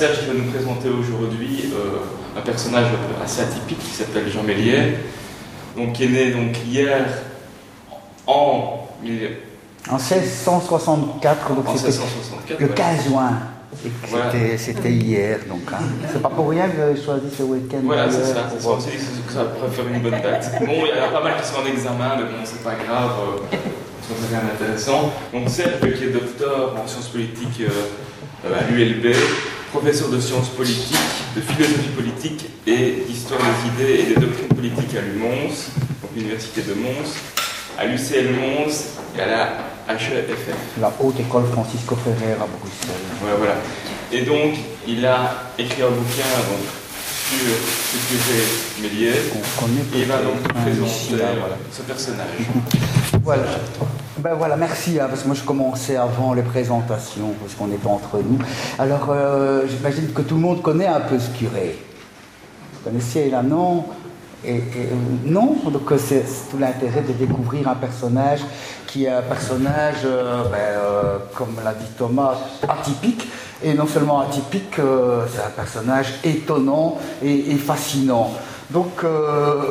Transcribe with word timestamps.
Serge 0.00 0.28
va 0.28 0.32
nous 0.32 0.50
présenter 0.50 0.88
aujourd'hui 0.88 1.74
euh, 1.74 2.38
un 2.38 2.40
personnage 2.40 2.86
assez 3.22 3.42
atypique 3.42 3.80
qui 3.80 3.90
s'appelle 3.90 4.30
Jean 4.32 4.42
Méliès, 4.42 4.94
donc, 5.76 5.92
qui 5.92 6.04
est 6.04 6.08
né 6.08 6.30
donc, 6.30 6.56
hier 6.66 7.04
en... 8.26 8.88
En 9.90 9.98
1664, 9.98 11.54
donc 11.54 11.66
le 12.58 12.68
15 12.68 13.08
juin. 13.08 13.32
C'était 14.56 14.90
hier, 14.90 15.40
donc 15.46 15.60
hein. 15.70 15.84
c'est 16.10 16.22
pas 16.22 16.30
pour 16.30 16.48
rien 16.48 16.68
que 16.70 16.80
avez 16.80 17.02
choisi 17.02 17.26
ce 17.36 17.42
week-end. 17.42 17.80
Voilà, 17.84 18.10
c'est 18.10 18.24
ça, 18.24 18.48
c'est 18.50 18.62
ça. 18.62 18.70
que 19.26 19.32
ça 19.32 19.44
pourrait 19.44 19.70
faire 19.70 19.86
une 19.86 20.00
bonne 20.00 20.12
date. 20.12 20.50
Bon, 20.60 20.86
il 20.86 20.96
y 20.96 20.98
a 20.98 21.08
pas 21.08 21.22
mal 21.22 21.34
qui 21.42 21.46
sont 21.46 21.60
en 21.60 21.66
examen, 21.66 22.16
mais 22.16 22.24
bon, 22.24 22.38
c'est 22.44 22.64
pas 22.64 22.74
grave, 22.74 23.12
euh, 23.52 23.56
c'est 24.02 24.34
rien 24.34 24.44
d'intéressant. 24.48 25.12
Donc 25.34 25.50
Serge, 25.50 25.78
qui 25.98 26.04
est 26.04 26.08
docteur 26.08 26.74
en 26.82 26.86
sciences 26.86 27.08
politiques 27.08 27.60
euh, 27.60 28.58
à 28.58 28.70
l'ULB, 28.70 29.14
professeur 29.70 30.08
de 30.08 30.20
sciences 30.20 30.48
politiques, 30.48 30.96
de 31.36 31.40
philosophie 31.40 31.90
politique 31.96 32.46
et 32.66 33.04
d'histoire 33.06 33.40
des 33.40 33.84
idées 33.84 34.00
et 34.00 34.14
des 34.14 34.20
doctrines 34.20 34.48
politiques 34.48 34.96
à 34.96 35.00
l'UMONS, 35.00 35.70
donc 36.02 36.10
l'université 36.14 36.62
de 36.62 36.74
Mons, 36.74 37.14
à 37.78 37.86
l'UCL 37.86 38.34
Mons 38.34 38.98
et 39.16 39.20
à 39.20 39.26
la 39.26 39.94
HEFF. 39.94 40.54
La 40.80 40.92
Haute 41.00 41.20
École 41.20 41.46
Francisco 41.52 41.96
Ferrer 41.96 42.32
à 42.32 42.46
Bruxelles. 42.46 42.90
Voilà, 43.20 43.36
voilà. 43.36 43.54
Et 44.12 44.22
donc, 44.22 44.54
il 44.86 45.06
a 45.06 45.52
écrit 45.58 45.82
un 45.82 45.90
bouquin 45.90 46.26
donc, 46.50 46.66
sujet 47.30 48.82
Méliès. 48.82 49.16
Et 49.94 49.98
il 50.00 50.04
va 50.06 50.18
donc 50.22 50.42
présenter 50.42 51.22
ce 51.72 51.82
personnage. 51.82 52.26
voilà. 53.22 53.42
Ben 54.18 54.34
voilà, 54.34 54.56
merci, 54.56 54.98
hein, 55.00 55.06
parce 55.08 55.22
que 55.22 55.28
moi 55.28 55.36
je 55.36 55.44
commençais 55.44 55.96
avant 55.96 56.34
les 56.34 56.42
présentations, 56.42 57.32
parce 57.40 57.54
qu'on 57.54 57.70
est 57.70 57.86
entre 57.86 58.18
nous. 58.18 58.38
Alors, 58.78 59.08
euh, 59.10 59.62
j'imagine 59.66 60.12
que 60.12 60.22
tout 60.22 60.34
le 60.34 60.42
monde 60.42 60.60
connaît 60.60 60.86
un 60.86 61.00
peu 61.00 61.18
ce 61.18 61.30
curé. 61.30 61.78
Vous 62.74 62.90
connaissiez 62.90 63.30
là, 63.30 63.42
non? 63.42 63.86
Et, 64.44 64.62
non, 65.26 65.56
donc 65.70 65.92
euh, 65.92 65.98
c'est 65.98 66.24
tout 66.50 66.58
l'intérêt 66.58 67.02
de 67.02 67.12
découvrir 67.12 67.68
un 67.68 67.74
personnage 67.74 68.40
qui 68.90 69.04
est 69.04 69.10
un 69.10 69.22
personnage, 69.22 70.02
euh, 70.04 70.42
ben, 70.50 71.20
comme 71.34 71.56
l'a 71.64 71.74
dit 71.74 71.90
Thomas, 71.96 72.34
atypique. 72.68 73.28
Et 73.62 73.74
non 73.74 73.86
seulement 73.86 74.20
atypique, 74.20 74.76
c'est 74.76 75.42
un 75.42 75.50
personnage 75.54 76.14
étonnant 76.24 76.96
et 77.22 77.56
fascinant. 77.56 78.30
Donc, 78.72 79.02
euh, 79.02 79.62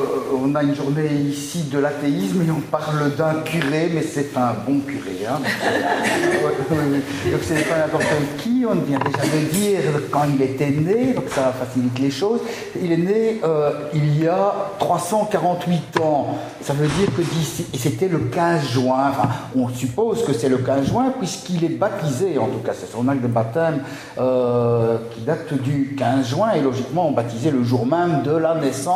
on 0.43 0.53
a 0.55 0.63
une 0.63 0.75
journée 0.75 1.09
ici 1.29 1.63
de 1.71 1.79
l'athéisme 1.79 2.41
et 2.45 2.51
on 2.51 2.59
parle 2.59 3.15
d'un 3.15 3.35
curé, 3.45 3.89
mais 3.93 4.01
c'est 4.01 4.35
un 4.35 4.53
bon 4.67 4.79
curé. 4.81 5.25
Hein. 5.25 5.39
donc, 7.31 7.41
ce 7.41 7.53
n'est 7.53 7.61
pas 7.61 7.77
n'importe 7.77 8.03
qui, 8.39 8.65
on 8.69 8.75
vient 8.75 8.99
déjà 8.99 9.23
de 9.23 9.45
dire 9.53 9.79
quand 10.11 10.23
il 10.35 10.41
était 10.41 10.71
né, 10.71 11.13
donc 11.13 11.29
ça 11.29 11.53
facilite 11.57 11.97
les 11.99 12.11
choses. 12.11 12.41
Il 12.81 12.91
est 12.91 12.97
né 12.97 13.39
euh, 13.45 13.71
il 13.93 14.21
y 14.21 14.27
a 14.27 14.53
348 14.79 16.01
ans. 16.01 16.37
Ça 16.61 16.73
veut 16.73 16.87
dire 16.87 17.07
que 17.15 17.21
et 17.21 17.77
c'était 17.77 18.09
le 18.09 18.19
15 18.19 18.63
juin. 18.67 19.11
Enfin, 19.11 19.29
on 19.55 19.69
suppose 19.69 20.25
que 20.25 20.33
c'est 20.33 20.49
le 20.49 20.57
15 20.57 20.87
juin 20.87 21.13
puisqu'il 21.17 21.63
est 21.63 21.69
baptisé, 21.77 22.37
en 22.37 22.47
tout 22.47 22.59
cas, 22.65 22.73
c'est 22.77 22.91
son 22.91 23.07
acte 23.07 23.21
de 23.21 23.27
baptême 23.27 23.81
euh, 24.19 24.97
qui 25.11 25.21
date 25.21 25.53
du 25.53 25.95
15 25.97 26.27
juin 26.27 26.51
et 26.51 26.61
logiquement 26.61 27.07
on 27.07 27.11
baptisait 27.11 27.51
le 27.51 27.63
jour 27.63 27.85
même 27.85 28.23
de 28.23 28.31
la 28.31 28.55
naissance 28.55 28.88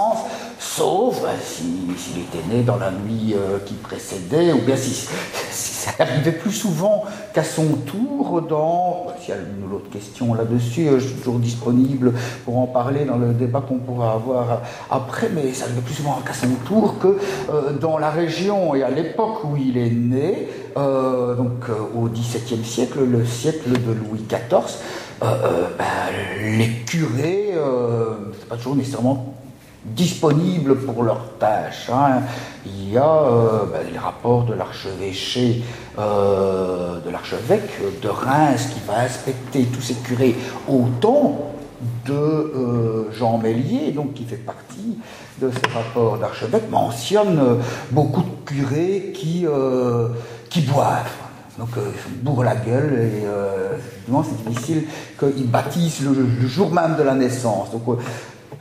sauf 0.59 1.21
bah, 1.21 1.29
s'il 1.41 2.21
était 2.21 2.47
né 2.49 2.63
dans 2.63 2.77
la 2.77 2.91
nuit 2.91 3.35
euh, 3.35 3.59
qui 3.65 3.75
précédait, 3.75 4.53
ou 4.53 4.59
bien 4.59 4.75
si, 4.75 4.93
ça 5.51 5.91
arrivait 5.99 6.31
plus 6.31 6.51
souvent 6.51 7.03
qu'à 7.33 7.43
son 7.43 7.67
tour 7.85 8.41
dans... 8.41 9.07
S'il 9.19 9.29
y 9.29 9.37
a 9.37 9.41
une 9.41 9.73
autre 9.73 9.89
question 9.89 10.33
là-dessus, 10.33 10.87
euh, 10.87 10.99
je 10.99 11.07
suis 11.07 11.17
toujours 11.17 11.39
disponible 11.39 12.13
pour 12.45 12.57
en 12.57 12.67
parler 12.67 13.05
dans 13.05 13.17
le 13.17 13.33
débat 13.33 13.61
qu'on 13.61 13.77
pourra 13.77 14.13
avoir 14.13 14.61
après, 14.89 15.29
mais 15.33 15.53
ça 15.53 15.65
arrivait 15.65 15.81
plus 15.81 15.95
souvent 15.95 16.19
qu'à 16.25 16.33
son 16.33 16.49
tour 16.65 16.97
que 16.99 17.19
euh, 17.51 17.73
dans 17.73 17.97
la 17.97 18.09
région. 18.09 18.73
Et 18.75 18.83
à 18.83 18.89
l'époque 18.89 19.43
où 19.43 19.57
il 19.57 19.77
est 19.77 19.91
né, 19.91 20.47
donc 20.75 21.69
au 21.95 22.07
XVIIe 22.07 22.65
siècle, 22.65 22.99
le 23.03 23.23
siècle 23.25 23.69
de 23.73 23.91
Louis 23.93 24.25
XIV, 24.27 24.79
bah, 25.21 25.35
les 26.41 26.69
curés, 26.87 27.53
c'est 28.39 28.49
pas 28.49 28.55
toujours 28.55 28.75
nécessairement 28.75 29.32
disponibles 29.85 30.77
pour 30.77 31.03
leurs 31.03 31.37
tâches. 31.37 31.89
Hein. 31.91 32.21
Il 32.65 32.91
y 32.91 32.97
a 32.97 33.05
euh, 33.05 33.65
ben, 33.71 33.81
les 33.91 33.97
rapports 33.97 34.45
de 34.45 34.53
l'archevêché, 34.53 35.63
euh, 35.99 36.99
de 37.01 37.09
l'archevêque 37.09 37.79
de 38.01 38.07
Reims 38.07 38.69
qui 38.73 38.79
va 38.87 39.01
inspecter 39.01 39.65
tous 39.65 39.81
ces 39.81 39.95
curés 39.95 40.35
au 40.67 40.85
temps 41.01 41.53
de 42.05 42.13
euh, 42.13 43.11
Jean 43.11 43.37
Mélier, 43.37 43.91
donc 43.91 44.13
qui 44.13 44.23
fait 44.23 44.37
partie 44.37 44.97
de 45.41 45.51
ces 45.51 45.73
rapports 45.73 46.17
d'archevêque, 46.17 46.69
mentionne 46.69 47.59
beaucoup 47.91 48.21
de 48.21 48.45
curés 48.45 49.11
qui, 49.13 49.45
boivent. 49.45 51.11
Donc 51.57 51.69
ils 51.75 52.23
bourrent 52.23 52.43
la 52.43 52.55
gueule 52.55 52.93
et 52.93 53.25
c'est 54.23 54.49
difficile 54.49 54.83
qu'ils 55.19 55.49
baptisent 55.49 56.01
le, 56.01 56.47
jour 56.47 56.71
même 56.71 56.95
de 56.95 57.03
la 57.03 57.15
naissance. 57.15 57.69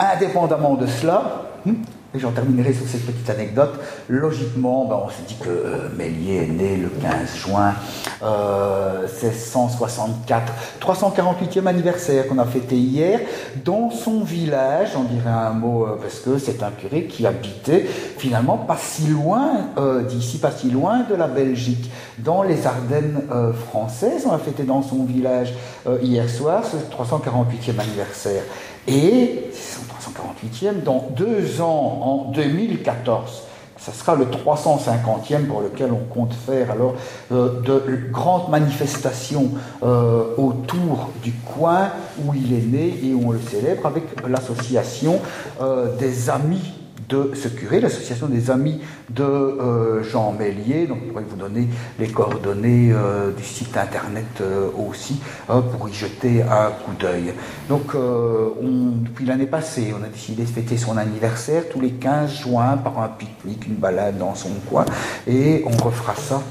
Indépendamment 0.03 0.75
de 0.75 0.87
cela, 0.87 1.45
hmm, 1.65 1.75
et 2.15 2.19
j'en 2.19 2.33
terminerai 2.33 2.73
sur 2.73 2.87
cette 2.87 3.05
petite 3.07 3.29
anecdote, 3.31 3.79
logiquement, 4.09 4.85
ben, 4.85 4.99
on 5.07 5.09
se 5.09 5.23
dit 5.27 5.37
que 5.41 5.49
euh, 5.49 5.89
Méliès 5.97 6.43
est 6.43 6.49
né 6.53 6.77
le 6.77 6.89
15 6.89 7.37
juin 7.37 7.73
1664, 8.21 10.53
euh, 10.53 10.55
348e 10.85 11.67
anniversaire 11.67 12.29
qu'on 12.29 12.37
a 12.39 12.45
fêté 12.45 12.77
hier, 12.77 13.21
dans 13.65 13.91
son 13.91 14.25
village, 14.25 14.91
on 14.97 15.05
dirait 15.05 15.31
un 15.31 15.53
mot, 15.53 15.87
euh, 15.87 15.97
parce 16.01 16.19
que 16.19 16.37
c'est 16.37 16.63
un 16.63 16.71
curé 16.71 17.05
qui 17.05 17.27
habitait 17.27 17.87
finalement 18.19 18.59
pas 18.59 18.77
si 18.77 19.07
loin 19.07 19.71
d'ici, 20.09 20.37
pas 20.39 20.51
si 20.51 20.71
loin 20.71 21.05
de 21.09 21.15
la 21.15 21.29
Belgique, 21.29 21.91
dans 22.19 22.43
les 22.43 22.67
Ardennes 22.67 23.23
françaises. 23.69 24.27
On 24.29 24.33
a 24.33 24.39
fêté 24.39 24.65
dans 24.65 24.83
son 24.83 25.05
village 25.05 25.55
hier 26.03 26.29
soir 26.29 26.65
ce 26.65 26.77
348e 26.77 27.81
anniversaire. 27.81 28.43
Et 28.89 29.51
son 29.53 29.83
348e, 30.11 30.83
dans 30.83 31.09
deux 31.17 31.61
ans, 31.61 32.01
en 32.03 32.33
2014, 32.33 33.43
ça 33.79 33.93
sera 33.93 34.15
le 34.15 34.27
350e 34.27 35.47
pour 35.47 35.61
lequel 35.61 35.91
on 35.93 36.05
compte 36.13 36.35
faire 36.35 36.71
alors 36.71 36.95
euh, 37.33 37.61
de 37.63 38.11
grandes 38.13 38.49
manifestations 38.49 39.51
euh, 39.83 40.37
autour 40.37 41.11
du 41.23 41.33
coin 41.33 41.91
où 42.25 42.33
il 42.33 42.53
est 42.53 42.65
né 42.65 43.01
et 43.03 43.13
où 43.13 43.29
on 43.29 43.33
le 43.33 43.41
célèbre 43.41 43.87
avec 43.87 44.05
l'association 44.29 45.21
euh, 45.61 45.97
des 45.97 46.31
amis 46.31 46.73
de 47.13 47.35
ce 47.35 47.49
curé, 47.49 47.81
l'association 47.81 48.27
des 48.27 48.51
amis 48.51 48.81
de 49.11 49.23
euh, 49.23 50.03
Jean 50.03 50.33
Mélier. 50.33 50.87
Donc, 50.87 50.99
je 51.05 51.11
pourrais 51.11 51.25
vous 51.29 51.37
donner 51.37 51.69
les 51.99 52.09
coordonnées 52.09 52.91
euh, 52.93 53.33
du 53.33 53.45
site 53.45 53.77
internet 53.77 54.25
euh, 54.41 54.69
aussi 54.89 55.21
pour 55.47 55.89
y 55.89 55.93
jeter 55.93 56.43
un 56.43 56.71
coup 56.71 56.93
d'œil. 56.99 57.35
Donc, 57.69 57.95
depuis 57.95 59.27
l'année 59.27 59.47
passée, 59.47 59.93
on 59.99 60.03
a 60.03 60.09
décidé 60.09 60.43
de 60.43 60.49
fêter 60.49 60.77
son 60.77 60.97
anniversaire 60.97 61.65
tous 61.71 61.81
les 61.81 61.91
15 61.91 62.31
juin 62.43 62.77
par 62.77 62.99
un 62.99 63.09
pique-nique, 63.09 63.67
une 63.67 63.75
balade 63.75 64.19
dans 64.19 64.35
son 64.35 64.51
coin, 64.69 64.85
et 65.27 65.65
on 65.67 65.85
refera 65.85 66.15
ça 66.15 66.43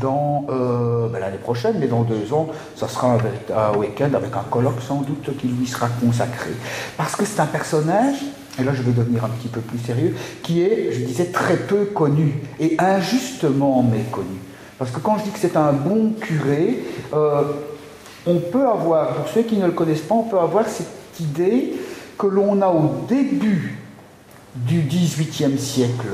dans 0.00 0.46
ben, 0.48 1.18
l'année 1.20 1.38
prochaine, 1.38 1.76
mais 1.78 1.86
dans 1.86 2.02
deux 2.02 2.32
ans, 2.32 2.48
ça 2.76 2.88
sera 2.88 3.16
un, 3.54 3.76
week-end 3.76 4.10
avec 4.14 4.34
un 4.34 4.44
colloque 4.50 4.80
sans 4.80 5.02
doute 5.02 5.36
qui 5.38 5.48
lui 5.48 5.66
sera 5.66 5.88
consacré. 5.88 6.50
Parce 6.96 7.14
que 7.16 7.24
c'est 7.24 7.40
un 7.40 7.46
personnage 7.46 8.16
et 8.58 8.64
là 8.64 8.72
je 8.74 8.82
vais 8.82 8.92
devenir 8.92 9.24
un 9.24 9.28
petit 9.28 9.48
peu 9.48 9.60
plus 9.60 9.78
sérieux, 9.78 10.14
qui 10.42 10.62
est, 10.62 10.92
je 10.92 11.04
disais, 11.04 11.26
très 11.26 11.56
peu 11.56 11.86
connu 11.86 12.34
et 12.58 12.76
injustement 12.78 13.82
méconnu. 13.82 14.38
Parce 14.78 14.90
que 14.90 15.00
quand 15.00 15.18
je 15.18 15.24
dis 15.24 15.30
que 15.30 15.38
c'est 15.38 15.56
un 15.56 15.72
bon 15.72 16.12
curé, 16.18 16.82
euh, 17.12 17.42
on 18.26 18.36
peut 18.36 18.66
avoir, 18.66 19.14
pour 19.14 19.28
ceux 19.28 19.42
qui 19.42 19.56
ne 19.56 19.66
le 19.66 19.72
connaissent 19.72 20.00
pas, 20.00 20.14
on 20.14 20.22
peut 20.22 20.38
avoir 20.38 20.66
cette 20.66 21.20
idée 21.20 21.74
que 22.18 22.26
l'on 22.26 22.60
a 22.62 22.68
au 22.68 23.04
début 23.08 23.78
du 24.54 24.80
XVIIIe 24.80 25.58
siècle, 25.58 26.08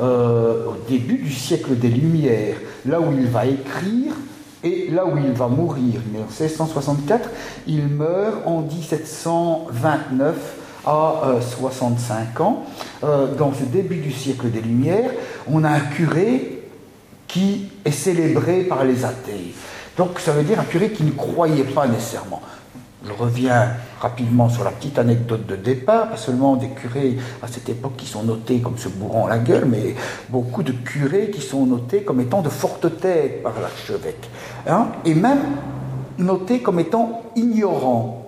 euh, 0.00 0.66
au 0.66 0.76
début 0.88 1.18
du 1.18 1.32
siècle 1.32 1.76
des 1.76 1.88
Lumières, 1.88 2.56
là 2.86 3.00
où 3.00 3.12
il 3.12 3.26
va 3.26 3.46
écrire 3.46 4.14
et 4.62 4.88
là 4.90 5.06
où 5.06 5.16
il 5.16 5.32
va 5.32 5.48
mourir. 5.48 6.00
En 6.16 6.26
1664, 6.26 7.30
il 7.66 7.86
meurt 7.86 8.46
en 8.46 8.62
1729 8.62 10.57
à 10.88 11.40
65 11.40 12.28
euh, 12.40 12.42
ans. 12.42 12.64
Euh, 13.04 13.34
dans 13.34 13.52
ce 13.52 13.64
début 13.64 13.96
du 13.98 14.10
siècle 14.10 14.50
des 14.50 14.60
Lumières, 14.60 15.10
on 15.46 15.62
a 15.64 15.70
un 15.70 15.80
curé 15.80 16.62
qui 17.26 17.68
est 17.84 17.90
célébré 17.90 18.62
par 18.62 18.84
les 18.84 19.04
athées. 19.04 19.54
Donc 19.96 20.18
ça 20.18 20.32
veut 20.32 20.44
dire 20.44 20.58
un 20.58 20.64
curé 20.64 20.90
qui 20.90 21.04
ne 21.04 21.10
croyait 21.10 21.64
pas 21.64 21.86
nécessairement. 21.86 22.40
Je 23.04 23.12
reviens 23.12 23.68
rapidement 24.00 24.48
sur 24.48 24.64
la 24.64 24.70
petite 24.70 24.98
anecdote 24.98 25.46
de 25.46 25.54
départ, 25.54 26.10
pas 26.10 26.16
seulement 26.16 26.56
des 26.56 26.68
curés 26.70 27.16
à 27.42 27.46
cette 27.46 27.68
époque 27.68 27.96
qui 27.96 28.06
sont 28.06 28.24
notés 28.24 28.60
comme 28.60 28.76
se 28.76 28.88
bourrant 28.88 29.28
la 29.28 29.38
gueule, 29.38 29.66
mais 29.66 29.94
beaucoup 30.30 30.64
de 30.64 30.72
curés 30.72 31.30
qui 31.30 31.40
sont 31.40 31.64
notés 31.66 32.02
comme 32.02 32.20
étant 32.20 32.42
de 32.42 32.48
fortes 32.48 32.98
têtes 33.00 33.42
par 33.42 33.60
l'archevêque, 33.60 34.28
hein, 34.66 34.88
et 35.04 35.14
même 35.14 35.42
notés 36.18 36.60
comme 36.60 36.80
étant 36.80 37.22
ignorants. 37.36 38.27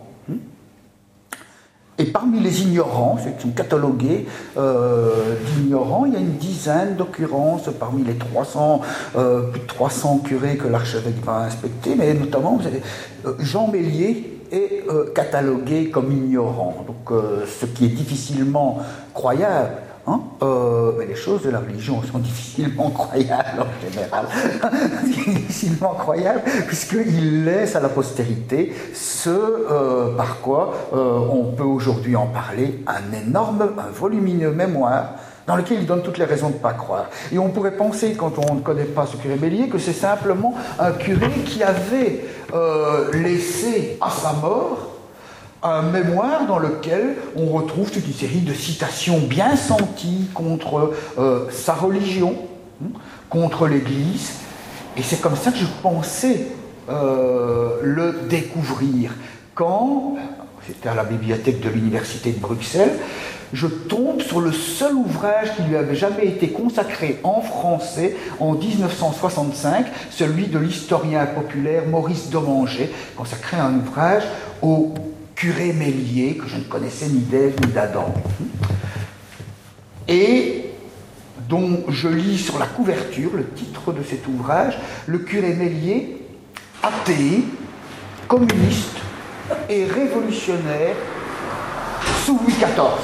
Et 2.00 2.06
parmi 2.06 2.40
les 2.40 2.62
ignorants, 2.62 3.18
ceux 3.22 3.32
qui 3.32 3.42
sont 3.42 3.50
catalogués 3.50 4.24
euh, 4.56 5.34
d'ignorants, 5.44 6.06
il 6.06 6.14
y 6.14 6.16
a 6.16 6.18
une 6.18 6.38
dizaine 6.38 6.96
d'occurrences 6.96 7.68
parmi 7.78 8.02
les 8.04 8.14
300, 8.14 8.80
euh, 9.18 9.42
plus 9.42 9.60
de 9.60 9.66
300 9.66 10.22
curés 10.24 10.56
que 10.56 10.66
l'archevêque 10.66 11.22
va 11.22 11.42
inspecter, 11.42 11.96
mais 11.96 12.14
notamment 12.14 12.56
vous 12.56 12.66
avez, 12.66 12.80
euh, 13.26 13.34
Jean 13.40 13.68
Mélier 13.68 14.38
est 14.50 14.82
catalogué 15.14 15.90
comme 15.90 16.10
ignorant, 16.10 16.84
donc 16.84 17.16
ce 17.46 17.66
qui 17.66 17.84
est 17.84 17.88
difficilement 17.88 18.80
croyable. 19.14 19.70
Hein, 20.10 20.20
mais 20.98 21.06
les 21.06 21.14
choses 21.14 21.42
de 21.42 21.50
la 21.50 21.60
religion 21.60 22.02
sont 22.02 22.18
difficilement 22.30 22.90
croyables 22.90 23.60
en 23.60 23.90
général. 23.90 24.26
difficilement 25.04 25.94
croyables, 25.94 26.42
puisqu'il 26.66 27.44
laisse 27.44 27.76
à 27.76 27.80
la 27.80 27.88
postérité 27.88 28.74
ce 28.94 30.16
par 30.16 30.40
quoi 30.40 30.72
on 30.92 31.52
peut 31.56 31.64
aujourd'hui 31.64 32.16
en 32.16 32.26
parler, 32.26 32.82
un 32.86 33.16
énorme, 33.16 33.62
un 33.78 33.90
volumineux 33.90 34.50
mémoire 34.50 35.14
dans 35.50 35.56
lequel 35.56 35.80
il 35.80 35.86
donne 35.86 36.02
toutes 36.02 36.18
les 36.18 36.24
raisons 36.24 36.50
de 36.50 36.54
ne 36.54 36.58
pas 36.58 36.74
croire. 36.74 37.06
Et 37.32 37.38
on 37.38 37.48
pourrait 37.48 37.76
penser, 37.76 38.14
quand 38.16 38.32
on 38.38 38.54
ne 38.54 38.60
connaît 38.60 38.84
pas 38.84 39.06
ce 39.06 39.16
curé 39.16 39.34
Bélier, 39.34 39.68
que 39.68 39.78
c'est 39.78 39.92
simplement 39.92 40.54
un 40.78 40.92
curé 40.92 41.30
qui 41.44 41.62
avait 41.64 42.24
euh, 42.54 43.10
laissé 43.12 43.98
à 44.00 44.10
sa 44.10 44.32
mort 44.34 44.89
un 45.62 45.82
mémoire 45.82 46.46
dans 46.46 46.58
lequel 46.58 47.16
on 47.36 47.46
retrouve 47.46 47.90
toute 47.90 48.06
une 48.06 48.14
série 48.14 48.40
de 48.40 48.54
citations 48.54 49.18
bien 49.18 49.56
senties 49.56 50.28
contre 50.32 50.92
euh, 51.18 51.46
sa 51.50 51.74
religion, 51.74 52.34
hein, 52.82 52.88
contre 53.28 53.66
l'Église. 53.66 54.32
Et 54.96 55.02
c'est 55.02 55.20
comme 55.20 55.36
ça 55.36 55.50
que 55.50 55.58
je 55.58 55.66
pensais 55.82 56.46
euh, 56.88 57.80
le 57.82 58.20
découvrir. 58.28 59.12
Quand, 59.54 60.16
c'était 60.66 60.88
à 60.88 60.94
la 60.94 61.04
bibliothèque 61.04 61.60
de 61.60 61.68
l'Université 61.68 62.32
de 62.32 62.38
Bruxelles, 62.38 62.98
je 63.52 63.66
tombe 63.66 64.22
sur 64.22 64.40
le 64.40 64.52
seul 64.52 64.94
ouvrage 64.94 65.54
qui 65.56 65.62
lui 65.62 65.76
avait 65.76 65.96
jamais 65.96 66.26
été 66.26 66.50
consacré 66.50 67.18
en 67.24 67.40
français 67.40 68.16
en 68.38 68.54
1965, 68.54 69.86
celui 70.10 70.46
de 70.46 70.58
l'historien 70.58 71.26
populaire 71.26 71.82
Maurice 71.86 72.30
Domanger, 72.30 72.90
consacré 73.16 73.56
un 73.56 73.74
ouvrage 73.74 74.22
au 74.62 74.94
curé 75.40 75.72
Mélier, 75.72 76.36
que 76.36 76.46
je 76.46 76.56
ne 76.56 76.64
connaissais 76.64 77.06
ni 77.06 77.20
d'Ève 77.20 77.54
ni 77.64 77.72
d'Adam. 77.72 78.12
Et 80.06 80.66
dont 81.48 81.82
je 81.88 82.08
lis 82.08 82.36
sur 82.36 82.58
la 82.58 82.66
couverture 82.66 83.30
le 83.34 83.46
titre 83.48 83.94
de 83.94 84.02
cet 84.02 84.26
ouvrage, 84.28 84.78
Le 85.06 85.20
curé 85.20 85.54
Mélier, 85.54 86.18
athée, 86.82 87.42
communiste 88.28 88.98
et 89.70 89.86
révolutionnaire 89.86 90.94
sous 92.26 92.38
Louis 92.38 92.52
XIV. 92.52 93.00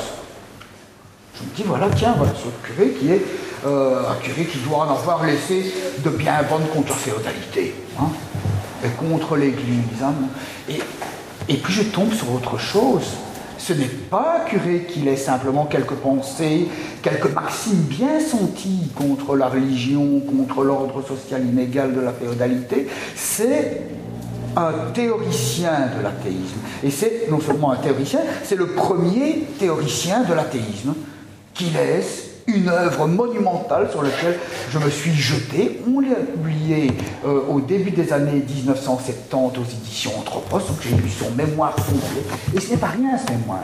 Je 1.37 1.43
me 1.43 1.57
dis, 1.57 1.63
voilà, 1.65 1.89
tiens, 1.97 2.15
voilà 2.19 2.35
ce 2.35 2.67
curé 2.67 2.91
qui 2.91 3.13
est 3.13 3.23
euh, 3.65 4.11
un 4.11 4.15
curé 4.17 4.45
qui 4.45 4.59
doit 4.59 4.81
en 4.81 4.95
avoir 4.95 5.25
laissé 5.25 5.73
de 6.05 6.11
bien 6.11 6.43
bonnes 6.43 6.69
contre 6.69 6.91
la 6.91 6.97
féodalité, 6.97 7.75
hein, 7.99 8.11
et 8.85 8.91
contre 8.91 9.37
l'Église. 9.37 10.03
Hein. 10.03 10.13
et, 10.69 10.81
et 11.49 11.55
puis 11.55 11.73
je 11.73 11.83
tombe 11.83 12.13
sur 12.13 12.33
autre 12.33 12.59
chose. 12.59 13.05
Ce 13.59 13.73
n'est 13.73 13.87
pas 13.87 14.43
un 14.43 14.49
curé 14.49 14.87
qui 14.89 15.01
laisse 15.01 15.25
simplement 15.25 15.65
quelques 15.65 15.95
pensées, 15.95 16.69
quelques 17.03 17.33
maximes 17.33 17.85
bien 17.89 18.21
senties 18.21 18.91
contre 18.95 19.35
la 19.35 19.49
religion, 19.49 20.21
contre 20.21 20.63
l'ordre 20.63 21.03
social 21.07 21.45
inégal 21.45 21.95
de 21.95 22.01
la 22.01 22.13
féodalité, 22.13 22.87
c'est 23.15 23.83
un 24.57 24.73
théoricien 24.93 25.91
de 25.97 26.03
l'athéisme. 26.03 26.59
Et 26.85 26.91
c'est 26.91 27.29
non 27.31 27.41
seulement 27.41 27.73
un 27.73 27.77
théoricien, 27.77 28.21
c'est 28.45 28.57
le 28.57 28.69
premier 28.69 29.47
théoricien 29.59 30.23
de 30.23 30.35
l'athéisme 30.35 30.95
qui 31.55 31.71
laisse 31.71 32.36
une 32.47 32.69
œuvre 32.69 33.07
monumentale 33.07 33.91
sur 33.91 34.03
laquelle 34.03 34.39
je 34.71 34.79
me 34.79 34.91
suis 34.91 35.13
jeté. 35.13 35.81
On 35.87 36.01
l'a 36.01 36.17
publié 36.17 36.93
euh, 37.25 37.41
au 37.49 37.61
début 37.61 37.91
des 37.91 38.13
années 38.13 38.45
1970 38.47 39.59
aux 39.59 39.65
éditions 39.65 40.13
Anthropos, 40.19 40.59
donc 40.59 40.79
j'ai 40.81 40.95
lu 40.95 41.09
son 41.09 41.31
mémoire 41.35 41.75
complet. 41.75 42.23
Et 42.55 42.61
ce 42.61 42.71
n'est 42.71 42.77
pas 42.77 42.89
rien 42.89 43.19
ce 43.19 43.33
mémoire, 43.33 43.63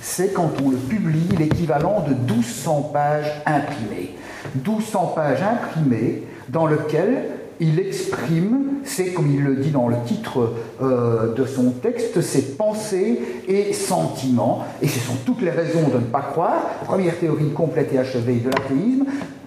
c'est 0.00 0.32
quand 0.32 0.50
on 0.64 0.70
le 0.70 0.76
publie 0.76 1.28
l'équivalent 1.38 2.04
de 2.08 2.14
1200 2.14 2.90
pages 2.92 3.32
imprimées. 3.46 4.14
1200 4.54 5.12
pages 5.14 5.42
imprimées 5.42 6.22
dans 6.48 6.66
lesquelles 6.66 7.43
il 7.60 7.78
exprime, 7.78 8.80
c'est 8.84 9.12
comme 9.12 9.30
il 9.32 9.42
le 9.42 9.56
dit 9.56 9.70
dans 9.70 9.88
le 9.88 9.96
titre 10.06 10.52
euh, 10.82 11.34
de 11.34 11.44
son 11.44 11.70
texte, 11.70 12.20
ses 12.20 12.56
pensées 12.56 13.20
et 13.48 13.72
sentiments. 13.72 14.64
Et 14.82 14.88
ce 14.88 14.98
sont 15.00 15.16
toutes 15.24 15.42
les 15.42 15.50
raisons 15.50 15.88
de 15.88 15.98
ne 15.98 16.04
pas 16.04 16.22
croire. 16.22 16.66
Première 16.84 17.18
théorie 17.18 17.50
complète 17.50 17.92
et 17.92 17.98
achevée 17.98 18.36
de 18.36 18.50
l'athéisme. 18.50 19.04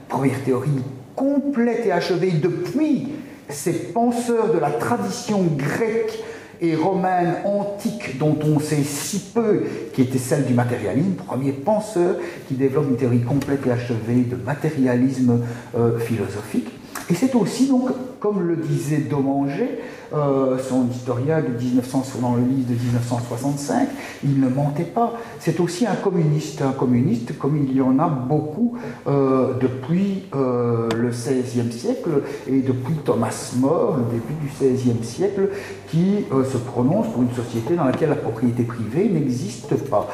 Première 0.08 0.42
théorie 0.44 0.82
complète 1.16 1.86
et 1.86 1.92
achevée 1.92 2.32
depuis 2.32 3.10
ces 3.50 3.74
penseurs 3.74 4.54
de 4.54 4.60
la 4.60 4.72
tradition 4.72 5.44
grecque 5.44 6.24
et 6.62 6.76
romaine 6.76 7.36
antique 7.46 8.18
dont 8.18 8.38
on 8.44 8.60
sait 8.60 8.84
si 8.84 9.20
peu, 9.34 9.64
qui 9.94 10.02
était 10.02 10.18
celle 10.18 10.46
du 10.46 10.54
matérialisme, 10.54 11.14
premier 11.14 11.52
penseur 11.52 12.16
qui 12.48 12.56
développe 12.56 12.88
une 12.90 12.98
théorie 12.98 13.22
complète 13.22 13.66
et 13.68 13.72
achevée 13.72 14.24
de 14.24 14.36
matérialisme 14.36 15.42
euh, 15.78 16.00
philosophique. 16.00 16.70
Et 17.10 17.16
c'est 17.16 17.36
aussi, 17.36 17.68
donc, 17.68 17.90
comme 18.20 18.42
le 18.42 18.58
disait 18.58 18.98
Domanger, 18.98 19.80
euh, 20.14 20.58
son 20.58 20.88
historien 20.90 21.42
de 21.42 21.50
1900, 21.62 22.04
dans 22.22 22.36
le 22.36 22.44
livre 22.44 22.70
de 22.70 22.76
1965, 22.76 23.90
il 24.24 24.40
ne 24.40 24.48
mentait 24.48 24.84
pas. 24.84 25.14
C'est 25.40 25.60
aussi 25.60 25.86
un 25.86 25.96
communiste, 25.96 26.62
un 26.62 26.72
communiste 26.72 27.38
comme 27.38 27.58
il 27.58 27.76
y 27.76 27.82
en 27.82 28.00
a 28.00 28.08
beaucoup 28.08 28.78
euh, 29.08 29.54
depuis 29.60 30.24
euh, 30.36 30.88
le 30.96 31.10
XVIe 31.10 31.72
siècle 31.72 32.22
et 32.48 32.62
depuis 32.62 32.96
Thomas 33.04 33.54
More, 33.58 33.98
le 33.98 34.20
début 34.20 34.34
du 34.42 34.48
XVIe 34.48 35.04
siècle, 35.04 35.50
qui 35.90 36.26
se 36.52 36.58
prononce 36.58 37.08
pour 37.08 37.24
une 37.24 37.34
société 37.34 37.76
dans 37.76 37.86
laquelle 37.86 38.10
la 38.10 38.16
propriété 38.16 38.64
privée 38.64 39.10
n'existe 39.10 39.76
pas, 39.90 40.10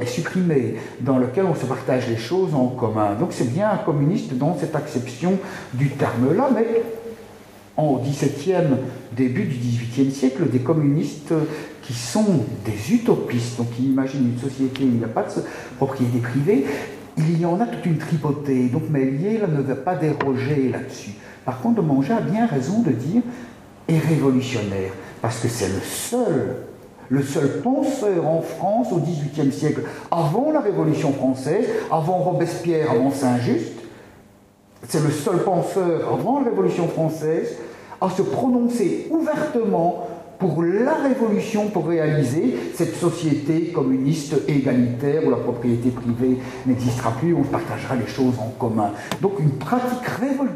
est 0.00 0.06
supprimée, 0.06 0.76
dans 1.00 1.18
laquelle 1.18 1.44
on 1.44 1.54
se 1.54 1.66
partage 1.66 2.08
les 2.08 2.16
choses 2.16 2.54
en 2.54 2.68
commun. 2.68 3.14
Donc 3.18 3.32
c'est 3.32 3.52
bien 3.52 3.70
un 3.70 3.76
communiste 3.76 4.34
dans 4.34 4.56
cette 4.58 4.74
acception 4.74 5.38
du 5.74 5.90
terme-là, 5.90 6.48
mais 6.54 6.82
au 7.76 7.98
XVIIe, 7.98 8.76
début 9.16 9.44
du 9.44 9.56
XVIIIe 9.56 10.12
siècle, 10.12 10.48
des 10.50 10.60
communistes 10.60 11.32
qui 11.82 11.94
sont 11.94 12.44
des 12.64 12.94
utopistes, 12.94 13.58
donc 13.58 13.70
qui 13.74 13.84
imaginent 13.84 14.32
une 14.34 14.38
société 14.38 14.84
où 14.84 14.88
il 14.88 14.98
n'y 14.98 15.04
a 15.04 15.08
pas 15.08 15.22
de 15.22 15.28
propriété 15.76 16.18
privée, 16.18 16.66
il 17.16 17.40
y 17.40 17.44
en 17.44 17.60
a 17.60 17.66
toute 17.66 17.84
une 17.86 17.98
tripotée. 17.98 18.68
Donc 18.68 18.88
Méliès 18.90 19.42
ne 19.48 19.62
va 19.62 19.74
pas 19.74 19.94
déroger 19.94 20.68
là-dessus. 20.70 21.12
Par 21.44 21.60
contre, 21.60 21.82
Manger 21.82 22.14
a 22.14 22.20
bien 22.20 22.46
raison 22.46 22.82
de 22.82 22.90
dire 22.90 23.22
est 23.88 23.98
révolutionnaire, 23.98 24.92
parce 25.20 25.40
que 25.40 25.48
c'est 25.48 25.68
le 25.68 25.80
seul, 25.80 26.56
le 27.08 27.22
seul 27.22 27.60
penseur 27.62 28.26
en 28.26 28.40
France 28.40 28.88
au 28.92 28.98
XVIIIe 28.98 29.52
siècle, 29.52 29.82
avant 30.10 30.52
la 30.52 30.60
Révolution 30.60 31.12
française, 31.12 31.66
avant 31.90 32.18
Robespierre, 32.18 32.92
avant 32.92 33.10
Saint-Just, 33.10 33.72
c'est 34.88 35.02
le 35.02 35.10
seul 35.10 35.44
penseur 35.44 36.12
avant 36.12 36.40
la 36.40 36.50
Révolution 36.50 36.88
française 36.88 37.56
à 38.00 38.10
se 38.10 38.22
prononcer 38.22 39.06
ouvertement 39.10 40.08
pour 40.42 40.60
la 40.64 40.94
révolution, 40.94 41.68
pour 41.68 41.86
réaliser 41.86 42.56
cette 42.74 42.96
société 42.96 43.66
communiste 43.66 44.34
égalitaire 44.48 45.24
où 45.24 45.30
la 45.30 45.36
propriété 45.36 45.90
privée 45.90 46.38
n'existera 46.66 47.12
plus, 47.12 47.32
où 47.32 47.38
on 47.38 47.44
partagera 47.44 47.94
les 47.94 48.08
choses 48.08 48.34
en 48.40 48.48
commun. 48.58 48.90
Donc 49.20 49.38
une 49.38 49.52
pratique 49.52 50.00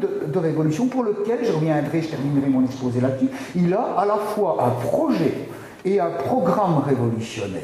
de, 0.01 0.29
de 0.29 0.39
révolution 0.39 0.87
pour 0.87 1.03
lequel, 1.03 1.39
je 1.41 1.53
reviendrai, 1.53 2.01
je 2.01 2.09
terminerai 2.09 2.49
mon 2.49 2.65
exposé 2.65 2.99
là-dessus, 2.99 3.29
il 3.55 3.73
a 3.73 3.95
à 3.97 4.05
la 4.05 4.17
fois 4.17 4.57
un 4.59 4.71
projet 4.85 5.33
et 5.85 6.01
un 6.01 6.09
programme 6.09 6.79
révolutionnaire. 6.85 7.61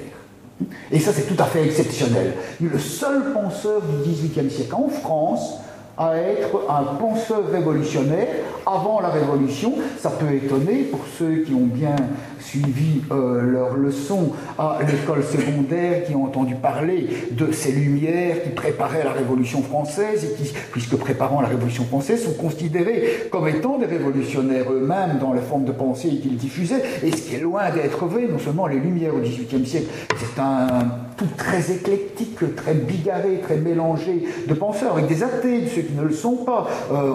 Et 0.92 1.00
ça, 1.00 1.12
c'est 1.12 1.28
tout 1.28 1.42
à 1.44 1.46
fait 1.46 1.66
exceptionnel. 1.66 2.36
Il 2.62 2.68
est 2.68 2.74
le 2.74 2.80
seul 2.80 3.34
penseur 3.34 3.82
du 3.82 4.10
XVIIIe 4.10 4.50
siècle 4.50 4.76
en 4.76 4.88
France 4.88 5.56
à 5.98 6.18
être 6.18 6.62
un 6.70 6.96
penseur 6.96 7.50
révolutionnaire 7.52 8.28
avant 8.66 9.00
la 9.00 9.10
Révolution. 9.10 9.74
Ça 10.00 10.10
peut 10.10 10.34
étonner 10.34 10.84
pour 10.84 11.02
ceux 11.18 11.38
qui 11.38 11.54
ont 11.54 11.68
bien 11.68 11.96
suivi 12.44 13.02
euh, 13.12 13.42
leurs 13.42 13.76
leçons 13.76 14.34
à 14.58 14.80
l'école 14.88 15.24
secondaire, 15.24 16.06
qui 16.06 16.16
ont 16.16 16.26
entendu 16.26 16.56
parler 16.56 17.08
de 17.32 17.52
ces 17.52 17.72
lumières 17.72 18.44
qui 18.44 18.50
préparaient 18.50 19.04
la 19.04 19.12
Révolution 19.12 19.62
française 19.62 20.26
et 20.26 20.36
qui, 20.36 20.54
puisque 20.72 20.96
préparant 20.96 21.42
la 21.42 21.48
Révolution 21.48 21.86
française, 21.86 22.24
sont 22.24 22.34
considérés 22.34 23.28
comme 23.32 23.48
étant 23.48 23.78
des 23.78 23.86
révolutionnaires 23.86 24.72
eux-mêmes 24.72 25.18
dans 25.20 25.34
les 25.34 25.42
formes 25.42 25.66
de 25.66 25.72
pensée 25.72 26.10
qu'ils 26.22 26.38
diffusaient. 26.38 26.84
Et 27.04 27.12
ce 27.12 27.22
qui 27.22 27.36
est 27.36 27.40
loin 27.40 27.72
d'être 27.72 28.06
vrai, 28.06 28.28
non 28.30 28.40
seulement 28.40 28.68
les 28.68 28.80
lumières 28.80 29.16
au 29.16 29.20
XVIIIe 29.20 29.66
siècle, 29.66 29.88
c'est 30.18 30.40
un 30.40 30.68
tout 31.18 31.28
très 31.38 31.72
éclectique, 31.72 32.56
très 32.56 32.74
bigarré, 32.74 33.40
très 33.42 33.58
mélangé 33.58 34.24
de 34.48 34.54
penseurs, 34.54 34.94
avec 34.94 35.08
des 35.08 35.24
athées, 35.24 35.62
de 35.62 35.68
ceux 35.68 35.82
qui 35.82 35.94
ne 35.94 36.04
le 36.04 36.14
sont 36.14 36.38
pas. 36.38 36.68
Euh, 36.92 37.14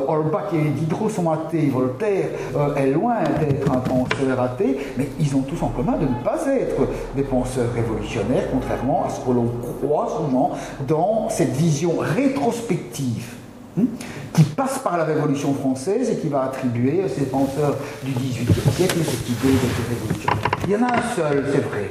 et 0.53 0.71
Diderot 0.71 1.09
sont 1.09 1.31
athées, 1.31 1.69
Voltaire 1.73 2.27
euh, 2.57 2.75
est 2.77 2.91
loin 2.91 3.17
d'être 3.41 3.71
un 3.71 3.81
penseur 3.81 4.41
athée, 4.41 4.79
mais 4.97 5.09
ils 5.19 5.35
ont 5.37 5.43
tous 5.43 5.63
en 5.63 5.69
commun 5.69 5.97
de 5.97 6.07
ne 6.07 6.23
pas 6.25 6.47
être 6.47 6.89
des 7.17 7.23
penseurs 7.23 7.73
révolutionnaires, 7.75 8.45
contrairement 8.53 9.05
à 9.05 9.11
ce 9.11 9.21
que 9.21 9.31
l'on 9.31 9.51
croit 9.81 10.09
souvent 10.17 10.53
dans 10.87 11.29
cette 11.29 11.53
vision 11.53 11.95
rétrospective 11.99 13.35
hein, 13.79 13.85
qui 14.33 14.43
passe 14.43 14.79
par 14.79 14.97
la 14.97 15.05
Révolution 15.05 15.55
française 15.55 16.11
et 16.11 16.17
qui 16.17 16.29
va 16.29 16.45
attribuer 16.45 17.03
à 17.05 17.09
ces 17.09 17.27
penseurs 17.27 17.77
du 18.05 18.13
XVIIIe 18.13 18.73
siècle 18.73 18.99
cette 19.05 19.29
idée 19.29 19.55
de 19.55 19.95
révolution. 19.95 20.31
Il 20.65 20.71
y 20.71 20.77
en 20.77 20.83
a 20.83 20.99
un 20.99 21.15
seul, 21.15 21.45
c'est 21.53 21.61
vrai, 21.61 21.91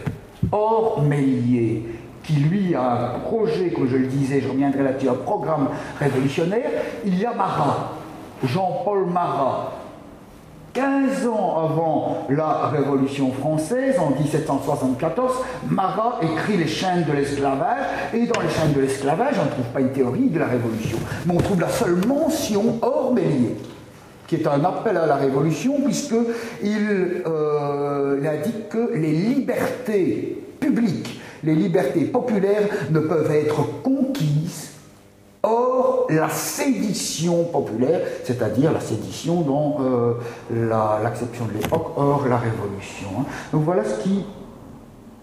Or 0.51 1.01
Mélier, 1.01 1.83
qui 2.23 2.33
lui 2.33 2.75
a 2.75 3.15
un 3.15 3.19
projet, 3.19 3.71
comme 3.71 3.87
je 3.87 3.97
le 3.97 4.07
disais, 4.07 4.41
je 4.41 4.49
reviendrai 4.49 4.83
là-dessus, 4.83 5.09
un 5.09 5.13
programme 5.13 5.69
révolutionnaire, 5.99 6.69
il 7.05 7.17
y 7.17 7.25
a 7.25 7.33
Marat, 7.33 7.93
Jean-Paul 8.43 9.05
Marat, 9.07 9.71
15 10.77 11.25
ans 11.25 11.57
avant 11.57 12.27
la 12.29 12.67
Révolution 12.67 13.31
française, 13.31 13.97
en 13.97 14.11
1774, 14.11 15.33
Marat 15.71 16.19
écrit 16.21 16.55
Les 16.57 16.67
chaînes 16.67 17.03
de 17.03 17.13
l'esclavage, 17.13 17.83
et 18.13 18.27
dans 18.27 18.39
Les 18.39 18.49
chaînes 18.49 18.73
de 18.73 18.81
l'esclavage, 18.81 19.33
on 19.41 19.45
ne 19.45 19.49
trouve 19.49 19.65
pas 19.73 19.81
une 19.81 19.91
théorie 19.91 20.29
de 20.29 20.37
la 20.37 20.45
Révolution, 20.45 20.99
mais 21.25 21.33
on 21.33 21.37
trouve 21.37 21.61
la 21.61 21.69
seule 21.69 21.95
mention 22.05 22.77
hors 22.83 23.11
Mélier 23.11 23.55
qui 24.27 24.35
est 24.35 24.45
un 24.45 24.63
appel 24.65 24.97
à 24.97 25.05
la 25.05 25.15
révolution, 25.15 25.79
puisqu'il 25.81 27.23
euh, 27.25 28.19
indique 28.29 28.67
que 28.67 28.93
les 28.93 29.13
libertés 29.13 30.43
publiques, 30.59 31.21
les 31.45 31.55
libertés 31.55 32.01
populaires 32.01 32.67
ne 32.91 32.99
peuvent 32.99 33.31
être 33.31 33.81
conquises 33.81 34.71
hors 35.43 35.86
la 36.09 36.29
sédition 36.29 37.43
populaire, 37.45 38.01
c'est-à-dire 38.23 38.71
la 38.71 38.79
sédition 38.79 39.41
dans 39.41 39.77
euh, 39.81 40.13
l'acception 41.03 41.45
de 41.45 41.53
l'époque, 41.53 41.93
hors 41.95 42.27
la 42.27 42.37
révolution. 42.37 43.07
Hein. 43.19 43.25
Donc 43.51 43.63
voilà 43.63 43.83
ce 43.83 44.01
qui 44.01 44.25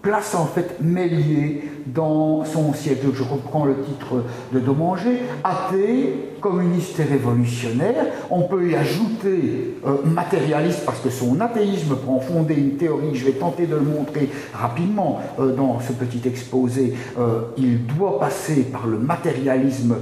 place 0.01 0.35
en 0.35 0.45
fait 0.45 0.79
Mélier 0.81 1.63
dans 1.85 2.43
son 2.45 2.73
siècle. 2.73 3.07
Je 3.13 3.23
reprends 3.23 3.65
le 3.65 3.75
titre 3.83 4.23
de 4.53 4.59
Domanger, 4.59 5.21
athée, 5.43 6.35
communiste 6.41 6.99
et 6.99 7.03
révolutionnaire. 7.03 8.05
On 8.29 8.43
peut 8.43 8.69
y 8.69 8.75
ajouter 8.75 9.77
euh, 9.85 9.97
matérialiste 10.05 10.85
parce 10.85 10.99
que 10.99 11.09
son 11.09 11.41
athéisme 11.41 11.95
prend 11.95 12.19
fonder 12.19 12.53
une 12.53 12.77
théorie, 12.77 13.15
je 13.15 13.25
vais 13.25 13.31
tenter 13.31 13.65
de 13.65 13.75
le 13.75 13.81
montrer 13.81 14.29
rapidement 14.53 15.21
euh, 15.39 15.55
dans 15.55 15.79
ce 15.79 15.93
petit 15.93 16.21
exposé. 16.27 16.93
Euh, 17.17 17.41
il 17.57 17.85
doit 17.87 18.19
passer 18.19 18.63
par 18.63 18.85
le 18.85 18.99
matérialisme 18.99 19.95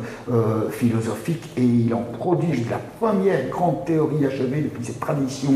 philosophique 0.71 1.49
et 1.57 1.63
il 1.63 1.93
en 1.93 2.03
produit 2.17 2.65
la 2.69 2.79
première 2.99 3.49
grande 3.49 3.85
théorie 3.85 4.25
achevée 4.25 4.61
depuis 4.61 4.83
cette 4.83 4.99
tradition 4.99 5.53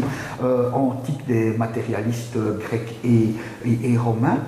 antique 0.74 1.26
des 1.28 1.52
matérialistes 1.58 2.38
grecs 2.38 2.96
et 3.04 3.98
romains. 3.98 4.40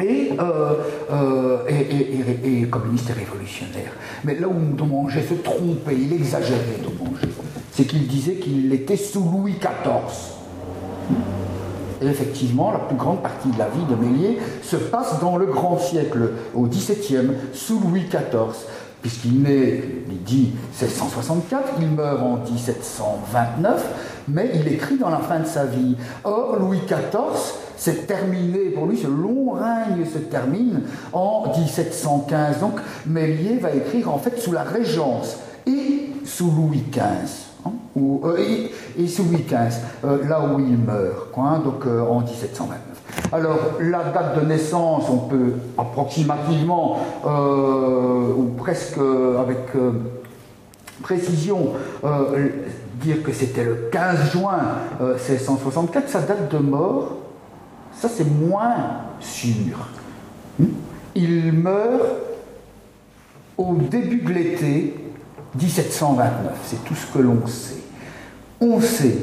Euh, 0.00 0.74
euh, 1.12 1.58
et, 1.68 2.66
communiste 2.66 3.10
et 3.10 3.12
révolutionnaire. 3.12 3.92
Mais 4.24 4.34
là 4.34 4.48
où 4.48 4.74
Domanger 4.76 5.22
se 5.22 5.34
trompait, 5.34 5.96
il 5.96 6.12
exagérait 6.12 6.80
Domanger, 6.82 7.28
c'est 7.70 7.84
qu'il 7.84 8.08
disait 8.08 8.34
qu'il 8.34 8.72
était 8.72 8.96
sous 8.96 9.22
Louis 9.22 9.54
XIV. 9.60 10.34
Et 12.02 12.06
effectivement, 12.06 12.72
la 12.72 12.80
plus 12.80 12.96
grande 12.96 13.22
partie 13.22 13.50
de 13.50 13.58
la 13.58 13.68
vie 13.68 13.84
de 13.88 13.94
Mélier 13.94 14.38
se 14.62 14.76
passe 14.76 15.20
dans 15.20 15.36
le 15.36 15.46
grand 15.46 15.78
siècle, 15.78 16.30
au 16.54 16.66
XVIIe, 16.66 17.30
sous 17.52 17.78
Louis 17.78 18.06
XIV 18.08 18.66
puisqu'il 19.00 19.42
naît, 19.42 19.84
il 20.08 20.22
dit 20.22 20.52
1664, 20.80 21.74
il 21.78 21.88
meurt 21.88 22.22
en 22.22 22.38
1729, 22.38 23.86
mais 24.28 24.50
il 24.54 24.66
écrit 24.66 24.96
dans 24.96 25.10
la 25.10 25.18
fin 25.18 25.40
de 25.40 25.46
sa 25.46 25.66
vie. 25.66 25.94
Or, 26.24 26.56
Louis 26.58 26.80
XIV, 26.86 27.63
c'est 27.76 28.06
terminé, 28.06 28.70
pour 28.70 28.86
lui, 28.86 28.96
ce 28.96 29.06
long 29.06 29.52
règne 29.52 30.04
se 30.04 30.18
termine 30.18 30.82
en 31.12 31.52
1715. 31.56 32.60
Donc, 32.60 32.80
Mélier 33.06 33.58
va 33.58 33.74
écrire 33.74 34.12
en 34.12 34.18
fait 34.18 34.38
sous 34.38 34.52
la 34.52 34.62
Régence 34.62 35.38
et 35.66 36.10
sous 36.24 36.50
Louis 36.50 36.84
XV. 36.90 37.44
Hein, 37.66 37.72
euh, 37.96 38.36
et, 38.98 39.08
sous 39.08 39.24
Louis 39.24 39.44
XV, 39.48 39.80
euh, 40.04 40.28
là 40.28 40.42
où 40.42 40.58
il 40.60 40.76
meurt, 40.78 41.30
quoi, 41.32 41.44
hein, 41.44 41.62
donc 41.64 41.86
euh, 41.86 42.02
en 42.02 42.20
1729. 42.20 42.78
Alors, 43.32 43.58
la 43.80 44.04
date 44.04 44.40
de 44.40 44.46
naissance, 44.46 45.04
on 45.08 45.28
peut 45.28 45.54
approximativement, 45.78 46.98
ou 47.24 48.44
presque 48.56 48.98
avec 49.38 49.58
précision, 51.02 51.70
dire 53.00 53.22
que 53.22 53.32
c'était 53.32 53.64
le 53.64 53.88
15 53.90 54.32
juin 54.32 54.58
1664, 55.00 56.08
sa 56.08 56.20
date 56.20 56.52
de 56.52 56.58
mort, 56.58 57.23
ça, 58.04 58.10
c'est 58.14 58.30
moins 58.30 59.00
sûr. 59.18 59.88
Hmm? 60.58 60.66
Il 61.14 61.52
meurt 61.52 62.02
au 63.56 63.76
début 63.76 64.20
de 64.20 64.32
l'été 64.32 64.94
1729. 65.54 66.52
C'est 66.64 66.84
tout 66.84 66.94
ce 66.94 67.06
que 67.06 67.18
l'on 67.18 67.46
sait. 67.46 67.76
On 68.60 68.78
sait 68.80 69.16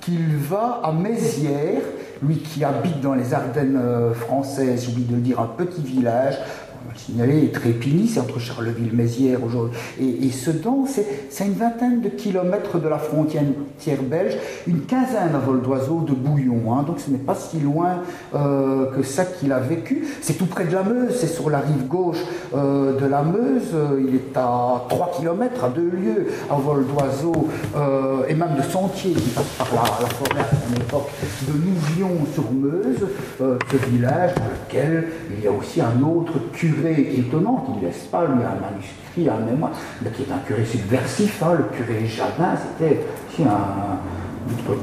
qu'il 0.00 0.36
va 0.36 0.80
à 0.82 0.92
Mézières, 0.92 1.82
lui 2.20 2.38
qui 2.38 2.64
habite 2.64 3.00
dans 3.00 3.14
les 3.14 3.32
Ardennes 3.32 3.78
euh, 3.80 4.12
françaises, 4.12 4.84
j'ai 4.84 4.92
oublié 4.92 5.06
de 5.08 5.20
dire, 5.20 5.40
un 5.40 5.46
petit 5.46 5.82
village 5.82 6.36
signaler 6.98 7.50
Trépigny, 7.50 8.08
c'est 8.08 8.20
entre 8.20 8.38
Charleville-Mézières 8.38 9.42
aujourd'hui, 9.44 9.78
et, 10.00 10.30
Sedan, 10.30 10.84
c'est 10.86 11.44
une 11.44 11.54
vingtaine 11.54 12.00
de 12.00 12.08
kilomètres 12.08 12.78
de 12.78 12.88
la 12.88 12.98
frontière 12.98 13.42
belge, 14.02 14.36
une 14.66 14.80
quinzaine 14.82 15.34
à 15.34 15.38
vol 15.38 15.62
d'oiseau 15.62 16.00
de 16.00 16.12
Bouillon, 16.12 16.72
hein. 16.72 16.84
donc 16.86 17.00
ce 17.00 17.10
n'est 17.10 17.18
pas 17.18 17.34
si 17.34 17.60
loin 17.60 18.02
euh, 18.34 18.86
que 18.94 19.02
ça 19.02 19.24
qu'il 19.24 19.52
a 19.52 19.60
vécu. 19.60 20.06
C'est 20.20 20.34
tout 20.34 20.46
près 20.46 20.64
de 20.64 20.72
la 20.72 20.82
Meuse, 20.82 21.16
c'est 21.18 21.26
sur 21.26 21.50
la 21.50 21.58
rive 21.58 21.86
gauche 21.86 22.22
euh, 22.54 22.98
de 22.98 23.06
la 23.06 23.22
Meuse, 23.22 23.74
il 24.00 24.14
est 24.14 24.36
à 24.36 24.84
3 24.88 25.12
kilomètres, 25.18 25.64
à 25.64 25.68
deux 25.68 25.90
lieues 25.90 26.26
à 26.50 26.54
vol 26.54 26.84
d'oiseau, 26.86 27.48
euh, 27.76 28.26
et 28.28 28.34
même 28.34 28.54
de 28.56 28.62
sentiers 28.62 29.12
qui 29.12 29.30
passent 29.30 29.44
par 29.58 29.68
la, 29.74 30.06
forêt 30.08 30.40
à 30.40 30.50
son 30.50 30.80
époque, 30.80 31.10
de 31.48 31.52
Nouvion-sur-Meuse, 31.52 33.06
ce 33.38 33.90
village 33.90 34.34
dans 34.34 34.44
lequel 34.44 35.08
il 35.30 35.44
y 35.44 35.48
a 35.48 35.52
aussi 35.52 35.80
un 35.80 36.02
autre 36.02 36.34
curé 36.52 36.85
étonnant 36.92 37.64
qu'il 37.66 37.76
ne 37.82 37.86
laisse 37.86 38.04
pas, 38.04 38.24
lui, 38.24 38.42
un 38.42 38.60
manuscrit, 38.60 39.28
un 39.28 39.44
mémoire, 39.44 39.72
mais 40.02 40.10
qui 40.10 40.22
est 40.22 40.32
un 40.32 40.38
curé 40.46 40.64
subversif. 40.64 41.42
Hein, 41.42 41.58
le 41.58 41.64
curé 41.76 42.06
Jardin, 42.06 42.54
c'était 42.56 43.00
un, 43.42 43.98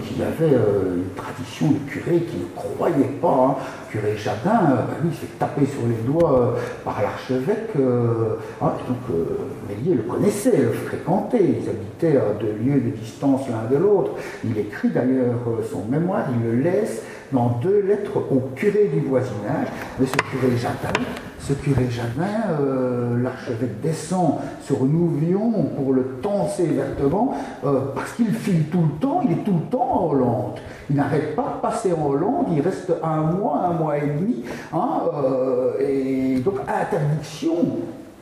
qui 0.05 0.21
avait 0.21 0.55
euh, 0.55 0.97
une 0.97 1.13
tradition 1.15 1.67
de 1.71 1.89
curé 1.89 2.19
qui 2.21 2.37
ne 2.37 2.45
croyait 2.55 3.11
pas. 3.21 3.47
Hein. 3.49 3.55
Curé 3.89 4.15
Jardin, 4.17 4.71
euh, 4.71 4.75
bah, 4.75 4.97
lui, 5.01 5.09
il 5.11 5.15
s'est 5.15 5.33
tapé 5.39 5.65
sur 5.65 5.87
les 5.87 5.95
doigts 6.05 6.39
euh, 6.39 6.51
par 6.83 7.01
l'archevêque. 7.01 7.71
Hein, 7.75 8.71
donc, 8.87 9.17
Mélier 9.69 9.95
le 9.95 10.03
connaissait, 10.03 10.57
le 10.57 10.71
fréquentait. 10.71 11.43
Ils 11.43 11.69
habitaient 11.69 12.17
à 12.17 12.33
deux 12.39 12.55
lieues 12.63 12.81
de 12.81 12.89
distance 12.89 13.41
l'un 13.49 13.69
de 13.69 13.81
l'autre. 13.81 14.11
Il 14.43 14.57
écrit 14.57 14.89
d'ailleurs 14.89 15.39
son 15.71 15.85
mémoire, 15.89 16.25
il 16.37 16.51
le 16.51 16.61
laisse 16.61 17.03
dans 17.31 17.59
deux 17.61 17.81
lettres 17.81 18.17
au 18.17 18.49
curé 18.55 18.89
du 18.93 19.01
voisinage. 19.01 19.67
Mais 19.99 20.05
ce 20.05 20.15
curé 20.15 20.57
Jardin, 20.57 20.99
ce 21.47 21.53
curé 21.53 21.89
Jadin, 21.89 22.55
euh, 22.59 23.21
l'archevêque 23.21 23.81
descend 23.81 24.35
sur 24.65 24.85
Nouvion 24.85 25.51
pour 25.75 25.91
le 25.91 26.19
tenser 26.21 26.67
vertement, 26.67 27.33
euh, 27.65 27.81
parce 27.93 28.13
qu'il 28.13 28.33
file 28.33 28.69
tout 28.69 28.81
le 28.81 28.99
temps, 28.99 29.21
il 29.25 29.33
est 29.33 29.43
tout 29.43 29.53
le 29.53 29.69
temps 29.69 30.05
en 30.05 30.11
Hollande. 30.11 30.59
Il 30.89 30.95
n'arrête 30.95 31.35
pas 31.35 31.55
de 31.57 31.61
passer 31.61 31.91
en 31.91 32.07
Hollande, 32.07 32.45
il 32.51 32.61
reste 32.61 32.93
un 33.03 33.23
mois, 33.23 33.61
un 33.65 33.73
mois 33.73 33.97
et 33.97 34.07
demi, 34.07 34.43
hein, 34.73 35.01
euh, 35.13 35.73
et 35.79 36.39
donc 36.39 36.55
interdiction 36.67 37.55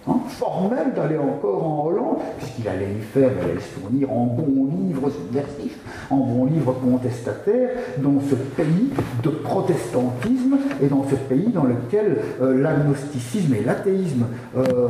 Hein, 0.07 0.17
formel 0.29 0.93
d'aller 0.95 1.19
encore 1.19 1.63
en 1.63 1.85
Hollande, 1.85 2.17
puisqu'il 2.39 2.67
allait 2.67 2.91
y 2.91 3.01
faire, 3.01 3.29
il 3.37 3.51
allait 3.51 3.59
se 3.59 3.79
fournir 3.79 4.11
en 4.11 4.25
bons 4.25 4.65
livres 4.65 5.11
subversifs, 5.11 5.77
en 6.09 6.17
bons 6.17 6.45
livres 6.45 6.73
contestataires, 6.73 7.69
dans 7.99 8.19
ce 8.27 8.33
pays 8.33 8.89
de 9.21 9.29
protestantisme 9.29 10.57
et 10.81 10.87
dans 10.87 11.05
ce 11.07 11.13
pays 11.13 11.49
dans 11.49 11.65
lequel 11.65 12.17
euh, 12.41 12.59
l'agnosticisme 12.59 13.53
et 13.53 13.63
l'athéisme 13.63 14.25
euh, 14.57 14.87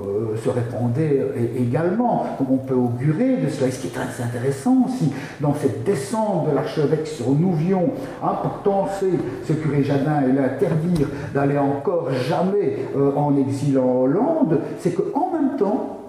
euh, 0.00 0.36
se 0.42 0.48
répandait 0.48 1.22
également, 1.56 2.26
comme 2.38 2.48
on 2.50 2.56
peut 2.58 2.74
augurer 2.74 3.36
de 3.36 3.48
cela. 3.48 3.68
Et 3.68 3.70
ce 3.70 3.80
qui 3.80 3.86
est 3.88 3.90
très 3.90 4.22
intéressant 4.22 4.86
aussi, 4.86 5.12
dans 5.40 5.54
cette 5.54 5.84
descente 5.84 6.48
de 6.50 6.54
l'archevêque 6.54 7.06
sur 7.06 7.30
Nouvion, 7.30 7.90
hein, 8.22 8.32
pour 8.42 8.62
tenter 8.62 9.12
ce 9.46 9.52
curé 9.52 9.84
Jadin 9.84 10.22
et 10.28 10.32
l'interdire 10.32 11.08
d'aller 11.32 11.58
encore 11.58 12.10
jamais 12.12 12.78
euh, 12.96 13.12
en 13.16 13.36
exil 13.36 13.78
en 13.78 14.02
Hollande, 14.02 14.60
c'est 14.80 14.94
qu'en 14.94 15.30
même 15.32 15.56
temps, 15.56 16.00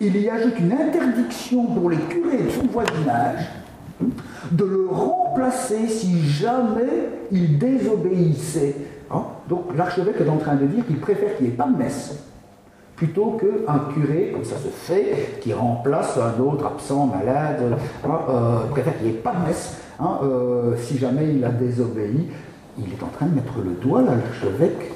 il 0.00 0.16
y 0.20 0.28
ajoute 0.28 0.58
une 0.58 0.72
interdiction 0.72 1.66
pour 1.66 1.90
les 1.90 1.96
curés 1.96 2.44
de 2.44 2.50
son 2.50 2.66
voisinage 2.66 3.48
de 4.50 4.64
le 4.64 4.88
remplacer 4.88 5.86
si 5.88 6.28
jamais 6.28 7.08
il 7.30 7.58
désobéissait. 7.58 8.76
Hein? 9.10 9.22
Donc 9.48 9.76
l'archevêque 9.76 10.16
est 10.20 10.28
en 10.28 10.38
train 10.38 10.56
de 10.56 10.66
dire 10.66 10.86
qu'il 10.86 10.98
préfère 10.98 11.36
qu'il 11.36 11.46
n'y 11.46 11.52
ait 11.52 11.56
pas 11.56 11.66
de 11.66 11.76
messe 11.76 12.31
plutôt 13.02 13.36
qu'un 13.36 13.80
curé, 13.92 14.30
comme 14.32 14.44
ça 14.44 14.54
se 14.56 14.68
fait, 14.68 15.40
qui 15.40 15.52
remplace 15.52 16.16
un 16.18 16.40
autre 16.40 16.66
absent, 16.66 17.06
malade, 17.06 17.76
préfère 18.70 18.96
qu'il 18.98 19.08
n'y 19.08 19.12
pas 19.14 19.32
de 19.32 19.48
messe, 19.48 19.76
hein, 19.98 20.20
euh, 20.22 20.76
si 20.76 20.98
jamais 20.98 21.34
il 21.34 21.44
a 21.44 21.48
désobéi. 21.48 22.28
Il 22.78 22.84
est 22.84 23.02
en 23.02 23.08
train 23.08 23.26
de 23.26 23.34
mettre 23.34 23.54
le 23.58 23.72
doigt, 23.72 24.02
là, 24.02 24.12
l'archevêque, 24.14 24.92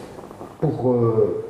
pour 0.60 0.92
euh, 0.92 1.44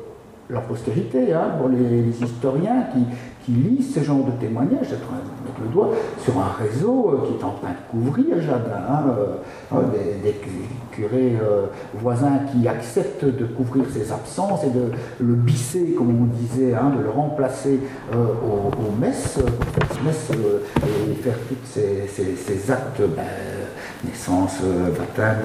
la 0.48 0.60
postérité, 0.60 1.34
hein, 1.34 1.50
pour 1.60 1.68
les, 1.68 2.24
historiens 2.24 2.84
qui, 2.90 3.04
qui 3.46 3.52
lisent 3.52 3.94
ce 3.94 4.00
genre 4.00 4.24
de 4.24 4.32
témoignages, 4.32 4.88
de 4.88 4.96
mettre 4.96 5.60
le 5.62 5.68
doigt 5.72 5.90
sur 6.22 6.36
un 6.36 6.50
réseau 6.58 7.10
euh, 7.12 7.26
qui 7.26 7.34
est 7.34 7.44
en 7.44 7.52
train 7.52 7.70
de 7.70 7.90
couvrir 7.90 8.40
Jadin, 8.40 8.82
hein, 8.90 9.04
euh, 9.72 9.82
des, 10.22 10.34
curés 10.90 11.36
euh, 11.40 11.66
voisins 11.94 12.40
qui 12.50 12.66
acceptent 12.66 13.24
de 13.24 13.46
couvrir 13.46 13.84
ses 13.92 14.10
absences 14.10 14.64
et 14.64 14.70
de 14.70 14.90
le 15.20 15.34
bisser, 15.34 15.94
comme 15.96 16.22
on 16.22 16.24
disait, 16.24 16.74
hein, 16.74 16.92
de 16.96 17.02
le 17.04 17.10
remplacer 17.10 17.78
aux, 18.12 19.00
messes, 19.00 19.38
et 19.38 21.14
faire 21.14 21.38
tous 21.48 21.56
ces, 21.72 22.70
actes, 22.70 23.02
ben, 23.14 23.22
naissance, 24.04 24.60
baptême, 24.98 25.42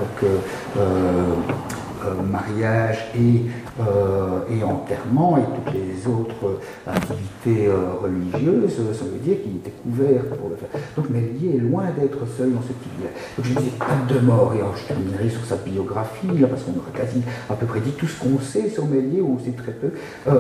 mariage 2.30 3.12
et 3.16 3.46
euh, 3.80 4.42
et 4.50 4.64
enterrement 4.64 5.38
et 5.38 5.44
toutes 5.56 5.74
les 5.74 6.06
autres 6.06 6.60
activités 6.86 7.68
euh, 7.68 7.94
religieuses, 8.02 8.76
ça 8.76 9.06
veut 9.06 9.20
dire 9.24 9.42
qu'il 9.42 9.56
était 9.56 9.72
couvert 9.72 10.24
pour 10.38 10.50
le 10.50 10.58
faire. 10.58 10.70
Donc 10.98 11.10
Mélier 11.10 11.56
est 11.56 11.60
loin 11.60 11.86
d'être 11.98 12.20
seul 12.38 12.54
dans 12.54 12.62
ce 12.62 12.68
type 12.68 12.92
Donc 13.38 13.46
je 13.46 13.54
disais 13.54 13.78
pas 13.80 14.14
de 14.14 14.20
mort, 14.20 14.54
et 14.54 14.60
je 14.78 14.88
terminerai 14.88 15.30
sur 15.30 15.46
sa 15.46 15.56
biographie, 15.56 16.28
là, 16.38 16.48
parce 16.48 16.64
qu'on 16.64 16.72
aura 16.72 16.92
quasi 16.94 17.22
à 17.50 17.54
peu 17.54 17.66
près 17.66 17.80
dit 17.80 17.92
tout 17.92 18.08
ce 18.08 18.22
qu'on 18.22 18.40
sait 18.40 18.70
sur 18.70 18.86
Mélier, 18.86 19.22
ou 19.22 19.38
on 19.40 19.44
sait 19.44 19.52
très 19.52 19.72
peu. 19.72 19.92
Euh, 20.28 20.40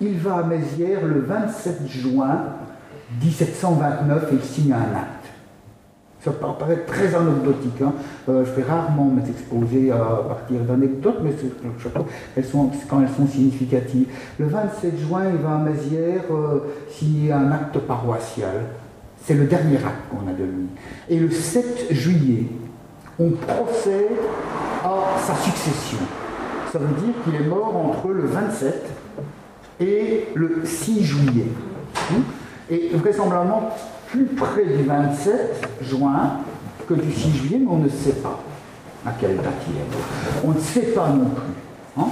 il 0.00 0.16
va 0.18 0.36
à 0.36 0.42
Mézières 0.44 1.04
le 1.04 1.20
27 1.20 1.86
juin 1.88 2.44
1729 3.22 4.32
et 4.32 4.34
il 4.36 4.42
signe 4.42 4.72
un 4.72 4.96
acte. 4.96 5.23
Ça 6.24 6.30
peut 6.30 6.46
paraître 6.58 6.86
très 6.86 7.14
anecdotique. 7.14 7.82
Hein. 7.82 7.92
Euh, 8.30 8.46
je 8.46 8.50
fais 8.52 8.62
rarement 8.62 9.04
mes 9.04 9.28
exposés 9.28 9.90
à 9.90 10.24
partir 10.26 10.60
d'anecdotes, 10.60 11.18
mais 11.22 11.32
elles 12.34 12.44
sont, 12.44 12.70
quand 12.88 13.02
elles 13.02 13.14
sont 13.14 13.26
significatives. 13.26 14.06
Le 14.38 14.46
27 14.46 14.98
juin, 14.98 15.24
il 15.30 15.36
va 15.42 15.56
à 15.56 15.58
Mézières 15.58 16.24
euh, 16.30 16.60
signer 16.88 17.30
un 17.30 17.52
acte 17.52 17.78
paroissial. 17.80 18.64
C'est 19.22 19.34
le 19.34 19.44
dernier 19.44 19.76
acte 19.76 20.08
qu'on 20.10 20.26
a 20.30 20.32
de 20.32 20.44
lui. 20.44 20.66
Et 21.10 21.18
le 21.18 21.30
7 21.30 21.88
juillet, 21.90 22.46
on 23.18 23.30
procède 23.30 24.16
à 24.82 25.18
sa 25.20 25.34
succession. 25.34 25.98
Ça 26.72 26.78
veut 26.78 27.02
dire 27.04 27.14
qu'il 27.22 27.34
est 27.34 27.48
mort 27.48 27.76
entre 27.76 28.08
le 28.08 28.24
27 28.24 28.86
et 29.80 30.28
le 30.34 30.62
6 30.64 31.04
juillet. 31.04 31.48
Et 32.70 32.90
vraisemblablement, 32.94 33.70
plus 34.08 34.26
près 34.26 34.64
du 34.64 34.84
27 34.84 35.68
juin 35.82 36.38
que 36.88 36.94
du 36.94 37.12
6 37.12 37.30
juillet, 37.36 37.58
mais 37.60 37.70
on 37.70 37.78
ne 37.78 37.88
sait 37.88 38.14
pas 38.14 38.40
à 39.06 39.12
quelle 39.12 39.36
date 39.36 39.62
il 39.68 39.76
est. 39.76 40.44
On 40.44 40.52
ne 40.52 40.60
sait 40.60 40.92
pas 40.92 41.08
non 41.08 41.30
plus. 41.30 42.02
Hein. 42.02 42.08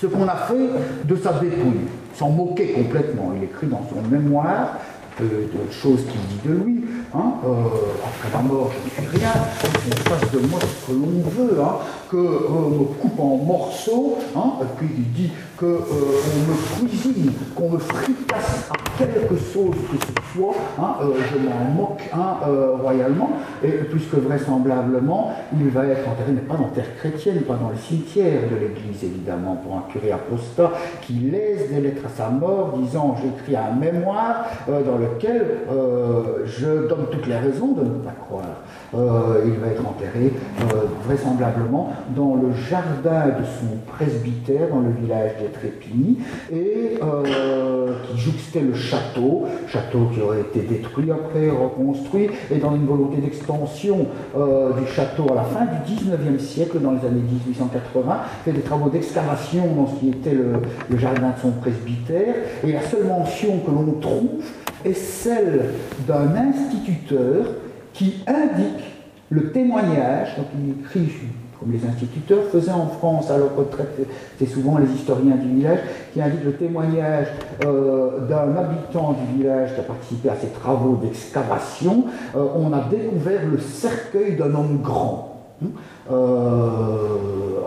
Ce 0.00 0.06
qu'on 0.06 0.28
a 0.28 0.36
fait 0.36 0.68
de 1.04 1.16
sa 1.16 1.32
dépouille, 1.32 1.88
s'en 2.14 2.30
moquer 2.30 2.72
complètement. 2.72 3.32
Il 3.36 3.44
écrit 3.44 3.66
dans 3.66 3.82
son 3.88 4.02
mémoire 4.08 4.78
de, 5.20 5.26
choses 5.70 6.04
qu'il 6.04 6.20
dit 6.20 6.48
de 6.48 6.64
lui. 6.64 6.84
Hein. 7.14 7.32
Euh, 7.44 7.50
après 8.04 8.36
la 8.36 8.42
mort, 8.42 8.70
je 8.72 9.02
ne 9.02 9.08
suis 9.08 9.18
rien, 9.18 9.30
on 9.34 10.08
fasse 10.08 10.30
de 10.30 10.38
moi 10.46 10.58
ce 10.60 10.86
que 10.86 10.96
l'on 10.96 11.28
veut, 11.30 11.60
hein, 11.60 11.78
qu'on 12.08 12.16
euh, 12.16 12.78
me 12.78 12.84
coupe 12.84 13.18
en 13.20 13.36
morceaux, 13.36 14.18
hein, 14.36 14.52
et 14.62 14.66
puis 14.76 14.88
il 14.96 15.12
dit 15.12 15.30
qu'on 15.56 15.66
euh, 15.66 15.78
me 16.48 16.86
cuisine, 16.86 17.32
qu'on 17.54 17.70
me 17.70 17.78
fricasse 17.78 18.70
à 18.70 18.98
quelque 18.98 19.36
chose 19.36 19.74
que 19.90 19.96
ce 19.98 20.38
soit, 20.38 20.54
je 20.78 21.38
m'en 21.38 21.82
moque 21.82 22.02
royalement, 22.80 23.30
et 23.62 23.70
puisque 23.90 24.14
vraisemblablement, 24.14 25.32
il 25.58 25.68
va 25.68 25.86
être 25.86 26.08
enterré, 26.08 26.32
mais 26.32 26.40
pas 26.42 26.56
dans 26.56 26.68
terre 26.68 26.96
chrétienne, 26.96 27.42
pas 27.42 27.56
dans 27.56 27.70
le 27.70 27.76
cimetière 27.76 28.42
de 28.50 28.56
l'église 28.56 29.02
évidemment, 29.02 29.56
pour 29.56 29.76
un 29.76 29.84
curé 29.92 30.12
apostat 30.12 30.72
qui 31.02 31.14
laisse 31.14 31.70
des 31.70 31.80
lettres 31.80 32.06
à 32.06 32.16
sa 32.16 32.30
mort 32.30 32.78
disant 32.78 33.16
j'écris 33.20 33.56
un 33.56 33.74
mémoire 33.74 34.44
dans 34.68 34.98
le 34.98 35.08
lequel 35.08 35.46
euh, 35.70 36.44
je 36.46 36.88
donne 36.88 37.06
toutes 37.10 37.26
les 37.26 37.36
raisons 37.36 37.72
de 37.72 37.82
ne 37.82 37.98
pas 37.98 38.14
croire. 38.20 38.44
Euh, 38.94 39.42
il 39.44 39.54
va 39.54 39.68
être 39.68 39.86
enterré 39.86 40.32
euh, 40.60 40.86
vraisemblablement 41.04 41.92
dans 42.14 42.34
le 42.34 42.52
jardin 42.52 43.26
de 43.28 43.44
son 43.44 43.76
presbytère 43.86 44.68
dans 44.70 44.80
le 44.80 44.90
village 44.90 45.32
des 45.40 45.48
Trépigny 45.48 46.18
et 46.52 46.98
qui 46.98 48.18
jouxtait 48.18 48.60
le 48.60 48.74
château, 48.74 49.46
château 49.68 50.10
qui 50.12 50.20
aurait 50.20 50.40
été 50.40 50.60
détruit 50.60 51.10
après, 51.10 51.50
reconstruit, 51.50 52.28
et 52.50 52.58
dans 52.58 52.74
une 52.74 52.86
volonté 52.86 53.18
d'extension 53.20 54.06
du 54.34 54.92
château 54.92 55.26
à 55.32 55.36
la 55.36 55.44
fin 55.44 55.66
du 55.66 55.94
19e 55.94 56.38
siècle, 56.38 56.78
dans 56.80 56.92
les 56.92 57.06
années 57.06 57.22
1880, 57.46 58.20
fait 58.44 58.52
des 58.52 58.60
travaux 58.60 58.90
d'excavation 58.90 59.74
dans 59.74 59.86
ce 59.86 60.00
qui 60.00 60.08
était 60.10 60.34
le, 60.34 60.54
le 60.88 60.98
jardin 60.98 61.30
de 61.30 61.40
son 61.40 61.52
presbytère, 61.52 62.34
et 62.66 62.72
la 62.72 62.82
seule 62.82 63.04
mention 63.04 63.58
que 63.60 63.70
l'on 63.70 63.92
trouve 64.00 64.42
est 64.84 64.94
celle 64.94 65.70
d'un 66.06 66.34
instituteur 66.36 67.46
qui 67.92 68.22
indique 68.26 68.84
le 69.30 69.50
témoignage, 69.52 70.36
donc 70.36 70.46
il 70.54 70.70
écrit 70.80 71.12
comme 71.58 71.72
les 71.72 71.84
instituteurs 71.84 72.44
faisaient 72.52 72.70
en 72.70 72.86
France 72.86 73.30
à 73.30 73.38
leur 73.38 73.56
retraite, 73.56 74.06
c'est 74.38 74.46
souvent 74.46 74.78
les 74.78 74.88
historiens 74.90 75.36
du 75.36 75.56
village, 75.56 75.80
qui 76.12 76.22
indiquent 76.22 76.44
le 76.44 76.54
témoignage 76.54 77.26
euh, 77.64 78.26
d'un 78.28 78.56
habitant 78.56 79.14
du 79.14 79.38
village 79.38 79.74
qui 79.74 79.80
a 79.80 79.84
participé 79.84 80.28
à 80.28 80.36
ces 80.36 80.48
travaux 80.48 80.98
d'excavation. 81.02 82.04
Euh, 82.36 82.44
on 82.54 82.72
a 82.72 82.82
découvert 82.88 83.40
le 83.50 83.58
cercueil 83.58 84.36
d'un 84.36 84.54
homme 84.54 84.80
grand. 84.82 85.34
Euh, 85.62 85.66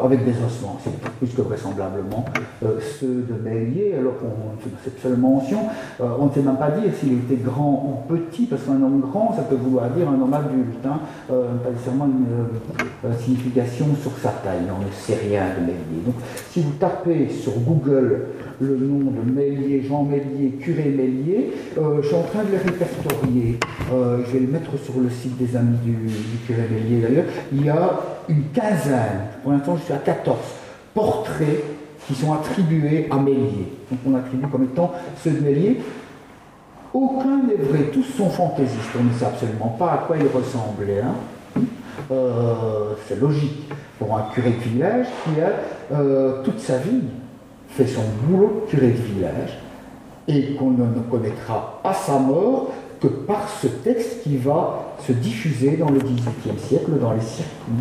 avec 0.03 0.25
des 0.25 0.31
ossements, 0.31 0.79
plus 1.19 1.29
que 1.29 1.41
vraisemblablement 1.41 2.25
euh, 2.63 2.79
ceux 2.99 3.25
de 3.29 3.33
Bélier, 3.33 3.95
alors 3.99 4.13
qu'on 4.17 4.57
fait 4.59 4.69
cette 4.83 4.99
seule 4.99 5.17
mention, 5.17 5.59
euh, 5.99 6.05
on 6.19 6.27
ne 6.27 6.31
sait 6.31 6.41
même 6.41 6.57
pas 6.57 6.71
dire 6.71 6.91
s'il 6.99 7.13
était 7.13 7.35
grand 7.35 8.03
ou 8.09 8.13
petit, 8.13 8.45
parce 8.45 8.63
qu'un 8.63 8.81
homme 8.81 9.01
grand, 9.01 9.33
ça 9.35 9.43
peut 9.43 9.55
vouloir 9.55 9.89
dire 9.91 10.09
un 10.09 10.19
homme 10.21 10.33
adulte, 10.33 10.85
hein, 10.85 10.99
pas 11.27 11.69
nécessairement 11.71 12.07
une 12.07 13.13
signification 13.19 13.87
sur 14.01 14.11
sa 14.17 14.29
taille, 14.29 14.67
on 14.69 14.83
ne 14.83 14.91
sait 14.91 15.19
rien 15.27 15.43
de 15.59 15.65
Mélier. 15.65 16.03
Donc 16.05 16.15
si 16.49 16.61
vous 16.61 16.73
tapez 16.79 17.29
sur 17.29 17.53
Google 17.59 18.25
le 18.59 18.77
nom 18.77 19.11
de 19.11 19.31
Mélier, 19.31 19.81
Jean 19.81 20.03
Mélier, 20.03 20.51
curé 20.59 20.85
Mélier, 20.85 21.53
je 21.75 22.05
suis 22.05 22.15
en 22.15 22.23
train 22.23 22.43
de 22.43 22.51
le 22.51 22.57
répertorier, 22.57 23.59
je 23.89 24.31
vais 24.31 24.39
le 24.39 24.51
mettre 24.51 24.77
sur 24.77 24.99
le 24.99 25.09
site 25.09 25.37
des 25.37 25.55
amis 25.55 25.77
du, 25.83 25.91
du 25.91 26.37
curé 26.45 26.63
Mélier 26.71 27.01
d'ailleurs, 27.01 27.25
il 27.51 27.65
y 27.65 27.69
a 27.69 27.99
une 28.31 28.43
quinzaine, 28.53 29.27
pour 29.43 29.51
l'instant 29.51 29.75
je 29.77 29.83
suis 29.83 29.93
à 29.93 29.97
14, 29.97 30.37
portraits 30.93 31.63
qui 32.07 32.15
sont 32.15 32.33
attribués 32.33 33.07
à 33.11 33.17
Mélier. 33.17 33.73
Donc 33.89 33.99
on 34.07 34.15
attribue 34.15 34.47
comme 34.47 34.63
étant 34.63 34.91
ceux 35.23 35.31
de 35.31 35.41
Mélier. 35.41 35.81
Aucun 36.93 37.43
n'est 37.47 37.55
vrai, 37.55 37.83
tous 37.93 38.03
sont 38.03 38.29
fantaisistes, 38.29 38.89
on 38.99 39.03
ne 39.03 39.13
sait 39.13 39.25
absolument 39.25 39.75
pas 39.79 39.91
à 39.91 39.97
quoi 39.99 40.17
ils 40.17 40.27
ressemblaient. 40.27 41.01
Hein. 41.01 41.15
c'est 43.07 43.19
logique 43.19 43.69
pour 43.99 44.17
un 44.17 44.23
curé 44.33 44.51
de 44.51 44.69
village 44.69 45.07
qui 45.23 45.41
a 45.41 46.43
toute 46.43 46.59
sa 46.59 46.77
vie 46.77 47.03
fait 47.69 47.87
son 47.87 48.01
boulot 48.23 48.63
de 48.65 48.71
curé 48.71 48.87
de 48.87 49.01
village 49.01 49.59
et 50.27 50.55
qu'on 50.55 50.71
ne 50.71 50.99
connaîtra 51.09 51.79
à 51.83 51.93
sa 51.93 52.19
mort 52.19 52.71
que 53.01 53.07
par 53.07 53.49
ce 53.49 53.67
texte 53.67 54.23
qui 54.23 54.37
va 54.37 54.93
se 55.05 55.11
diffuser 55.11 55.77
dans 55.77 55.89
le 55.89 55.99
XVIIIe 55.99 56.59
siècle 56.59 56.91
dans 56.99 57.13
les 57.13 57.21
circuits 57.21 57.73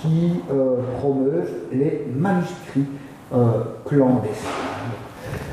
qui 0.00 0.40
euh, 0.50 0.76
promeuvent 0.98 1.50
les 1.72 2.06
manuscrits 2.14 2.86
euh, 3.34 3.62
clandestins. 3.84 4.48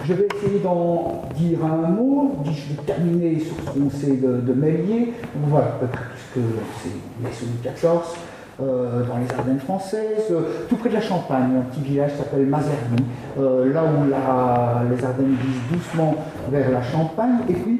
Je 0.06 0.14
vais 0.14 0.28
essayer 0.36 0.60
d'en 0.60 1.24
dire 1.36 1.60
un 1.66 1.90
mot, 1.90 2.36
je 2.46 2.50
vais 2.52 2.84
terminer 2.86 3.40
sur 3.40 3.56
ce 3.56 3.80
qu'on 3.80 3.90
sait 3.90 4.18
de, 4.18 4.42
de. 4.42 4.54
Voilà, 5.48 5.68
à 5.68 5.70
peu 5.80 5.88
près 5.88 6.04
tout 6.04 6.20
ce 6.34 6.40
que 6.40 6.46
c'est 6.84 7.40
sous 7.40 7.46
14. 7.64 8.16
Euh, 8.62 9.02
dans 9.08 9.18
les 9.18 9.34
Ardennes 9.36 9.60
françaises, 9.60 10.28
euh, 10.30 10.42
tout 10.70 10.76
près 10.76 10.90
de 10.90 10.94
la 10.94 11.02
Champagne, 11.02 11.50
un 11.58 11.62
petit 11.72 11.82
village 11.82 12.12
s'appelle 12.16 12.46
Mazerny, 12.46 13.04
euh, 13.40 13.74
là 13.74 13.82
où 13.84 14.06
les 14.06 15.04
Ardennes 15.04 15.36
visent 15.42 15.72
doucement 15.72 16.14
vers 16.52 16.70
la 16.70 16.84
Champagne, 16.84 17.40
et 17.50 17.54
puis 17.54 17.80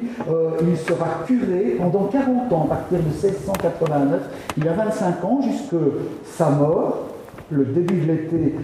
il 0.66 0.76
sera 0.76 1.22
curé 1.28 1.76
pendant 1.78 2.06
40 2.06 2.52
ans, 2.52 2.64
à 2.64 2.74
partir 2.74 2.98
de 2.98 3.04
1689, 3.04 4.20
il 4.56 4.68
a 4.68 4.72
25 4.72 5.24
ans, 5.24 5.40
jusque 5.42 5.76
sa 6.24 6.50
mort, 6.50 7.10
le 7.50 7.66
début 7.66 8.00
de 8.00 8.06
l'été 8.10 8.54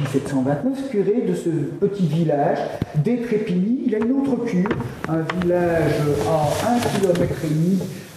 1729, 0.00 0.90
curé 0.90 1.24
de 1.26 1.32
ce 1.32 1.48
petit 1.48 2.06
village 2.06 2.58
d'Étrépigny. 2.96 3.84
Il 3.86 3.94
a 3.94 3.98
une 3.98 4.12
autre 4.12 4.44
cure, 4.44 4.68
un 5.08 5.22
village 5.40 6.02
à 6.28 6.74
1 6.74 7.00
km 7.00 7.34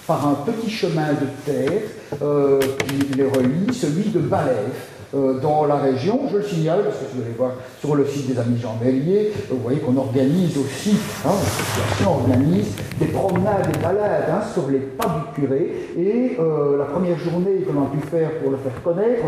par 0.09 0.27
un 0.27 0.33
petit 0.33 0.71
chemin 0.71 1.09
de 1.13 1.27
terre 1.45 1.83
euh, 2.23 2.59
qui 2.59 3.13
les 3.15 3.27
relie, 3.27 3.71
celui 3.71 4.09
de 4.09 4.17
Balève. 4.17 4.98
Euh, 5.15 5.39
dans 5.39 5.65
la 5.65 5.77
région. 5.77 6.19
Je 6.31 6.37
le 6.37 6.43
signale 6.43 6.83
parce 6.83 6.97
que 6.97 7.15
vous 7.15 7.23
allez 7.23 7.33
voir 7.35 7.53
sur 7.79 7.95
le 7.95 8.05
site 8.05 8.27
des 8.27 8.39
Amis 8.39 8.59
Jean 8.61 8.77
Mélier, 8.83 9.31
vous 9.49 9.57
voyez 9.57 9.79
qu'on 9.79 9.97
organise 9.97 10.55
aussi, 10.55 10.95
hein, 11.25 11.31
l'association 11.31 12.11
organise 12.11 12.75
des 12.99 13.07
promenades, 13.07 13.71
des 13.71 13.79
balades 13.79 14.29
hein, 14.31 14.41
sur 14.53 14.69
les 14.69 14.77
pas 14.77 15.07
du 15.35 15.41
curé. 15.41 15.71
Et 15.97 16.37
euh, 16.39 16.77
la 16.77 16.85
première 16.85 17.17
journée 17.17 17.55
que 17.67 17.71
l'on 17.71 17.85
a 17.85 17.87
pu 17.87 18.05
faire 18.07 18.29
pour 18.39 18.51
le 18.51 18.57
faire 18.57 18.83
connaître, 18.83 19.23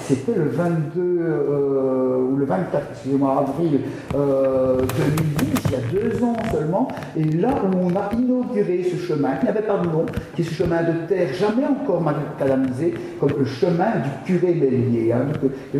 c'était 0.00 0.36
le 0.36 0.48
22 0.48 1.00
euh, 1.02 2.30
ou 2.30 2.36
le 2.36 2.46
24, 2.46 2.86
excusez-moi, 2.92 3.46
avril 3.46 3.80
2010, 4.14 5.46
il 5.66 5.70
y 5.70 5.74
a 5.74 6.00
deux 6.00 6.24
ans 6.24 6.36
seulement. 6.50 6.88
Et 7.14 7.24
là 7.24 7.50
on 7.74 7.94
a 7.94 8.10
inauguré 8.14 8.90
ce 8.90 8.96
chemin, 9.04 9.36
qui 9.36 9.44
n'avait 9.44 9.60
pas 9.60 9.78
de 9.78 9.86
nom, 9.86 10.06
qui 10.34 10.40
est 10.40 10.44
ce 10.46 10.54
chemin 10.54 10.82
de 10.82 11.06
terre 11.06 11.28
jamais 11.34 11.66
encore 11.66 12.00
macadamisé, 12.00 12.94
comme 13.20 13.32
le 13.38 13.44
chemin 13.44 13.96
du 13.96 14.24
curé 14.24 14.54
Mélier. 14.54 15.12
Hein, 15.12 15.25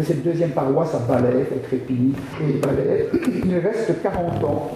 cette 0.04 0.22
deuxième 0.22 0.50
paroisse 0.50 0.94
à 0.94 0.98
Balais, 0.98 1.46
à 1.52 1.66
Crépigny 1.66 2.14
et 2.40 2.58
Balais. 2.58 3.08
Il 3.44 3.58
reste 3.58 4.02
40 4.02 4.44
ans 4.44 4.70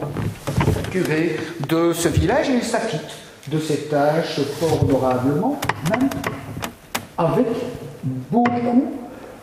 curé 0.90 1.36
de 1.68 1.92
ce 1.92 2.08
village 2.08 2.50
et 2.50 2.54
il 2.54 2.62
s'acquitte 2.62 3.16
de 3.48 3.58
ses 3.58 3.88
tâches 3.88 4.40
fort 4.58 4.84
honorablement, 4.84 5.60
même 5.90 6.10
avec 7.16 7.46
beaucoup 8.30 8.84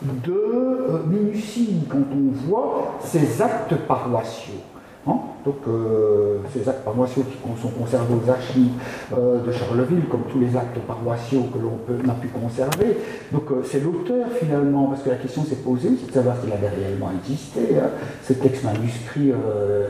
de 0.02 0.32
euh, 0.32 1.02
minutie 1.06 1.80
quand 1.88 2.04
on 2.12 2.46
voit 2.46 2.98
ses 3.04 3.42
actes 3.42 3.74
paroissiaux. 3.86 4.60
Hein 5.06 5.18
donc 5.44 5.56
euh, 5.68 6.38
ces 6.52 6.68
actes 6.68 6.84
paroissiaux 6.84 7.22
qui 7.22 7.62
sont 7.62 7.68
conservés 7.68 8.14
aux 8.14 8.30
archives 8.30 8.72
euh, 9.16 9.44
de 9.44 9.52
Charleville, 9.52 10.04
comme 10.10 10.22
tous 10.30 10.40
les 10.40 10.56
actes 10.56 10.78
paroissiaux 10.86 11.46
que 11.52 11.58
l'on 11.58 12.06
n'a 12.06 12.14
pu 12.14 12.28
conserver. 12.28 12.98
Donc 13.32 13.50
euh, 13.50 13.62
c'est 13.64 13.82
l'auteur 13.82 14.26
finalement, 14.38 14.86
parce 14.86 15.02
que 15.02 15.10
la 15.10 15.16
question 15.16 15.44
s'est 15.44 15.56
posée, 15.56 15.90
c'est 16.00 16.08
de 16.08 16.12
savoir 16.12 16.36
s'il 16.40 16.52
avait 16.52 16.68
réellement 16.68 17.10
existé. 17.22 17.76
Hein. 17.78 17.88
Ce 18.22 18.32
texte 18.32 18.64
manuscrit 18.64 19.32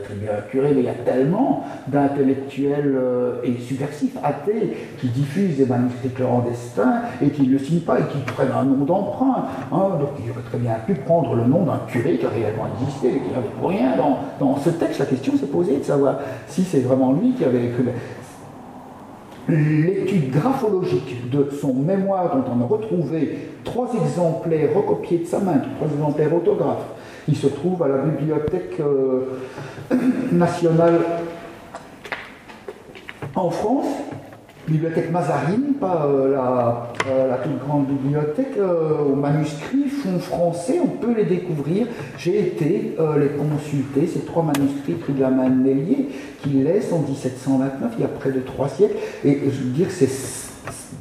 très 0.03 0.13
bien 0.13 0.29
curé, 0.49 0.71
mais 0.73 0.81
il 0.81 0.85
y 0.85 0.89
a 0.89 0.93
tellement 0.93 1.65
d'intellectuels 1.87 2.97
et 3.43 3.57
subversifs, 3.59 4.17
athées, 4.23 4.77
qui 4.99 5.07
diffusent 5.07 5.57
des 5.57 5.65
manuscrits 5.65 6.09
clandestins 6.09 7.01
et 7.21 7.29
qui 7.29 7.47
ne 7.47 7.53
le 7.53 7.59
signent 7.59 7.81
pas 7.81 7.99
et 7.99 8.03
qui 8.03 8.19
prennent 8.19 8.51
un 8.51 8.63
nom 8.63 8.85
d'emprunt. 8.85 9.45
Hein. 9.71 9.97
donc 9.99 10.09
il 10.23 10.31
aurait 10.31 10.41
très 10.49 10.57
bien 10.57 10.73
pu 10.85 10.93
prendre 10.95 11.35
le 11.35 11.43
nom 11.45 11.63
d'un 11.63 11.79
curé 11.87 12.17
qui 12.17 12.25
a 12.25 12.29
réellement 12.29 12.67
existé 12.79 13.07
et 13.09 13.19
qui 13.19 13.29
n'avait 13.33 13.49
pour 13.59 13.69
rien 13.69 13.95
dans, 13.97 14.19
dans 14.39 14.57
ce 14.57 14.69
texte. 14.69 14.99
La 14.99 15.05
question 15.05 15.33
de 15.51 15.83
savoir 15.83 16.19
si 16.47 16.63
c'est 16.63 16.79
vraiment 16.79 17.13
lui 17.13 17.33
qui 17.33 17.43
avait 17.43 17.65
écrit. 17.65 17.83
L'étude 19.47 20.29
graphologique 20.31 21.29
de 21.31 21.49
son 21.59 21.73
mémoire, 21.73 22.35
dont 22.35 22.43
on 22.55 22.63
a 22.63 22.67
retrouvé 22.67 23.49
trois 23.63 23.89
exemplaires 23.95 24.69
recopiés 24.75 25.19
de 25.19 25.25
sa 25.25 25.39
main, 25.39 25.59
trois 25.77 25.91
exemplaires 25.91 26.33
autographes, 26.35 26.85
il 27.27 27.35
se 27.35 27.47
trouve 27.47 27.81
à 27.83 27.87
la 27.87 27.97
Bibliothèque 27.97 28.79
euh, 28.79 29.39
nationale 30.31 30.99
en 33.35 33.49
France, 33.49 33.87
bibliothèque 34.69 35.11
Mazarine, 35.11 35.73
pas 35.79 36.05
euh, 36.05 36.35
euh, 37.07 37.27
la, 37.29 37.37
toute 37.37 37.59
grande 37.59 37.87
bibliothèque, 37.87 38.57
euh, 38.57 39.11
aux 39.11 39.15
manuscrits 39.15 39.89
fonds 39.89 40.19
français, 40.19 40.79
on 40.83 40.87
peut 40.87 41.13
les 41.15 41.25
découvrir. 41.25 41.87
J'ai 42.17 42.39
été 42.39 42.95
les 43.19 43.27
consulter, 43.29 44.07
ces 44.07 44.21
trois 44.21 44.43
manuscrits 44.43 44.93
pris 44.93 45.13
de 45.13 45.21
la 45.21 45.29
main 45.29 45.49
de 45.49 45.55
Mélier, 45.55 46.09
qu'il 46.41 46.63
laisse 46.63 46.91
en 46.93 46.99
1729, 46.99 47.93
il 47.97 48.01
y 48.01 48.05
a 48.05 48.07
près 48.07 48.31
de 48.31 48.39
trois 48.39 48.69
siècles, 48.69 48.95
et 49.25 49.39
je 49.45 49.63
veux 49.63 49.71
dire, 49.71 49.87
c'est 49.89 50.09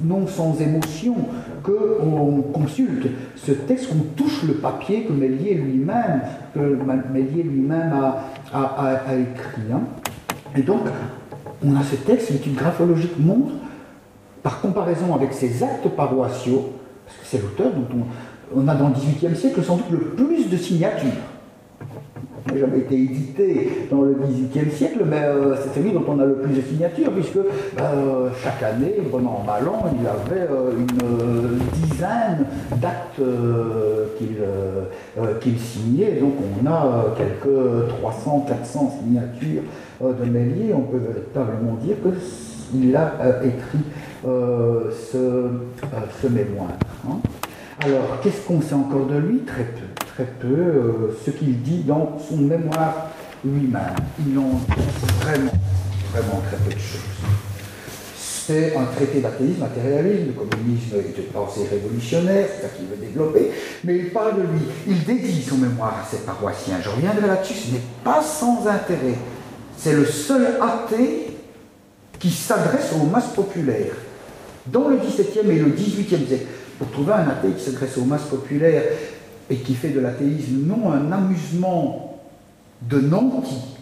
non 0.03 0.27
sans 0.27 0.61
émotion 0.61 1.17
qu'on 1.63 2.43
consulte 2.53 3.09
ce 3.37 3.53
texte, 3.53 3.89
qu'on 3.89 4.05
touche 4.17 4.45
le 4.45 4.55
papier 4.55 5.03
que 5.03 5.13
Mélier 5.13 5.55
lui-même, 5.55 6.23
lui-même 6.57 7.93
a, 8.53 9.15
écrit. 9.15 9.73
Hein. 9.73 9.81
Et 10.57 10.63
donc, 10.63 10.83
on 11.65 11.77
a 11.77 11.83
ce 11.83 11.97
texte, 11.97 12.31
l'étude 12.31 12.55
graphologique 12.55 13.19
montre, 13.19 13.53
par 14.43 14.61
comparaison 14.61 15.15
avec 15.15 15.33
ses 15.33 15.63
actes 15.63 15.89
paroissiaux, 15.89 16.73
parce 17.07 17.19
que 17.19 17.27
c'est 17.27 17.43
l'auteur 17.43 17.73
dont 17.73 18.07
on, 18.55 18.69
a 18.69 18.75
dans 18.75 18.89
le 18.89 18.95
XVIIIe 18.95 19.37
siècle 19.37 19.63
sans 19.63 19.77
doute 19.77 19.91
le 19.91 19.99
plus 19.99 20.49
de 20.49 20.57
signatures. 20.57 21.11
N'a 22.49 22.61
jamais 22.61 22.79
été 22.79 22.95
édité 22.95 23.69
dans 23.91 24.03
le 24.03 24.15
XVIIIe 24.15 24.71
siècle, 24.71 25.01
mais 25.05 25.21
euh, 25.23 25.55
c'est 25.57 25.79
celui 25.79 25.93
dont 25.93 26.05
on 26.09 26.19
a 26.19 26.25
le 26.25 26.37
plus 26.37 26.55
de 26.55 26.63
signatures, 26.63 27.13
puisque 27.13 27.37
euh, 27.37 28.31
chaque 28.43 28.63
année, 28.63 28.95
en 29.13 29.51
allant, 29.51 29.85
il 30.01 30.07
avait 30.07 30.49
euh, 30.51 30.71
une 30.79 31.59
dizaine 31.75 32.47
d'actes 32.77 33.21
qu'il 35.43 35.59
signait. 35.59 36.21
Donc 36.21 36.35
on 36.63 36.67
a 36.67 37.15
quelques 37.19 37.89
300, 38.01 38.47
400 38.49 38.99
signatures 39.03 39.63
de 40.01 40.25
Mélier, 40.25 40.73
on 40.75 40.83
peut 40.83 40.99
véritablement 40.99 41.75
dire 41.83 41.97
qu'il 42.71 42.97
a 42.97 43.13
écrit 43.45 43.85
ce, 44.25 45.51
ce, 46.23 46.27
mémoire. 46.29 46.69
Hein. 47.07 47.19
Alors, 47.81 48.21
qu'est-ce 48.23 48.41
qu'on 48.41 48.61
sait 48.61 48.75
encore 48.75 49.07
de 49.07 49.19
lui? 49.19 49.39
Très 49.41 49.63
peu, 49.63 50.05
très 50.15 50.25
peu. 50.25 51.17
ce 51.25 51.31
qu'il 51.31 51.63
dit 51.63 51.85
dans 51.85 52.19
son 52.29 52.39
mémoire 52.39 53.11
lui-même. 53.45 53.95
Il 54.19 54.37
en 54.37 54.55
dit 54.55 54.83
vraiment, 55.21 55.53
vraiment 56.13 56.43
très 56.49 56.57
peu 56.57 56.75
de 56.75 56.81
choses. 56.81 57.01
C'est 58.17 58.75
un 58.77 58.85
traité 58.87 59.21
d'athéisme, 59.21 59.61
matérialisme, 59.61 60.29
le 60.29 60.33
communisme 60.33 60.97
est 60.97 61.17
une 61.19 61.27
pensée 61.27 61.69
révolutionnaire, 61.71 62.49
c'est 62.51 62.63
ça 62.63 62.69
qu'il 62.69 62.87
veut 62.87 62.97
développer, 62.97 63.51
mais 63.85 63.99
il 63.99 64.11
parle 64.11 64.37
de 64.37 64.43
lui. 64.43 64.61
Il 64.89 65.05
dédie 65.05 65.43
son 65.43 65.59
mémoire 65.59 66.03
à 66.03 66.11
ses 66.11 66.25
paroissiens. 66.25 66.79
Je 66.83 66.89
reviendrai 66.89 67.29
là-dessus, 67.29 67.55
ce 67.55 67.73
n'est 67.75 67.83
pas 68.03 68.23
sans 68.23 68.67
intérêt. 68.67 69.19
C'est 69.77 69.93
le 69.93 70.07
seul 70.07 70.57
athée 70.61 71.27
qui 72.19 72.31
s'adresse 72.31 72.91
aux 72.95 73.05
masses 73.07 73.35
populaires. 73.35 73.95
Dans 74.67 74.89
le 74.89 74.97
XVIIe 74.97 75.49
et 75.51 75.59
le 75.59 75.71
XVIIIe 75.71 76.27
siècle, 76.27 76.47
pour 76.79 76.91
trouver 76.91 77.13
un 77.13 77.29
athée 77.29 77.51
qui 77.51 77.65
s'adresse 77.65 77.97
aux 77.99 78.05
masses 78.05 78.29
populaires 78.29 78.85
et 79.51 79.57
qui 79.57 79.75
fait 79.75 79.91
de 79.91 80.01
l'athéisme 80.01 80.67
non 80.67 80.93
un 80.93 81.11
amusement 81.13 82.21
de 82.83 83.01
nantis, 83.01 83.77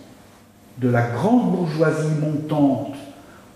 de 0.79 0.89
la 0.89 1.03
grande 1.03 1.53
bourgeoisie 1.53 2.15
montante 2.21 2.96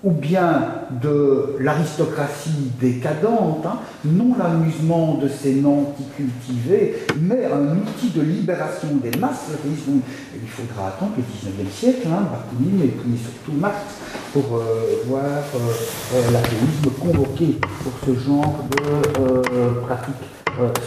ou 0.02 0.12
bien 0.12 0.64
de 1.02 1.56
l'aristocratie 1.60 2.72
décadente, 2.80 3.66
hein, 3.66 3.78
non 4.04 4.34
l'amusement 4.38 5.18
de 5.22 5.28
ces 5.28 5.56
nantis 5.56 6.06
cultivés, 6.16 7.04
mais 7.20 7.44
un 7.44 7.76
outil 7.76 8.08
de 8.10 8.22
libération 8.22 8.88
des 9.02 9.16
masses. 9.18 9.50
Il 9.64 10.48
faudra 10.48 10.88
attendre 10.88 11.12
le 11.18 11.22
19e 11.22 11.70
siècle, 11.70 12.08
hein, 12.10 12.26
Bakounine 12.32 12.82
et 12.82 13.18
surtout 13.18 13.52
Marx, 13.52 13.76
pour 14.32 14.56
euh, 14.56 15.02
voir 15.06 15.22
euh, 15.22 15.58
euh, 16.14 16.30
l'athéisme 16.32 16.90
convoqué 16.98 17.58
pour 17.82 17.92
ce 18.06 18.18
genre 18.20 18.64
de 18.70 19.80
pratique 19.86 20.14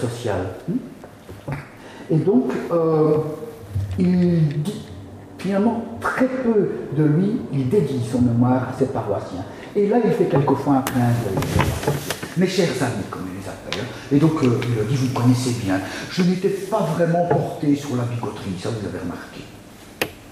sociale. 0.01 0.47
Et 2.09 2.17
donc, 2.17 2.51
il 3.99 4.63
dit 4.63 4.92
finalement, 5.43 5.83
très 5.99 6.27
peu 6.27 6.69
de 6.95 7.03
lui, 7.03 7.41
il 7.51 7.67
dédie 7.67 8.01
son 8.09 8.21
mémoire 8.21 8.69
à 8.69 8.79
ses 8.79 8.85
paroissiens. 8.85 9.43
Et 9.75 9.87
là, 9.87 9.97
il 10.03 10.11
fait 10.11 10.25
quelquefois 10.25 10.75
un 10.75 10.81
clin 10.81 11.01
d'œil. 11.01 11.65
mes 12.37 12.47
chers 12.47 12.81
amis, 12.81 13.03
comme 13.11 13.25
il 13.27 13.41
les 13.41 13.49
appelle. 13.49 13.85
Et 14.11 14.19
donc, 14.19 14.41
euh, 14.43 14.59
il 14.63 14.87
dit, 14.87 14.95
vous 14.95 15.07
me 15.07 15.13
connaissez 15.13 15.51
bien, 15.63 15.81
je 16.09 16.23
n'étais 16.23 16.47
pas 16.47 16.87
vraiment 16.95 17.25
porté 17.25 17.75
sur 17.75 17.95
la 17.97 18.03
bigoterie, 18.03 18.55
ça 18.61 18.69
vous 18.69 18.87
avez 18.87 18.99
remarqué. 18.99 19.41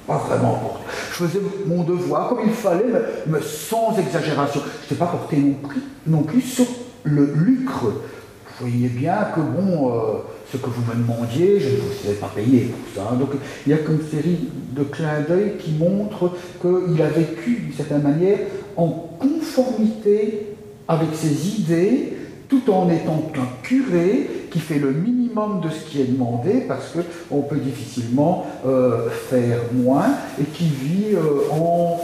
Pas 0.08 0.17
vraiment 0.17 0.54
porté. 0.56 0.86
Je 1.12 1.26
faisais 1.26 1.41
mon 1.67 1.84
devoir 1.84 2.30
comme 2.30 2.39
il 2.45 2.54
fallait, 2.54 2.86
mais, 3.28 3.39
sans 3.41 3.97
exagération. 4.00 4.62
Je 4.63 4.84
n'étais 4.84 4.95
pas 4.95 5.08
porté 5.08 5.38
non 5.38 5.54
plus, 5.67 5.82
non 6.08 6.24
plus 6.24 6.41
sur 6.41 6.65
le 7.04 7.34
lucre. 7.36 7.84
Vous 7.84 8.67
voyez 8.67 8.88
bien 8.88 9.28
que, 9.36 9.41
bon, 9.41 9.91
euh, 9.91 10.19
ce 10.51 10.57
que 10.57 10.67
vous 10.67 10.81
me 10.81 11.01
demandiez, 11.01 11.59
je 11.59 11.69
ne 11.69 11.75
vous 11.75 12.11
ai 12.11 12.13
pas 12.13 12.31
payé 12.33 12.71
pour 12.71 13.03
ça. 13.03 13.15
Donc 13.15 13.29
il 13.65 13.71
y 13.71 13.73
a 13.73 13.77
une 13.79 14.01
série 14.09 14.49
de 14.75 14.83
clins 14.83 15.21
d'œil 15.27 15.53
qui 15.59 15.71
montrent 15.71 16.31
qu'il 16.61 17.01
a 17.01 17.07
vécu 17.07 17.61
d'une 17.61 17.73
certaine 17.73 18.03
manière 18.03 18.39
en 18.75 18.87
conformité 18.87 20.47
avec 20.87 21.09
ses 21.13 21.47
idées, 21.59 22.13
tout 22.49 22.69
en 22.69 22.89
étant 22.89 23.29
qu'un 23.33 23.47
curé 23.63 24.29
qui 24.51 24.59
fait 24.59 24.79
le 24.79 24.91
minimum 24.91 25.61
de 25.61 25.69
ce 25.69 25.89
qui 25.89 26.01
est 26.01 26.11
demandé, 26.11 26.65
parce 26.67 26.93
qu'on 27.29 27.41
peut 27.41 27.57
difficilement 27.57 28.45
euh, 28.65 29.09
faire 29.09 29.59
moins, 29.73 30.09
et 30.39 30.43
qui 30.43 30.65
vit 30.65 31.13
euh, 31.13 31.49
en 31.51 32.01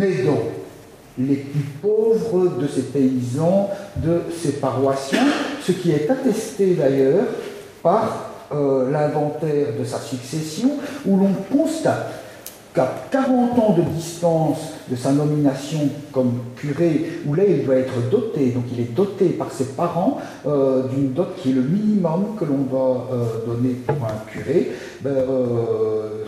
aidant 0.00 0.42
les 1.18 1.36
plus 1.36 1.64
pauvres 1.82 2.58
de 2.60 2.66
ses 2.66 2.82
paysans, 2.82 3.70
de 3.96 4.22
ses 4.36 4.52
paroissiens, 4.52 5.26
ce 5.62 5.72
qui 5.72 5.90
est 5.90 6.10
attesté 6.10 6.74
d'ailleurs 6.74 7.26
par 7.82 8.30
euh, 8.52 8.90
l'inventaire 8.90 9.68
de 9.78 9.84
sa 9.84 9.98
succession, 9.98 10.70
où 11.06 11.16
l'on 11.16 11.32
constate 11.56 12.12
qu'à 12.74 12.88
40 13.10 13.58
ans 13.58 13.76
de 13.76 13.82
distance 13.82 14.58
de 14.88 14.96
sa 14.96 15.12
nomination 15.12 15.88
comme 16.12 16.32
curé, 16.56 17.20
où 17.26 17.34
là 17.34 17.44
il 17.48 17.64
doit 17.64 17.76
être 17.76 18.10
doté, 18.10 18.50
donc 18.50 18.64
il 18.72 18.80
est 18.80 18.94
doté 18.94 19.26
par 19.30 19.52
ses 19.52 19.66
parents 19.66 20.18
euh, 20.46 20.86
d'une 20.88 21.12
dot 21.12 21.34
qui 21.36 21.50
est 21.50 21.54
le 21.54 21.62
minimum 21.62 22.36
que 22.38 22.44
l'on 22.44 22.58
doit 22.58 23.08
euh, 23.12 23.24
donner 23.46 23.74
pour 23.86 23.96
un 24.04 24.30
curé, 24.32 24.72
ben, 25.00 25.14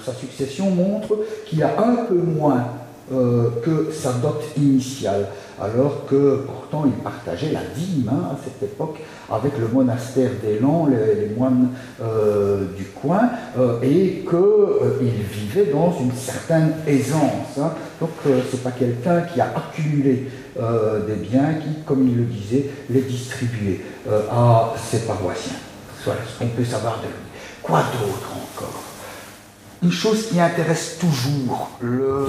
sa 0.04 0.12
succession 0.12 0.70
montre 0.70 1.18
qu'il 1.46 1.62
a 1.62 1.70
un 1.78 2.04
peu 2.06 2.14
moins 2.14 2.66
que 3.62 3.92
sa 3.92 4.12
dot 4.12 4.40
initiale 4.56 5.26
alors 5.62 6.06
que 6.06 6.44
pourtant 6.46 6.84
il 6.86 7.02
partageait 7.02 7.52
la 7.52 7.60
dîme 7.76 8.10
hein, 8.10 8.30
à 8.32 8.36
cette 8.42 8.62
époque 8.62 8.98
avec 9.30 9.58
le 9.58 9.68
monastère 9.68 10.30
d'Élan, 10.42 10.88
les, 10.88 11.34
moines 11.34 11.68
euh, 12.02 12.66
du 12.76 12.84
coin, 12.86 13.30
euh, 13.58 13.80
et 13.82 14.24
qu'il 14.28 14.38
euh, 14.38 14.98
vivait 15.32 15.72
dans 15.72 15.96
une 16.00 16.12
certaine 16.12 16.72
aisance. 16.86 17.58
Hein. 17.60 17.70
Donc 18.00 18.10
ce 18.24 18.30
n'est 18.30 18.62
pas 18.62 18.72
quelqu'un 18.72 19.20
qui 19.22 19.40
a 19.40 19.52
accumulé 19.56 20.28
des 20.54 21.14
biens, 21.14 21.54
qui, 21.54 21.82
comme 21.86 22.06
il 22.06 22.16
le 22.16 22.24
disait, 22.24 22.68
les 22.90 23.00
distribuait 23.02 23.80
à 24.30 24.74
ses 24.76 25.06
paroissiens. 25.06 25.56
Voilà 26.04 26.20
ce 26.26 26.38
qu'on 26.38 26.48
peut 26.48 26.64
savoir 26.64 26.98
de 26.98 27.06
lui. 27.06 27.12
Quoi 27.62 27.78
d'autre 27.78 28.32
encore? 28.32 28.91
Une 29.82 29.90
chose 29.90 30.28
qui 30.28 30.40
intéresse 30.40 30.98
toujours 30.98 31.70
le, 31.80 32.26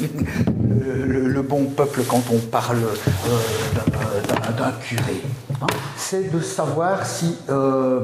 euh, 0.00 1.42
bon 1.42 1.64
peuple 1.66 2.02
quand 2.08 2.22
on 2.32 2.38
parle 2.38 2.78
euh, 2.78 4.52
d'un 4.56 4.72
curé, 4.80 5.20
hein, 5.60 5.66
c'est 5.96 6.32
de 6.32 6.40
savoir 6.40 7.04
si, 7.04 7.36
euh, 7.50 8.00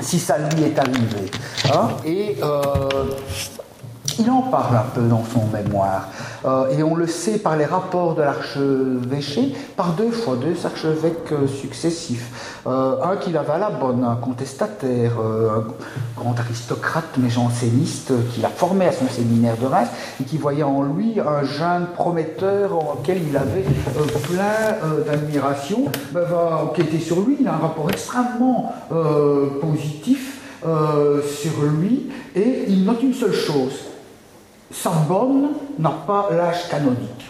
si 0.00 0.18
ça 0.18 0.36
lui 0.38 0.64
est 0.64 0.78
arrivé. 0.78 1.30
Hein, 1.72 1.90
il 4.18 4.30
en 4.30 4.42
parle 4.42 4.76
un 4.76 4.90
peu 4.94 5.02
dans 5.02 5.24
son 5.24 5.46
mémoire. 5.46 6.08
Euh, 6.44 6.76
et 6.76 6.82
on 6.82 6.94
le 6.94 7.06
sait 7.06 7.38
par 7.38 7.56
les 7.56 7.64
rapports 7.64 8.14
de 8.14 8.22
l'archevêché, 8.22 9.54
par 9.76 9.92
deux 9.92 10.10
fois, 10.10 10.36
deux 10.36 10.66
archevêques 10.66 11.32
euh, 11.32 11.46
successifs. 11.46 12.60
Euh, 12.66 12.96
un 13.02 13.16
qui 13.16 13.36
avait 13.36 13.52
à 13.52 13.58
la 13.58 13.70
bonne, 13.70 14.04
un 14.04 14.16
contestataire, 14.16 15.12
un 15.18 15.64
grand 16.20 16.38
aristocrate 16.38 17.16
mais 17.18 17.30
janséniste, 17.30 18.12
qui 18.32 18.40
l'a 18.40 18.48
formé 18.48 18.86
à 18.86 18.92
son 18.92 19.08
séminaire 19.08 19.56
de 19.56 19.66
Reims 19.66 19.88
et 20.20 20.24
qui 20.24 20.38
voyait 20.38 20.62
en 20.62 20.82
lui 20.82 21.20
un 21.20 21.44
jeune 21.44 21.86
prometteur 21.94 22.74
en 22.74 22.98
il 23.08 23.36
avait 23.36 23.64
plein 24.22 24.78
d'admiration, 25.06 25.84
ben, 26.12 26.22
va 26.22 26.62
enquêter 26.64 26.98
sur 26.98 27.20
lui. 27.20 27.38
Il 27.40 27.48
a 27.48 27.54
un 27.54 27.58
rapport 27.58 27.90
extrêmement 27.90 28.72
positif 29.60 30.40
sur 30.62 31.62
lui 31.78 32.10
et 32.36 32.64
il 32.68 32.84
note 32.84 33.02
une 33.02 33.14
seule 33.14 33.34
chose 33.34 33.91
Sorbonne 34.72 35.50
n'a 35.78 35.90
pas 36.06 36.28
l'âge 36.32 36.68
canonique. 36.68 37.26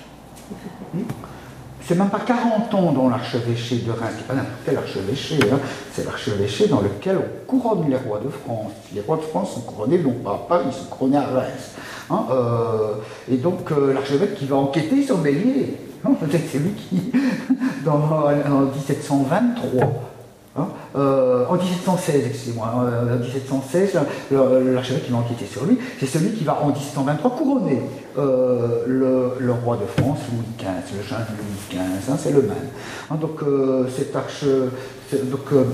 C'est 1.84 1.96
même 1.96 2.10
pas 2.10 2.20
40 2.20 2.72
ans 2.74 2.92
dans 2.92 3.08
l'archevêché 3.08 3.78
de 3.78 3.90
Reims, 3.90 4.12
c'est 4.16 4.26
pas 4.26 4.34
n'importe 4.34 4.60
quel 4.64 4.76
archevêché, 4.76 5.38
hein. 5.52 5.58
c'est 5.92 6.04
l'archevêché 6.04 6.68
dans 6.68 6.80
lequel 6.80 7.18
on 7.18 7.46
couronne 7.46 7.90
les 7.90 7.96
rois 7.96 8.20
de 8.20 8.28
France. 8.28 8.72
Les 8.94 9.00
rois 9.00 9.16
de 9.16 9.22
France 9.22 9.54
sont 9.54 9.62
couronnés 9.62 9.98
non 9.98 10.12
pas 10.12 10.30
à 10.30 10.46
Paris, 10.48 10.66
ils 10.68 10.72
sont 10.72 10.84
couronnés 10.88 11.16
à 11.16 11.26
Reims. 11.26 11.72
Hein. 12.08 12.24
Euh, 12.30 12.94
et 13.30 13.36
donc 13.36 13.72
euh, 13.72 13.92
l'archevêque 13.92 14.36
qui 14.36 14.46
va 14.46 14.56
enquêter 14.56 15.02
sur 15.02 15.18
Bélier, 15.18 15.76
hein, 16.06 16.12
c'est 16.30 16.58
lui 16.58 16.70
qui, 16.70 17.10
dans, 17.84 17.94
en 17.94 18.60
1723, 18.72 20.11
Hein, 20.54 20.68
euh, 20.96 21.46
en 21.48 21.54
1716, 21.54 22.26
excusez-moi, 22.26 22.74
en 22.74 23.16
1716, 23.16 23.98
l'archevêque 24.30 25.06
qui 25.06 25.10
va 25.10 25.18
enquêter 25.18 25.46
sur 25.46 25.64
lui, 25.64 25.78
c'est 25.98 26.06
celui 26.06 26.32
qui 26.32 26.44
va 26.44 26.60
en 26.62 26.68
1723 26.68 27.30
couronner 27.30 27.80
euh, 28.18 28.84
le, 28.86 29.52
roi 29.52 29.78
de 29.78 29.86
France, 29.86 30.18
Louis 30.30 30.44
XV, 30.58 30.98
le 30.98 31.02
jeune 31.02 31.26
Louis 31.38 31.56
XV, 31.70 32.12
hein, 32.12 32.16
c'est 32.22 32.32
le 32.32 32.42
même. 32.42 32.68
Hein, 33.10 33.14
donc, 33.14 33.42
euh, 33.42 33.88
cet, 33.96 34.14
arche, 34.14 34.44
donc 34.44 35.64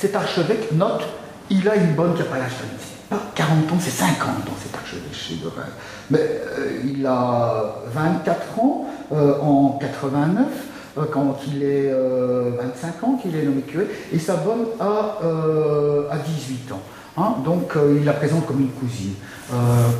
cet, 0.00 0.16
archevêque 0.16 0.72
note, 0.72 1.02
il 1.50 1.68
a 1.68 1.76
une 1.76 1.92
bonne 1.92 2.14
capacité. 2.14 2.64
Pas 3.10 3.20
40 3.34 3.70
ans, 3.70 3.76
c'est 3.78 3.90
50 3.90 4.28
ans 4.28 4.56
cet 4.62 4.74
archevêché 4.74 5.42
de 5.44 5.48
Rennes. 5.48 5.74
Mais 6.10 6.40
il 6.86 7.04
a 7.06 7.82
24 7.92 8.58
ans 8.60 8.86
en 9.10 9.78
89. 9.78 10.46
Euh, 10.96 11.02
quand 11.10 11.38
il 11.48 11.62
est 11.62 11.90
25 11.90 11.92
euh, 11.92 13.06
ans 13.06 13.18
qu'il 13.20 13.34
est 13.34 13.42
nommé 13.42 13.62
curé, 13.62 13.86
et 14.12 14.18
sa 14.18 14.36
bonne 14.36 14.66
a, 14.78 15.18
euh, 15.24 16.08
à 16.10 16.18
18 16.18 16.72
ans. 16.72 16.80
Hein. 17.16 17.36
donc 17.44 17.74
il 17.96 18.04
la 18.04 18.12
présente 18.12 18.44
comme 18.44 18.60
une 18.60 18.72
cousine, 18.72 19.14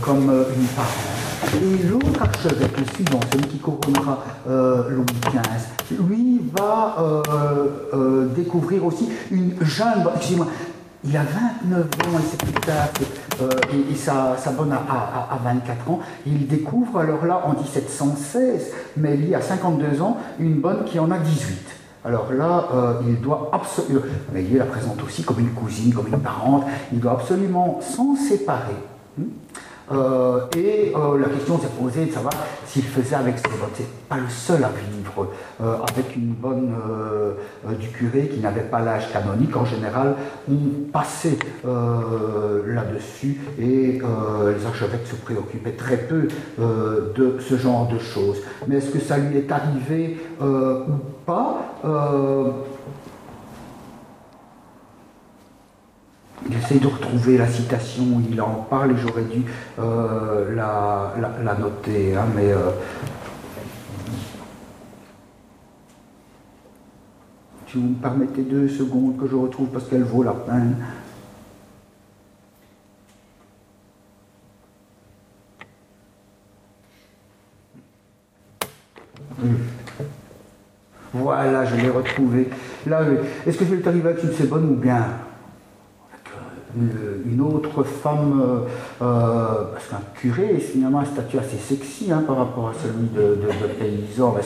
comme 0.02 0.24
une 0.24 0.66
parente. 0.66 1.62
Et 1.62 1.86
l'autre 1.86 2.20
archevêque, 2.20 2.76
le 2.76 2.84
suivant, 2.92 3.20
celui 3.32 3.46
qui 3.46 3.58
couronnera 3.58 4.24
Louis 4.48 5.04
XV, 5.24 6.02
lui 6.08 6.40
va 6.58 7.22
découvrir 8.34 8.84
aussi 8.84 9.10
une 9.30 9.54
jeune, 9.60 10.04
excusez-moi, 10.16 10.48
il 11.06 11.16
a 11.16 11.22
29 11.22 11.82
ans, 11.82 12.18
et 12.18 12.22
c'est 12.30 12.42
plus 12.42 12.52
tard, 12.52 12.88
euh, 13.42 13.50
et, 13.90 13.94
sa, 13.94 14.36
bonne 14.56 14.72
à, 14.72 15.38
24 15.42 15.90
ans. 15.90 16.00
Il 16.26 16.46
découvre 16.46 16.98
alors 16.98 17.24
là, 17.26 17.42
en 17.44 17.52
1716, 17.52 18.72
mais 18.96 19.18
il 19.18 19.34
a 19.34 19.40
52 19.40 20.00
ans, 20.00 20.16
une 20.38 20.60
bonne 20.60 20.84
qui 20.84 20.98
en 20.98 21.10
a 21.10 21.18
18. 21.18 21.58
Alors 22.06 22.32
là, 22.32 22.68
euh, 22.74 22.92
il 23.06 23.20
doit 23.20 23.50
absolument, 23.52 24.02
mais 24.32 24.44
il 24.44 24.56
la 24.56 24.66
présente 24.66 25.02
aussi 25.02 25.22
comme 25.22 25.40
une 25.40 25.52
cousine, 25.52 25.92
comme 25.92 26.08
une 26.08 26.20
parente, 26.20 26.64
il 26.92 27.00
doit 27.00 27.12
absolument 27.12 27.80
s'en 27.82 28.14
séparer. 28.16 28.76
Hmm? 29.18 29.24
Euh, 29.92 30.46
et 30.56 30.92
euh, 30.96 31.18
la 31.18 31.28
question 31.28 31.58
s'est 31.58 31.68
posée 31.78 32.06
de 32.06 32.12
savoir 32.12 32.32
s'il 32.66 32.84
faisait 32.84 33.16
avec 33.16 33.38
ses 33.38 33.48
votes. 33.48 33.70
C'est 33.74 34.08
pas 34.08 34.16
le 34.16 34.28
seul 34.30 34.64
à 34.64 34.70
vivre 34.70 35.28
euh, 35.60 35.76
avec 35.90 36.16
une 36.16 36.32
bonne 36.32 36.74
du 37.78 37.88
curé 37.88 38.28
qui 38.28 38.40
n'avait 38.40 38.62
pas 38.62 38.80
l'âge 38.80 39.12
canonique. 39.12 39.56
En 39.56 39.64
général, 39.64 40.14
on 40.50 40.90
passait 40.92 41.38
là-dessus 41.64 43.40
et 43.58 44.00
les 44.00 44.66
archevêques 44.66 45.06
se 45.06 45.16
préoccupaient 45.16 45.72
très 45.72 45.96
peu 45.96 46.28
de 46.58 47.38
ce 47.40 47.56
genre 47.56 47.88
de 47.88 47.98
choses. 47.98 48.38
Mais 48.66 48.76
est-ce 48.76 48.90
que 48.90 49.00
ça 49.00 49.18
lui 49.18 49.38
est 49.38 49.50
arrivé 49.50 50.18
ou 50.40 50.98
pas 51.26 51.74
J'essaie 56.50 56.78
de 56.78 56.86
retrouver 56.86 57.38
la 57.38 57.46
citation 57.48 58.02
où 58.02 58.22
il 58.30 58.40
en 58.40 58.66
parle 58.68 58.92
et 58.92 58.96
j'aurais 58.96 59.24
dû 59.24 59.44
euh, 59.78 60.54
la, 60.54 61.54
noter, 61.54 62.14
hein, 62.14 62.26
mais 62.34 62.52
euh, 62.52 62.70
si 67.66 67.78
vous 67.78 67.88
me 67.88 67.94
permettez 67.94 68.42
deux 68.42 68.68
secondes 68.68 69.16
que 69.18 69.26
je 69.26 69.36
retrouve 69.36 69.68
parce 69.68 69.88
qu'elle 69.88 70.04
vaut 70.04 70.22
la 70.22 70.32
peine. 70.32 70.76
Voilà, 81.14 81.64
je 81.64 81.76
l'ai 81.76 81.88
retrouvé. 81.88 82.50
Là, 82.86 83.02
est-ce 83.46 83.56
que 83.56 83.64
je 83.64 83.76
vais 83.76 83.88
arriver 83.88 84.10
avec 84.10 84.20
c'est 84.36 84.48
bonne 84.48 84.70
ou 84.70 84.74
bien? 84.74 85.06
Une, 86.76 87.40
autre 87.40 87.82
femme, 87.82 88.42
euh, 88.42 89.04
euh, 89.04 89.64
parce 89.72 89.86
qu'un 89.88 90.00
curé 90.14 90.58
finalement 90.58 91.00
un 91.00 91.04
statut 91.04 91.38
assez 91.38 91.56
sexy 91.56 92.10
hein, 92.12 92.24
par 92.26 92.36
rapport 92.36 92.68
à 92.68 92.72
celui 92.74 93.08
de, 93.08 93.38
paysan, 93.78 94.32
ben, 94.32 94.42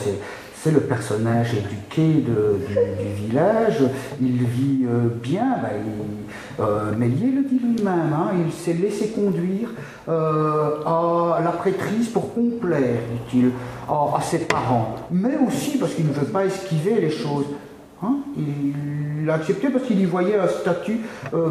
c'est 0.61 0.71
le 0.71 0.81
personnage 0.81 1.53
éduqué 1.53 2.21
du, 2.21 3.25
village, 3.25 3.77
il 4.21 4.43
vit 4.43 4.85
euh, 4.85 5.07
bien, 5.21 5.55
ben, 5.61 6.65
euh, 6.65 6.95
Mélier 6.97 7.31
le 7.31 7.43
dit 7.43 7.59
lui-même, 7.59 8.13
hein, 8.13 8.31
il 8.45 8.51
s'est 8.51 8.73
laissé 8.73 9.09
conduire 9.09 9.69
euh, 10.09 10.83
à 10.85 11.39
la 11.41 11.51
prêtrise 11.51 12.09
pour 12.09 12.33
complaire, 12.33 12.99
dit-il, 13.31 13.51
à, 13.87 14.19
ses 14.21 14.39
parents, 14.39 14.95
mais 15.11 15.37
aussi 15.47 15.77
parce 15.77 15.93
qu'il 15.93 16.07
ne 16.07 16.13
veut 16.13 16.27
pas 16.27 16.45
esquiver 16.45 16.99
les 16.99 17.11
choses. 17.11 17.45
Hein. 18.01 18.15
il 18.37 19.25
l'a 19.25 19.33
accepté 19.33 19.67
parce 19.67 19.83
qu'il 19.83 19.99
y 19.99 20.05
voyait 20.05 20.37
un 20.37 20.47
statut 20.47 21.01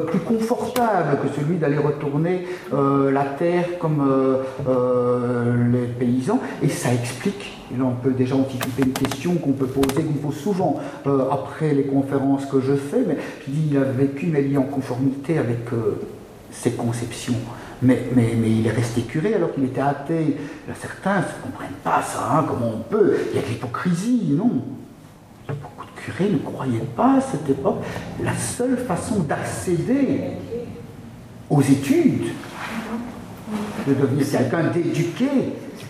plus 0.07 0.21
confortable 0.21 1.19
que 1.23 1.39
celui 1.39 1.57
d'aller 1.57 1.77
retourner 1.77 2.47
la 2.73 3.25
terre 3.25 3.79
comme 3.79 4.39
les 5.71 5.87
paysans, 5.99 6.41
et 6.63 6.69
ça 6.69 6.93
explique 6.95 7.59
et 7.73 7.77
là, 7.77 7.85
on 7.85 7.95
peut 7.95 8.13
déjà 8.13 8.35
anticiper 8.35 8.83
une 8.83 8.93
question 8.93 9.35
qu'on 9.35 9.53
peut 9.53 9.67
poser, 9.67 10.03
qu'on 10.03 10.15
pose 10.15 10.37
souvent 10.37 10.81
euh, 11.07 11.31
après 11.31 11.75
les 11.75 11.85
conférences 11.85 12.47
que 12.47 12.61
je 12.61 12.75
fais. 12.75 13.05
Mais 13.07 13.19
je 13.47 13.51
dis, 13.51 13.69
il 13.71 13.77
a 13.77 13.83
vécu, 13.83 14.27
mais 14.27 14.45
il 14.45 14.55
est 14.55 14.59
en 14.59 14.63
conformité 14.63 15.39
avec 15.39 15.73
euh, 15.73 16.01
ses 16.51 16.73
conceptions. 16.73 17.35
Mais, 17.83 18.05
mais, 18.15 18.35
mais, 18.41 18.51
il 18.51 18.67
est 18.67 18.73
resté 18.73 19.03
curé 19.03 19.35
alors 19.35 19.53
qu'il 19.53 19.65
était 19.65 19.81
athée. 19.81 20.37
certains 20.81 21.19
ne 21.19 21.43
comprennent 21.43 21.79
pas 21.85 22.03
ça, 22.03 22.31
hein, 22.33 22.45
comment 22.49 22.73
on 22.75 22.81
peut? 22.81 23.17
Il 23.31 23.37
y 23.37 23.39
a 23.39 23.43
de 23.43 23.49
l'hypocrisie, 23.49 24.35
non? 24.37 24.63
Curés 26.09 26.31
ne 26.31 26.39
croyaient 26.39 26.87
pas 26.97 27.17
à 27.17 27.21
cette 27.21 27.49
époque. 27.51 27.83
La 28.23 28.35
seule 28.35 28.79
façon 28.79 29.21
d'accéder 29.21 30.21
aux 31.51 31.61
études, 31.61 32.29
de 33.87 33.95
devenir 33.95 34.31
quelqu'un 34.31 34.71
d'éduqué, 34.71 35.27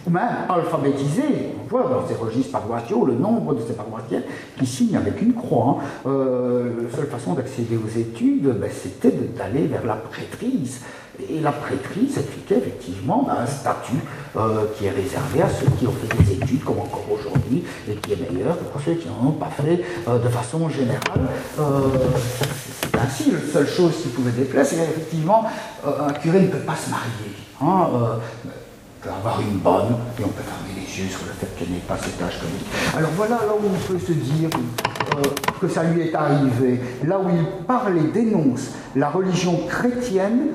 même 0.09 0.23
alphabétisé. 0.49 1.23
On 1.65 1.69
voit 1.69 1.83
dans 1.83 2.07
ces 2.07 2.15
registres 2.15 2.53
paroissiaux 2.53 3.05
le 3.05 3.15
nombre 3.15 3.55
de 3.55 3.61
ces 3.61 3.75
paroissiens 3.75 4.23
qui 4.59 4.67
signent 4.67 4.97
avec 4.97 5.21
une 5.23 5.35
croix. 5.35 5.79
Hein. 5.79 6.09
Euh, 6.09 6.71
la 6.85 6.97
seule 6.97 7.07
façon 7.07 7.35
d'accéder 7.35 7.77
aux 7.77 7.99
études, 7.99 8.49
ben, 8.59 8.71
c'était 8.73 9.13
d'aller 9.37 9.67
vers 9.67 9.87
la 9.87 9.97
prêtrise. 9.97 10.81
Et 11.21 11.41
la 11.41 11.53
prêtrise 11.53 12.19
impliquait 12.19 12.59
effectivement 12.59 13.25
ben, 13.27 13.43
un 13.43 13.47
statut 13.47 13.99
euh, 14.37 14.67
qui 14.77 14.87
est 14.87 14.91
réservé 14.91 15.43
à 15.43 15.49
ceux 15.49 15.67
qui 15.79 15.87
ont 15.87 15.93
fait 15.93 16.17
des 16.17 16.33
études, 16.35 16.63
comme 16.63 16.79
encore 16.79 17.05
aujourd'hui, 17.11 17.65
et 17.89 17.95
qui 17.95 18.13
est 18.13 18.31
meilleur 18.31 18.59
que 18.59 18.65
pour 18.65 18.81
ceux 18.81 18.95
qui 18.95 19.09
n'en 19.09 19.29
ont 19.29 19.33
pas 19.33 19.51
fait 19.51 19.85
euh, 20.07 20.19
de 20.19 20.29
façon 20.29 20.69
générale. 20.69 21.01
c'est 21.57 22.99
ainsi 22.99 23.33
la 23.33 23.53
seule 23.53 23.69
chose 23.69 23.93
qui 24.03 24.09
pouvait 24.09 24.31
déplaire, 24.31 24.65
c'est 24.65 24.77
qu'effectivement, 24.77 25.45
un 25.85 26.13
curé 26.13 26.41
ne 26.41 26.49
peut 26.49 26.59
pas 26.59 26.77
se 26.77 26.91
marier. 26.91 27.35
Hein, 27.61 28.19
peut 29.01 29.11
avoir 29.11 29.41
une 29.41 29.59
bonne, 29.59 29.95
et 30.19 30.25
on 30.25 30.29
peut 30.29 30.43
fermer 30.43 30.75
les 30.75 31.01
yeux 31.01 31.09
sur 31.09 31.21
le 31.27 31.33
fait 31.33 31.47
qu'elle 31.57 31.71
n'ait 31.71 31.79
pas 31.87 31.97
cet 31.99 32.21
âge 32.21 32.39
il. 32.43 32.99
Alors 32.99 33.11
voilà 33.17 33.37
là 33.37 33.53
où 33.55 33.67
on 33.67 33.93
peut 33.93 33.99
se 33.99 34.13
dire 34.13 34.51
euh, 35.17 35.23
que 35.61 35.69
ça 35.69 35.85
lui 35.85 36.03
est 36.03 36.15
arrivé, 36.15 36.81
là 37.05 37.19
où 37.19 37.29
il 37.29 37.65
parle 37.67 37.99
et 37.99 38.11
dénonce 38.13 38.71
la 38.97 39.09
religion 39.11 39.61
chrétienne 39.69 40.49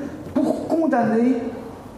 condamner 0.84 1.36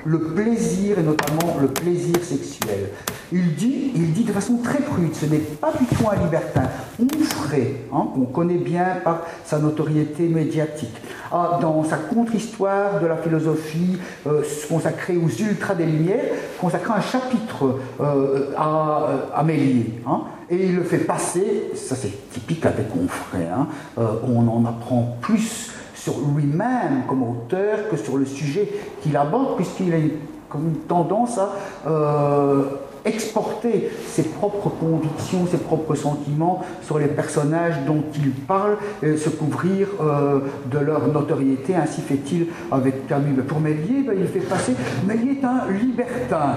le 0.06 0.20
plaisir, 0.20 1.00
et 1.00 1.02
notamment 1.02 1.58
le 1.60 1.68
plaisir 1.68 2.18
sexuel. 2.22 2.92
Il 3.32 3.56
dit, 3.56 3.92
il 3.96 4.14
dit 4.14 4.24
de 4.24 4.32
façon 4.32 4.58
très 4.58 4.78
prude, 4.78 5.16
ce 5.16 5.26
n'est 5.26 5.40
pas 5.40 5.72
du 5.72 5.84
tout 5.88 6.08
un 6.08 6.24
libertin. 6.24 6.62
Onfray, 7.02 7.78
hein, 7.92 8.06
qu'on 8.14 8.26
connaît 8.26 8.60
bien 8.60 8.86
par 9.04 9.22
sa 9.44 9.58
notoriété 9.58 10.28
médiatique, 10.28 10.96
a 11.32 11.58
dans 11.60 11.84
sa 11.84 11.98
contre-histoire 11.98 13.02
de 13.02 13.08
la 13.08 13.18
philosophie 13.18 13.98
euh, 14.28 14.44
consacrée 14.70 15.18
aux 15.18 15.28
ultras 15.28 15.74
des 15.74 15.88
Lumières, 15.88 16.36
consacré 16.62 16.94
un 16.96 17.02
chapitre 17.02 17.80
euh, 18.00 18.52
à, 18.56 19.08
à, 19.34 19.44
Mélier. 19.44 19.92
Hein, 20.06 20.22
et 20.52 20.68
il 20.68 20.76
le 20.76 20.84
fait 20.84 21.00
passer, 21.00 21.72
ça 21.74 21.96
c'est 21.96 22.32
typique 22.32 22.64
avec 22.68 22.86
Onfray, 22.96 23.48
hein, 23.48 23.68
euh, 23.98 24.06
on 24.28 24.48
en 24.48 24.66
apprend 24.66 25.18
plus 25.22 25.72
sur 26.06 26.14
lui-même 26.36 27.02
comme 27.08 27.24
auteur 27.24 27.90
que 27.90 27.98
sur 27.98 28.18
le 28.18 28.26
sujet 28.26 28.70
qu'il 29.02 29.18
aborde, 29.18 29.56
puisqu'il 29.56 29.92
a 29.92 29.98
une 29.98 30.76
tendance 30.88 31.40
à 31.40 31.50
euh, 31.88 32.66
exporter 33.04 33.90
ses 34.08 34.22
propres 34.22 34.70
convictions, 34.70 35.48
ses 35.50 35.58
propres 35.58 35.96
sentiments 35.96 36.64
sur 36.84 37.00
les 37.00 37.08
personnages 37.08 37.78
dont 37.88 38.04
il 38.16 38.30
parle, 38.30 38.78
et 39.02 39.18
se 39.18 39.30
couvrir 39.30 39.88
euh, 40.00 40.42
de 40.72 40.78
leur 40.78 41.08
notoriété. 41.08 41.74
Ainsi 41.74 42.02
fait-il 42.02 42.50
avec 42.72 43.08
Camus. 43.08 43.34
Mais 43.36 43.44
pour 43.44 43.60
Méliès, 43.60 44.06
ben, 44.06 44.16
il 44.16 44.28
fait 44.28 44.48
passer. 44.48 44.76
Méliès 45.08 45.38
est 45.40 45.44
un 45.44 45.72
libertin. 45.72 46.54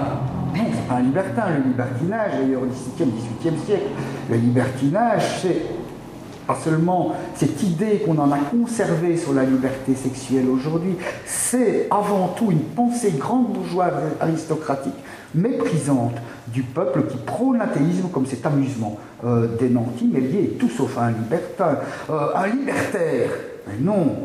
C'est 0.53 0.87
pas 0.87 0.95
un 0.95 1.01
libertin, 1.01 1.43
le 1.57 1.63
libertinage, 1.69 2.31
d'ailleurs 2.39 2.61
au 2.61 2.65
XVIIe, 2.67 3.11
XVIIIe 3.41 3.59
siècle. 3.65 3.89
Le 4.29 4.35
libertinage, 4.35 5.41
c'est 5.41 5.78
pas 6.49 6.57
seulement 6.63 7.13
cette 7.35 7.61
idée 7.61 7.99
qu'on 8.03 8.17
en 8.17 8.31
a 8.31 8.39
conservée 8.39 9.17
sur 9.17 9.33
la 9.33 9.43
liberté 9.43 9.93
sexuelle 9.93 10.47
aujourd'hui, 10.49 10.95
c'est 11.27 11.85
avant 11.91 12.29
tout 12.29 12.49
une 12.49 12.63
pensée 12.63 13.11
grande 13.11 13.53
bourgeoise 13.53 13.93
aristocratique, 14.19 14.95
méprisante 15.35 16.15
du 16.47 16.63
peuple 16.63 17.03
qui 17.03 17.17
prône 17.17 17.59
l'athéisme 17.59 18.09
comme 18.11 18.25
cet 18.25 18.47
amusement 18.47 18.97
euh, 19.23 19.45
des 19.59 19.69
nantis, 19.69 20.09
mais 20.11 20.21
lié 20.21 20.57
tout 20.59 20.69
sauf 20.69 20.97
un 20.97 21.11
libertin, 21.11 21.77
euh, 22.09 22.29
un 22.33 22.47
libertaire. 22.47 23.29
Mais 23.67 23.75
non, 23.79 24.15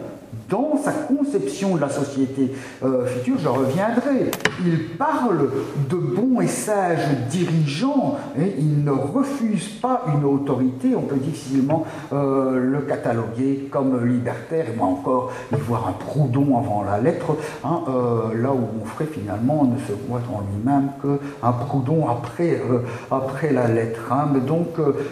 dans 0.54 0.76
sa 0.76 0.92
conception 0.92 1.74
de 1.74 1.80
la 1.80 1.88
société 1.88 2.52
euh, 2.84 3.06
future, 3.06 3.34
je 3.42 3.48
reviendrai. 3.48 4.30
Il 4.64 4.90
parle 4.90 5.50
de 5.90 5.96
bons 5.96 6.40
et 6.40 6.46
sages 6.46 7.08
dirigeants, 7.28 8.16
et 8.38 8.54
il 8.58 8.84
ne 8.84 8.92
refuse 8.92 9.68
pas 9.68 10.04
une 10.14 10.24
autorité, 10.24 10.94
on 10.94 11.02
peut 11.02 11.16
difficilement 11.16 11.84
euh, 12.12 12.60
le 12.60 12.82
cataloguer 12.82 13.68
comme 13.68 14.06
libertaire, 14.06 14.66
et 14.72 14.76
moi 14.76 14.86
encore, 14.86 15.32
y 15.52 15.56
voir 15.56 15.88
un 15.88 15.92
Proudhon 15.92 16.56
avant 16.56 16.84
la 16.84 17.00
lettre, 17.00 17.36
hein, 17.64 17.80
euh, 17.88 18.40
là 18.40 18.52
où 18.52 18.78
mon 18.78 18.84
frère 18.84 19.08
finalement 19.10 19.64
ne 19.64 19.78
se 19.78 19.92
voit 20.06 20.20
en 20.32 20.42
lui-même 20.52 20.90
qu'un 21.02 21.52
Proudhon 21.52 22.08
après, 22.08 22.62
après 23.10 23.52
la 23.52 23.66
lettre. 23.66 24.12
Hein. 24.12 24.28
Mais 24.32 24.40
donc, 24.40 24.68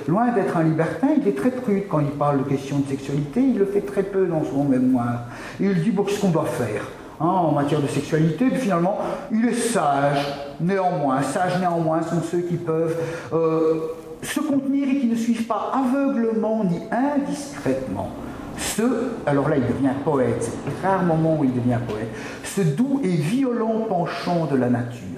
loin 0.07 0.31
d'être 0.33 0.57
un 0.57 0.63
libertin, 0.63 1.09
il 1.21 1.27
est 1.27 1.37
très 1.37 1.51
prude 1.51 1.89
quand 1.89 2.01
il 2.01 2.11
parle 2.11 2.45
de 2.45 2.49
questions 2.49 2.79
de 2.79 2.87
sexualité, 2.87 3.41
il 3.41 3.59
le 3.59 3.67
fait 3.67 3.81
très 3.81 4.05
peu 4.05 4.27
dans 4.27 4.45
son 4.45 4.65
mémoire. 4.65 5.23
Il 5.61 5.83
dit 5.83 5.91
bon, 5.91 6.03
qu'est-ce 6.05 6.21
qu'on 6.21 6.31
doit 6.31 6.45
faire 6.45 6.83
hein, 7.21 7.27
en 7.27 7.53
matière 7.53 7.81
de 7.81 7.89
sexualité? 7.89 8.51
Finalement, 8.51 9.01
il 9.31 9.47
est 9.47 9.55
sage, 9.55 10.27
néanmoins. 10.61 11.23
Sage, 11.23 11.59
néanmoins, 11.61 12.03
sont 12.03 12.23
ceux 12.23 12.41
qui 12.41 12.57
peuvent 12.57 12.97
euh, 13.33 13.81
se 14.23 14.41
contenir 14.41 14.89
et 14.89 14.99
qui 14.99 15.07
ne 15.07 15.17
suivent 15.17 15.47
pas 15.47 15.73
aveuglement 15.75 16.65
ni 16.65 16.81
indiscrètement 16.91 18.11
ce, 18.59 18.83
alors 19.27 19.49
là 19.49 19.57
il 19.57 19.67
devient 19.67 19.95
poète, 20.05 20.43
c'est 20.43 20.87
rare 20.87 21.03
moment 21.03 21.39
où 21.39 21.45
il 21.45 21.53
devient 21.53 21.79
poète, 21.87 22.09
ce 22.45 22.61
doux 22.61 23.01
et 23.03 23.09
violent 23.09 23.87
penchant 23.89 24.47
de 24.47 24.57
la 24.57 24.69
nature. 24.69 25.12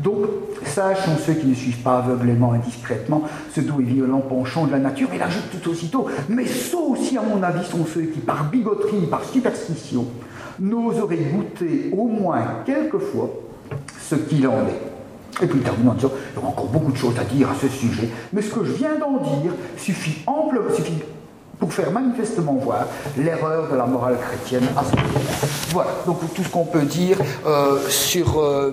Donc, 0.00 0.18
sont 0.76 1.16
ceux 1.24 1.34
qui 1.34 1.46
ne 1.46 1.54
suivent 1.54 1.82
pas 1.82 1.98
aveuglément, 1.98 2.52
indiscrètement, 2.52 3.22
ce 3.54 3.60
doux 3.60 3.80
et 3.80 3.84
violent 3.84 4.20
penchant 4.20 4.66
de 4.66 4.72
la 4.72 4.78
nature, 4.78 5.08
et 5.12 5.18
l'ajoute 5.18 5.60
tout 5.60 5.70
aussitôt. 5.70 6.06
Mais 6.28 6.46
ceux 6.46 6.78
aussi, 6.78 7.18
à 7.18 7.22
mon 7.22 7.42
avis, 7.42 7.64
sont 7.66 7.84
ceux 7.84 8.02
qui, 8.02 8.20
par 8.20 8.50
bigoterie, 8.50 9.06
par 9.10 9.24
superstition, 9.24 10.06
n'oseraient 10.60 11.16
goûter 11.16 11.90
au 11.96 12.06
moins 12.06 12.62
quelquefois 12.64 13.30
ce 14.00 14.14
qu'il 14.14 14.46
en 14.46 14.66
est. 14.66 15.42
Et 15.42 15.46
puis 15.46 15.60
termine 15.60 15.90
en 15.90 15.94
disant, 15.94 16.10
il 16.32 16.36
y 16.36 16.38
aura 16.38 16.48
encore 16.48 16.66
beaucoup 16.66 16.90
de 16.90 16.96
choses 16.96 17.18
à 17.18 17.24
dire 17.24 17.48
à 17.50 17.54
ce 17.54 17.68
sujet, 17.68 18.08
mais 18.32 18.42
ce 18.42 18.52
que 18.52 18.64
je 18.64 18.72
viens 18.72 18.96
d'en 18.98 19.18
dire 19.18 19.52
suffit 19.76 20.22
amplement, 20.26 20.64
pour 21.58 21.72
faire 21.72 21.90
manifestement 21.90 22.54
voir 22.54 22.86
l'erreur 23.16 23.70
de 23.70 23.76
la 23.76 23.86
morale 23.86 24.16
chrétienne 24.20 24.68
à 24.76 24.84
ce 24.84 24.90
moment-là. 24.96 25.48
Voilà, 25.70 25.90
donc 26.06 26.34
tout 26.34 26.44
ce 26.44 26.48
qu'on 26.48 26.64
peut 26.64 26.82
dire 26.82 27.18
euh, 27.46 27.88
sur 27.88 28.38
euh, 28.38 28.72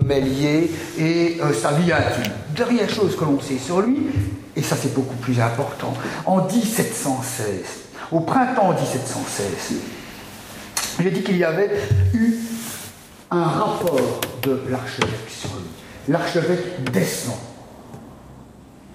et 0.98 1.38
euh, 1.42 1.54
sa 1.54 1.72
vie 1.72 1.92
intime. 1.92 2.32
Dernière 2.56 2.90
chose 2.90 3.16
que 3.16 3.26
l'on 3.26 3.40
sait 3.40 3.58
sur 3.58 3.82
lui, 3.82 4.08
et 4.56 4.62
ça 4.62 4.76
c'est 4.80 4.94
beaucoup 4.94 5.16
plus 5.16 5.40
important, 5.40 5.94
en 6.26 6.46
1716, 6.46 7.46
au 8.12 8.20
printemps 8.22 8.74
1716, 8.74 9.80
j'ai 11.00 11.12
dit 11.12 11.24
qu'il 11.24 11.38
y 11.38 11.44
avait 11.44 11.72
eu 12.14 12.36
un 13.32 13.44
rapport 13.44 14.22
de 14.44 14.62
l'archevêque 14.70 15.30
sur 15.30 15.50
lui. 15.50 15.66
L'archevêque 16.08 16.92
descend 16.92 17.36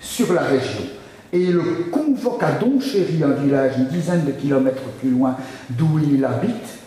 sur 0.00 0.32
la 0.32 0.42
région 0.42 0.82
et 1.32 1.46
le 1.46 1.62
convoque 1.90 2.42
à 2.42 2.52
Donchéry, 2.52 3.22
un 3.22 3.40
village 3.42 3.74
une 3.78 3.86
dizaine 3.86 4.24
de 4.24 4.32
kilomètres 4.32 4.82
plus 5.00 5.10
loin 5.10 5.36
d'où 5.70 6.00
il 6.02 6.24
habite, 6.24 6.78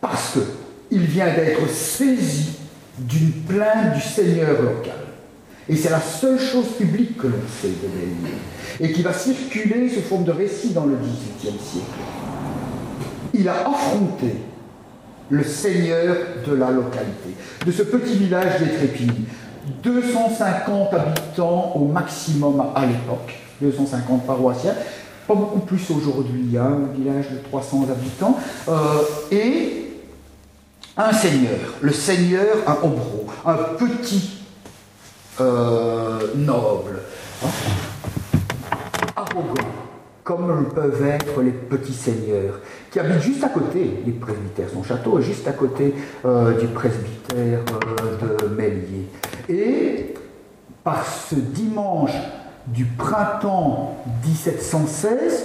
parce 0.00 0.38
qu'il 0.88 1.02
vient 1.02 1.32
d'être 1.32 1.68
saisi 1.68 2.56
d'une 2.98 3.32
plainte 3.32 3.94
du 3.94 4.00
seigneur 4.00 4.60
local. 4.60 4.94
Et 5.68 5.76
c'est 5.76 5.90
la 5.90 6.00
seule 6.00 6.38
chose 6.38 6.68
publique 6.78 7.16
que 7.16 7.26
l'on 7.26 7.32
sait 7.60 7.68
de 7.68 7.88
Bélier, 7.88 8.36
et 8.80 8.92
qui 8.92 9.02
va 9.02 9.12
circuler 9.12 9.88
sous 9.88 10.02
forme 10.02 10.24
de 10.24 10.32
récit 10.32 10.70
dans 10.70 10.86
le 10.86 10.96
XVIIIe 10.96 11.58
siècle. 11.58 11.86
Il 13.34 13.48
a 13.48 13.68
affronté 13.68 14.34
le 15.28 15.42
seigneur 15.42 16.16
de 16.46 16.54
la 16.54 16.70
localité, 16.70 17.30
de 17.64 17.72
ce 17.72 17.82
petit 17.82 18.16
village 18.16 18.60
des 18.60 18.70
Trépilles, 18.76 19.24
250 19.82 20.94
habitants 20.94 21.72
au 21.74 21.86
maximum 21.86 22.62
à 22.74 22.86
l'époque, 22.86 23.34
250 23.60 24.26
paroissiens, 24.26 24.74
pas 25.26 25.34
beaucoup 25.34 25.60
plus 25.60 25.90
aujourd'hui, 25.90 26.56
hein, 26.56 26.78
un 26.90 26.96
village 26.96 27.30
de 27.30 27.38
300 27.48 27.86
habitants, 27.90 28.36
et 29.30 29.90
un 30.96 31.12
seigneur, 31.12 31.74
le 31.80 31.92
seigneur, 31.92 32.56
un 32.66 32.76
obro, 32.86 33.26
un 33.44 33.56
petit 33.76 34.38
noble, 35.38 37.00
hein, 37.44 37.48
arrogant, 39.16 39.54
comme 40.26 40.68
peuvent 40.74 41.06
être 41.06 41.40
les 41.40 41.52
petits 41.52 41.92
seigneurs, 41.92 42.60
qui 42.90 42.98
habitent 42.98 43.22
juste 43.22 43.44
à 43.44 43.48
côté, 43.48 44.02
les 44.04 44.12
presbytères, 44.12 44.68
son 44.72 44.82
château 44.82 45.18
est 45.18 45.22
juste 45.22 45.46
à 45.46 45.52
côté 45.52 45.94
euh, 46.24 46.58
du 46.58 46.66
presbytère 46.66 47.60
euh, 47.70 48.38
de 48.40 48.48
Mélier. 48.48 49.06
Et 49.48 50.14
par 50.82 51.06
ce 51.06 51.36
dimanche 51.36 52.10
du 52.66 52.84
printemps 52.84 53.96
1716, 54.24 55.44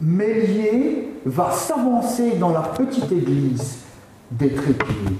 Mélier 0.00 1.08
va 1.24 1.50
s'avancer 1.50 2.36
dans 2.38 2.50
la 2.50 2.60
petite 2.60 3.10
église 3.10 3.78
des 4.30 4.52
Trépilles, 4.52 5.16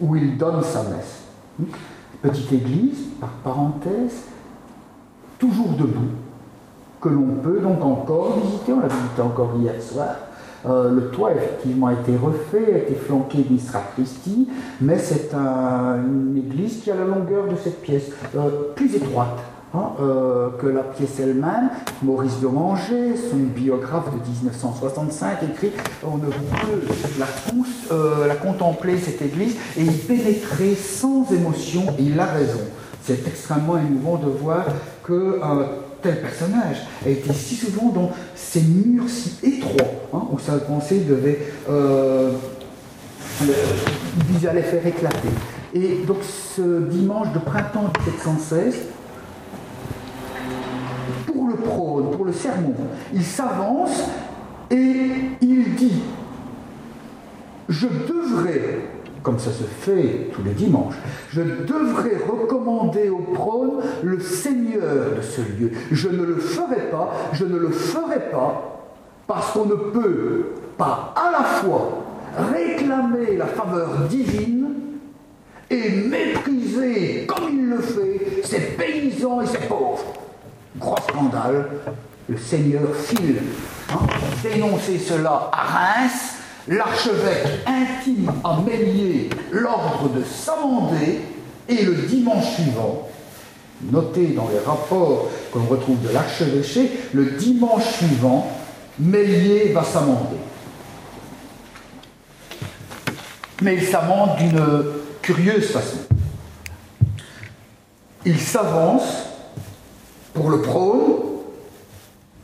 où 0.00 0.14
il 0.16 0.36
donne 0.36 0.62
sa 0.62 0.82
messe. 0.84 1.70
Petite 2.22 2.52
église, 2.52 2.98
par 3.20 3.30
parenthèse, 3.42 4.24
toujours 5.38 5.70
debout, 5.70 6.10
que 7.00 7.08
l'on 7.08 7.36
peut 7.42 7.60
donc 7.60 7.82
encore 7.82 8.38
visiter. 8.40 8.72
On 8.72 8.80
l'a 8.80 8.88
visité 8.88 9.22
encore 9.22 9.52
hier 9.58 9.80
soir. 9.80 10.08
Euh, 10.66 10.90
le 10.90 11.08
toit 11.08 11.32
effectivement 11.32 11.86
a 11.86 11.94
été 11.94 12.14
refait, 12.16 12.74
a 12.74 12.78
été 12.78 12.94
flanqué 12.94 13.38
d'une 13.38 13.58
sacristie, 13.58 14.46
mais 14.82 14.98
c'est 14.98 15.32
une 15.32 16.36
église 16.36 16.82
qui 16.82 16.90
a 16.90 16.96
la 16.96 17.06
longueur 17.06 17.46
de 17.48 17.56
cette 17.56 17.80
pièce, 17.80 18.10
euh, 18.36 18.72
plus 18.74 18.94
étroite. 18.94 19.38
Hein, 19.72 19.92
euh, 20.00 20.48
que 20.60 20.66
la 20.66 20.82
pièce 20.82 21.20
elle-même. 21.20 21.70
Maurice 22.02 22.40
Domanger, 22.40 23.14
son 23.30 23.36
biographe 23.36 24.06
de 24.06 24.28
1965, 24.28 25.44
écrit 25.44 25.70
On 26.02 26.16
ne 26.16 26.26
peut 26.26 26.82
la, 27.20 27.26
la 28.26 28.34
contempler, 28.34 28.98
cette 28.98 29.22
église, 29.22 29.54
et 29.78 29.84
y 29.84 29.90
pénétrer 29.90 30.74
sans 30.74 31.30
émotion, 31.30 31.84
et 32.00 32.02
il 32.02 32.18
a 32.18 32.26
raison. 32.26 32.58
C'est 33.04 33.24
extrêmement 33.28 33.78
émouvant 33.78 34.16
de 34.16 34.28
voir 34.28 34.64
que 35.04 35.38
tel 36.02 36.20
personnage 36.20 36.78
a 37.06 37.08
été 37.08 37.32
si 37.32 37.54
souvent 37.54 37.90
dans 37.90 38.10
ces 38.34 38.62
murs 38.62 39.08
si 39.08 39.38
étroits, 39.46 39.86
hein, 40.12 40.22
où 40.32 40.38
sa 40.40 40.54
pensée 40.58 41.04
devait 41.08 41.38
euh, 41.68 42.32
viser 44.28 44.48
à 44.48 44.52
les 44.52 44.62
faire 44.62 44.84
éclater. 44.84 45.28
Et 45.74 46.02
donc 46.06 46.18
ce 46.56 46.80
dimanche 46.88 47.32
de 47.32 47.38
printemps 47.38 47.92
1716, 48.04 48.74
pour 48.74 48.80
le 48.80 48.99
prône, 51.60 52.10
pour 52.10 52.24
le 52.24 52.32
sermon, 52.32 52.74
il 53.12 53.24
s'avance 53.24 54.04
et 54.70 55.10
il 55.40 55.74
dit, 55.74 56.02
je 57.68 57.86
devrais 57.86 58.80
comme 59.22 59.38
ça 59.38 59.50
se 59.50 59.64
fait 59.64 60.30
tous 60.32 60.42
les 60.42 60.52
dimanches, 60.52 60.94
je 61.30 61.42
devrais 61.42 62.16
recommander 62.26 63.10
au 63.10 63.18
prône 63.18 63.82
le 64.02 64.20
Seigneur 64.20 65.16
de 65.16 65.22
ce 65.22 65.40
lieu. 65.40 65.70
Je 65.90 66.08
ne 66.08 66.22
le 66.22 66.36
ferai 66.36 66.90
pas, 66.90 67.12
je 67.32 67.44
ne 67.44 67.58
le 67.58 67.70
ferai 67.70 68.30
pas, 68.30 68.80
parce 69.26 69.52
qu'on 69.52 69.66
ne 69.66 69.74
peut 69.74 70.46
pas 70.78 71.14
à 71.16 71.30
la 71.32 71.44
fois 71.44 72.02
réclamer 72.52 73.36
la 73.36 73.46
faveur 73.46 74.08
divine 74.08 74.68
et 75.68 75.90
mépriser, 75.90 77.26
comme 77.26 77.48
il 77.50 77.68
le 77.68 77.78
fait, 77.78 78.42
ses 78.42 78.60
paysans 78.76 79.42
et 79.42 79.46
ses 79.46 79.58
pauvres. 79.68 80.19
Gros 80.78 80.96
scandale, 81.08 81.68
le 82.28 82.38
Seigneur 82.38 82.94
file 82.94 83.42
hein, 83.92 84.06
dénoncer 84.42 84.98
cela 84.98 85.50
à 85.52 85.62
Reims 85.64 86.34
l'archevêque 86.68 87.66
intime 87.66 88.32
à 88.44 88.60
Mélier 88.60 89.30
l'ordre 89.50 90.10
de 90.10 90.22
s'amender 90.22 91.22
et 91.68 91.84
le 91.84 91.94
dimanche 91.94 92.54
suivant, 92.54 93.08
noté 93.90 94.28
dans 94.28 94.48
les 94.48 94.60
rapports 94.60 95.28
qu'on 95.52 95.64
retrouve 95.64 96.00
de 96.02 96.10
l'archevêché, 96.10 96.90
le 97.12 97.32
dimanche 97.32 97.84
suivant, 97.84 98.48
Mélier 98.98 99.72
va 99.72 99.82
s'amender. 99.82 100.36
Mais 103.62 103.74
il 103.74 103.84
s'amende 103.84 104.36
d'une 104.36 104.62
curieuse 105.22 105.70
façon. 105.70 105.98
Il 108.24 108.38
s'avance 108.38 109.29
pour 110.34 110.50
le 110.50 110.60
prône, 110.62 111.12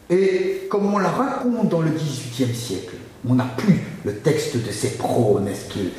et 0.09 0.67
comme 0.71 0.95
on 0.95 0.99
la 0.99 1.09
raconte 1.09 1.69
dans 1.69 1.81
le 1.81 1.91
XVIIIe 1.91 2.55
siècle, 2.55 2.97
on 3.29 3.35
n'a 3.35 3.47
plus 3.57 3.81
le 4.05 4.17
texte 4.17 4.57
de 4.57 4.71
ces 4.71 4.91
prônes. 4.91 5.49
Est-ce 5.49 5.73
qu'ils 5.73 5.91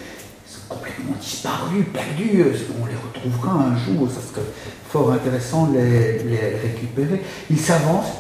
sont 0.46 0.62
complètement 0.70 1.16
disparus, 1.20 1.86
perdus? 1.94 2.44
On 2.82 2.86
les 2.86 2.96
retrouvera 2.96 3.66
un 3.66 3.78
jour, 3.78 4.08
ça 4.10 4.22
serait 4.22 4.46
fort 4.90 5.12
intéressant 5.12 5.68
de 5.68 5.78
les, 5.78 6.56
récupérer. 6.62 7.22
Ils 7.50 7.60
s'avancent 7.60 8.14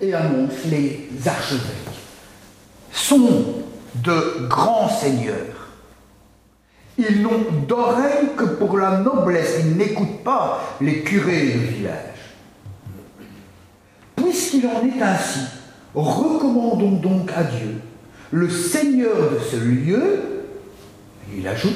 et 0.00 0.14
annoncent 0.14 0.68
les 0.70 1.08
archevêques 1.26 1.88
sont 2.92 3.44
de 3.94 4.46
grands 4.48 4.88
seigneurs. 4.88 5.34
Ils 6.98 7.22
n'ont 7.22 7.44
d'oreilles 7.66 8.30
que 8.36 8.44
pour 8.44 8.76
la 8.76 8.98
noblesse, 8.98 9.56
ils 9.60 9.76
n'écoutent 9.76 10.24
pas 10.24 10.76
les 10.80 11.02
curés 11.02 11.46
du 11.46 11.58
village. 11.58 12.17
Puisqu'il 14.28 14.66
en 14.66 14.84
est 14.84 15.02
ainsi, 15.02 15.40
recommandons 15.94 16.96
donc 16.96 17.30
à 17.34 17.44
Dieu 17.44 17.80
le 18.30 18.50
seigneur 18.50 19.16
de 19.16 19.38
ce 19.38 19.56
lieu, 19.56 20.20
il 21.34 21.46
ajoute, 21.48 21.72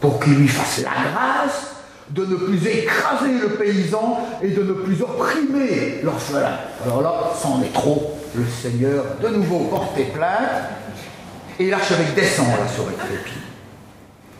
pour 0.00 0.18
qu'il 0.18 0.34
lui 0.34 0.48
fasse 0.48 0.82
la 0.82 0.90
grâce 1.12 1.76
de 2.10 2.24
ne 2.24 2.36
plus 2.36 2.66
écraser 2.66 3.38
le 3.40 3.50
paysan 3.50 4.18
et 4.42 4.48
de 4.48 4.62
ne 4.62 4.72
plus 4.72 5.00
opprimer 5.00 6.00
l'orphelin. 6.02 6.58
Alors 6.84 7.02
là, 7.02 7.32
c'en 7.40 7.62
est 7.62 7.72
trop. 7.72 8.16
Le 8.34 8.44
Seigneur, 8.46 9.04
de 9.22 9.28
nouveau, 9.28 9.60
portait 9.70 10.10
plainte 10.12 10.70
et 11.58 11.70
l'archevêque 11.70 12.14
descend 12.14 12.48
là 12.48 12.66
sur 12.74 12.86
le 12.86 12.92
crépi. 12.92 13.38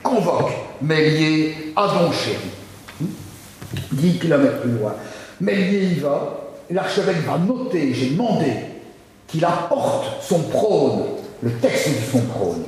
Convoque 0.02 0.52
Mélier 0.82 1.72
à 1.76 1.86
Donchéry. 1.86 2.50
10 3.92 4.18
km 4.18 4.62
plus 4.62 4.72
loin. 4.72 4.94
Mélier 5.40 5.94
y 5.94 6.00
va, 6.00 6.39
l'archevêque 6.70 7.24
va 7.26 7.38
noter, 7.38 7.92
j'ai 7.94 8.10
demandé 8.10 8.52
qu'il 9.26 9.44
apporte 9.44 10.22
son 10.22 10.40
prône 10.40 11.02
le 11.42 11.50
texte 11.52 11.88
de 11.88 12.18
son 12.18 12.26
prône. 12.26 12.64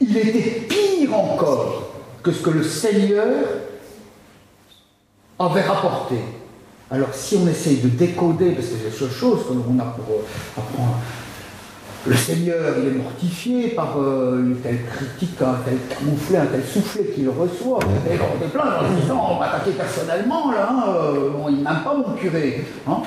Il 0.00 0.16
était 0.16 0.66
pire 0.68 1.14
encore 1.14 1.90
que 2.22 2.32
ce 2.32 2.42
que 2.42 2.50
le 2.50 2.62
Seigneur 2.62 3.46
avait 5.38 5.62
rapporté. 5.62 6.16
Alors 6.90 7.12
si 7.12 7.36
on 7.36 7.48
essaye 7.48 7.78
de 7.78 7.88
décoder, 7.88 8.52
parce 8.52 8.68
que 8.68 8.74
c'est 8.78 8.90
la 8.90 8.96
seule 8.96 9.10
chose 9.10 9.40
qu'on 9.46 9.78
a 9.78 9.84
pour 9.84 10.14
euh, 10.14 10.58
apprendre, 10.58 10.98
le 12.06 12.14
Seigneur, 12.14 12.74
il 12.78 12.88
est 12.88 13.02
mortifié 13.02 13.68
par 13.68 13.98
euh, 13.98 14.42
une 14.42 14.56
telle 14.56 14.84
critique, 14.84 15.40
un 15.40 15.56
tel 15.64 15.78
camouflet, 15.88 16.36
un 16.36 16.46
tel 16.46 16.62
soufflet 16.62 17.04
qu'il 17.14 17.28
reçoit. 17.30 17.78
Et 18.10 18.18
on 18.18 18.44
est 18.44 18.48
plein 18.48 18.80
en 18.80 19.00
disant, 19.00 19.28
on 19.32 19.38
va 19.38 19.54
attaquer 19.54 19.70
personnellement, 19.70 20.52
là, 20.52 20.68
hein, 20.70 20.84
euh, 20.88 21.30
il 21.48 21.56
n'aime 21.56 21.82
pas 21.82 21.94
mon 21.94 22.14
curé. 22.14 22.66
Hein. 22.86 22.98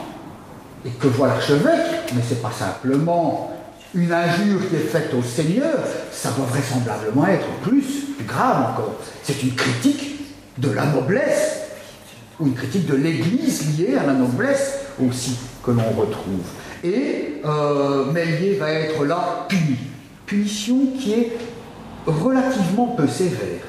Et 0.88 0.90
que 0.92 1.08
voit 1.08 1.28
l'archevêque, 1.28 2.14
mais 2.16 2.22
c'est 2.28 2.42
pas 2.42 2.52
simplement 2.52 3.52
une 3.94 4.12
injure 4.12 4.70
qui 4.70 4.76
est 4.76 4.90
faite 4.90 5.14
au 5.14 5.22
Seigneur, 5.22 5.80
ça 6.12 6.32
doit 6.32 6.46
vraisemblablement 6.46 7.28
être 7.28 7.48
plus, 7.62 8.06
grave 8.26 8.72
encore. 8.72 8.96
C'est 9.24 9.44
une 9.44 9.54
critique 9.54 10.20
de 10.58 10.72
la 10.72 10.86
noblesse, 10.86 11.62
ou 12.40 12.48
une 12.48 12.54
critique 12.54 12.86
de 12.86 12.96
l'Église 12.96 13.78
liée 13.78 13.98
à 13.98 14.06
la 14.06 14.14
noblesse 14.14 14.80
aussi 15.06 15.38
que 15.64 15.72
l'on 15.72 15.90
retrouve. 15.90 16.46
Et 16.84 17.42
euh, 17.44 18.06
va 18.60 18.72
être 18.72 19.04
là 19.06 19.46
puni. 19.50 19.78
Punition 20.26 20.78
qui 21.00 21.14
est 21.14 21.38
relativement 22.06 22.88
peu 22.98 23.08
sévère, 23.08 23.64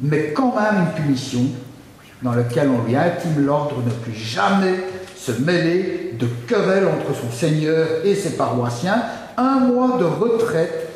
mais 0.00 0.32
quand 0.32 0.54
même 0.54 0.86
une 0.86 1.02
punition 1.02 1.42
dans 2.22 2.32
laquelle 2.32 2.68
on 2.68 2.86
lui 2.86 2.96
intime 2.96 3.44
l'ordre 3.44 3.82
de 3.82 3.90
ne 3.90 3.94
plus 3.94 4.14
jamais 4.14 4.74
se 5.26 5.32
mêler 5.32 6.14
de 6.18 6.26
querelles 6.46 6.86
entre 6.86 7.12
son 7.20 7.30
Seigneur 7.32 8.04
et 8.04 8.14
ses 8.14 8.36
paroissiens, 8.36 9.02
un 9.36 9.58
mois 9.58 9.98
de 9.98 10.04
retraite 10.04 10.88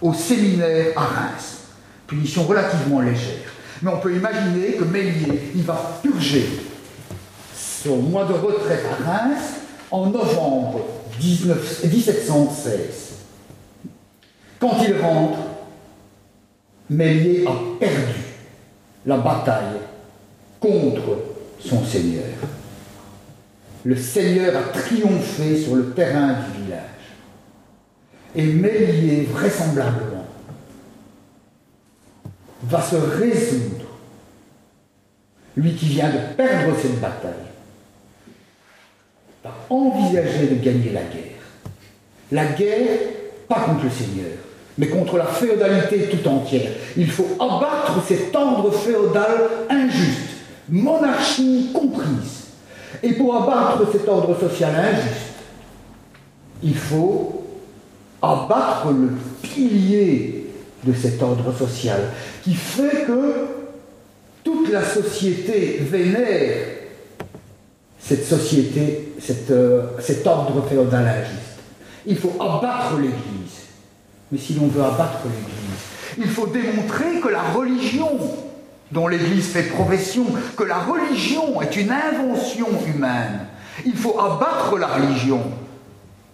au 0.00 0.14
séminaire 0.14 0.86
à 0.96 1.02
Reims. 1.02 1.58
Punition 2.06 2.44
relativement 2.44 3.00
légère. 3.00 3.52
Mais 3.82 3.90
on 3.90 3.98
peut 3.98 4.16
imaginer 4.16 4.72
que 4.72 4.84
Mélier, 4.84 5.50
il 5.54 5.62
va 5.62 6.00
purger 6.02 6.48
son 7.54 7.96
mois 7.98 8.24
de 8.24 8.32
retraite 8.32 8.86
à 8.90 9.10
Reims 9.10 9.42
en 9.90 10.06
novembre 10.06 10.80
1716. 11.20 12.78
Quand 14.58 14.78
il 14.82 14.98
rentre, 14.98 15.38
Mélier 16.88 17.44
a 17.46 17.52
perdu 17.78 18.20
la 19.04 19.18
bataille 19.18 19.76
contre 20.58 21.18
son 21.60 21.84
Seigneur. 21.84 22.24
Le 23.84 23.96
Seigneur 23.96 24.56
a 24.56 24.78
triomphé 24.78 25.56
sur 25.56 25.76
le 25.76 25.90
terrain 25.90 26.34
du 26.34 26.64
village. 26.64 26.82
Et 28.34 28.44
Mélier, 28.44 29.28
vraisemblablement, 29.30 30.26
va 32.64 32.82
se 32.82 32.96
résoudre, 32.96 33.86
lui 35.56 35.74
qui 35.74 35.86
vient 35.86 36.10
de 36.10 36.34
perdre 36.36 36.76
cette 36.80 37.00
bataille, 37.00 37.32
va 39.42 39.54
envisager 39.70 40.48
de 40.48 40.62
gagner 40.62 40.90
la 40.90 41.02
guerre. 41.02 41.24
La 42.30 42.44
guerre, 42.46 42.98
pas 43.48 43.60
contre 43.60 43.84
le 43.84 43.90
Seigneur, 43.90 44.36
mais 44.76 44.88
contre 44.88 45.16
la 45.16 45.26
féodalité 45.26 46.08
tout 46.08 46.28
entière. 46.28 46.70
Il 46.96 47.10
faut 47.10 47.28
abattre 47.40 48.02
cet 48.06 48.34
ordre 48.36 48.70
féodal 48.72 49.48
injuste, 49.70 50.36
monarchie 50.68 51.70
comprise. 51.72 52.37
Et 53.02 53.12
pour 53.12 53.34
abattre 53.36 53.90
cet 53.92 54.08
ordre 54.08 54.38
social 54.38 54.74
injuste, 54.74 55.34
il 56.62 56.74
faut 56.74 57.44
abattre 58.20 58.88
le 58.90 59.10
pilier 59.42 60.46
de 60.84 60.92
cet 60.92 61.22
ordre 61.22 61.52
social, 61.56 62.00
qui 62.42 62.54
fait 62.54 63.04
que 63.06 63.46
toute 64.42 64.70
la 64.70 64.84
société 64.84 65.78
vénère 65.80 66.78
cette 68.08 68.24
société, 68.24 69.12
euh, 69.50 69.82
cet 70.00 70.26
ordre 70.26 70.66
féodal 70.66 71.06
injuste. 71.06 71.58
Il 72.06 72.16
faut 72.16 72.32
abattre 72.40 72.96
l'Église. 72.96 73.66
Mais 74.32 74.38
si 74.38 74.54
l'on 74.54 74.68
veut 74.68 74.82
abattre 74.82 75.24
l'Église, 75.24 76.16
il 76.16 76.28
faut 76.28 76.46
démontrer 76.46 77.20
que 77.20 77.28
la 77.28 77.42
religion 77.42 78.18
dont 78.92 79.08
l'Église 79.08 79.48
fait 79.48 79.64
profession, 79.64 80.26
que 80.56 80.64
la 80.64 80.78
religion 80.78 81.60
est 81.60 81.76
une 81.76 81.90
invention 81.90 82.68
humaine. 82.86 83.46
Il 83.84 83.96
faut 83.96 84.18
abattre 84.18 84.76
la 84.78 84.88
religion. 84.88 85.42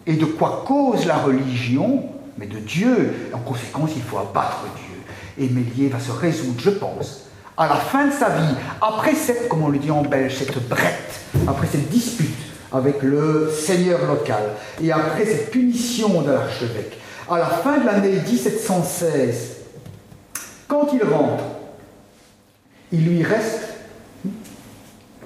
Et 0.06 0.14
de 0.14 0.24
quoi 0.24 0.64
cause 0.66 1.06
la 1.06 1.16
religion? 1.16 2.04
Mais 2.38 2.46
de 2.46 2.58
Dieu. 2.58 3.30
En 3.32 3.38
conséquence, 3.38 3.90
il 3.96 4.02
faut 4.02 4.18
abattre 4.18 4.64
Dieu. 4.76 5.44
Et 5.44 5.48
Mélier 5.48 5.88
va 5.88 5.98
se 5.98 6.12
résoudre, 6.12 6.60
je 6.60 6.70
pense, 6.70 7.24
à 7.56 7.68
la 7.68 7.76
fin 7.76 8.06
de 8.06 8.12
sa 8.12 8.30
vie, 8.30 8.54
après 8.80 9.14
cette, 9.14 9.48
comme 9.48 9.62
on 9.62 9.68
le 9.68 9.78
dit 9.78 9.90
en 9.90 10.02
belge, 10.02 10.36
cette 10.36 10.68
brette, 10.68 11.20
après 11.46 11.68
cette 11.70 11.88
dispute 11.88 12.34
avec 12.72 13.02
le 13.02 13.50
seigneur 13.56 14.04
local, 14.06 14.42
et 14.82 14.90
après 14.90 15.24
cette 15.24 15.52
punition 15.52 16.22
de 16.22 16.32
l'archevêque, 16.32 16.98
à 17.30 17.38
la 17.38 17.46
fin 17.46 17.78
de 17.78 17.86
l'année 17.86 18.20
1716, 18.28 19.56
quand 20.66 20.88
il 20.92 21.04
rentre, 21.04 21.44
il 22.94 23.04
lui 23.08 23.22
reste, 23.24 23.60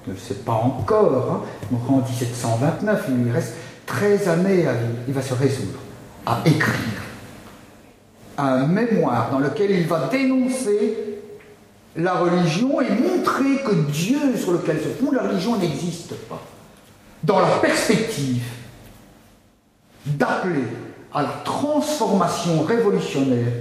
je 0.07 0.13
ne 0.13 0.17
sais 0.17 0.35
pas 0.35 0.53
encore, 0.53 1.45
hein, 1.71 1.77
en 1.89 1.97
1729, 1.99 3.05
il 3.11 3.25
lui 3.25 3.31
reste 3.31 3.55
13 3.85 4.29
années 4.29 4.67
à 4.67 4.73
vivre. 4.73 4.99
Il 5.07 5.15
va 5.15 5.21
se 5.21 5.35
résoudre 5.35 5.79
à 6.25 6.41
écrire 6.47 7.03
un 8.39 8.67
mémoire 8.67 9.31
dans 9.31 9.41
lequel 9.41 9.71
il 9.73 9.87
va 9.87 10.09
dénoncer 10.11 10.97
la 11.97 12.15
religion 12.15 12.81
et 12.81 12.91
montrer 12.91 13.63
que 13.65 13.75
Dieu 13.91 14.37
sur 14.37 14.53
lequel 14.53 14.79
se 14.79 14.89
fonde 14.89 15.15
la 15.15 15.25
religion 15.25 15.59
n'existe 15.59 16.15
pas. 16.29 16.43
Dans 17.23 17.41
la 17.41 17.59
perspective 17.61 18.45
d'appeler 20.07 20.65
à 21.13 21.23
la 21.23 21.33
transformation 21.45 22.63
révolutionnaire 22.63 23.53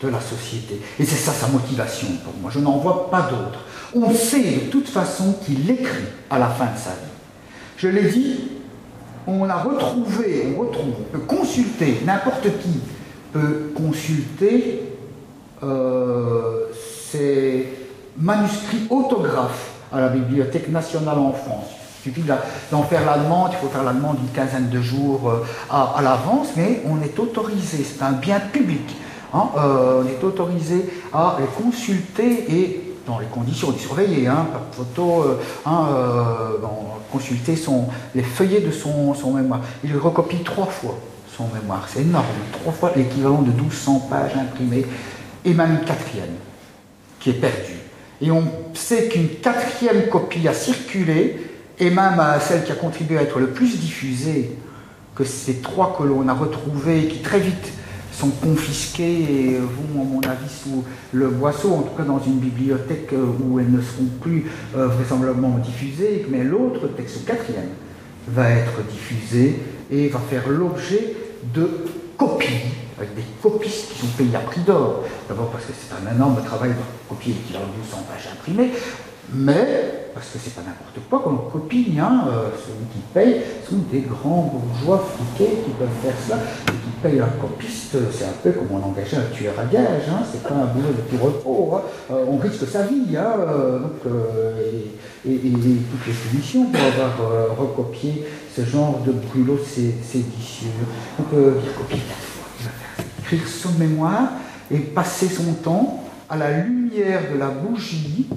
de 0.00 0.08
la 0.08 0.20
société. 0.20 0.80
Et 0.98 1.04
c'est 1.04 1.16
ça 1.16 1.32
sa 1.32 1.48
motivation 1.48 2.08
pour 2.24 2.34
moi. 2.40 2.50
Je 2.52 2.60
n'en 2.60 2.78
vois 2.78 3.10
pas 3.10 3.22
d'autre. 3.22 3.60
On 3.94 4.12
sait 4.12 4.42
de 4.42 4.70
toute 4.70 4.88
façon 4.88 5.36
qu'il 5.44 5.70
écrit 5.70 6.04
à 6.30 6.38
la 6.38 6.48
fin 6.48 6.66
de 6.66 6.78
sa 6.78 6.90
vie. 6.90 7.16
Je 7.76 7.88
l'ai 7.88 8.10
dit, 8.10 8.40
on 9.26 9.48
a 9.48 9.56
retrouvé, 9.56 10.54
on 10.54 10.60
retrouve, 10.60 10.94
peut 11.12 11.18
consulter, 11.20 11.98
n'importe 12.04 12.44
qui 12.62 12.80
peut 13.32 13.72
consulter 13.74 14.82
euh, 15.62 16.66
ces 17.10 17.72
manuscrits 18.16 18.86
autographes 18.90 19.70
à 19.92 20.00
la 20.00 20.08
Bibliothèque 20.08 20.68
nationale 20.68 21.18
en 21.18 21.32
France. 21.32 21.66
Il 22.04 22.12
suffit 22.12 22.28
d'en 22.70 22.82
faire 22.84 23.04
la 23.04 23.18
demande, 23.18 23.50
il 23.52 23.56
faut 23.56 23.68
faire 23.68 23.82
la 23.82 23.92
demande 23.92 24.18
une 24.22 24.30
quinzaine 24.30 24.68
de 24.68 24.80
jours 24.80 25.28
euh, 25.28 25.44
à, 25.70 26.00
l'avance, 26.02 26.48
mais 26.56 26.82
on 26.86 27.02
est 27.02 27.18
autorisé, 27.18 27.84
c'est 27.84 28.02
un 28.02 28.12
bien 28.12 28.38
public. 28.38 28.94
Hein, 29.34 29.48
euh, 29.56 30.02
on 30.02 30.08
est 30.08 30.24
autorisé 30.24 30.84
à 31.12 31.36
les 31.40 31.46
consulter 31.46 32.52
et 32.52 32.94
dans 33.06 33.18
les 33.18 33.26
conditions, 33.26 33.68
on 33.68 33.74
est 33.74 33.78
surveillé, 33.78 34.26
hein, 34.26 34.46
par 34.52 34.62
photo, 34.72 35.22
euh, 35.22 35.38
hein, 35.64 35.86
consulter 37.12 37.54
son, 37.54 37.84
les 38.14 38.22
feuillets 38.22 38.60
de 38.60 38.72
son, 38.72 39.14
son 39.14 39.32
mémoire. 39.32 39.60
Il 39.84 39.96
recopie 39.96 40.38
trois 40.38 40.66
fois 40.66 40.98
son 41.36 41.44
mémoire, 41.54 41.86
c'est 41.86 42.00
énorme, 42.00 42.24
trois 42.52 42.72
fois 42.72 42.92
l'équivalent 42.96 43.42
de 43.42 43.50
1200 43.52 44.08
pages 44.10 44.34
imprimées, 44.36 44.86
et 45.44 45.52
même 45.52 45.72
une 45.72 45.84
quatrième 45.84 46.34
qui 47.20 47.30
est 47.30 47.34
perdue. 47.34 47.76
Et 48.22 48.30
on 48.30 48.44
sait 48.72 49.08
qu'une 49.08 49.28
quatrième 49.28 50.08
copie 50.08 50.48
a 50.48 50.54
circulé, 50.54 51.50
et 51.78 51.90
même 51.90 52.22
celle 52.40 52.64
qui 52.64 52.72
a 52.72 52.74
contribué 52.74 53.18
à 53.18 53.22
être 53.22 53.38
le 53.38 53.48
plus 53.48 53.78
diffusée, 53.78 54.56
que 55.14 55.24
ces 55.24 55.56
trois 55.56 55.94
que 55.98 56.04
l'on 56.04 56.26
a 56.28 56.32
retrouvées, 56.32 57.06
qui 57.08 57.20
très 57.20 57.40
vite 57.40 57.72
sont 58.18 58.30
confisquées 58.30 59.20
et 59.20 59.58
vont, 59.58 60.00
à 60.00 60.04
mon 60.04 60.20
avis, 60.20 60.48
sous 60.48 60.84
le 61.12 61.28
boisseau, 61.28 61.72
en 61.72 61.82
tout 61.82 61.96
cas 61.96 62.04
dans 62.04 62.22
une 62.22 62.38
bibliothèque 62.38 63.12
où 63.12 63.60
elles 63.60 63.70
ne 63.70 63.80
seront 63.80 64.06
plus 64.20 64.46
euh, 64.76 64.86
vraisemblablement 64.88 65.58
diffusées, 65.58 66.26
mais 66.30 66.42
l'autre 66.42 66.88
texte 66.88 67.26
quatrième 67.26 67.68
va 68.28 68.50
être 68.50 68.82
diffusé 68.90 69.60
et 69.90 70.08
va 70.08 70.18
faire 70.18 70.48
l'objet 70.48 71.14
de 71.54 71.68
copies 72.16 72.72
avec 72.98 73.14
des 73.14 73.24
copistes 73.42 73.92
qui 73.92 73.98
sont 74.00 74.12
payés 74.16 74.34
à 74.34 74.40
prix 74.40 74.62
d'or. 74.62 75.04
D'abord 75.28 75.50
parce 75.50 75.66
que 75.66 75.72
c'est 75.72 75.94
un 75.94 76.14
énorme 76.14 76.42
travail 76.42 76.70
de 76.70 77.08
copier 77.08 77.34
l'équivalent 77.34 77.66
de 77.66 77.82
200 77.84 78.06
pages 78.10 78.28
imprimées, 78.32 78.70
mais 79.32 80.06
parce 80.14 80.28
que 80.30 80.38
c'est 80.42 80.54
pas 80.54 80.62
n'importe 80.62 80.98
quoi 81.10 81.18
qu'on 81.18 81.50
copie, 81.50 81.92
hein, 82.00 82.24
euh, 82.28 82.48
ceux 82.56 82.72
qui 82.90 83.00
payent 83.12 83.42
sont 83.68 83.76
des 83.92 84.00
grands 84.00 84.50
bourgeois 84.50 85.06
fliqués 85.14 85.56
qui 85.62 85.70
peuvent 85.72 85.88
faire 86.02 86.14
ça, 86.26 86.36
et 86.36 86.70
qui 86.70 86.90
payent 87.02 87.20
un 87.20 87.28
copiste, 87.38 87.96
c'est 88.12 88.24
un 88.24 88.36
peu 88.42 88.52
comme 88.52 88.68
on 88.72 88.82
engageait 88.82 89.18
un 89.18 89.34
tueur 89.34 89.52
à 89.58 89.64
gage, 89.66 90.08
hein, 90.08 90.22
c'est 90.32 90.42
pas 90.42 90.54
un 90.54 90.66
boulot 90.66 90.88
de 90.88 91.16
tout 91.16 91.22
repos, 91.22 91.74
hein. 91.74 91.82
euh, 92.12 92.24
on 92.30 92.38
risque 92.38 92.66
sa 92.66 92.84
vie, 92.84 93.14
hein, 93.14 93.34
euh, 93.40 93.78
donc, 93.80 94.12
et, 95.26 95.34
et, 95.34 95.52
toutes 95.52 96.06
les 96.06 96.14
solutions 96.14 96.64
pour 96.64 96.80
avoir 96.80 97.58
recopié 97.58 98.24
ce 98.56 98.64
genre 98.64 99.00
de 99.04 99.12
brûlot 99.12 99.58
séditieux. 99.58 100.68
Donc 101.18 101.28
il 101.32 101.72
copie 101.72 102.00
écrire 103.26 103.48
son 103.48 103.72
mémoire 103.78 104.30
et 104.70 104.78
passer 104.78 105.28
son 105.28 105.52
temps 105.54 106.04
à 106.28 106.36
la 106.36 106.58
lumière 106.58 107.22
de 107.32 107.38
la 107.38 107.48
bougie, 107.48 108.28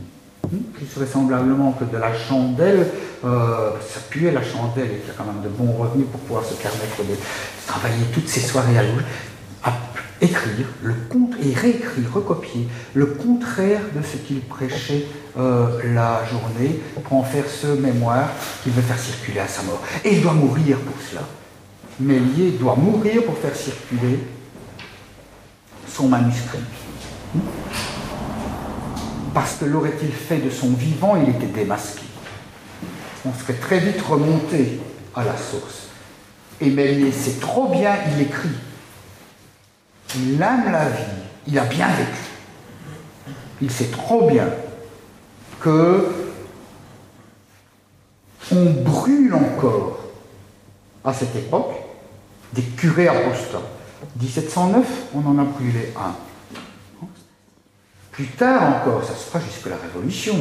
vraisemblablement 0.95 1.71
que 1.73 1.85
de 1.85 1.97
la 1.97 2.13
chandelle, 2.13 2.87
euh, 3.23 3.71
ça 3.93 3.99
puait 4.09 4.31
la 4.31 4.43
chandelle 4.43 4.89
il 5.03 5.09
a 5.09 5.13
quand 5.17 5.25
même 5.25 5.41
de 5.43 5.49
bons 5.49 5.73
revenus 5.73 6.07
pour 6.11 6.19
pouvoir 6.21 6.45
se 6.45 6.53
permettre 6.53 6.97
de 6.99 7.15
travailler 7.67 8.05
toutes 8.13 8.27
ces 8.27 8.39
soirées 8.39 8.77
à 8.77 8.83
l'ouge, 8.83 9.03
à 9.63 9.73
écrire 10.21 10.67
le 10.81 10.95
et 11.41 11.53
réécrire, 11.53 12.13
recopier 12.13 12.67
le 12.93 13.05
contraire 13.05 13.81
de 13.95 14.01
ce 14.01 14.17
qu'il 14.17 14.41
prêchait 14.41 15.05
euh, 15.37 15.79
la 15.93 16.25
journée 16.25 16.79
pour 16.93 17.13
en 17.13 17.23
faire 17.23 17.45
ce 17.47 17.67
mémoire 17.67 18.29
qu'il 18.63 18.73
veut 18.73 18.81
faire 18.81 18.99
circuler 18.99 19.39
à 19.39 19.47
sa 19.47 19.63
mort. 19.63 19.81
Et 20.03 20.15
il 20.15 20.21
doit 20.21 20.33
mourir 20.33 20.77
pour 20.79 20.95
cela. 21.09 21.21
Mélier 21.99 22.51
doit 22.59 22.75
mourir 22.75 23.23
pour 23.23 23.37
faire 23.37 23.55
circuler 23.55 24.19
son 25.87 26.07
manuscrit. 26.07 26.59
Parce 29.33 29.55
que 29.55 29.65
l'aurait-il 29.65 30.11
fait 30.11 30.37
de 30.37 30.49
son 30.49 30.69
vivant, 30.69 31.15
il 31.15 31.29
était 31.29 31.45
démasqué. 31.45 32.03
On 33.25 33.33
serait 33.33 33.53
très 33.53 33.79
vite 33.79 34.01
remonté 34.01 34.79
à 35.15 35.23
la 35.23 35.35
source. 35.37 35.89
Et 36.61 36.69
Méliès 36.69 37.13
sait 37.13 37.39
trop 37.39 37.67
bien, 37.67 37.95
il 38.15 38.23
écrit. 38.23 38.49
Il 40.15 40.41
aime 40.41 40.71
la 40.71 40.89
vie, 40.89 41.03
il 41.47 41.59
a 41.59 41.65
bien 41.65 41.87
vécu. 41.87 43.35
Il 43.61 43.71
sait 43.71 43.89
trop 43.91 44.27
bien 44.29 44.47
que 45.59 46.07
on 48.51 48.71
brûle 48.83 49.33
encore 49.35 49.99
à 51.03 51.13
cette 51.13 51.35
époque 51.35 51.73
des 52.53 52.63
curés 52.63 53.07
apostats. 53.07 53.61
1709, 54.19 54.85
on 55.13 55.29
en 55.29 55.37
a 55.37 55.43
brûlé 55.43 55.93
un. 55.97 56.15
Plus 58.19 58.27
tard 58.27 58.81
encore, 58.81 59.01
ça 59.01 59.13
se 59.13 59.29
fera 59.29 59.39
jusque 59.39 59.67
la 59.67 59.77
Révolution, 59.77 60.35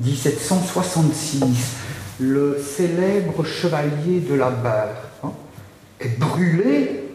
1766, 0.00 1.42
le 2.20 2.56
célèbre 2.62 3.44
chevalier 3.44 4.20
de 4.20 4.34
la 4.34 4.50
barre 4.50 4.94
hein, 5.24 5.32
est 5.98 6.16
brûlé 6.20 7.08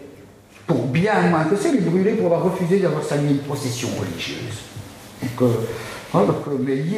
pour 0.67 0.87
bien 0.87 1.29
moins 1.29 1.45
que 1.45 1.55
ça, 1.55 1.69
il 1.69 1.77
est 1.77 1.89
brûlé 1.89 2.11
pour 2.11 2.25
avoir 2.25 2.43
refusé 2.43 2.79
d'avoir 2.79 3.05
salué 3.05 3.29
une 3.29 3.37
procession 3.37 3.87
religieuse. 3.97 4.63
Donc, 5.23 5.41
euh, 5.43 5.53
hein, 6.13 6.25
donc 6.25 6.43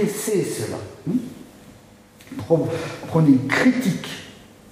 sait 0.10 0.43
cela. 0.43 0.78
Hein. 1.08 2.58
Prenez 3.10 3.30
une 3.30 3.48
critique 3.48 4.10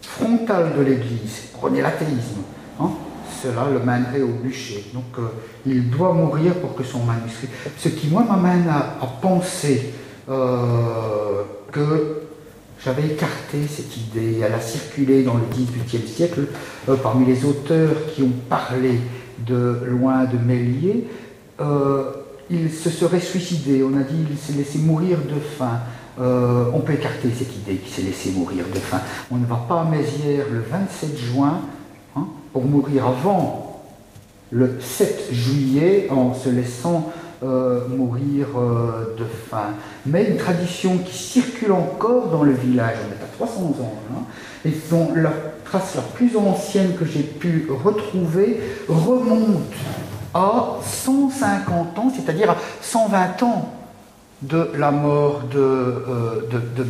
frontal 0.01 0.73
de 0.75 0.81
l'Église, 0.81 1.43
prenez 1.53 1.83
l'athéisme, 1.83 2.41
hein, 2.79 2.89
cela 3.45 3.67
le 3.71 3.79
mènerait 3.79 4.21
au 4.21 4.33
bûcher. 4.41 4.85
Donc 4.93 5.03
euh, 5.19 5.27
il 5.65 5.89
doit 5.89 6.13
mourir 6.13 6.55
pour 6.55 6.75
que 6.75 6.83
son 6.83 7.03
manuscrit. 7.03 7.47
Ce 7.77 7.89
qui, 7.89 8.07
moi, 8.07 8.25
m'amène 8.27 8.67
à, 8.67 9.05
penser 9.21 9.93
euh, 10.29 11.43
que 11.71 12.21
j'avais 12.83 13.05
écarté 13.05 13.59
cette 13.69 13.95
idée, 13.97 14.39
elle 14.43 14.53
a 14.53 14.61
circulé 14.61 15.23
dans 15.23 15.35
le 15.35 15.43
XVIIIe 15.51 16.07
siècle 16.07 16.47
euh, 16.89 16.95
parmi 16.95 17.25
les 17.25 17.45
auteurs 17.45 17.91
qui 18.13 18.23
ont 18.23 18.33
parlé 18.49 18.99
de 19.45 19.79
loin 19.87 20.25
de 20.25 20.37
Méliès. 20.37 21.03
il 22.49 22.71
se 22.71 22.89
serait 22.89 23.19
suicidé, 23.19 23.83
on 23.83 23.97
a 23.97 24.03
dit 24.03 24.25
il 24.29 24.37
s'est 24.37 24.53
laissé 24.53 24.79
mourir 24.79 25.17
de 25.17 25.39
faim. 25.39 25.79
on 26.17 26.79
peut 26.79 26.93
écarter 26.93 27.29
cette 27.37 27.53
idée 27.55 27.75
qu'il 27.75 27.93
s'est 27.93 28.01
laissé 28.01 28.31
mourir 28.31 28.65
de 28.73 28.79
faim. 28.79 29.01
On 29.29 29.35
ne 29.35 29.45
va 29.45 29.65
pas 29.67 29.81
à 29.81 29.83
Mézières 29.83 30.45
le 30.51 30.61
27 30.61 31.17
juin 31.17 31.61
pour 32.55 32.63
mourir 32.63 33.07
avant 33.07 33.81
le 34.49 34.79
7 34.79 35.27
juillet 35.33 36.07
en 36.09 36.33
se 36.33 36.47
laissant 36.47 37.11
euh, 37.43 37.85
mourir 37.89 38.47
euh, 38.55 39.13
de 39.19 39.25
faim. 39.25 39.73
Mais 40.05 40.29
une 40.29 40.37
tradition 40.37 40.99
qui 40.99 41.17
circule 41.17 41.73
encore 41.73 42.29
dans 42.29 42.43
le 42.43 42.53
village, 42.53 42.95
on 43.05 43.11
est 43.11 43.21
à 43.21 43.27
300 43.45 43.61
ans, 43.81 43.93
hein, 44.09 44.21
et 44.63 44.71
dont 44.89 45.09
la 45.15 45.33
trace 45.65 45.95
la 45.95 46.01
plus 46.01 46.37
ancienne 46.37 46.95
que 46.97 47.03
j'ai 47.03 47.23
pu 47.23 47.67
retrouver 47.83 48.61
remonte 48.87 49.73
à 50.33 50.77
150 50.81 51.99
ans, 51.99 52.13
c'est-à-dire 52.15 52.51
à 52.51 52.57
120 52.79 53.43
ans 53.43 53.69
de 54.43 54.69
la 54.77 54.91
mort 54.91 55.41
de, 55.51 55.59
euh, 55.59 56.47
de, 56.49 56.83
de 56.83 56.89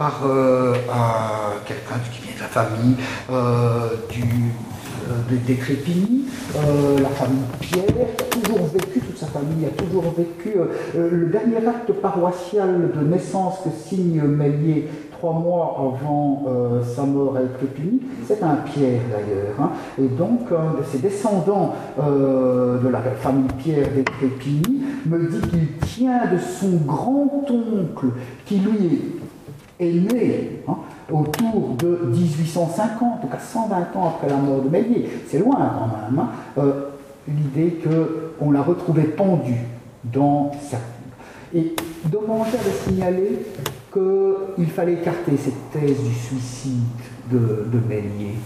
par 0.00 0.22
euh, 0.24 0.72
quelqu'un 1.66 2.00
qui 2.10 2.22
vient 2.22 2.34
de 2.34 2.40
la 2.40 2.46
famille 2.46 2.96
euh, 3.30 3.90
du, 4.08 4.22
euh, 5.10 5.36
des 5.46 5.54
Crépigny, 5.56 6.24
la 6.54 7.08
famille 7.10 7.42
Pierre, 7.60 7.84
qui 8.16 8.22
a 8.22 8.26
toujours 8.26 8.66
vécu, 8.72 9.00
toute 9.00 9.18
sa 9.18 9.26
famille 9.26 9.66
a 9.66 9.82
toujours 9.82 10.14
vécu. 10.16 10.56
le 10.96 11.26
dernier 11.26 11.58
acte 11.68 11.92
paroissial 12.00 12.92
de 12.96 13.06
naissance 13.06 13.58
que 13.62 13.68
signe 13.70 14.22
Mélier 14.22 14.88
trois 15.12 15.34
mois 15.34 15.76
avant 15.78 16.46
sa 16.82 17.02
mort 17.02 17.36
à 17.36 17.40
Crépigny, 17.58 18.00
c'est 18.26 18.42
un 18.42 18.56
Pierre 18.56 19.02
d'ailleurs. 19.10 19.54
Hein. 19.60 19.70
Et 19.98 20.08
donc, 20.08 20.48
un 20.50 20.80
de 20.80 20.84
ses 20.90 20.98
descendants 20.98 21.74
de 21.98 22.88
la 22.88 23.00
famille 23.20 23.50
Pierre 23.58 23.86
Crépigny 24.18 24.82
me 25.06 25.28
dit 25.28 25.48
qu'il 25.48 25.88
tient 25.88 26.22
de 26.32 26.38
son 26.38 26.78
grand-oncle, 26.86 28.06
qui 28.46 28.56
lui 28.58 28.86
est 28.86 29.19
est 29.80 29.92
né 29.92 30.62
hein, 30.68 30.76
autour 31.10 31.74
de 31.76 32.10
1850, 32.12 33.02
en 33.02 33.16
tout 33.16 33.26
cas 33.26 33.38
120 33.38 33.96
ans 33.96 34.08
après 34.08 34.28
la 34.28 34.36
mort 34.36 34.62
de 34.62 34.68
Méliès. 34.68 35.10
C'est 35.28 35.38
loin 35.38 35.56
quand 35.56 35.86
même. 35.86 36.18
Hein, 36.18 36.28
euh, 36.58 36.72
L'idée 37.28 37.78
qu'on 38.38 38.50
l'a 38.50 38.62
retrouvé 38.62 39.02
pendu 39.04 39.54
dans 40.02 40.50
sa 40.68 40.78
Et 41.54 41.76
Domanger 42.06 42.56
avait 42.58 42.88
signalé 42.88 43.42
qu'il 43.92 44.66
fallait 44.68 44.94
écarter 44.94 45.36
cette 45.36 45.70
thèse 45.70 46.02
du 46.02 46.14
suicide 46.14 46.80
de, 47.30 47.66
de 47.70 47.78
Méliès. 47.88 48.36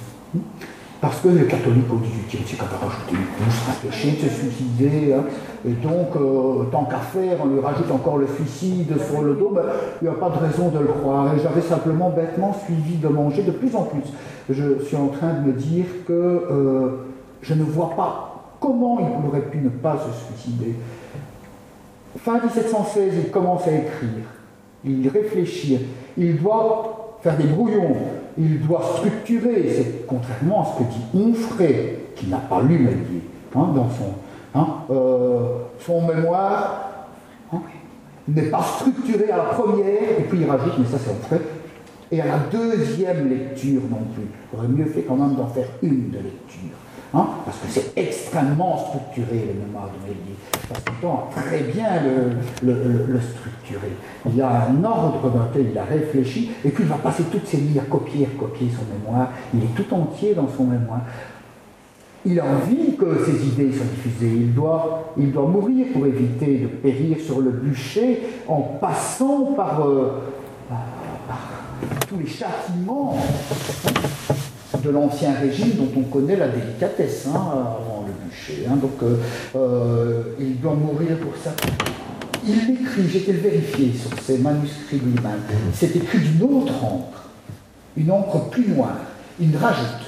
Parce 1.04 1.20
que 1.20 1.28
les 1.28 1.44
catholiques 1.44 1.92
au 1.92 1.96
XVIIIe 1.96 2.46
siècle 2.46 2.64
avaient 2.64 2.82
rajouté 2.82 3.12
une 3.12 3.44
couche, 3.44 3.90
péché 3.90 4.12
de 4.12 4.26
se 4.26 4.40
suicider. 4.40 5.12
Hein. 5.12 5.24
et 5.68 5.72
donc, 5.72 6.16
euh, 6.16 6.64
tant 6.72 6.86
qu'à 6.86 6.96
faire, 6.96 7.36
on 7.44 7.48
lui 7.48 7.60
rajoute 7.60 7.90
encore 7.90 8.16
le 8.16 8.26
suicide 8.26 8.90
sur 9.06 9.20
le 9.20 9.34
dos. 9.34 9.52
Ben, 9.54 9.64
il 10.00 10.08
n'y 10.08 10.10
a 10.10 10.16
pas 10.16 10.30
de 10.30 10.38
raison 10.38 10.70
de 10.70 10.78
le 10.78 10.86
croire. 10.86 11.34
Et 11.34 11.40
j'avais 11.42 11.60
simplement 11.60 12.08
bêtement 12.08 12.56
suivi 12.64 12.96
de 12.96 13.08
manger 13.08 13.42
de 13.42 13.50
plus 13.50 13.76
en 13.76 13.82
plus. 13.82 14.00
Je 14.48 14.82
suis 14.82 14.96
en 14.96 15.08
train 15.08 15.34
de 15.34 15.40
me 15.40 15.52
dire 15.52 15.84
que 16.08 16.12
euh, 16.14 16.88
je 17.42 17.52
ne 17.52 17.64
vois 17.64 17.90
pas 17.90 18.54
comment 18.58 18.98
il 18.98 19.28
aurait 19.28 19.44
pu 19.50 19.58
ne 19.58 19.68
pas 19.68 19.98
se 19.98 20.32
suicider. 20.32 20.74
Fin 22.16 22.40
1716, 22.40 23.12
il 23.26 23.30
commence 23.30 23.68
à 23.68 23.72
écrire. 23.72 24.24
Il 24.86 25.06
réfléchit. 25.08 25.80
Il 26.16 26.40
doit 26.40 27.18
faire 27.22 27.36
des 27.36 27.44
brouillons 27.44 27.94
il 28.38 28.66
doit 28.66 28.82
structurer, 28.96 29.72
c'est 29.74 30.06
contrairement 30.06 30.62
à 30.62 30.66
ce 30.66 30.78
que 30.78 30.90
dit 30.90 31.04
Onfray, 31.14 31.98
qui 32.16 32.26
n'a 32.26 32.38
pas 32.38 32.62
lu 32.62 32.78
Méliès, 32.78 33.22
hein, 33.54 33.72
dans 33.74 33.88
son, 33.90 34.14
hein, 34.54 34.66
euh, 34.90 36.14
mémoire, 36.14 37.06
hein, 37.52 37.62
n'est 38.28 38.42
pas 38.42 38.62
structuré 38.62 39.30
à 39.30 39.36
la 39.36 39.44
première, 39.44 40.18
et 40.18 40.24
puis 40.28 40.40
il 40.40 40.50
rajoute, 40.50 40.74
mais 40.78 40.86
ça 40.86 40.98
c'est 40.98 41.10
Onfray, 41.10 41.40
et 42.10 42.20
à 42.20 42.26
la 42.26 42.38
deuxième 42.50 43.28
lecture 43.28 43.82
non 43.90 44.04
plus. 44.14 44.24
Il 44.52 44.58
aurait 44.58 44.68
mieux 44.68 44.86
fait 44.86 45.02
quand 45.02 45.16
même 45.16 45.34
d'en 45.34 45.48
faire 45.48 45.68
une 45.82 46.10
de 46.10 46.18
lecture. 46.18 46.76
Hein, 47.16 47.28
parce 47.44 47.58
que 47.58 47.66
c'est 47.68 47.92
extrêmement 47.96 48.76
structuré 48.76 49.46
le 49.54 49.64
mémoire 49.64 49.88
de 49.88 50.08
Méliès, 50.08 50.36
parce 50.68 50.82
qu'il 50.82 50.94
tend 50.94 51.28
très 51.30 51.60
bien 51.60 51.86
le, 52.64 53.20
structurer. 53.20 53.92
Il 54.34 54.42
a 54.42 54.66
un 54.68 54.82
ordre 54.82 55.30
dans 55.30 55.44
lequel 55.44 55.70
il 55.70 55.78
a 55.78 55.84
réfléchi, 55.84 56.50
et 56.64 56.70
puis 56.70 56.82
il 56.82 56.88
va 56.88 56.96
passer 56.96 57.22
toutes 57.30 57.46
ses 57.46 57.58
lignes 57.58 57.78
à 57.78 57.84
copier, 57.84 58.26
copier 58.36 58.68
son 58.68 58.84
mémoire. 58.92 59.28
Il 59.54 59.62
est 59.62 59.74
tout 59.76 59.94
entier 59.94 60.34
dans 60.34 60.48
son 60.48 60.64
mémoire. 60.64 61.02
Il 62.26 62.40
a 62.40 62.46
envie 62.46 62.96
que 62.96 63.24
ses 63.24 63.46
idées 63.46 63.72
soient 63.72 63.86
diffusées. 63.86 64.32
Il 64.34 64.54
doit, 64.54 65.12
il 65.16 65.30
doit 65.30 65.46
mourir 65.46 65.86
pour 65.92 66.06
éviter 66.06 66.58
de 66.58 66.66
périr 66.66 67.18
sur 67.20 67.40
le 67.40 67.50
bûcher 67.50 68.22
en 68.48 68.60
passant 68.80 69.52
par, 69.52 69.86
euh, 69.86 70.20
tous 72.08 72.18
les 72.18 72.26
châtiments 72.26 73.16
de 74.82 74.90
l'ancien 74.90 75.34
régime 75.34 75.72
dont 75.76 75.88
on 75.96 76.02
connaît 76.02 76.36
la 76.36 76.48
délicatesse 76.48 77.26
hein, 77.28 77.34
avant 77.34 78.04
le 78.06 78.12
bûcher. 78.12 78.66
Hein. 78.68 78.76
donc 78.76 79.02
euh, 79.02 79.16
euh, 79.56 80.22
il 80.40 80.60
doit 80.60 80.74
mourir 80.74 81.16
pour 81.18 81.32
ça. 81.42 81.54
Il 82.46 82.70
écrit, 82.70 83.08
j'ai 83.10 83.18
été 83.18 83.32
le 83.32 83.40
sur 83.96 84.18
ses 84.22 84.38
manuscrits 84.38 84.98
lui-même, 84.98 85.40
c'est 85.72 85.96
écrit 85.96 86.18
d'une 86.18 86.42
autre 86.42 86.84
encre, 86.84 87.30
une 87.96 88.10
encre 88.10 88.50
plus 88.50 88.68
noire. 88.68 88.98
Il 89.40 89.56
rajoute, 89.56 90.06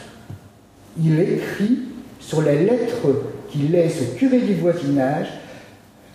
il 1.03 1.19
écrit 1.19 1.79
sur 2.21 2.43
les 2.43 2.65
lettres 2.65 3.07
qu'il 3.51 3.71
laisse 3.71 4.03
au 4.03 4.17
curé 4.17 4.41
du 4.41 4.55
voisinage, 4.55 5.29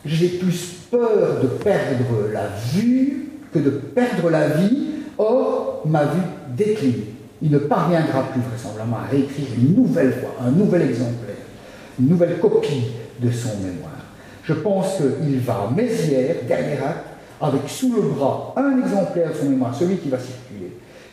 j'ai 0.06 0.28
plus 0.30 0.76
peur 0.92 1.42
de 1.42 1.48
perdre 1.48 2.32
la 2.32 2.48
vue 2.74 3.30
que 3.52 3.60
de 3.60 3.70
perdre 3.70 4.30
la 4.30 4.48
vie, 4.50 4.90
or 5.18 5.82
ma 5.86 6.06
vue 6.06 6.22
décline 6.56 7.04
il 7.42 7.52
ne 7.52 7.58
parviendra 7.58 8.24
plus 8.32 8.42
vraisemblablement 8.42 8.98
à 8.98 9.10
réécrire 9.10 9.48
une 9.58 9.76
nouvelle 9.76 10.14
fois, 10.14 10.32
un 10.46 10.52
nouvel 10.52 10.84
exemplaire, 10.84 11.36
une 12.00 12.10
nouvelle 12.10 12.40
copie 12.40 12.92
de 13.20 13.32
son 13.32 13.58
mémoire. 13.58 13.92
Je 14.44 14.54
pense 14.54 14.98
qu'il 14.98 15.40
va 15.40 15.54
à 15.54 15.72
Mézières, 15.76 16.36
dernier 16.48 16.74
acte, 16.74 17.06
avec 17.40 17.62
sous 17.68 17.94
le 17.94 18.02
bras 18.02 18.54
un 18.56 18.80
exemplaire 18.80 19.30
de 19.30 19.36
son 19.36 19.50
mémoire, 19.50 19.74
celui 19.74 19.98
qui 19.98 20.10
va 20.10 20.18
circuler, 20.18 20.72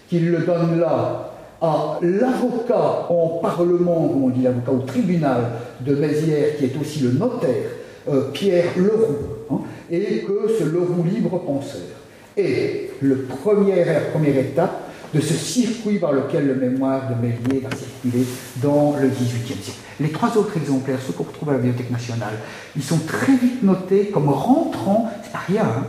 qu'il 0.08 0.30
le 0.30 0.38
donne 0.38 0.78
là 0.78 1.32
à 1.60 1.98
l'avocat 2.02 3.06
en 3.08 3.40
parlement, 3.42 4.08
comme 4.08 4.24
on 4.24 4.28
dit 4.28 4.42
l'avocat 4.42 4.72
au 4.72 4.80
tribunal 4.80 5.50
de 5.80 5.94
Mézières, 5.94 6.56
qui 6.56 6.66
est 6.66 6.80
aussi 6.80 7.00
le 7.00 7.12
notaire, 7.12 7.70
euh, 8.08 8.30
Pierre 8.32 8.66
Leroux, 8.76 9.16
hein, 9.50 9.60
et 9.90 10.20
que 10.20 10.48
ce 10.58 10.64
Leroux 10.64 11.04
libre 11.04 11.38
penseur. 11.38 11.80
Et 12.36 12.90
le 13.00 13.16
premier, 13.22 13.84
la 13.84 14.00
première 14.12 14.38
étape, 14.38 14.87
de 15.14 15.20
ce 15.20 15.34
circuit 15.34 15.98
par 15.98 16.12
lequel 16.12 16.46
le 16.46 16.54
mémoire 16.54 17.02
de 17.08 17.14
Méliès 17.14 17.62
va 17.62 17.70
circuler 17.74 18.26
dans 18.56 18.96
le 19.00 19.08
XVIIIe 19.08 19.62
siècle. 19.62 19.78
Les 20.00 20.10
trois 20.10 20.36
autres 20.36 20.56
exemplaires, 20.56 20.98
ceux 21.04 21.12
qu'on 21.12 21.24
retrouve 21.24 21.50
à 21.50 21.52
la 21.52 21.58
Bibliothèque 21.58 21.90
nationale, 21.90 22.34
ils 22.76 22.82
sont 22.82 22.98
très 22.98 23.34
vite 23.34 23.62
notés 23.62 24.08
comme 24.08 24.28
rentrant, 24.28 25.10
c'est 25.22 25.32
pas 25.32 25.42
rien, 25.46 25.64
hein, 25.64 25.86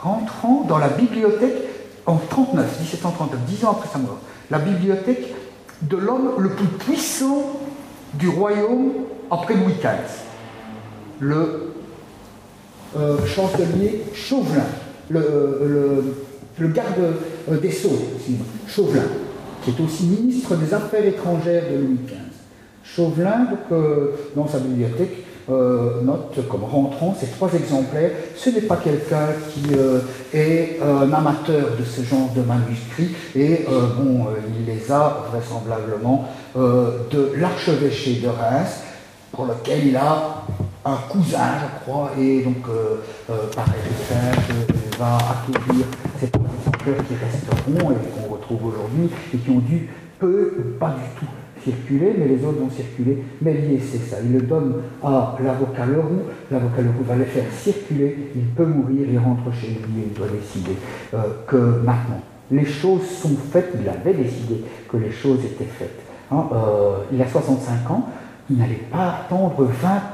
rentrant 0.00 0.64
dans 0.68 0.78
la 0.78 0.88
bibliothèque 0.88 1.56
en 2.06 2.16
39, 2.16 2.80
1739, 2.80 3.40
dix 3.46 3.64
ans 3.64 3.72
après 3.72 3.88
sa 3.92 3.98
mort, 3.98 4.18
la 4.50 4.58
bibliothèque 4.58 5.34
de 5.82 5.96
l'homme 5.96 6.30
le 6.38 6.50
plus 6.50 6.66
puissant 6.66 7.60
du 8.14 8.28
royaume 8.28 8.92
après 9.30 9.54
Louis 9.54 9.74
XV, 9.78 10.24
le 11.20 11.74
euh, 12.96 13.26
chancelier 13.26 14.04
Chauvelin, 14.14 14.64
le, 15.10 16.14
le 16.58 16.68
garde 16.68 16.98
euh, 16.98 17.12
des 17.56 17.70
Sceaux, 17.70 17.98
Chauvelin, 18.66 19.04
qui 19.62 19.70
est 19.70 19.84
aussi 19.84 20.04
ministre 20.04 20.54
des 20.56 20.72
Affaires 20.72 21.04
étrangères 21.04 21.64
de 21.70 21.76
Louis 21.78 21.98
XV. 22.06 22.16
Chauvelin, 22.84 23.46
donc, 23.50 23.58
euh, 23.72 24.12
dans 24.34 24.46
sa 24.46 24.58
bibliothèque, 24.58 25.24
euh, 25.50 26.02
note 26.02 26.38
comme 26.48 26.64
rentrant 26.64 27.16
ces 27.18 27.26
trois 27.28 27.52
exemplaires. 27.54 28.10
Ce 28.36 28.50
n'est 28.50 28.62
pas 28.62 28.76
quelqu'un 28.76 29.28
qui 29.50 29.74
est 30.36 30.78
un 30.82 31.10
amateur 31.12 31.76
de 31.78 31.84
ce 31.84 32.02
genre 32.02 32.30
de 32.36 32.42
manuscrits, 32.42 33.14
et 33.34 33.64
bon, 33.98 34.26
il 34.58 34.66
les 34.66 34.92
a 34.92 35.24
vraisemblablement 35.30 36.28
de 36.54 37.32
l'archevêché 37.36 38.20
de 38.22 38.28
Reims, 38.28 38.82
pour 39.32 39.46
lequel 39.46 39.86
il 39.86 39.96
a 39.96 40.44
un 40.84 40.96
cousin, 41.08 41.48
je 41.62 41.80
crois, 41.82 42.10
et 42.18 42.42
donc 42.42 42.66
par 43.54 43.66
héritage 43.68 44.44
va 44.98 45.16
accueillir 45.16 45.86
ces 46.20 46.26
qui 46.94 47.14
resteront 47.14 47.90
et 47.90 47.94
qu'on 47.94 48.32
retrouve 48.34 48.66
aujourd'hui, 48.66 49.10
et 49.34 49.36
qui 49.38 49.50
ont 49.50 49.60
dû 49.60 49.88
peu 50.18 50.54
ou 50.58 50.78
pas 50.78 50.90
du 50.90 51.20
tout 51.20 51.30
circuler, 51.62 52.14
mais 52.18 52.26
les 52.28 52.44
autres 52.44 52.58
vont 52.60 52.70
circuler. 52.70 53.22
Méliès, 53.42 53.82
c'est 53.90 53.98
ça. 53.98 54.16
Il 54.24 54.32
le 54.32 54.42
donne 54.42 54.74
à 55.02 55.36
l'avocat 55.42 55.86
Leroux. 55.86 56.22
L'avocat 56.50 56.82
Leroux 56.82 57.04
va 57.06 57.16
les 57.16 57.24
faire 57.24 57.44
circuler. 57.52 58.30
Il 58.34 58.46
peut 58.46 58.66
mourir, 58.66 59.06
il 59.10 59.18
rentre 59.18 59.52
chez 59.52 59.68
lui 59.68 60.02
et 60.02 60.06
il 60.08 60.12
doit 60.14 60.28
décider 60.28 60.76
euh, 61.14 61.18
que 61.46 61.56
maintenant, 61.84 62.20
les 62.50 62.64
choses 62.64 63.06
sont 63.06 63.36
faites. 63.50 63.74
Il 63.80 63.88
avait 63.88 64.14
décidé 64.14 64.64
que 64.88 64.96
les 64.96 65.10
choses 65.10 65.44
étaient 65.44 65.64
faites. 65.64 66.00
Hein, 66.30 66.46
euh, 66.52 66.98
il 67.12 67.20
a 67.20 67.26
65 67.26 67.90
ans. 67.90 68.08
Il 68.50 68.56
n'allait 68.56 68.86
pas 68.90 69.20
attendre 69.20 69.68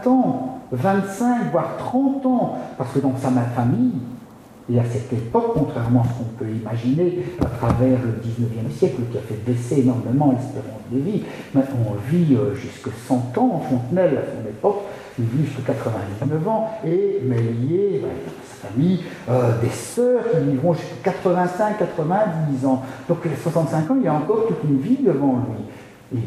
20 0.04 0.10
ans, 0.10 0.60
25, 0.72 1.52
voire 1.52 1.76
30 1.78 2.26
ans, 2.26 2.58
parce 2.76 2.92
que 2.92 2.98
dans 2.98 3.16
sa 3.16 3.30
famille, 3.30 3.92
et 4.72 4.78
à 4.78 4.84
cette 4.84 5.12
époque, 5.12 5.52
contrairement 5.54 6.00
à 6.00 6.04
ce 6.04 6.18
qu'on 6.18 6.44
peut 6.44 6.50
imaginer 6.50 7.22
à 7.40 7.44
travers 7.44 7.98
le 8.02 8.12
19e 8.22 8.70
siècle, 8.70 9.02
qui 9.12 9.18
a 9.18 9.20
fait 9.20 9.44
baisser 9.44 9.80
énormément 9.80 10.32
l'espérance 10.32 10.80
de 10.90 11.00
vie, 11.00 11.22
on 11.54 12.10
vit 12.10 12.34
euh, 12.34 12.54
jusqu'à 12.54 12.90
100 13.06 13.14
ans 13.36 13.50
en 13.56 13.60
Fontenelle 13.60 14.16
à 14.16 14.24
son 14.24 14.48
époque, 14.48 14.82
il 15.18 15.26
vit 15.26 15.44
jusqu'à 15.44 15.74
99 15.74 16.48
ans, 16.48 16.70
et 16.86 17.20
Mélier, 17.22 18.00
ben, 18.02 18.08
sa 18.48 18.68
famille, 18.68 19.00
euh, 19.28 19.60
des 19.60 19.68
sœurs 19.68 20.22
qui 20.30 20.50
vivront 20.50 20.72
jusqu'à 20.72 21.12
85, 21.12 21.78
90 21.78 22.66
ans. 22.66 22.82
Donc 23.06 23.18
les 23.26 23.36
65 23.36 23.90
ans, 23.90 23.96
il 23.98 24.04
y 24.04 24.08
a 24.08 24.14
encore 24.14 24.46
toute 24.48 24.64
une 24.64 24.78
vie 24.78 24.98
devant 25.04 25.44
lui. 25.46 25.64
Et, 26.16 26.20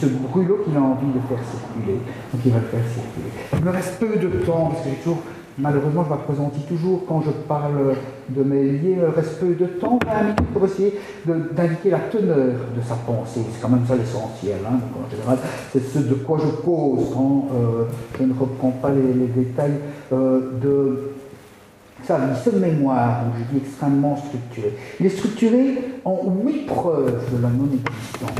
ce 0.00 0.06
brûlot 0.06 0.60
qu'il 0.64 0.76
a 0.76 0.80
envie 0.80 1.06
de 1.06 1.20
faire 1.28 1.38
circuler. 1.50 1.98
Donc 2.32 2.42
il 2.44 2.52
va 2.52 2.58
le 2.58 2.66
faire 2.66 2.84
circuler. 2.92 3.30
Il 3.54 3.64
me 3.64 3.70
reste 3.70 3.98
peu 3.98 4.16
de 4.16 4.28
temps, 4.44 4.70
parce 4.72 4.82
que 4.82 4.90
j'ai 4.90 4.96
toujours 4.96 5.22
Malheureusement, 5.58 6.04
je 6.04 6.10
m'apprésente 6.10 6.66
toujours 6.68 7.02
quand 7.06 7.22
je 7.22 7.30
parle 7.30 7.96
de 8.28 8.42
Méliès, 8.42 8.98
il 8.98 9.04
reste 9.04 9.40
peu 9.40 9.54
de 9.54 9.66
temps, 9.66 9.98
20 10.06 10.22
minutes 10.22 10.52
pour 10.52 10.64
essayer 10.64 10.98
d'indiquer 11.26 11.90
la 11.90 11.98
teneur 11.98 12.54
de 12.74 12.82
sa 12.86 12.94
pensée. 12.94 13.40
C'est 13.52 13.60
quand 13.60 13.68
même 13.68 13.84
ça 13.86 13.96
l'essentiel. 13.96 14.58
Hein. 14.66 14.78
en 14.94 15.10
général, 15.10 15.38
c'est 15.72 15.80
ce 15.80 15.98
de 15.98 16.14
quoi 16.14 16.38
je 16.38 16.62
cause 16.62 17.08
quand 17.12 17.48
euh, 17.52 17.84
je 18.18 18.24
ne 18.24 18.32
reprends 18.32 18.70
pas 18.70 18.90
les, 18.90 19.26
détails 19.26 19.78
euh, 20.12 20.40
de 20.62 21.10
de 22.08 22.58
mémoire, 22.58 23.20
je 23.38 23.54
dis 23.54 23.64
extrêmement 23.64 24.16
structuré. 24.16 24.72
Il 24.98 25.06
est 25.06 25.10
structuré 25.10 25.78
en 26.04 26.18
huit 26.44 26.66
preuves 26.66 27.20
de 27.32 27.42
la 27.42 27.48
non-existence. 27.48 28.30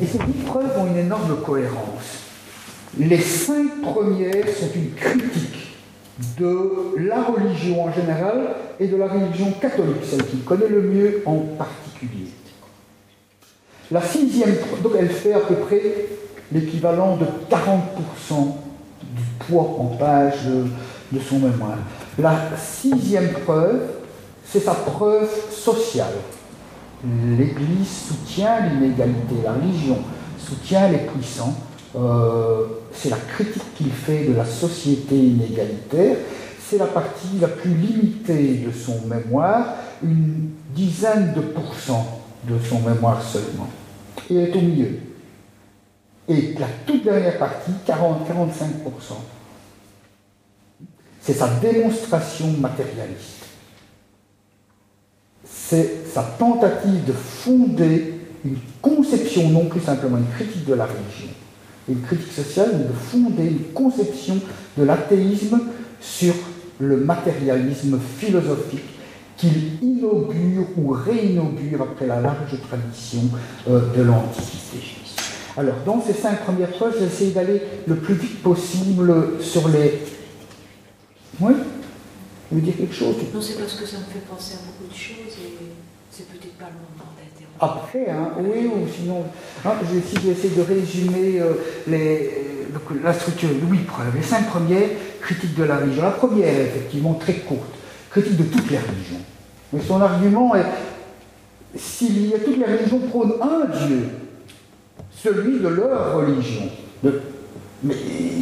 Et 0.00 0.06
ces 0.06 0.18
huit 0.18 0.44
preuves 0.44 0.70
ont 0.78 0.86
une 0.86 0.98
énorme 0.98 1.36
cohérence. 1.44 2.29
Les 2.98 3.20
cinq 3.20 3.82
premières 3.82 4.48
sont 4.48 4.70
une 4.74 4.92
critique 4.94 5.76
de 6.38 6.96
la 6.98 7.22
religion 7.22 7.84
en 7.84 7.92
général 7.92 8.56
et 8.80 8.88
de 8.88 8.96
la 8.96 9.06
religion 9.06 9.52
catholique, 9.52 10.04
celle 10.04 10.24
qu'il 10.26 10.42
connaît 10.42 10.68
le 10.68 10.82
mieux 10.82 11.22
en 11.24 11.36
particulier. 11.56 12.30
La 13.90 14.02
sixième, 14.02 14.54
donc 14.82 14.92
elle 14.98 15.08
fait 15.08 15.32
à 15.32 15.40
peu 15.40 15.54
près 15.54 16.08
l'équivalent 16.52 17.16
de 17.16 17.26
40% 17.48 18.54
du 19.02 19.22
poids 19.38 19.76
en 19.78 19.96
page 19.96 20.46
de, 21.12 21.18
son 21.20 21.38
mémoire. 21.38 21.78
La 22.18 22.36
sixième 22.56 23.32
preuve, 23.32 23.82
c'est 24.44 24.60
sa 24.60 24.74
preuve 24.74 25.30
sociale. 25.50 26.14
L'Église 27.04 28.08
soutient 28.08 28.60
l'inégalité, 28.60 29.36
la 29.44 29.52
religion 29.52 29.98
soutient 30.38 30.88
les 30.88 30.98
puissants, 30.98 31.54
euh, 31.96 32.66
c'est 32.92 33.10
la 33.10 33.16
critique 33.16 33.74
qu'il 33.76 33.90
fait 33.90 34.24
de 34.24 34.34
la 34.34 34.44
société 34.44 35.16
inégalitaire. 35.16 36.16
C'est 36.68 36.78
la 36.78 36.86
partie 36.86 37.38
la 37.40 37.48
plus 37.48 37.74
limitée 37.74 38.58
de 38.58 38.70
son 38.72 39.06
mémoire, 39.06 39.74
une 40.02 40.50
dizaine 40.74 41.32
de 41.34 41.40
pourcents 41.40 42.20
de 42.44 42.58
son 42.58 42.80
mémoire 42.80 43.22
seulement. 43.22 43.68
Et 44.28 44.36
est 44.36 44.56
au 44.56 44.60
milieu. 44.60 44.98
Et 46.28 46.54
la 46.58 46.68
toute 46.86 47.02
dernière 47.02 47.38
partie, 47.38 47.72
40-45%, 47.86 47.94
c'est 51.20 51.34
sa 51.34 51.48
démonstration 51.48 52.46
matérialiste. 52.58 53.46
C'est 55.44 56.06
sa 56.06 56.22
tentative 56.22 57.04
de 57.04 57.12
fonder 57.12 58.14
une 58.44 58.58
conception, 58.80 59.48
non 59.48 59.66
plus 59.66 59.80
simplement 59.80 60.18
une 60.18 60.28
critique 60.28 60.64
de 60.66 60.74
la 60.74 60.86
religion, 60.86 61.28
une 61.92 62.02
critique 62.02 62.32
sociale, 62.32 62.70
mais 62.78 62.84
de 62.84 62.92
fonder 62.92 63.44
une 63.44 63.72
conception 63.72 64.40
de 64.76 64.84
l'athéisme 64.84 65.60
sur 66.00 66.34
le 66.78 66.96
matérialisme 66.96 67.98
philosophique 68.18 68.84
qu'il 69.36 69.82
inaugure 69.82 70.66
ou 70.76 70.90
réinaugure 70.90 71.82
après 71.82 72.06
la 72.06 72.20
large 72.20 72.58
tradition 72.68 73.22
euh, 73.68 73.80
de 73.96 74.02
l'Antiquité. 74.02 74.78
Alors, 75.56 75.76
dans 75.84 76.00
ces 76.02 76.12
cinq 76.12 76.44
premières 76.44 76.70
preuves, 76.70 76.96
j'ai 76.98 77.06
essayé 77.06 77.30
d'aller 77.32 77.60
le 77.86 77.96
plus 77.96 78.14
vite 78.14 78.42
possible 78.42 79.12
sur 79.40 79.68
les... 79.68 80.00
Oui? 81.40 81.52
Vous 81.52 82.58
voulez 82.58 82.62
dire 82.62 82.76
quelque 82.76 82.94
chose? 82.94 83.16
Non, 83.34 83.40
c'est 83.40 83.58
parce 83.58 83.74
que 83.74 83.86
ça 83.86 83.98
me 83.98 84.04
fait 84.04 84.24
penser 84.28 84.54
à 84.54 84.58
beaucoup 84.66 84.92
de 84.92 84.96
choses 84.96 85.34
et 85.44 85.56
c'est 86.10 86.28
peut-être 86.28 86.54
pas 86.54 86.66
le 86.66 86.78
moment 86.80 87.10
après, 87.60 88.08
hein, 88.08 88.30
oui, 88.38 88.66
ou 88.66 88.88
sinon, 88.88 89.24
hein, 89.64 89.72
je 89.82 89.98
vais 89.98 90.32
essayer 90.32 90.54
de 90.56 90.62
résumer 90.62 91.40
euh, 91.40 91.52
les, 91.86 92.30
la 93.04 93.12
structure 93.12 93.50
les 94.14 94.22
cinq 94.22 94.48
premières, 94.48 94.88
critique 95.20 95.54
de 95.54 95.64
la 95.64 95.76
religion. 95.76 96.02
La 96.02 96.10
première 96.10 96.48
effectivement 96.48 97.14
très 97.14 97.34
courte, 97.34 97.68
critique 98.10 98.36
de 98.36 98.44
toutes 98.44 98.70
les 98.70 98.78
religions. 98.78 99.20
Mais 99.72 99.80
son 99.80 100.00
argument 100.00 100.54
est, 100.54 100.64
s'il 101.76 102.28
y 102.28 102.34
a 102.34 102.38
toutes 102.38 102.56
les 102.56 102.64
religions 102.64 103.00
prônent 103.10 103.34
un 103.42 103.86
Dieu, 103.86 104.08
celui 105.12 105.60
de 105.60 105.68
leur 105.68 106.16
religion. 106.16 106.62
mais 107.82 107.94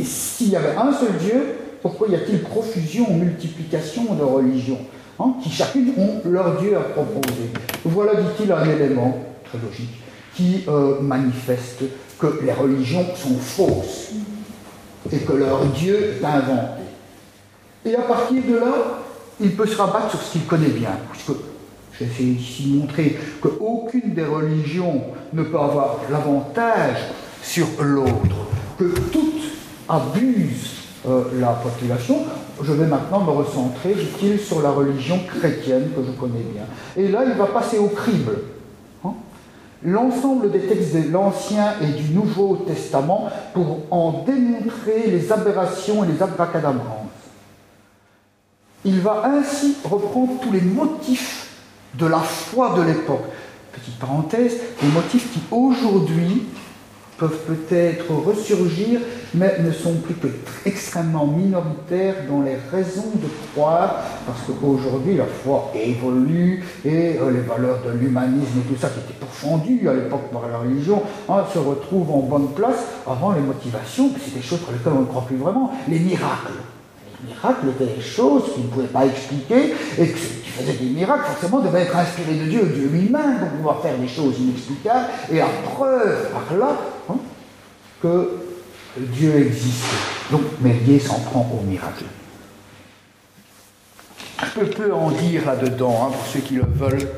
s'il 0.05 0.51
y 0.51 0.57
avait 0.57 0.77
un 0.77 0.93
seul 0.93 1.17
Dieu, 1.21 1.57
pourquoi 1.83 2.09
y 2.09 2.15
a-t-il 2.15 2.41
profusion, 2.43 3.13
multiplication 3.15 4.15
de 4.15 4.23
religions 4.23 4.79
Hein, 5.21 5.35
qui 5.43 5.51
chacune 5.51 5.93
ont 5.99 6.21
leur 6.31 6.61
Dieu 6.61 6.77
à 6.77 6.81
proposer? 6.81 7.51
Voilà, 7.91 8.21
dit-il, 8.21 8.53
un 8.53 8.65
élément 8.65 9.19
très 9.45 9.59
logique 9.59 10.03
qui 10.35 10.65
euh, 10.69 11.01
manifeste 11.01 11.83
que 12.19 12.39
les 12.45 12.53
religions 12.53 13.07
sont 13.17 13.39
fausses 13.39 14.11
et 15.11 15.19
que 15.19 15.33
leur 15.33 15.65
Dieu 15.67 16.17
est 16.21 16.25
inventé. 16.25 16.83
Et 17.87 17.95
à 17.95 18.03
partir 18.03 18.43
de 18.47 18.57
là, 18.57 18.75
il 19.41 19.57
peut 19.57 19.67
se 19.67 19.77
rabattre 19.77 20.11
sur 20.11 20.21
ce 20.21 20.33
qu'il 20.33 20.45
connaît 20.45 20.69
bien, 20.69 20.91
puisque 21.11 21.33
j'essaie 21.99 22.25
ici 22.25 22.65
de 22.65 22.79
montrer 22.79 23.17
qu'aucune 23.41 24.13
des 24.13 24.25
religions 24.25 25.01
ne 25.33 25.43
peut 25.45 25.59
avoir 25.59 25.97
l'avantage 26.11 26.99
sur 27.43 27.69
l'autre, 27.81 28.49
que 28.79 28.85
toutes 29.11 29.45
abusent 29.89 30.75
euh, 31.09 31.23
la 31.41 31.53
population. 31.53 32.27
Je 32.63 32.73
vais 32.73 32.87
maintenant 32.87 33.21
me 33.21 33.31
recentrer, 33.31 33.95
dit-il, 33.95 34.41
sur 34.41 34.63
la 34.63 34.71
religion 34.71 35.21
chrétienne 35.27 35.91
que 35.95 36.03
je 36.05 36.11
connais 36.13 36.43
bien. 36.53 36.65
Et 36.97 37.09
là, 37.09 37.25
il 37.25 37.35
va 37.35 37.47
passer 37.47 37.79
au 37.79 37.89
crible. 37.89 38.39
Hein. 39.05 39.13
L'ensemble 39.85 40.51
des 40.51 40.61
textes 40.61 40.95
de 40.95 41.13
l'Ancien 41.13 41.75
et 41.81 42.01
du 42.01 42.13
Nouveau 42.13 42.65
Testament 42.67 43.31
pour 43.55 43.79
en 43.91 44.25
démontrer 44.27 45.07
les 45.09 45.31
aberrations 45.31 46.05
et 46.05 46.09
les 46.09 46.21
abracadabrances. 46.21 47.07
Il 48.85 49.01
va 49.01 49.25
ainsi 49.27 49.77
reprendre 49.85 50.41
tous 50.41 50.53
les 50.53 50.61
motifs 50.61 51.49
de 51.95 52.07
la 52.07 52.19
foi 52.19 52.75
de 52.77 52.83
l'époque. 52.83 53.25
Petite 53.73 53.99
parenthèse, 53.99 54.57
les 54.83 54.89
motifs 54.89 55.33
qui 55.33 55.41
aujourd'hui 55.51 56.43
peuvent 57.19 57.41
peut-être 57.47 58.11
ressurgir, 58.13 59.01
mais 59.35 59.59
ne 59.61 59.73
sont 59.73 59.95
plus 59.95 60.15
que 60.15 60.29
extrêmement 60.65 61.27
minoritaires 61.27 62.15
dans 62.29 62.43
les 62.43 62.57
raisons 62.71 63.11
de 63.15 63.29
croire, 63.53 63.97
parce 64.27 64.43
qu'aujourd'hui 64.47 65.17
la 65.17 65.27
foi 65.27 65.73
évolue 65.75 66.65
et 66.85 67.19
euh, 67.19 67.31
les 67.31 67.41
valeurs 67.41 67.81
de 67.85 67.99
l'humanisme 67.99 68.61
et 68.61 68.73
tout 68.73 68.81
ça 68.81 68.89
qui 68.89 69.01
était 69.01 69.19
pourfendu 69.19 69.89
à 69.89 69.95
l'époque 69.95 70.31
par 70.33 70.49
la 70.49 70.59
religion 70.59 71.03
hein, 71.29 71.45
se 71.53 71.59
retrouvent 71.59 72.11
en 72.13 72.21
bonne 72.21 72.53
place. 72.53 72.87
Avant 73.07 73.33
les 73.33 73.41
motivations, 73.41 74.11
c'est 74.25 74.35
des 74.35 74.43
choses 74.43 74.61
pour 74.61 74.73
lesquelles 74.73 74.93
on 74.97 75.01
ne 75.01 75.07
croit 75.07 75.27
plus 75.27 75.37
vraiment, 75.37 75.73
les 75.89 75.99
miracles. 75.99 76.53
Les 77.25 77.35
miracles 77.35 77.69
étaient 77.71 77.97
des 77.97 78.01
choses 78.01 78.45
qu'il 78.55 78.65
ne 78.65 78.69
pouvait 78.69 78.87
pas 78.87 79.05
expliquer 79.05 79.75
et 79.99 80.07
qui 80.07 80.51
faisaient 80.51 80.73
des 80.75 80.91
miracles, 80.91 81.25
forcément, 81.25 81.59
devaient 81.59 81.83
être 81.83 81.97
inspirés 81.97 82.35
de 82.35 82.45
Dieu, 82.45 82.63
Dieu 82.73 82.91
lui-même, 82.93 83.39
pour 83.41 83.49
pouvoir 83.49 83.83
faire 83.83 83.99
des 83.99 84.07
choses 84.07 84.39
inexplicables. 84.39 85.07
Et 85.33 85.41
à 85.41 85.49
preuve 85.65 86.29
par 86.31 86.57
là 86.57 86.77
que 88.03 88.31
Dieu 88.97 89.47
existait. 89.47 89.97
Donc 90.31 90.43
Merguet 90.61 90.99
s'en 90.99 91.19
prend 91.21 91.49
au 91.61 91.65
miracle. 91.65 92.05
Je 94.41 94.61
peux 94.61 94.67
peu 94.67 94.95
en 94.95 95.11
dire 95.11 95.47
là-dedans, 95.47 96.07
hein, 96.07 96.13
pour 96.13 96.27
ceux 96.27 96.41
qui 96.41 96.55
le 96.55 96.63
veulent. 96.63 97.09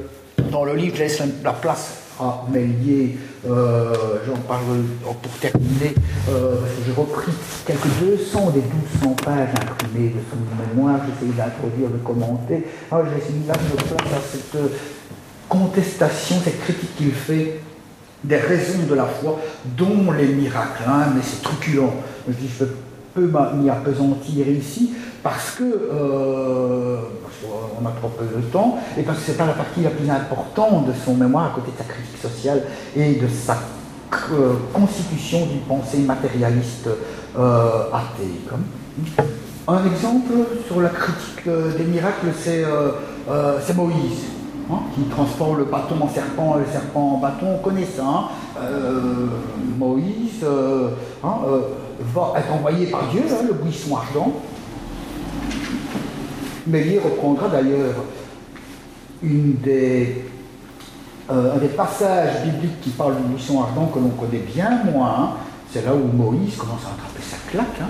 Dans 0.51 0.65
le 0.65 0.75
livre, 0.75 0.97
je 0.97 1.03
laisse 1.03 1.23
la 1.45 1.53
place 1.53 1.99
à 2.19 2.45
Mélier. 2.51 3.19
Euh, 3.49 3.95
j'en 4.27 4.37
parle 4.37 4.85
pour 5.05 5.33
terminer. 5.41 5.95
Euh, 6.29 6.57
j'ai 6.85 6.93
repris 6.93 7.33
quelques 7.67 7.87
200 8.01 8.51
des 8.51 8.61
1200 8.61 9.17
pages 9.25 9.49
imprimées 9.51 10.11
de 10.11 10.21
son 10.31 10.75
mémoire. 10.75 11.01
J'ai 11.07 11.27
essayé 11.27 11.39
d'introduire, 11.39 11.91
de 11.91 11.99
commenter. 11.99 12.67
Ah, 12.91 13.03
j'ai 13.11 13.23
essayé 13.23 13.39
de 13.41 13.45
place 13.45 13.59
à 13.59 14.21
cette 14.33 14.57
contestation, 15.49 16.37
cette 16.43 16.61
critique 16.61 16.97
qu'il 16.97 17.13
fait 17.13 17.61
des 18.25 18.37
raisons 18.37 18.87
de 18.89 18.95
la 18.95 19.07
foi, 19.07 19.39
dont 19.77 20.13
les 20.13 20.29
miracles. 20.29 20.83
Hein, 20.87 21.13
mais 21.15 21.23
c'est 21.23 21.43
truculent. 21.43 21.91
Je 22.29 22.33
dis, 22.33 22.49
je 22.59 22.65
peux 23.15 23.31
m'y 23.57 23.71
apesantir 23.71 24.49
ici 24.49 24.93
parce 25.23 25.53
que 25.53 25.65
euh, 25.65 26.97
on 27.81 27.87
a 27.87 27.91
trop 27.91 28.09
peu 28.09 28.25
de 28.25 28.43
temps 28.47 28.79
et 28.97 29.03
parce 29.03 29.19
que 29.19 29.25
c'est 29.27 29.37
pas 29.37 29.47
la 29.47 29.53
partie 29.53 29.83
la 29.83 29.91
plus 29.91 30.09
importante 30.09 30.87
de 30.87 30.93
son 31.05 31.15
mémoire 31.15 31.47
à 31.47 31.55
côté 31.55 31.73
de 31.73 31.79
sa 31.79 31.85
critique 31.85 32.21
sociale 32.21 32.63
et 32.97 33.15
de 33.15 33.29
sa 33.29 33.59
euh, 34.33 34.55
constitution 34.73 35.47
d'une 35.47 35.61
pensée 35.61 35.99
matérialiste 35.99 36.89
euh, 37.39 37.83
athée. 37.93 38.41
Un 39.69 39.85
exemple 39.87 40.33
sur 40.67 40.81
la 40.81 40.89
critique 40.89 41.47
des 41.47 41.85
miracles, 41.85 42.29
c'est 42.37 43.77
Moïse. 43.77 44.40
Hein, 44.73 44.79
qui 44.95 45.03
transforme 45.03 45.59
le 45.59 45.65
bâton 45.65 45.97
en 46.01 46.09
serpent 46.09 46.57
le 46.57 46.65
serpent 46.71 47.15
en 47.15 47.19
bâton, 47.19 47.57
on 47.59 47.59
connaît 47.59 47.85
ça. 47.85 48.05
Hein. 48.07 48.29
Moïse 49.79 50.45
hein, 51.25 51.35
va 52.15 52.35
être 52.37 52.53
envoyé 52.53 52.87
par 52.87 53.09
Dieu, 53.09 53.23
le 53.49 53.55
buisson 53.55 53.97
ardent, 53.97 54.33
Mélier 56.67 57.01
reprendra 57.03 57.49
d'ailleurs 57.49 57.95
une 59.23 59.55
des, 59.57 60.25
euh, 61.31 61.55
un 61.55 61.59
des 61.59 61.69
passages 61.69 62.43
bibliques 62.45 62.81
qui 62.81 62.91
parle 62.91 63.17
du 63.17 63.23
buisson 63.23 63.63
ardent 63.63 63.87
que 63.87 63.99
l'on 63.99 64.11
connaît 64.11 64.45
bien 64.55 64.83
moins. 64.93 65.35
C'est 65.73 65.85
là 65.85 65.93
où 65.95 66.17
Moïse 66.17 66.57
commence 66.57 66.83
à 66.85 66.91
attraper 66.91 67.23
sa 67.23 67.37
claque, 67.51 67.89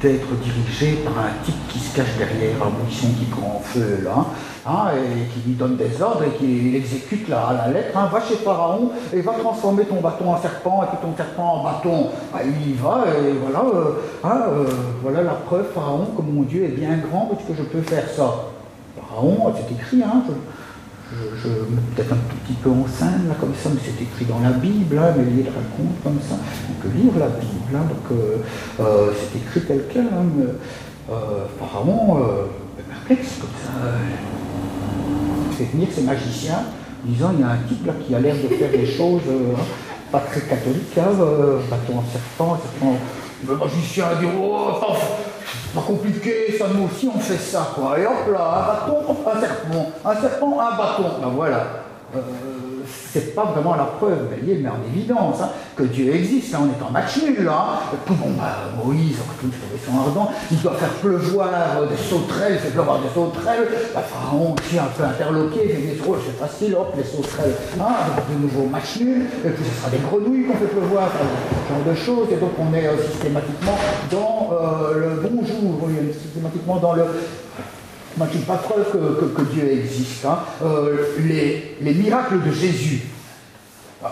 d'être 0.00 0.28
dirigé 0.42 1.02
par 1.04 1.24
un 1.24 1.44
type 1.44 1.56
qui 1.68 1.78
se 1.78 1.96
cache 1.96 2.16
derrière 2.18 2.56
un 2.62 2.84
buisson 2.84 3.08
qui 3.18 3.24
prend 3.26 3.60
feu 3.64 4.00
là. 4.04 4.26
Hein, 4.68 4.88
et 4.96 5.32
qui 5.32 5.48
lui 5.48 5.54
donne 5.54 5.76
des 5.76 6.02
ordres 6.02 6.24
et 6.24 6.30
qui 6.30 6.72
l'exécute 6.72 7.30
à 7.30 7.52
la 7.52 7.72
lettre. 7.72 7.96
Hein, 7.96 8.08
va 8.12 8.20
chez 8.20 8.34
Pharaon 8.34 8.90
et 9.12 9.20
va 9.20 9.32
transformer 9.34 9.84
ton 9.84 10.00
bâton 10.00 10.32
en 10.32 10.42
serpent 10.42 10.82
et 10.82 10.86
puis 10.86 10.96
ton 11.00 11.16
serpent 11.16 11.60
en 11.60 11.62
bâton. 11.62 12.08
Ah, 12.34 12.38
il 12.44 12.70
y 12.70 12.74
va 12.74 13.04
et 13.16 13.32
voilà, 13.34 13.64
euh, 13.64 13.92
hein, 14.24 14.40
euh, 14.48 14.64
voilà 15.02 15.22
la 15.22 15.34
preuve, 15.34 15.66
Pharaon, 15.72 16.06
que 16.16 16.22
mon 16.22 16.42
Dieu 16.42 16.64
est 16.64 16.76
bien 16.76 16.96
grand 16.96 17.26
puisque 17.26 17.56
je 17.56 17.62
peux 17.62 17.80
faire 17.80 18.08
ça? 18.08 18.34
Pharaon, 18.98 19.54
c'est 19.54 19.72
écrit, 19.72 20.02
je, 21.12 21.48
mets 21.48 21.82
peut-être 21.94 22.14
un 22.14 22.16
tout 22.16 22.36
petit 22.44 22.54
peu 22.54 22.70
en 22.70 22.88
scène, 22.88 23.28
là, 23.28 23.36
comme 23.38 23.54
ça, 23.54 23.70
mais 23.72 23.80
c'est 23.84 24.02
écrit 24.02 24.24
dans 24.24 24.40
la 24.40 24.50
Bible, 24.50 25.00
mais 25.16 25.42
il 25.42 25.46
raconte 25.46 26.02
comme 26.02 26.18
ça. 26.28 26.34
On 26.68 26.82
peut 26.82 26.92
lire 26.92 27.12
la 27.20 27.28
Bible, 27.28 27.70
donc 27.70 28.18
euh, 28.80 29.12
c'est 29.14 29.38
écrit 29.38 29.60
tel 29.60 29.84
quel. 29.92 30.08
Pharaon, 31.60 32.18
perplexe 33.06 33.36
comme 33.40 33.50
ça 33.62 34.35
fait 35.56 35.64
venir 35.64 35.88
ces 35.92 36.02
magiciens, 36.02 36.62
disant 37.04 37.30
il 37.34 37.40
y 37.40 37.42
a 37.42 37.50
un 37.50 37.58
type 37.68 37.86
là 37.86 37.92
qui 38.04 38.14
a 38.14 38.20
l'air 38.20 38.34
de 38.36 38.48
faire 38.54 38.70
des 38.70 38.86
choses 38.86 39.22
euh, 39.28 39.54
hein, 39.56 39.62
pas 40.12 40.20
très 40.20 40.40
catholiques, 40.40 40.96
hein, 40.98 41.08
euh, 41.20 41.58
bâton 41.70 41.98
en 41.98 42.04
serpent, 42.10 42.58
serpent. 42.62 42.96
Le 43.46 43.56
magicien 43.56 44.06
a 44.06 44.14
dit 44.16 44.26
oh, 44.38 44.72
pas 45.74 45.80
compliqué, 45.82 46.56
ça 46.58 46.66
nous 46.74 46.84
aussi 46.84 47.08
on 47.14 47.18
fait 47.18 47.36
ça 47.36 47.72
quoi. 47.74 47.98
Et 47.98 48.06
hop 48.06 48.32
là, 48.32 48.40
un 48.40 48.66
bâton, 48.66 49.16
un 49.26 49.40
serpent, 49.40 49.90
un 50.04 50.20
serpent, 50.20 50.58
un 50.60 50.76
bâton. 50.76 51.20
Ben 51.20 51.28
voilà. 51.34 51.66
Euh, 52.14 52.20
c'est 53.16 53.34
pas 53.34 53.44
vraiment 53.44 53.74
la 53.74 53.84
preuve, 53.84 54.28
mais 54.30 54.38
il 54.46 54.62
met 54.62 54.68
en 54.68 54.78
évidence 54.86 55.40
hein, 55.40 55.48
que 55.74 55.84
Dieu 55.84 56.14
existe. 56.14 56.54
Hein, 56.54 56.60
on 56.62 56.66
est 56.66 56.86
en 56.86 56.90
match 56.90 57.22
nul 57.22 57.44
là. 57.44 57.80
Tout 58.06 58.14
bon, 58.14 58.30
bah, 58.36 58.56
Moïse, 58.84 59.16
son 59.86 59.98
ardent, 59.98 60.30
il 60.50 60.60
doit 60.60 60.74
faire 60.74 60.90
pleuvoir 61.00 61.48
des 61.88 61.96
sauterelles, 61.96 62.58
fait 62.58 62.70
pleuvoir 62.70 63.00
des 63.00 63.08
sauterelles. 63.14 63.68
La 63.94 64.02
Pharaon 64.02 64.54
qui 64.68 64.76
est 64.76 64.80
un 64.80 64.90
peu 64.96 65.04
interloqué, 65.04 65.78
il 65.78 65.86
des 65.90 65.96
trop, 65.96 66.16
c'est 66.24 66.38
facile, 66.38 66.74
hop, 66.74 66.94
les 66.96 67.04
sauterelles. 67.04 67.54
Hein, 67.80 67.94
de 68.30 68.42
nouveau 68.42 68.66
match 68.66 69.00
nul. 69.00 69.22
Et 69.44 69.48
puis 69.48 69.64
ce 69.64 69.80
sera 69.80 69.90
des 69.90 69.98
grenouilles 69.98 70.44
qu'on 70.46 70.54
fait 70.54 70.66
pleuvoir, 70.66 71.08
ce 71.10 71.72
genre 71.72 71.84
de 71.86 71.94
choses. 71.94 72.28
Et 72.32 72.36
donc 72.36 72.50
on 72.58 72.74
est 72.74 72.86
euh, 72.86 73.02
systématiquement 73.10 73.78
dans 74.10 74.50
euh, 74.52 74.94
le 74.94 75.28
bonjour, 75.28 75.88
systématiquement 76.12 76.76
dans 76.76 76.94
le 76.94 77.04
moi, 78.16 78.26
je 78.32 78.38
pas 78.38 78.56
preuve 78.56 78.90
que, 78.92 79.42
Dieu 79.52 79.70
existe. 79.70 80.24
Hein. 80.24 80.38
Euh, 80.64 80.96
les, 81.20 81.94
miracles 81.94 82.42
de 82.42 82.50
Jésus. 82.50 83.02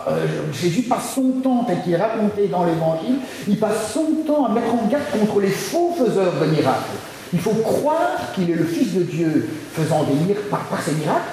Euh, 0.09 0.27
Jésus 0.53 0.83
passe 0.83 1.15
son 1.15 1.41
temps, 1.43 1.65
tel 1.65 1.83
qu'il 1.83 1.93
est 1.93 1.97
raconté 1.97 2.49
dans 2.49 2.65
l'Évangile, 2.65 3.17
il 3.49 3.59
passe 3.59 3.93
son 3.93 4.07
temps 4.27 4.47
à 4.47 4.49
mettre 4.51 4.75
en 4.75 4.87
garde 4.89 5.05
contre 5.19 5.41
les 5.41 5.49
faux 5.49 5.95
faiseurs 5.97 6.35
de 6.41 6.47
miracles. 6.47 6.99
Il 7.33 7.41
faut 7.41 7.55
croire 7.55 8.33
qu'il 8.35 8.51
est 8.51 8.57
le 8.57 8.65
Fils 8.65 8.93
de 8.95 9.03
Dieu 9.03 9.49
faisant 9.73 10.05
des 10.05 10.15
miracles 10.15 10.49
par, 10.51 10.65
par 10.65 10.83
ses 10.83 10.93
miracles, 10.93 11.33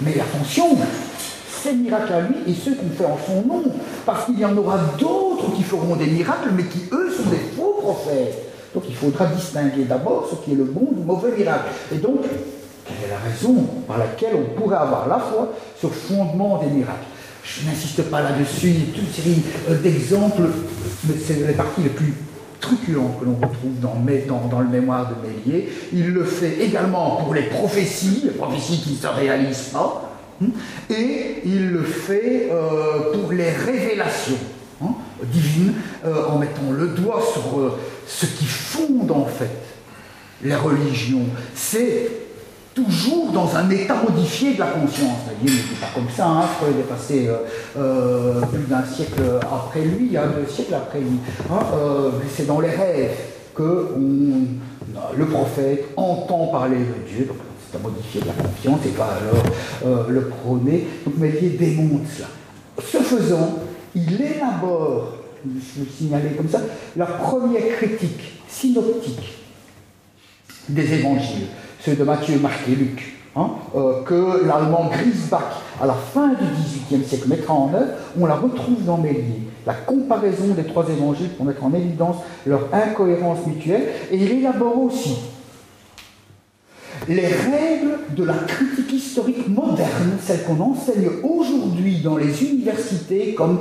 mais 0.00 0.14
attention, 0.20 0.76
ces 1.62 1.72
miracles 1.72 2.12
à 2.12 2.20
lui 2.20 2.36
et 2.46 2.54
ceux 2.54 2.74
qu'on 2.74 2.90
fait 2.90 3.06
en 3.06 3.18
son 3.26 3.46
nom, 3.46 3.62
parce 4.04 4.26
qu'il 4.26 4.38
y 4.38 4.44
en 4.44 4.56
aura 4.56 4.78
d'autres 4.98 5.54
qui 5.56 5.62
feront 5.62 5.96
des 5.96 6.06
miracles, 6.06 6.50
mais 6.54 6.64
qui 6.64 6.82
eux 6.92 7.10
sont 7.16 7.30
des 7.30 7.40
faux 7.56 7.78
prophètes. 7.80 8.53
Donc 8.74 8.84
il 8.88 8.94
faudra 8.94 9.26
distinguer 9.26 9.84
d'abord 9.84 10.28
ce 10.28 10.44
qui 10.44 10.52
est 10.52 10.56
le 10.56 10.64
bon 10.64 10.88
du 10.92 11.02
mauvais 11.02 11.30
miracle. 11.36 11.68
Et 11.92 11.98
donc, 11.98 12.22
quelle 12.84 13.08
est 13.08 13.10
la 13.10 13.18
raison 13.18 13.66
par 13.86 13.98
laquelle 13.98 14.34
on 14.34 14.60
pourrait 14.60 14.76
avoir 14.76 15.08
la 15.08 15.18
foi 15.18 15.52
sur 15.78 15.94
fondement 15.94 16.58
des 16.58 16.70
miracles? 16.70 17.06
Je 17.44 17.68
n'insiste 17.68 18.02
pas 18.10 18.22
là-dessus, 18.22 18.68
il 18.68 18.78
y 18.78 18.82
a 18.82 18.94
toute 18.94 19.14
série 19.14 19.42
euh, 19.70 19.78
d'exemples, 19.80 20.42
mais 21.06 21.14
c'est 21.24 21.46
les 21.46 21.52
parties 21.52 21.82
les 21.82 21.90
plus 21.90 22.14
truculentes 22.58 23.20
que 23.20 23.26
l'on 23.26 23.34
retrouve 23.34 23.78
dans, 23.80 24.60
le 24.60 24.68
mémoire 24.68 25.10
de 25.10 25.28
Mélier. 25.28 25.68
Il 25.92 26.12
le 26.12 26.24
fait 26.24 26.64
également 26.64 27.16
pour 27.16 27.34
les 27.34 27.42
prophéties, 27.42 28.22
les 28.24 28.30
prophéties 28.30 28.80
qui 28.80 28.92
ne 28.92 28.96
se 28.96 29.06
réalisent 29.06 29.70
pas, 29.74 30.10
hein, 30.42 30.46
et 30.88 31.42
il 31.44 31.70
le 31.70 31.82
fait 31.82 32.48
euh, 32.50 33.12
pour 33.12 33.30
les 33.32 33.50
révélations. 33.50 34.38
Hein, 34.82 34.94
divines, 35.30 35.74
euh, 36.04 36.26
en 36.28 36.38
mettant 36.38 36.72
le 36.72 36.88
doigt 36.88 37.22
sur 37.32 37.78
ce 38.06 38.26
qui 38.26 38.44
fonde 38.44 39.10
en 39.10 39.26
fait 39.26 39.50
les 40.42 40.54
religions, 40.54 41.26
c'est 41.54 42.10
toujours 42.74 43.30
dans 43.30 43.54
un 43.56 43.70
état 43.70 43.94
modifié 44.02 44.54
de 44.54 44.60
la 44.60 44.66
conscience. 44.66 45.18
Il 45.42 45.50
n'était 45.50 45.80
pas 45.80 45.88
comme 45.94 46.08
ça, 46.14 46.26
hein, 46.26 46.42
Freud 46.58 46.74
est 46.78 46.88
passé 46.88 47.28
euh, 47.28 47.36
euh, 47.78 48.40
plus 48.42 48.64
d'un 48.64 48.84
siècle 48.84 49.22
après 49.42 49.82
lui, 49.82 50.16
hein, 50.16 50.24
deux 50.36 50.50
siècles 50.52 50.74
après 50.74 51.00
lui. 51.00 51.18
Hein, 51.50 51.60
euh, 51.74 52.10
c'est 52.34 52.46
dans 52.46 52.60
les 52.60 52.70
rêves 52.70 53.16
que 53.54 53.88
le 55.16 55.26
prophète 55.26 55.84
entend 55.96 56.48
parler 56.48 56.78
de 56.78 57.08
Dieu, 57.08 57.26
donc 57.26 57.36
c'est 57.70 57.78
à 57.78 57.80
modifier 57.80 58.20
de 58.20 58.26
la 58.26 58.32
conscience 58.32 58.80
et 58.84 58.88
pas 58.88 59.16
alors 59.20 60.08
le 60.08 60.22
prôner. 60.22 60.88
Donc 61.06 61.16
Mélier 61.18 61.50
démonte 61.50 62.02
cela. 62.16 62.26
Ce 62.84 62.98
faisant, 62.98 63.60
il 63.94 64.20
élabore 64.20 65.12
je 65.44 65.80
le 65.80 65.86
signaler 65.86 66.30
comme 66.30 66.48
ça, 66.48 66.60
la 66.96 67.06
première 67.06 67.76
critique 67.76 68.40
synoptique 68.48 69.38
des 70.68 70.94
évangiles, 70.94 71.46
ceux 71.80 71.94
de 71.94 72.04
Matthieu, 72.04 72.38
Marc 72.38 72.68
et 72.68 72.74
Luc, 72.74 73.14
hein, 73.36 73.50
euh, 73.76 74.02
que 74.02 74.46
l'allemand 74.46 74.90
Griesbach, 74.90 75.62
à 75.80 75.86
la 75.86 75.92
fin 75.92 76.28
du 76.28 76.44
XVIIIe 76.44 77.04
siècle, 77.04 77.28
mettra 77.28 77.52
en 77.52 77.72
œuvre, 77.74 77.92
on 78.18 78.26
la 78.26 78.36
retrouve 78.36 78.82
dans 78.84 78.98
Mélier. 78.98 79.40
La 79.66 79.74
comparaison 79.74 80.54
des 80.54 80.64
trois 80.64 80.88
évangiles 80.88 81.30
pour 81.30 81.46
mettre 81.46 81.64
en 81.64 81.72
évidence 81.74 82.16
leur 82.46 82.68
incohérence 82.72 83.46
mutuelle, 83.46 83.88
et 84.10 84.16
il 84.16 84.30
élabore 84.30 84.82
aussi 84.82 85.16
les 87.08 87.26
règles 87.26 87.98
de 88.16 88.24
la 88.24 88.34
critique 88.34 88.92
historique 88.92 89.48
moderne, 89.48 90.16
celles 90.22 90.42
qu'on 90.44 90.60
enseigne 90.60 91.08
aujourd'hui 91.22 92.00
dans 92.00 92.16
les 92.16 92.42
universités 92.44 93.34
comme 93.34 93.60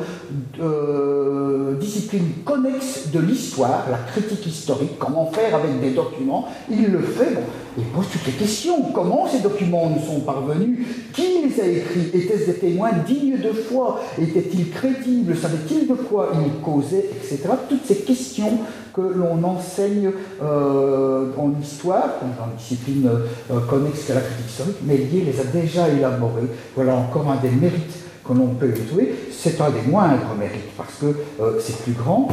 euh, 0.62 1.76
discipline 1.80 2.28
connexe 2.46 3.10
de 3.12 3.20
l'histoire, 3.20 3.86
la 3.90 3.98
critique 3.98 4.46
historique, 4.46 4.98
comment 4.98 5.32
faire 5.32 5.56
avec 5.56 5.80
des 5.82 5.92
documents, 5.92 6.48
il 6.70 6.92
le 6.92 7.00
fait, 7.00 7.38
il 7.78 7.84
pose 7.86 8.06
toutes 8.12 8.26
les 8.28 8.34
questions. 8.34 8.92
Comment 8.94 9.28
ces 9.28 9.40
documents 9.40 9.90
nous 9.90 10.06
sont 10.06 10.22
parvenus? 10.22 10.80
Qui 11.14 11.24
les 11.44 11.60
a 11.60 11.68
écrits? 11.68 12.10
Étaient-ce 12.14 12.46
des 12.46 12.58
témoins 12.58 12.92
dignes 13.06 13.38
de 13.38 13.52
foi? 13.52 14.00
Étaient-ils 14.22 14.70
crédibles? 14.70 15.36
Savaient-ils 15.36 15.88
de 15.88 15.96
quoi 15.96 16.32
ils 16.46 16.62
causaient 16.62 17.10
Etc. 17.16 17.40
Toutes 17.68 17.86
ces 17.86 17.98
questions 17.98 18.60
que 18.94 19.02
l'on 19.02 19.44
enseigne 19.44 20.12
euh, 20.42 21.32
en 21.38 21.52
histoire, 21.60 22.10
dans 22.38 22.46
la 22.46 22.54
discipline 22.58 23.10
euh, 23.52 23.60
connexe 23.62 24.10
à 24.12 24.16
la 24.16 24.22
critique 24.22 24.50
historique, 24.50 24.78
Mélier 24.84 25.26
les 25.26 25.40
a 25.40 25.44
déjà 25.46 25.90
élaborés. 25.90 26.48
Voilà 26.76 26.96
encore 26.96 27.30
un 27.30 27.38
des 27.38 27.50
mérites 27.50 27.98
que 28.24 28.34
l'on 28.34 28.48
peut 28.50 28.72
trouver. 28.72 29.16
C'est 29.32 29.60
un 29.60 29.72
des 29.72 29.82
moindres 29.82 30.36
mérites, 30.38 30.76
parce 30.78 30.94
que 31.02 31.08
euh, 31.42 31.60
c'est 31.60 31.82
plus 31.84 31.94
grand, 31.94 32.30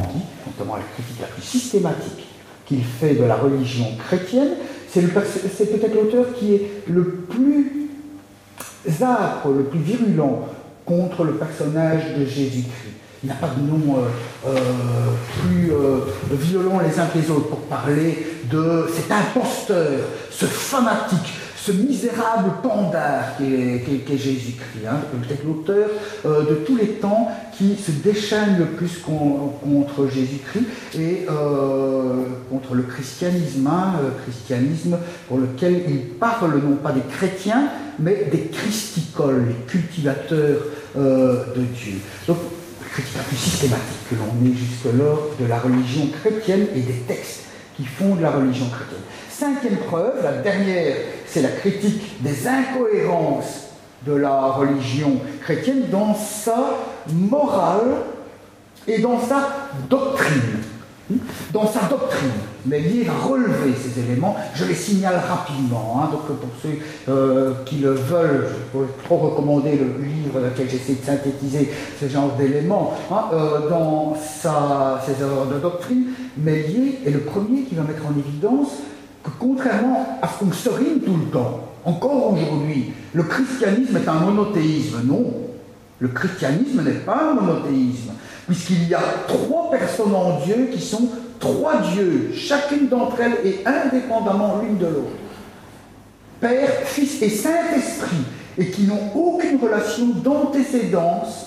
notamment 0.46 0.76
la 0.76 0.82
critique 0.94 1.20
la 1.20 1.28
plus 1.28 1.42
systématique 1.42 2.26
qu'il 2.66 2.84
fait 2.84 3.14
de 3.14 3.24
la 3.24 3.36
religion 3.36 3.86
chrétienne, 3.98 4.50
c'est 4.88 5.02
peut-être 5.02 5.94
l'auteur 5.94 6.26
qui 6.34 6.54
est 6.54 6.70
le 6.88 7.04
plus 7.04 7.88
âpre, 9.02 9.48
le 9.48 9.64
plus 9.64 9.80
virulent 9.80 10.48
contre 10.84 11.24
le 11.24 11.32
personnage 11.34 12.16
de 12.18 12.24
Jésus-Christ. 12.24 12.94
Il 13.22 13.26
n'y 13.26 13.32
a 13.32 13.36
pas 13.36 13.48
de 13.48 13.60
nom 13.60 13.98
euh, 13.98 14.00
euh, 14.46 14.52
plus 15.42 15.72
euh, 15.72 16.06
violent 16.30 16.80
les 16.80 16.98
uns 16.98 17.06
que 17.06 17.18
les 17.18 17.30
autres 17.30 17.48
pour 17.48 17.60
parler 17.60 18.26
de 18.50 18.86
cet 18.94 19.12
imposteur, 19.12 20.00
ce 20.30 20.46
fanatique, 20.46 21.34
ce 21.54 21.72
misérable 21.72 22.52
pandard 22.62 23.36
qu'est 23.36 24.16
Jésus-Christ, 24.16 24.86
hein, 24.88 25.00
peut-être 25.12 25.44
l'auteur 25.44 25.90
euh, 26.24 26.48
de 26.48 26.54
tous 26.64 26.76
les 26.76 26.92
temps 26.94 27.30
qui 27.58 27.76
se 27.76 27.90
déchaîne 27.90 28.56
le 28.58 28.64
plus 28.64 28.96
contre 28.96 30.08
Jésus-Christ 30.08 30.98
et 30.98 31.26
contre 32.48 32.74
le 32.74 32.84
christianisme, 32.84 33.66
hein, 33.66 33.96
christianisme 34.22 34.96
pour 35.28 35.36
lequel 35.36 35.82
il 35.90 36.00
parle 36.18 36.54
non 36.54 36.76
pas 36.76 36.92
des 36.92 37.02
chrétiens, 37.02 37.68
mais 37.98 38.30
des 38.32 38.46
christicoles, 38.46 39.44
les 39.46 39.66
cultivateurs 39.66 40.62
de 40.96 41.62
Dieu. 41.76 41.98
Critique 42.92 43.16
la 43.16 43.22
plus 43.22 43.36
systématique 43.36 44.08
que 44.10 44.14
l'on 44.16 44.50
ait 44.50 44.54
jusque-lors 44.54 45.30
de 45.38 45.46
la 45.46 45.58
religion 45.58 46.08
chrétienne 46.20 46.66
et 46.74 46.80
des 46.80 47.00
textes 47.06 47.44
qui 47.76 47.84
font 47.84 48.16
de 48.16 48.22
la 48.22 48.30
religion 48.30 48.66
chrétienne. 48.66 49.02
Cinquième 49.30 49.76
preuve, 49.78 50.22
la 50.22 50.38
dernière, 50.38 50.96
c'est 51.26 51.42
la 51.42 51.50
critique 51.50 52.22
des 52.22 52.46
incohérences 52.46 53.68
de 54.04 54.14
la 54.14 54.52
religion 54.52 55.20
chrétienne 55.42 55.84
dans 55.90 56.14
sa 56.14 56.78
morale 57.12 58.02
et 58.86 58.98
dans 58.98 59.20
sa 59.20 59.70
doctrine. 59.88 60.62
Dans 61.52 61.66
sa 61.66 61.80
doctrine, 61.88 62.30
mais 62.66 62.80
va 62.80 63.12
relever 63.12 63.74
ces 63.76 64.00
éléments, 64.00 64.36
je 64.54 64.64
les 64.64 64.74
signale 64.74 65.20
rapidement. 65.28 66.00
Hein. 66.02 66.10
donc 66.12 66.26
pour 66.26 66.50
ceux 66.62 66.78
euh, 67.08 67.52
qui 67.64 67.76
le 67.76 67.92
veulent, 67.92 68.48
je 68.48 68.70
pourrais 68.72 68.92
trop 69.04 69.16
recommander 69.16 69.72
le 69.72 70.04
livre 70.04 70.40
dans 70.40 70.46
lequel 70.46 70.68
j'essaie 70.68 70.94
de 70.94 71.04
synthétiser 71.04 71.70
ce 72.00 72.08
genre 72.08 72.32
d'éléments. 72.36 72.94
Hein. 73.10 73.24
Euh, 73.32 73.68
dans 73.68 74.16
ses 74.16 75.22
erreurs 75.22 75.46
de 75.46 75.58
doctrine, 75.60 76.06
Mélier 76.36 76.98
est 77.06 77.10
le 77.10 77.20
premier 77.20 77.62
qui 77.62 77.74
va 77.74 77.82
mettre 77.82 78.02
en 78.06 78.18
évidence 78.18 78.68
que 79.22 79.30
contrairement 79.38 80.18
à 80.22 80.28
ce 80.28 80.44
qu'on 80.44 80.52
serine 80.52 81.00
tout 81.04 81.16
le 81.16 81.30
temps, 81.30 81.60
encore 81.84 82.32
aujourd'hui, 82.32 82.92
le 83.12 83.22
christianisme 83.22 83.96
est 83.96 84.08
un 84.08 84.14
monothéisme. 84.14 85.00
Non, 85.04 85.24
le 85.98 86.08
christianisme 86.08 86.82
n'est 86.82 87.00
pas 87.00 87.30
un 87.30 87.34
monothéisme, 87.34 88.12
puisqu'il 88.46 88.88
y 88.88 88.94
a 88.94 89.02
trois 89.28 89.70
personnes 89.70 90.14
en 90.14 90.40
Dieu 90.44 90.68
qui 90.72 90.80
sont 90.80 91.08
trois 91.40 91.78
dieux, 91.78 92.30
chacune 92.34 92.88
d'entre 92.88 93.20
elles 93.20 93.38
est 93.44 93.66
indépendamment 93.66 94.60
l'une 94.62 94.78
de 94.78 94.86
l'autre. 94.86 95.10
Père, 96.40 96.70
Fils 96.84 97.20
et 97.22 97.30
Saint-Esprit, 97.30 98.24
et 98.56 98.70
qui 98.70 98.82
n'ont 98.82 99.10
aucune 99.14 99.58
relation 99.58 100.06
d'antécédence 100.06 101.46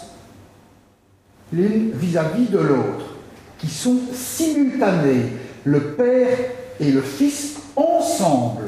l'une 1.51 1.91
vis-à-vis 1.91 2.47
de 2.47 2.57
l'autre, 2.57 3.15
qui 3.59 3.67
sont 3.67 3.99
simultanés. 4.11 5.27
Le 5.63 5.79
Père 5.79 6.37
et 6.79 6.91
le 6.91 7.01
Fils 7.01 7.57
ensemble. 7.75 8.65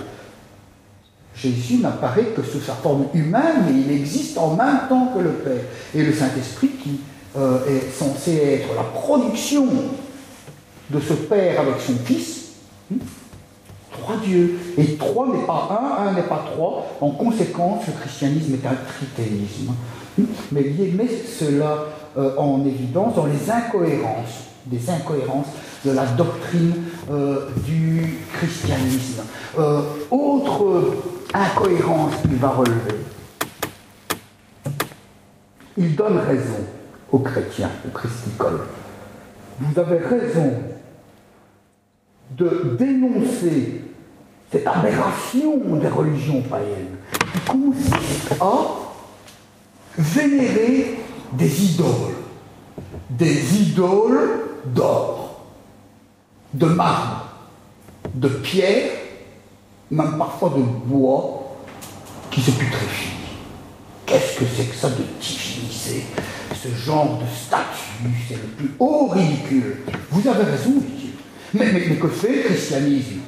Jésus 1.35 1.77
n'apparaît 1.77 2.33
que 2.35 2.41
sous 2.41 2.61
sa 2.61 2.73
forme 2.73 3.07
humaine, 3.13 3.65
mais 3.65 3.81
il 3.81 3.91
existe 3.91 4.37
en 4.37 4.55
même 4.55 4.87
temps 4.87 5.11
que 5.13 5.19
le 5.19 5.31
Père. 5.31 5.63
Et 5.93 6.03
le 6.03 6.13
Saint-Esprit, 6.13 6.69
qui 6.81 7.01
euh, 7.37 7.59
est 7.67 7.91
censé 7.91 8.61
être 8.61 8.73
la 8.75 8.83
production 8.83 9.67
de 10.89 10.99
ce 10.99 11.13
Père 11.13 11.61
avec 11.61 11.79
son 11.79 11.95
Fils, 12.03 12.51
hmm, 12.91 12.97
trois 13.91 14.17
dieux. 14.17 14.59
Et 14.77 14.95
trois 14.95 15.27
n'est 15.27 15.45
pas 15.45 15.69
un, 15.81 16.07
un 16.07 16.13
n'est 16.13 16.23
pas 16.23 16.45
trois. 16.53 16.85
En 17.01 17.11
conséquence, 17.11 17.87
le 17.87 17.93
christianisme 17.93 18.53
est 18.53 18.67
un 18.67 18.75
trithéisme. 18.75 19.73
Hmm, 20.17 20.25
mais 20.51 20.73
il 20.79 20.95
met 20.95 21.07
cela 21.07 21.85
euh, 22.17 22.35
en 22.37 22.65
évidence 22.65 23.15
dans 23.15 23.25
les 23.25 23.49
incohérences, 23.49 24.45
des 24.65 24.89
incohérences 24.89 25.47
de 25.83 25.91
la 25.91 26.05
doctrine 26.05 26.73
euh, 27.11 27.49
du 27.65 28.17
christianisme. 28.33 29.23
Euh, 29.59 29.81
autre 30.09 30.93
incohérence 31.33 32.13
qu'il 32.21 32.35
va 32.35 32.49
relever, 32.49 32.95
il 35.77 35.95
donne 35.95 36.17
raison 36.19 36.63
aux 37.11 37.19
chrétiens, 37.19 37.71
aux 37.85 37.91
christicoles. 37.91 38.61
Vous 39.59 39.79
avez 39.79 39.97
raison 39.97 40.53
de 42.31 42.75
dénoncer 42.77 43.81
cette 44.51 44.67
aberration 44.67 45.57
des 45.75 45.87
religions 45.87 46.41
païennes 46.41 46.97
qui 47.11 47.39
consiste 47.51 48.35
à 48.39 48.85
vénérer 49.97 50.99
des 51.33 51.63
idoles, 51.65 52.15
des 53.09 53.61
idoles 53.61 54.41
d'or 54.65 55.25
de 56.53 56.65
marbre, 56.67 57.27
de 58.13 58.29
pierre, 58.29 58.91
même 59.91 60.17
parfois 60.17 60.49
de 60.49 60.61
bois, 60.61 61.57
qui 62.31 62.41
se 62.41 62.51
putréfie. 62.51 63.11
Qu'est-ce 64.05 64.39
que 64.39 64.45
c'est 64.45 64.65
que 64.65 64.75
ça 64.75 64.89
de 64.89 65.03
diviniser 65.19 66.05
ce 66.53 66.69
genre 66.69 67.19
de 67.19 67.25
statut 67.35 68.09
C'est 68.27 68.35
le 68.35 68.47
plus 68.49 68.71
haut 68.79 69.07
ridicule. 69.07 69.77
Vous 70.11 70.27
avez 70.27 70.43
raison, 70.43 70.71
dit 70.71 71.11
Mais, 71.55 71.95
que 71.95 72.07
fait 72.07 72.35
le 72.35 72.41
christianisme? 72.43 73.19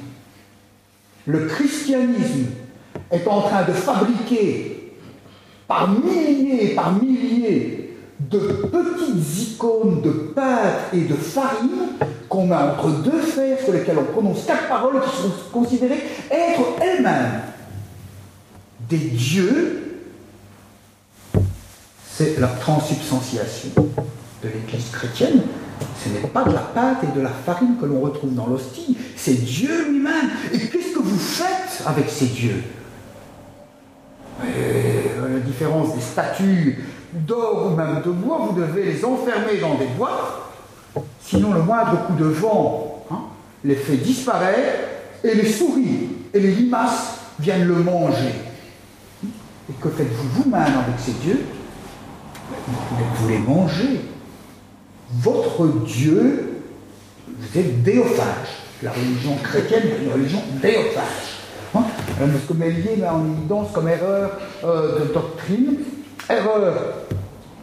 Le 1.26 1.46
christianisme 1.46 2.46
est 3.10 3.26
en 3.26 3.42
train 3.42 3.64
de 3.64 3.72
fabriquer 3.72 4.94
par 5.66 5.88
milliers 5.88 6.72
et 6.72 6.74
par 6.74 6.92
milliers 6.92 7.96
de 8.20 8.38
petites 8.38 9.52
icônes 9.52 10.02
de 10.02 10.10
pâte 10.10 10.90
et 10.92 11.02
de 11.02 11.14
farine 11.14 11.96
qu'on 12.28 12.46
met 12.46 12.56
entre 12.56 12.88
deux 13.02 13.20
fers 13.20 13.58
sur 13.60 13.72
lesquels 13.72 13.98
on 13.98 14.12
prononce 14.12 14.44
quatre 14.44 14.68
paroles 14.68 15.00
qui 15.02 15.22
sont 15.22 15.32
considérées 15.52 16.02
être 16.30 16.60
elles-mêmes 16.80 17.42
des 18.88 18.98
dieux, 18.98 19.82
c'est 22.10 22.38
la 22.40 22.48
transubstantiation 22.48 23.70
de 24.42 24.48
l'Église 24.48 24.90
chrétienne. 24.90 25.42
Ce 26.02 26.08
n'est 26.08 26.28
pas 26.28 26.44
de 26.44 26.52
la 26.52 26.60
pâte 26.60 27.04
et 27.04 27.16
de 27.16 27.22
la 27.22 27.30
farine 27.30 27.76
que 27.80 27.86
l'on 27.86 28.00
retrouve 28.00 28.34
dans 28.34 28.46
l'hostie, 28.46 28.96
c'est 29.16 29.44
Dieu 29.44 29.90
lui-même. 29.90 30.30
Et 30.52 30.58
qu'est-ce 30.58 30.94
que 30.94 31.02
vous 31.02 31.18
faites 31.18 31.82
avec 31.86 32.08
ces 32.08 32.26
dieux? 32.26 32.62
Euh, 34.44 35.34
La 35.34 35.40
différence 35.40 35.94
des 35.94 36.00
statues 36.00 36.84
d'or 37.12 37.72
ou 37.72 37.76
même 37.76 38.02
de 38.04 38.10
bois, 38.10 38.48
vous 38.48 38.60
devez 38.60 38.84
les 38.84 39.04
enfermer 39.04 39.58
dans 39.60 39.74
des 39.74 39.86
boîtes 39.96 40.48
Sinon, 41.20 41.52
le 41.52 41.62
moindre 41.62 42.06
coup 42.06 42.14
de 42.14 42.24
vent 42.24 43.04
hein, 43.10 43.20
les 43.64 43.74
fait 43.74 43.96
disparaître 43.96 44.78
et 45.22 45.34
les 45.34 45.50
souris 45.50 46.08
et 46.32 46.40
les 46.40 46.52
limaces 46.52 47.18
viennent 47.38 47.66
le 47.66 47.76
manger. 47.76 48.34
Et 49.24 49.72
que 49.80 49.88
faites-vous 49.90 50.42
vous-même 50.42 50.62
avec 50.62 50.98
ces 50.98 51.12
dieux? 51.12 51.44
Vous 53.16 53.28
les 53.28 53.38
mangez. 53.38 54.00
Votre 55.10 55.66
Dieu, 55.86 56.62
vous 57.26 57.58
êtes 57.58 57.82
déophage. 57.82 58.48
La 58.82 58.92
religion 58.92 59.36
chrétienne 59.42 59.84
est 59.84 60.04
une 60.04 60.12
religion 60.12 60.42
déophage. 60.60 61.38
Hein? 61.74 61.84
Met 62.20 63.06
en 63.06 63.24
évidence 63.24 63.68
comme 63.72 63.88
erreur 63.88 64.32
euh, 64.64 65.00
de 65.00 65.12
doctrine, 65.12 65.76
erreur 66.28 66.74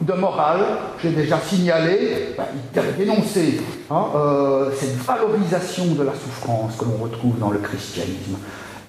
de 0.02 0.14
morale, 0.14 0.66
j'ai 1.02 1.12
déjà 1.12 1.40
signalé, 1.40 2.36
a 2.38 2.82
dénoncé 2.98 3.62
hein, 3.90 4.06
euh, 4.16 4.72
cette 4.76 4.98
valorisation 4.98 5.94
de 5.94 6.04
la 6.04 6.14
souffrance 6.14 6.76
que 6.78 6.86
l'on 6.86 7.04
retrouve 7.04 7.40
dans 7.40 7.52
le 7.52 7.60
christianisme. 7.60 8.38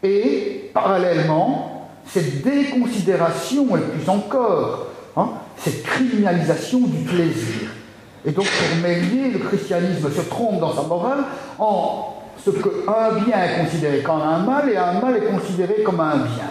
Et 0.02 0.70
parallèlement, 0.74 1.88
cette 2.06 2.42
déconsidération, 2.42 3.76
et 3.76 3.80
plus 3.80 4.08
encore, 4.08 4.86
hein, 5.16 5.28
cette 5.58 5.82
criminalisation 5.82 6.80
du 6.80 7.04
plaisir. 7.04 7.70
Et 8.26 8.32
donc 8.32 8.44
pour 8.44 8.82
Mélier, 8.82 9.30
le 9.30 9.38
christianisme 9.38 10.10
se 10.10 10.20
trompe 10.22 10.60
dans 10.60 10.74
sa 10.74 10.82
morale 10.82 11.24
en 11.58 12.14
ce 12.44 12.50
qu'un 12.50 13.24
bien 13.24 13.44
est 13.44 13.64
considéré 13.64 14.02
comme 14.02 14.20
un 14.20 14.38
mal 14.38 14.68
et 14.68 14.76
un 14.76 15.00
mal 15.00 15.16
est 15.16 15.32
considéré 15.32 15.82
comme 15.84 16.00
un 16.00 16.16
bien. 16.16 16.50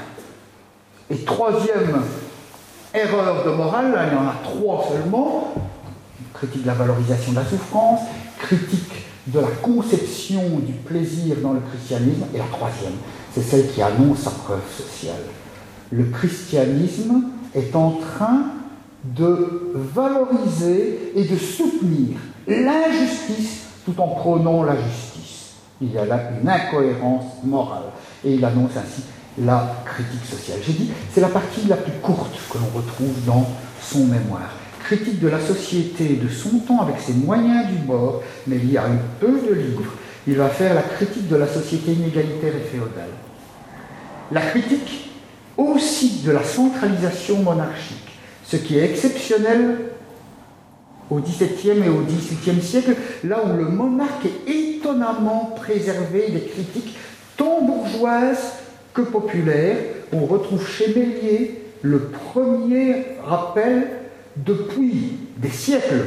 Et 1.09 1.17
troisième 1.17 2.01
erreur 2.93 3.45
de 3.45 3.51
morale, 3.51 3.93
il 4.09 4.13
y 4.13 4.17
en 4.17 4.27
a 4.27 4.35
trois 4.43 4.87
seulement. 4.89 5.53
Critique 6.33 6.63
de 6.63 6.67
la 6.67 6.73
valorisation 6.73 7.31
de 7.31 7.37
la 7.37 7.45
souffrance, 7.45 8.01
critique 8.39 9.05
de 9.27 9.39
la 9.39 9.47
conception 9.61 10.41
du 10.59 10.73
plaisir 10.73 11.37
dans 11.41 11.53
le 11.53 11.61
christianisme, 11.61 12.25
et 12.33 12.37
la 12.37 12.45
troisième, 12.45 12.93
c'est 13.33 13.41
celle 13.41 13.71
qui 13.71 13.81
annonce 13.81 14.19
sa 14.19 14.31
preuve 14.31 14.61
sociale. 14.75 15.23
Le 15.91 16.03
christianisme 16.05 17.23
est 17.53 17.75
en 17.75 17.91
train 17.91 18.43
de 19.13 19.73
valoriser 19.93 21.11
et 21.15 21.23
de 21.23 21.37
soutenir 21.37 22.17
l'injustice 22.47 23.65
tout 23.85 23.99
en 23.99 24.07
prônant 24.07 24.63
la 24.63 24.75
justice. 24.75 25.53
Il 25.81 25.91
y 25.91 25.97
a 25.97 26.05
là 26.05 26.31
une 26.41 26.47
incohérence 26.47 27.43
morale. 27.43 27.91
Et 28.23 28.33
il 28.33 28.45
annonce 28.45 28.71
ainsi 28.77 29.03
la 29.37 29.83
critique 29.85 30.25
sociale. 30.25 30.59
J'ai 30.65 30.73
dit, 30.73 30.89
c'est 31.13 31.21
la 31.21 31.27
partie 31.27 31.67
la 31.67 31.75
plus 31.75 31.91
courte 32.01 32.35
que 32.49 32.57
l'on 32.57 32.77
retrouve 32.77 33.25
dans 33.25 33.45
son 33.81 34.05
mémoire. 34.05 34.51
Critique 34.79 35.19
de 35.19 35.27
la 35.27 35.39
société 35.39 36.19
de 36.21 36.29
son 36.29 36.59
temps 36.59 36.81
avec 36.81 36.99
ses 36.99 37.13
moyens 37.13 37.67
du 37.67 37.77
bord, 37.85 38.21
mais 38.47 38.57
il 38.57 38.71
y 38.71 38.77
a 38.77 38.87
eu 38.87 38.99
peu 39.19 39.39
de 39.47 39.53
livres. 39.53 39.93
Il 40.27 40.35
va 40.35 40.49
faire 40.49 40.73
la 40.73 40.81
critique 40.81 41.27
de 41.27 41.35
la 41.35 41.47
société 41.47 41.91
inégalitaire 41.91 42.53
et 42.55 42.69
féodale. 42.71 43.09
La 44.31 44.41
critique 44.41 45.11
aussi 45.57 46.21
de 46.25 46.31
la 46.31 46.43
centralisation 46.43 47.43
monarchique, 47.43 48.04
ce 48.45 48.57
qui 48.57 48.77
est 48.77 48.85
exceptionnel 48.85 49.77
au 51.09 51.19
XVIIe 51.19 51.83
et 51.85 51.89
au 51.89 52.01
XVIIIe 52.01 52.61
siècle, 52.61 52.95
là 53.23 53.43
où 53.45 53.57
le 53.57 53.65
monarque 53.65 54.25
est 54.25 54.51
étonnamment 54.51 55.55
préservé 55.55 56.29
des 56.29 56.41
critiques 56.41 56.95
tant 57.37 57.61
bourgeoises 57.61 58.53
que 58.93 59.01
populaires. 59.01 59.77
On 60.13 60.25
retrouve 60.25 60.67
chez 60.67 60.87
Bélier 60.87 61.61
le 61.81 61.99
premier 61.99 63.05
rappel 63.23 63.87
depuis 64.37 65.17
des 65.37 65.49
siècles 65.49 66.05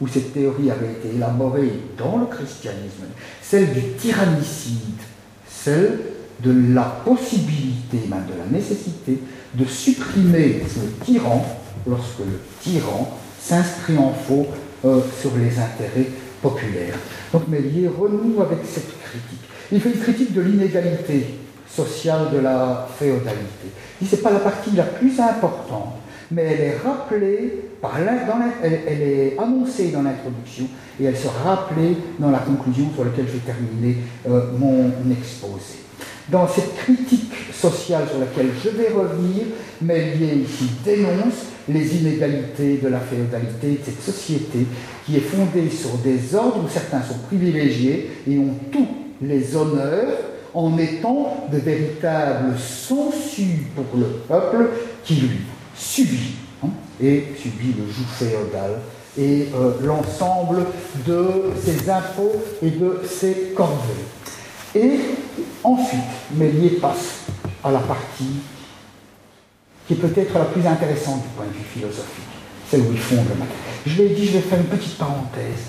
où 0.00 0.08
cette 0.08 0.34
théorie 0.34 0.70
avait 0.70 0.90
été 0.90 1.14
élaborée 1.14 1.72
dans 1.96 2.18
le 2.18 2.26
christianisme, 2.26 3.04
celle 3.40 3.72
du 3.72 3.80
tyrannicide, 3.98 5.00
celle 5.48 6.00
de 6.42 6.74
la 6.74 6.82
possibilité, 7.04 7.98
même 8.08 8.24
de 8.26 8.38
la 8.38 8.58
nécessité, 8.58 9.20
de 9.54 9.64
supprimer 9.64 10.62
le 10.76 11.04
tyran 11.04 11.44
lorsque 11.86 12.20
le 12.20 12.40
tyran 12.60 13.18
s'inscrit 13.40 13.98
en 13.98 14.12
faux 14.12 14.46
euh, 14.84 15.00
sur 15.20 15.30
les 15.36 15.58
intérêts 15.58 16.08
populaires. 16.40 16.98
Donc 17.32 17.48
Méliès 17.48 17.90
renoue 17.96 18.40
avec 18.42 18.58
cette 18.64 18.88
critique. 19.00 19.40
Il 19.70 19.80
fait 19.80 19.90
une 19.90 20.00
critique 20.00 20.32
de 20.32 20.40
l'inégalité 20.40 21.26
sociale 21.68 22.30
de 22.32 22.38
la 22.38 22.86
féodalité. 22.98 23.68
Dit 24.00 24.08
c'est 24.08 24.22
pas 24.22 24.32
la 24.32 24.40
partie 24.40 24.72
la 24.72 24.84
plus 24.84 25.18
importante, 25.20 25.94
mais 26.30 26.42
elle 26.42 26.60
est 26.60 26.76
rappelée, 26.84 27.64
dans 27.82 27.88
elle, 28.62 29.02
est 29.02 29.36
annoncée 29.38 29.90
dans 29.90 30.02
l'introduction 30.02 30.66
et 31.00 31.04
elle 31.04 31.16
sera 31.16 31.54
rappelée 31.54 31.96
dans 32.18 32.30
la 32.30 32.38
conclusion 32.38 32.90
sur 32.94 33.04
laquelle 33.04 33.26
je 33.26 33.32
vais 33.32 33.38
terminer 33.38 33.96
euh, 34.28 34.52
mon 34.58 34.90
exposé. 35.10 35.81
Dans 36.28 36.48
cette 36.48 36.76
critique 36.76 37.32
sociale 37.52 38.04
sur 38.08 38.20
laquelle 38.20 38.50
je 38.62 38.70
vais 38.70 38.88
revenir, 38.88 39.44
Méliès 39.80 40.48
ici 40.48 40.70
dénonce 40.84 41.46
les 41.68 41.96
inégalités 41.96 42.78
de 42.78 42.88
la 42.88 43.00
féodalité, 43.00 43.72
de 43.72 43.84
cette 43.84 44.02
société 44.02 44.66
qui 45.04 45.16
est 45.16 45.20
fondée 45.20 45.68
sur 45.68 45.98
des 45.98 46.34
ordres 46.34 46.64
où 46.64 46.68
certains 46.68 47.02
sont 47.02 47.18
privilégiés 47.26 48.10
et 48.28 48.38
ont 48.38 48.54
tous 48.70 48.88
les 49.20 49.56
honneurs 49.56 50.18
en 50.54 50.76
étant 50.78 51.48
de 51.50 51.58
véritables 51.58 52.58
sangsues 52.58 53.66
pour 53.74 53.98
le 53.98 54.06
peuple 54.28 54.68
qui 55.04 55.14
lui 55.14 55.40
subit 55.74 56.34
hein, 56.64 56.68
et 57.02 57.24
subit 57.40 57.74
le 57.78 57.90
joug 57.92 58.06
féodal 58.18 58.78
et 59.18 59.48
euh, 59.54 59.72
l'ensemble 59.82 60.64
de 61.06 61.26
ses 61.62 61.90
impôts 61.90 62.32
et 62.62 62.70
de 62.70 63.00
ses 63.06 63.52
corvées. 63.54 64.04
Et 64.74 65.00
ensuite, 65.62 66.00
Méliès 66.34 66.80
passe 66.80 67.26
à 67.62 67.70
la 67.70 67.80
partie 67.80 68.40
qui 69.86 69.94
est 69.94 69.96
peut-être 69.96 70.34
la 70.34 70.44
plus 70.46 70.66
intéressante 70.66 71.22
du 71.22 71.28
point 71.36 71.46
de 71.46 71.52
vue 71.52 71.64
philosophique, 71.64 72.24
celle 72.70 72.80
où 72.82 72.92
il 72.92 72.98
fonde 72.98 73.28
le 73.28 73.34
matériel. 73.34 73.58
Je 73.86 74.02
l'ai 74.02 74.08
dit, 74.10 74.26
je 74.26 74.32
vais 74.32 74.40
faire 74.40 74.58
une 74.58 74.66
petite 74.66 74.96
parenthèse. 74.96 75.66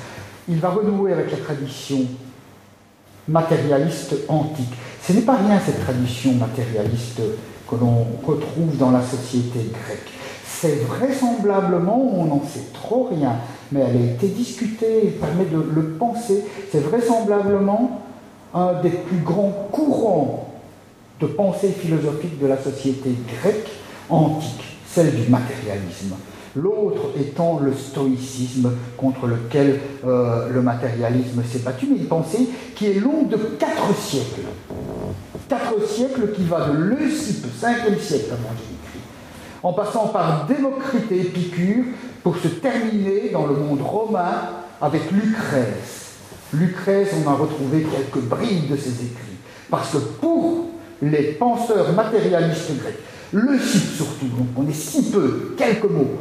Il 0.47 0.59
va 0.59 0.69
renouer 0.69 1.13
avec 1.13 1.31
la 1.31 1.37
tradition 1.37 1.99
matérialiste 3.27 4.15
antique. 4.27 4.73
Ce 5.01 5.13
n'est 5.13 5.21
pas 5.21 5.35
rien 5.35 5.59
cette 5.65 5.83
tradition 5.83 6.33
matérialiste 6.33 7.21
que 7.69 7.75
l'on 7.75 8.05
retrouve 8.25 8.77
dans 8.77 8.91
la 8.91 9.01
société 9.01 9.59
grecque. 9.71 10.11
C'est 10.45 10.83
vraisemblablement, 10.85 11.97
on 11.97 12.25
n'en 12.25 12.43
sait 12.45 12.67
trop 12.73 13.09
rien, 13.11 13.35
mais 13.71 13.81
elle 13.81 13.97
a 13.97 14.13
été 14.13 14.27
discutée, 14.27 15.07
elle 15.07 15.13
permet 15.13 15.45
de 15.45 15.57
le 15.57 15.89
penser, 15.97 16.43
c'est 16.71 16.79
vraisemblablement 16.79 18.01
un 18.53 18.81
des 18.81 18.89
plus 18.89 19.17
grands 19.17 19.67
courants 19.71 20.53
de 21.19 21.27
pensée 21.27 21.69
philosophique 21.69 22.39
de 22.39 22.47
la 22.47 22.61
société 22.61 23.15
grecque 23.41 23.69
antique, 24.09 24.77
celle 24.85 25.15
du 25.15 25.29
matérialisme. 25.29 26.15
L'autre 26.55 27.09
étant 27.19 27.59
le 27.59 27.73
stoïcisme 27.73 28.71
contre 28.95 29.25
lequel 29.25 29.79
euh, 30.05 30.49
le 30.49 30.61
matérialisme 30.61 31.41
s'est 31.43 31.59
battu, 31.59 31.87
mais 31.89 31.97
une 31.97 32.05
pensée 32.05 32.47
qui 32.75 32.87
est 32.87 32.99
longue 32.99 33.29
de 33.29 33.37
quatre 33.37 33.95
siècles. 33.97 34.47
Quatre 35.49 35.87
siècles 35.87 36.31
qui 36.35 36.43
va 36.43 36.69
de 36.69 36.73
Leucippe, 36.73 37.47
5e 37.59 37.99
siècle 37.99 38.31
avant 38.31 38.51
Jésus-Christ, 38.51 39.03
en 39.63 39.73
passant 39.73 40.07
par 40.09 40.45
Démocrite 40.45 41.11
et 41.11 41.21
Épicure, 41.21 41.85
pour 42.21 42.37
se 42.37 42.47
terminer 42.47 43.29
dans 43.33 43.47
le 43.47 43.55
monde 43.55 43.81
romain 43.81 44.49
avec 44.79 45.11
Lucrèce. 45.11 46.02
Lucrèce, 46.53 47.09
on 47.23 47.29
a 47.29 47.33
retrouvé 47.33 47.83
quelques 47.83 48.23
bribes 48.23 48.71
de 48.71 48.77
ses 48.77 48.91
écrits, 48.91 49.37
parce 49.69 49.91
que 49.91 49.97
pour 49.97 50.69
les 51.01 51.33
penseurs 51.33 51.93
matérialistes 51.93 52.77
grecs, 52.79 52.99
le 53.31 53.59
site 53.59 53.95
surtout, 53.95 54.27
donc 54.27 54.47
on 54.55 54.67
est 54.67 54.73
si 54.73 55.11
peu, 55.11 55.55
quelques 55.57 55.89
mots, 55.89 56.17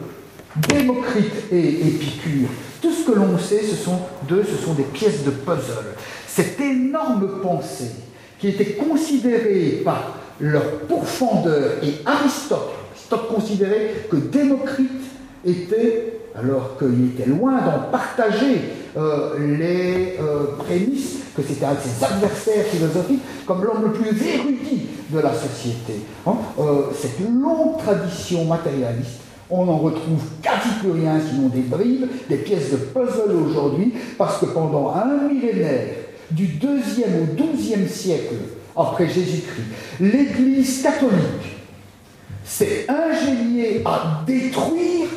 Démocrite 0.68 1.53
et 1.53 1.87
Épicure, 1.87 2.49
tout 2.80 2.93
ce 2.93 3.07
que 3.11 3.16
l'on 3.16 3.39
sait, 3.39 3.62
ce 3.62 3.76
sont 3.76 3.99
deux, 4.28 4.45
ce 4.45 4.62
sont 4.62 4.74
des 4.74 4.83
pièces 4.83 5.24
de 5.24 5.30
puzzle. 5.30 5.95
Cette 6.26 6.61
énorme 6.61 7.41
pensée 7.43 7.91
qui 8.39 8.49
était 8.49 8.72
considérée 8.72 9.83
par 9.85 10.18
leur 10.41 10.64
pourfendeur 10.89 11.74
et 11.83 11.95
Aristote, 12.05 12.70
Aristote 13.12 13.28
considérait 13.28 14.07
que 14.11 14.16
Démocrite 14.16 14.89
était, 15.47 16.20
alors 16.39 16.78
qu'il 16.78 17.09
était 17.09 17.28
loin 17.28 17.61
d'en 17.61 17.91
partager 17.91 18.61
euh, 18.97 19.57
les 19.59 20.16
euh, 20.20 20.57
prémices, 20.59 21.18
que 21.37 21.43
c'était 21.43 21.64
un 21.64 21.74
de 21.74 21.78
ses 21.80 22.05
adversaires 22.05 22.64
philosophiques, 22.66 23.22
comme 23.47 23.64
l'homme 23.64 23.83
le 23.85 23.93
plus 23.93 24.09
érudit 24.26 24.87
de 25.11 25.18
la 25.18 25.33
société. 25.33 25.95
Hein. 26.26 26.35
Euh, 26.59 26.83
cette 26.95 27.20
longue 27.20 27.78
tradition 27.78 28.45
matérialiste, 28.45 29.20
on 29.51 29.66
n'en 29.66 29.78
retrouve 29.78 30.22
quasi 30.43 30.68
plus 30.80 30.93
rien, 30.93 31.20
sinon 31.20 31.49
des 31.49 31.61
bribes, 31.61 32.07
des 32.28 32.37
pièces 32.37 32.70
de 32.70 32.76
puzzle 32.76 33.33
aujourd'hui, 33.33 33.93
parce 34.16 34.39
que 34.39 34.47
pendant 34.47 34.95
un 34.95 35.28
millénaire, 35.28 35.89
du 36.30 36.47
2e 36.47 36.68
au 37.20 37.43
12e 37.43 37.87
siècle 37.89 38.37
après 38.74 39.07
Jésus-Christ, 39.07 39.66
l'Église 40.01 40.83
catholique 40.83 41.59
s'est 42.45 42.87
ingéniée 42.89 43.83
à 43.85 44.22
détruire 44.26 45.09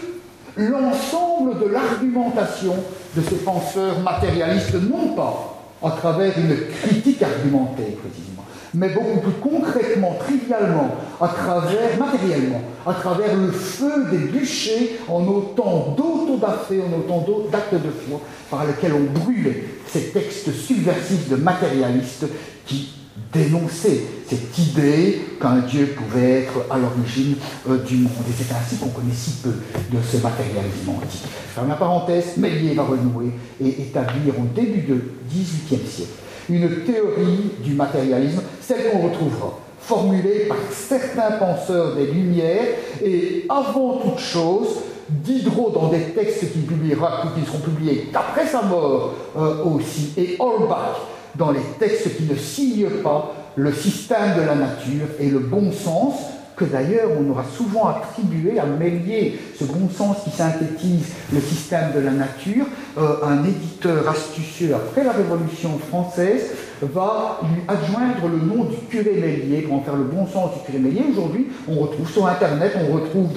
l'ensemble 0.57 1.59
de 1.59 1.71
l'argumentation 1.71 2.75
de 3.15 3.21
ces 3.21 3.35
penseurs 3.37 3.99
matérialistes, 3.99 4.75
non 4.75 5.15
pas 5.15 5.55
à 5.83 5.91
travers 5.91 6.33
une 6.37 6.55
critique 6.81 7.21
argumentée 7.21 7.97
précisément, 8.01 8.45
mais 8.73 8.89
beaucoup 8.89 9.19
plus 9.19 9.33
concrètement, 9.33 10.15
trivialement, 10.19 10.95
à 11.21 11.27
travers, 11.27 11.97
matériellement, 11.99 12.61
à 12.85 12.93
travers 12.93 13.35
le 13.35 13.51
feu 13.51 14.05
des 14.11 14.17
bûchers 14.17 14.99
en 15.07 15.25
autant 15.27 15.95
d'autodafés, 15.97 16.81
en 16.81 16.97
autant 16.97 17.25
d'actes 17.51 17.73
de 17.73 17.91
foi 18.07 18.21
par 18.49 18.65
lesquels 18.65 18.93
on 18.93 19.19
brûlait 19.19 19.63
ces 19.87 20.09
textes 20.11 20.51
subversifs 20.51 21.29
de 21.29 21.35
matérialistes 21.35 22.25
qui 22.65 23.04
dénoncer 23.33 24.05
cette 24.27 24.57
idée 24.57 25.21
qu'un 25.41 25.57
Dieu 25.59 25.95
pouvait 25.95 26.41
être 26.41 26.65
à 26.69 26.77
l'origine 26.77 27.35
euh, 27.69 27.77
du 27.77 27.97
monde. 27.97 28.11
Et 28.29 28.33
c'est 28.37 28.53
ainsi 28.53 28.77
qu'on 28.77 28.89
connaît 28.89 29.13
si 29.13 29.31
peu 29.41 29.51
de 29.51 29.97
ce 30.01 30.17
matérialisme 30.17 30.89
antique. 30.89 31.23
Je 31.23 31.53
ferme 31.53 31.69
la 31.69 31.75
parenthèse, 31.75 32.37
Méliès 32.37 32.75
va 32.75 32.83
renouer 32.83 33.31
et 33.61 33.69
établir 33.69 34.33
au 34.39 34.45
début 34.53 34.81
du 34.81 35.01
XVIIIe 35.29 35.87
siècle 35.87 36.11
une 36.49 36.83
théorie 36.83 37.51
du 37.63 37.73
matérialisme, 37.73 38.41
celle 38.61 38.91
qu'on 38.91 39.07
retrouvera 39.07 39.57
formulée 39.79 40.45
par 40.47 40.57
certains 40.71 41.31
penseurs 41.37 41.95
des 41.95 42.07
Lumières 42.07 42.65
et 43.03 43.45
avant 43.49 43.97
toute 43.97 44.19
chose, 44.19 44.67
Diderot 45.09 45.71
dans 45.71 45.89
des 45.89 46.01
textes 46.15 46.51
qu'il 46.51 46.63
publiera, 46.63 47.23
qui 47.35 47.45
seront 47.45 47.59
publiés 47.59 48.09
après 48.13 48.47
sa 48.47 48.63
mort 48.63 49.13
euh, 49.37 49.63
aussi, 49.63 50.13
et 50.17 50.35
Holbach 50.39 50.97
dans 51.37 51.51
les 51.51 51.61
textes 51.79 52.17
qui 52.17 52.23
ne 52.23 52.35
signent 52.35 53.01
pas 53.03 53.33
le 53.55 53.71
système 53.73 54.35
de 54.35 54.41
la 54.41 54.55
nature 54.55 55.07
et 55.19 55.29
le 55.29 55.39
bon 55.39 55.71
sens, 55.71 56.15
que 56.55 56.65
d'ailleurs 56.65 57.09
on 57.19 57.29
aura 57.29 57.43
souvent 57.43 57.87
attribué 57.87 58.59
à 58.59 58.65
Méliès, 58.65 59.33
ce 59.59 59.65
bon 59.65 59.89
sens 59.89 60.17
qui 60.23 60.31
synthétise 60.31 61.07
le 61.33 61.39
système 61.39 61.91
de 61.93 61.99
la 61.99 62.11
nature. 62.11 62.65
Euh, 62.97 63.17
un 63.23 63.43
éditeur 63.43 64.07
astucieux 64.09 64.73
après 64.73 65.03
la 65.03 65.11
Révolution 65.11 65.77
française 65.79 66.51
va 66.81 67.41
lui 67.43 67.61
adjoindre 67.67 68.27
le 68.29 68.37
nom 68.37 68.65
du 68.65 68.77
curé 68.89 69.19
Méliès 69.19 69.65
pour 69.65 69.75
en 69.75 69.81
faire 69.81 69.95
le 69.95 70.05
bon 70.05 70.25
sens 70.27 70.51
du 70.53 70.59
curé 70.65 70.79
Méliès. 70.79 71.03
Aujourd'hui, 71.11 71.47
on 71.67 71.75
retrouve 71.79 72.09
sur 72.09 72.25
Internet, 72.25 72.73
on 72.89 72.93
retrouve 72.93 73.29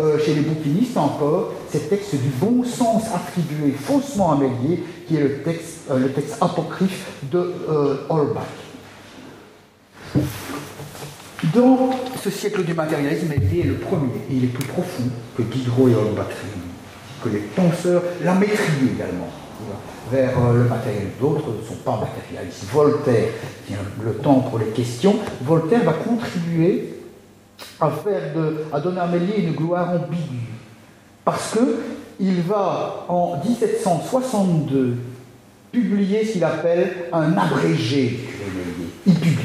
euh, 0.00 0.18
chez 0.18 0.34
les 0.34 0.40
bouquinistes 0.40 0.96
encore 0.96 1.52
ces 1.70 1.80
textes 1.80 2.14
du 2.14 2.30
bon 2.40 2.64
sens 2.64 3.04
attribué 3.14 3.72
faussement 3.72 4.32
à 4.32 4.36
Méliès, 4.36 4.78
qui 5.06 5.16
est 5.16 5.20
le 5.20 5.42
texte, 5.42 5.90
euh, 5.90 5.98
le 5.98 6.10
texte 6.10 6.36
apocryphe 6.40 7.06
de 7.30 7.52
Holbach. 8.08 8.44
Dans 11.54 11.90
ce 12.22 12.30
siècle 12.30 12.64
du 12.64 12.72
matérialisme, 12.72 13.30
il 13.36 13.60
est 13.60 13.64
le 13.64 13.74
premier, 13.74 14.14
et 14.30 14.34
il 14.34 14.44
est 14.44 14.48
plus 14.48 14.66
profond 14.66 15.04
que 15.36 15.42
Diderot 15.42 15.88
et 15.88 15.94
Holbach, 15.94 16.28
que 17.22 17.28
les 17.28 17.40
penseurs, 17.40 18.02
la 18.24 18.34
maîtrise 18.34 18.90
également, 18.94 19.28
vers 20.10 20.30
euh, 20.38 20.62
le 20.62 20.68
matériel. 20.68 21.08
D'autres 21.20 21.48
ne 21.60 21.66
sont 21.66 21.82
pas 21.84 22.00
matérialistes. 22.00 22.64
Voltaire 22.72 23.28
le 24.02 24.14
temps 24.14 24.40
pour 24.40 24.58
les 24.58 24.66
questions. 24.66 25.16
Voltaire 25.42 25.84
va 25.84 25.92
contribuer 25.92 26.94
à, 27.80 27.90
faire 27.90 28.32
de, 28.34 28.80
donner 28.82 29.00
à 29.00 29.06
Méliès 29.06 29.38
une 29.38 29.52
gloire 29.52 29.90
ambiguë. 29.90 30.54
Parce 31.22 31.58
qu'il 32.16 32.40
va, 32.42 33.04
en 33.08 33.42
1762, 33.44 34.96
publier 35.70 36.24
ce 36.24 36.32
qu'il 36.32 36.44
appelle 36.44 36.92
un 37.12 37.36
abrégé 37.36 38.20
Il. 39.06 39.12
Il 39.22 39.35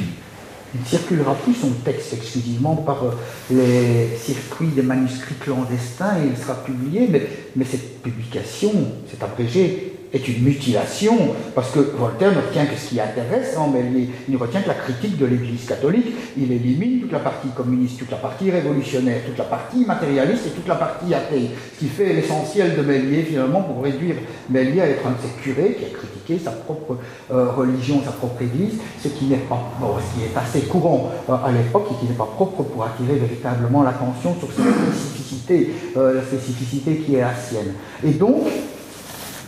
ne 0.73 0.85
circulera 0.85 1.35
plus 1.35 1.53
son 1.53 1.69
texte 1.83 2.13
exclusivement 2.13 2.75
par 2.75 3.03
euh, 3.03 3.11
les 3.49 4.17
circuits 4.17 4.67
des 4.67 4.81
manuscrits 4.81 5.35
clandestins 5.35 6.17
et 6.23 6.29
il 6.29 6.37
sera 6.37 6.55
publié, 6.63 7.07
mais, 7.09 7.27
mais 7.55 7.65
cette 7.65 8.01
publication, 8.01 8.71
cet 9.09 9.21
abrégé, 9.23 9.90
est 10.13 10.27
une 10.27 10.43
mutilation, 10.43 11.15
parce 11.55 11.71
que 11.71 11.79
Voltaire 11.79 12.31
ne 12.31 12.41
retient 12.41 12.65
que 12.65 12.75
ce 12.75 12.89
qui 12.89 12.99
intéresse 12.99 13.55
en 13.57 13.67
Méliès, 13.69 14.09
il 14.27 14.33
ne 14.33 14.39
retient 14.39 14.61
que 14.61 14.67
la 14.67 14.73
critique 14.73 15.17
de 15.17 15.25
l'Église 15.25 15.65
catholique, 15.65 16.07
il 16.37 16.51
élimine 16.51 17.01
toute 17.01 17.11
la 17.11 17.19
partie 17.19 17.47
communiste, 17.49 17.99
toute 17.99 18.11
la 18.11 18.17
partie 18.17 18.51
révolutionnaire, 18.51 19.21
toute 19.25 19.37
la 19.37 19.45
partie 19.45 19.85
matérialiste 19.85 20.47
et 20.47 20.49
toute 20.49 20.67
la 20.67 20.75
partie 20.75 21.13
athée, 21.13 21.49
ce 21.73 21.79
qui 21.79 21.87
fait 21.87 22.13
l'essentiel 22.13 22.75
de 22.75 22.81
Méliès 22.81 23.25
finalement 23.25 23.61
pour 23.61 23.83
réduire 23.83 24.15
Méliès 24.49 24.81
à 24.81 24.87
être 24.87 25.07
un 25.07 25.11
de 25.11 25.15
ces 25.21 25.41
curés 25.41 25.75
qui 25.79 25.85
a 25.85 25.97
critiqué 25.97 26.39
sa 26.43 26.51
propre 26.51 26.97
euh, 27.31 27.51
religion, 27.51 28.01
sa 28.03 28.11
propre 28.11 28.41
Église, 28.41 28.79
ce 29.01 29.07
qui 29.07 29.25
n'est 29.25 29.37
pas, 29.37 29.59
ce 29.79 30.19
qui 30.19 30.25
est 30.25 30.37
assez 30.37 30.67
courant 30.67 31.11
euh, 31.29 31.33
à 31.43 31.51
l'époque 31.51 31.87
et 31.91 31.99
qui 31.99 32.11
n'est 32.11 32.17
pas 32.17 32.29
propre 32.35 32.63
pour 32.63 32.83
attirer 32.83 33.15
véritablement 33.15 33.83
l'attention 33.83 34.35
sur 34.39 34.49
cette 34.51 34.73
spécificité, 34.95 35.73
euh, 35.97 36.15
la 36.15 36.21
spécificité 36.21 36.97
qui 36.97 37.15
est 37.15 37.21
la 37.21 37.35
sienne. 37.35 37.73
Et 38.03 38.11
donc, 38.11 38.47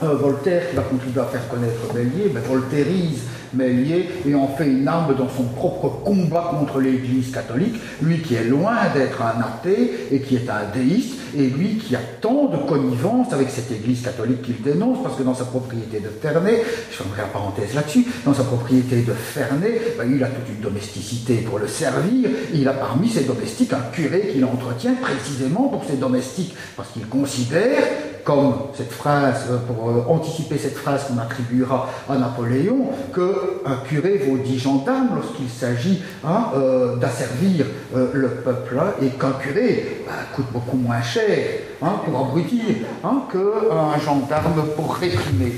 Voltaire, 0.01 0.69
qui 0.69 0.75
va 0.75 0.81
contribuer 0.83 1.21
à 1.21 1.25
faire 1.25 1.47
connaître 1.47 1.93
Bélier, 1.93 2.29
ben, 2.33 2.41
voltairise 2.41 3.21
Méliès 3.53 4.05
et 4.27 4.35
en 4.35 4.47
fait 4.47 4.67
une 4.67 4.87
arme 4.87 5.15
dans 5.15 5.29
son 5.29 5.43
propre 5.43 6.01
combat 6.03 6.51
contre 6.59 6.79
l'Église 6.79 7.31
catholique, 7.31 7.75
lui 8.01 8.21
qui 8.21 8.35
est 8.35 8.43
loin 8.43 8.75
d'être 8.93 9.21
un 9.21 9.41
athée 9.41 10.07
et 10.11 10.21
qui 10.21 10.35
est 10.35 10.49
un 10.49 10.63
déiste, 10.73 11.15
et 11.35 11.47
lui 11.47 11.77
qui 11.77 11.95
a 11.95 11.99
tant 12.21 12.45
de 12.45 12.57
connivence 12.57 13.33
avec 13.33 13.49
cette 13.49 13.71
Église 13.71 14.01
catholique 14.03 14.43
qu'il 14.43 14.61
dénonce, 14.61 14.99
parce 15.03 15.15
que 15.15 15.23
dans 15.23 15.33
sa 15.33 15.45
propriété 15.45 15.99
de 15.99 16.09
Ferney, 16.09 16.61
je 16.91 16.95
fermerai 16.95 17.21
la 17.21 17.27
parenthèse 17.27 17.73
là-dessus, 17.73 18.05
dans 18.25 18.33
sa 18.33 18.43
propriété 18.43 19.01
de 19.01 19.13
Ferney, 19.13 19.79
ben, 19.97 20.11
il 20.13 20.23
a 20.23 20.27
toute 20.27 20.49
une 20.49 20.61
domesticité 20.61 21.37
pour 21.37 21.59
le 21.59 21.67
servir, 21.67 22.29
il 22.53 22.67
a 22.67 22.73
parmi 22.73 23.09
ses 23.09 23.23
domestiques 23.23 23.73
un 23.73 23.91
curé 23.91 24.29
qui 24.31 24.39
l'entretient 24.39 24.95
précisément 24.95 25.69
pour 25.69 25.83
ses 25.85 25.97
domestiques, 25.97 26.55
parce 26.75 26.89
qu'il 26.89 27.07
considère 27.07 27.83
comme 28.23 28.53
cette 28.73 28.91
phrase, 28.91 29.45
euh, 29.49 29.57
pour 29.57 29.89
euh, 29.89 30.05
anticiper 30.07 30.57
cette 30.57 30.75
phrase 30.77 31.05
qu'on 31.07 31.17
attribuera 31.17 31.89
à 32.09 32.17
Napoléon, 32.17 32.89
qu'un 33.13 33.75
curé 33.87 34.17
vaut 34.17 34.37
dix 34.37 34.59
gendarmes 34.59 35.09
lorsqu'il 35.15 35.49
s'agit 35.49 36.01
hein, 36.23 36.47
euh, 36.55 36.95
d'asservir 36.97 37.65
le 37.93 38.29
peuple, 38.29 38.79
hein, 38.79 38.93
et 39.01 39.09
qu'un 39.09 39.33
curé 39.33 40.03
bah, 40.05 40.13
coûte 40.33 40.45
beaucoup 40.51 40.77
moins 40.77 41.01
cher 41.01 41.37
hein, 41.83 42.01
pour 42.05 42.19
abrutir 42.19 42.63
hein, 43.03 43.23
qu'un 43.31 43.99
gendarme 43.99 44.63
pour 44.75 44.95
réprimer 44.95 45.53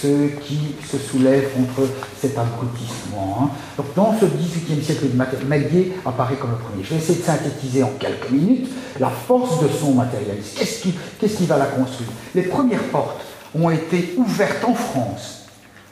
ceux 0.00 0.28
qui 0.42 0.74
se 0.90 0.98
soulèvent 0.98 1.52
contre 1.54 1.88
cet 2.18 2.36
abrutissement. 2.38 3.50
Donc 3.76 3.86
dans 3.94 4.14
ce 4.18 4.24
XVIIIe 4.24 4.82
siècle 4.82 5.06
Méliès 5.46 5.88
apparaît 6.04 6.36
comme 6.36 6.50
le 6.50 6.56
premier. 6.56 6.82
Je 6.82 6.94
vais 6.94 6.96
essayer 6.96 7.18
de 7.18 7.24
synthétiser 7.24 7.82
en 7.82 7.90
quelques 7.98 8.30
minutes 8.30 8.68
la 8.98 9.10
force 9.10 9.62
de 9.62 9.68
son 9.68 9.92
matérialisme. 9.92 10.58
Qu'est-ce 10.58 11.36
qui, 11.36 11.46
va 11.46 11.58
la 11.58 11.66
construire? 11.66 12.10
Les 12.34 12.42
premières 12.42 12.84
portes 12.84 13.20
ont 13.54 13.70
été 13.70 14.14
ouvertes 14.16 14.64
en 14.64 14.74
France. 14.74 15.46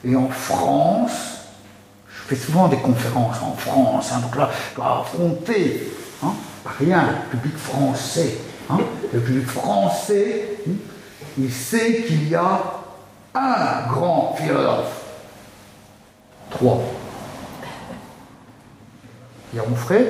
Et 0.05 0.15
en 0.15 0.29
France, 0.29 1.11
je 2.09 2.35
fais 2.35 2.37
souvent 2.37 2.69
des 2.69 2.77
conférences 2.77 3.37
en 3.43 3.57
France, 3.57 4.13
donc 4.23 4.37
là, 4.37 4.49
je 4.71 4.77
dois 4.77 5.01
affronter, 5.01 5.93
hein, 6.23 6.33
rien, 6.79 7.05
le 7.33 7.39
public 7.39 7.59
français. 7.59 8.37
Hein, 8.71 8.79
le 9.13 9.21
public 9.21 9.47
français, 9.47 10.59
hein, 10.69 10.73
il 11.39 11.51
sait 11.51 12.05
qu'il 12.07 12.29
y 12.29 12.35
a 12.35 12.61
un 13.35 13.87
grand 13.89 14.35
philosophe. 14.39 15.05
Trois. 16.51 16.83
Il 19.53 19.57
y 19.57 19.61
a 19.61 19.65
Onfray, 19.65 20.07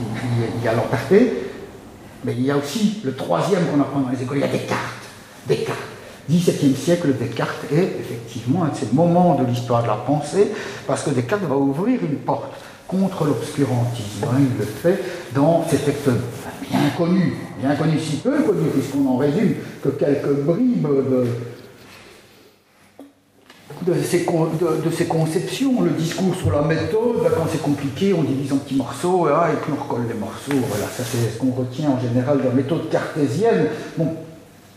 il 0.00 0.64
y 0.64 0.68
a 0.68 0.72
Lamperté, 0.74 1.50
mais 2.24 2.32
il 2.32 2.42
y 2.42 2.50
a 2.50 2.56
aussi 2.56 3.00
le 3.04 3.14
troisième 3.14 3.66
qu'on 3.66 3.80
apprend 3.80 4.00
dans 4.00 4.10
les 4.10 4.22
écoles, 4.22 4.38
il 4.38 4.40
y 4.40 4.44
a 4.44 4.48
Descartes. 4.48 4.80
Descartes. 5.46 5.78
17e 6.30 6.74
siècle, 6.74 7.14
Descartes 7.14 7.70
est 7.70 8.00
effectivement 8.00 8.64
un 8.64 8.68
de 8.68 8.76
ces 8.76 8.88
moments 8.92 9.36
de 9.36 9.44
l'histoire 9.44 9.82
de 9.82 9.88
la 9.88 9.94
pensée, 9.94 10.52
parce 10.86 11.02
que 11.02 11.10
Descartes 11.10 11.44
va 11.44 11.56
ouvrir 11.56 12.00
une 12.02 12.16
porte 12.16 12.52
contre 12.88 13.24
l'obscurantisme. 13.24 14.24
Hein, 14.24 14.38
il 14.38 14.58
le 14.58 14.64
fait 14.64 15.02
dans 15.34 15.64
ces 15.68 15.78
textes 15.78 16.08
bien 16.70 16.90
connus, 16.96 17.34
bien 17.60 17.74
connus, 17.74 18.00
si 18.00 18.16
peu 18.16 18.42
connus, 18.42 18.70
puisqu'on 18.72 19.06
en 19.08 19.16
résume 19.16 19.54
que 19.82 19.88
quelques 19.90 20.32
bribes 20.44 20.86
de, 20.86 21.26
de 23.86 24.90
ces, 24.90 25.06
conceptions, 25.06 25.82
le 25.82 25.90
discours 25.90 26.34
sur 26.34 26.50
la 26.50 26.62
méthode, 26.62 27.22
quand 27.36 27.46
c'est 27.50 27.62
compliqué, 27.62 28.14
on 28.14 28.22
divise 28.22 28.52
en 28.52 28.58
petits 28.58 28.76
morceaux, 28.76 29.26
hein, 29.26 29.48
et 29.52 29.56
puis 29.56 29.72
on 29.72 29.82
recolle 29.82 30.06
les 30.08 30.18
morceaux. 30.18 30.66
Voilà, 30.68 30.86
ça 30.86 31.02
c'est 31.04 31.34
ce 31.34 31.38
qu'on 31.38 31.52
retient 31.52 31.90
en 31.90 32.00
général 32.00 32.38
de 32.38 32.44
la 32.44 32.54
méthode 32.54 32.88
cartésienne. 32.90 33.66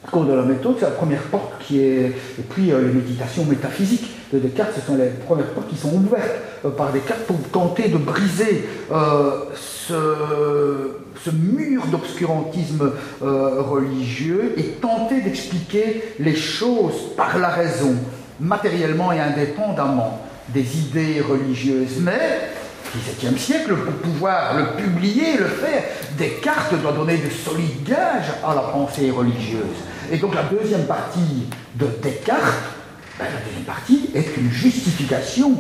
Cours 0.10 0.26
de 0.26 0.34
la 0.34 0.44
méthode, 0.44 0.76
c'est 0.80 0.86
la 0.86 0.92
première 0.92 1.22
porte 1.24 1.54
qui 1.62 1.80
est. 1.80 2.08
Et 2.08 2.44
puis 2.50 2.72
euh, 2.72 2.82
les 2.82 2.94
méditations 2.94 3.46
métaphysiques 3.46 4.10
de 4.34 4.40
Descartes, 4.40 4.74
ce 4.76 4.86
sont 4.86 4.96
les 4.96 5.10
premières 5.26 5.48
portes 5.48 5.70
qui 5.70 5.78
sont 5.78 5.94
ouvertes 5.94 6.36
euh, 6.66 6.70
par 6.70 6.92
Descartes 6.92 7.24
pour 7.26 7.40
tenter 7.52 7.90
de 7.90 7.98
briser 7.98 8.68
euh, 8.92 9.46
ce, 9.56 11.32
mur 11.32 11.86
d'obscurantisme 11.92 12.92
religieux 13.22 14.54
et 14.58 14.64
tenter 14.82 15.22
d'expliquer 15.22 16.02
les 16.20 16.36
choses 16.36 17.14
par 17.16 17.38
la 17.38 17.50
raison, 17.50 17.94
matériellement 18.40 19.12
et 19.12 19.20
indépendamment 19.20 20.22
des 20.48 20.80
idées 20.80 21.22
religieuses. 21.22 22.00
Mais 22.00 22.50
17e 22.98 23.38
siècle, 23.38 23.76
pour 23.76 23.94
pouvoir 23.94 24.58
le 24.58 24.84
publier, 24.84 25.38
le 25.38 25.46
faire, 25.46 25.84
Descartes 26.18 26.74
doit 26.82 26.94
donner 26.94 27.18
de 27.18 27.30
solides 27.30 27.84
gages 27.84 28.32
à 28.44 28.56
la 28.56 28.62
pensée 28.62 29.12
religieuse. 29.12 29.78
Et 30.12 30.18
donc 30.18 30.36
la 30.36 30.44
deuxième 30.44 30.86
partie 30.86 31.48
de 31.76 31.88
Descartes, 32.02 32.42
ben, 33.18 33.26
la 33.26 33.42
deuxième 33.46 33.64
partie 33.64 34.10
est 34.16 34.38
une 34.38 34.50
justification 34.50 35.54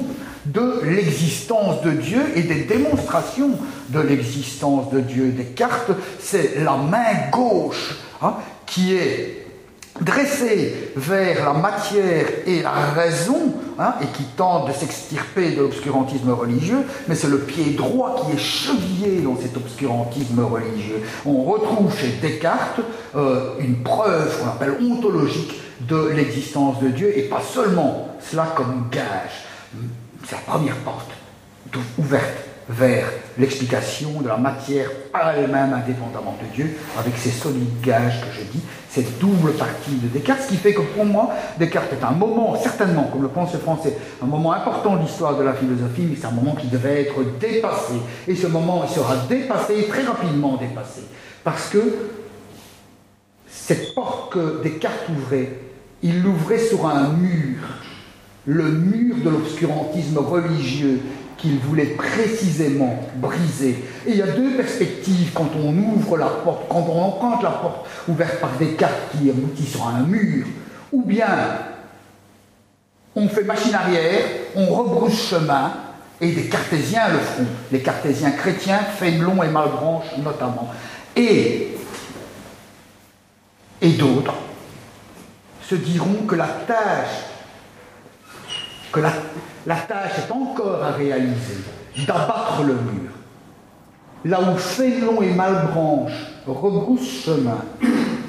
de 0.45 0.81
l'existence 0.83 1.81
de 1.81 1.91
Dieu 1.91 2.21
et 2.35 2.43
des 2.43 2.63
démonstrations 2.63 3.51
de 3.89 3.99
l'existence 3.99 4.89
de 4.91 5.01
Dieu. 5.01 5.29
Descartes, 5.29 5.91
c'est 6.19 6.63
la 6.63 6.77
main 6.77 7.29
gauche 7.31 7.97
hein, 8.21 8.35
qui 8.65 8.95
est 8.95 9.38
dressée 10.01 10.91
vers 10.95 11.45
la 11.45 11.53
matière 11.53 12.25
et 12.45 12.61
la 12.61 12.71
raison, 12.71 13.53
hein, 13.77 13.95
et 14.01 14.05
qui 14.07 14.23
tente 14.23 14.67
de 14.67 14.73
s'extirper 14.73 15.51
de 15.51 15.61
l'obscurantisme 15.61 16.31
religieux, 16.31 16.83
mais 17.07 17.15
c'est 17.15 17.27
le 17.27 17.39
pied 17.39 17.73
droit 17.73 18.15
qui 18.23 18.35
est 18.35 18.39
chevillé 18.39 19.21
dans 19.21 19.37
cet 19.37 19.57
obscurantisme 19.57 20.39
religieux. 20.39 21.01
On 21.25 21.43
retrouve 21.43 21.95
chez 21.97 22.09
Descartes 22.21 22.81
euh, 23.15 23.53
une 23.59 23.83
preuve 23.83 24.39
qu'on 24.39 24.47
appelle 24.47 24.77
ontologique 24.81 25.59
de 25.81 26.09
l'existence 26.09 26.79
de 26.79 26.89
Dieu, 26.89 27.17
et 27.17 27.23
pas 27.23 27.41
seulement 27.41 28.09
cela 28.19 28.47
comme 28.55 28.87
gage. 28.91 29.45
C'est 30.25 30.35
la 30.35 30.41
première 30.41 30.75
porte 30.77 31.11
ouverte 31.97 32.49
vers 32.69 33.05
l'explication 33.39 34.21
de 34.21 34.27
la 34.27 34.37
matière 34.37 34.91
elle-même 35.13 35.73
indépendamment 35.73 36.37
de 36.39 36.55
Dieu, 36.55 36.77
avec 36.99 37.17
ces 37.17 37.31
solides 37.31 37.81
gages 37.81 38.21
que 38.21 38.31
je 38.31 38.43
dis, 38.43 38.63
cette 38.89 39.17
double 39.17 39.53
partie 39.53 39.95
de 39.95 40.07
Descartes, 40.07 40.43
ce 40.43 40.49
qui 40.49 40.57
fait 40.57 40.73
que 40.73 40.81
pour 40.81 41.03
moi, 41.03 41.31
Descartes 41.57 41.91
est 41.93 42.03
un 42.03 42.11
moment, 42.11 42.55
certainement, 42.61 43.09
comme 43.11 43.23
le 43.23 43.27
pense 43.27 43.53
le 43.53 43.59
français, 43.59 43.97
un 44.21 44.27
moment 44.27 44.53
important 44.53 44.95
de 44.97 45.01
l'histoire 45.01 45.35
de 45.35 45.43
la 45.43 45.53
philosophie, 45.53 46.07
mais 46.07 46.15
c'est 46.15 46.27
un 46.27 46.31
moment 46.31 46.53
qui 46.53 46.67
devait 46.67 47.01
être 47.01 47.23
dépassé. 47.39 47.95
Et 48.27 48.35
ce 48.35 48.45
moment, 48.45 48.83
il 48.87 48.93
sera 48.93 49.15
dépassé, 49.27 49.87
très 49.89 50.03
rapidement 50.03 50.57
dépassé, 50.57 51.01
parce 51.43 51.69
que 51.69 51.81
cette 53.47 53.95
porte 53.95 54.31
que 54.33 54.61
Descartes 54.61 55.09
ouvrait, 55.09 55.53
il 56.03 56.21
l'ouvrait 56.21 56.59
sur 56.59 56.85
un 56.85 57.09
mur, 57.09 57.57
le 58.45 58.63
mur 58.63 59.15
de 59.23 59.29
l'obscurantisme 59.29 60.17
religieux 60.17 61.01
qu'il 61.39 61.57
voulait 61.59 61.95
précisément 61.95 62.99
briser. 63.15 63.83
Et 64.05 64.11
il 64.11 64.17
y 64.17 64.21
a 64.21 64.27
deux 64.27 64.55
perspectives 64.55 65.31
quand 65.33 65.49
on 65.55 65.75
ouvre 65.77 66.17
la 66.17 66.27
porte, 66.27 66.67
quand 66.69 66.85
on 66.89 67.01
emprunte 67.01 67.43
la 67.43 67.51
porte 67.51 67.87
ouverte 68.07 68.39
par 68.39 68.51
des 68.57 68.73
cartes 68.73 69.11
qui 69.11 69.29
aboutit 69.29 69.65
sur 69.65 69.87
un 69.87 70.01
mur, 70.01 70.45
ou 70.91 71.03
bien 71.03 71.27
on 73.15 73.27
fait 73.27 73.43
machine 73.43 73.73
arrière, 73.73 74.23
on 74.55 74.65
rebrousse 74.65 75.29
chemin, 75.29 75.73
Et 76.21 76.31
des 76.33 76.49
cartésiens 76.49 77.07
le 77.09 77.19
feront, 77.19 77.47
les 77.71 77.79
cartésiens 77.79 78.31
chrétiens, 78.31 78.79
Fénelon 78.79 79.41
et 79.41 79.47
Malbranche 79.47 80.17
notamment. 80.17 80.69
Et, 81.15 81.77
et 83.81 83.89
d'autres 83.91 84.33
se 85.61 85.75
diront 85.75 86.25
que 86.27 86.35
la 86.35 86.47
tâche, 86.47 87.25
que 88.91 88.99
la, 88.99 89.13
la 89.69 89.75
tâche 89.75 90.17
est 90.17 90.31
encore 90.31 90.83
à 90.83 90.91
réaliser, 90.93 91.59
d'abattre 92.07 92.63
le 92.63 92.73
mur. 92.73 93.11
Là 94.25 94.41
où 94.41 94.57
Fénelon 94.57 95.21
et 95.21 95.31
Malbranche 95.31 96.11
rebroussent 96.47 97.23
chemin, 97.23 97.59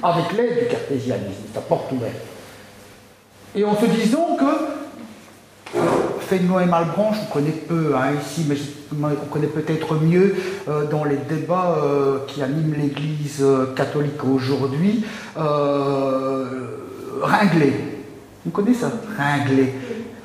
avec 0.02 0.32
l'aide 0.36 0.58
du 0.58 0.66
cartésianisme, 0.66 1.44
sa 1.54 1.62
porte 1.62 1.90
ouverte. 1.92 2.12
Et 3.54 3.64
en 3.64 3.74
se 3.74 3.86
disant 3.86 4.36
que 4.38 5.78
Fénelon 6.28 6.60
et 6.60 6.66
Malbranche, 6.66 7.16
on 7.22 7.32
connaît 7.32 7.52
peu 7.52 7.94
hein, 7.96 8.12
ici, 8.20 8.44
mais 8.46 8.56
on 9.02 9.26
connaît 9.30 9.46
peut-être 9.46 9.94
mieux 9.94 10.36
euh, 10.68 10.84
dans 10.88 11.04
les 11.04 11.16
débats 11.16 11.78
euh, 11.82 12.18
qui 12.26 12.42
animent 12.42 12.74
l'Église 12.74 13.38
euh, 13.40 13.72
catholique 13.74 14.22
aujourd'hui, 14.22 15.06
Ringlé. 17.22 17.72
Vous 18.44 18.50
connaissez 18.50 18.80
ça? 18.80 18.92
Ringlé. 19.16 19.72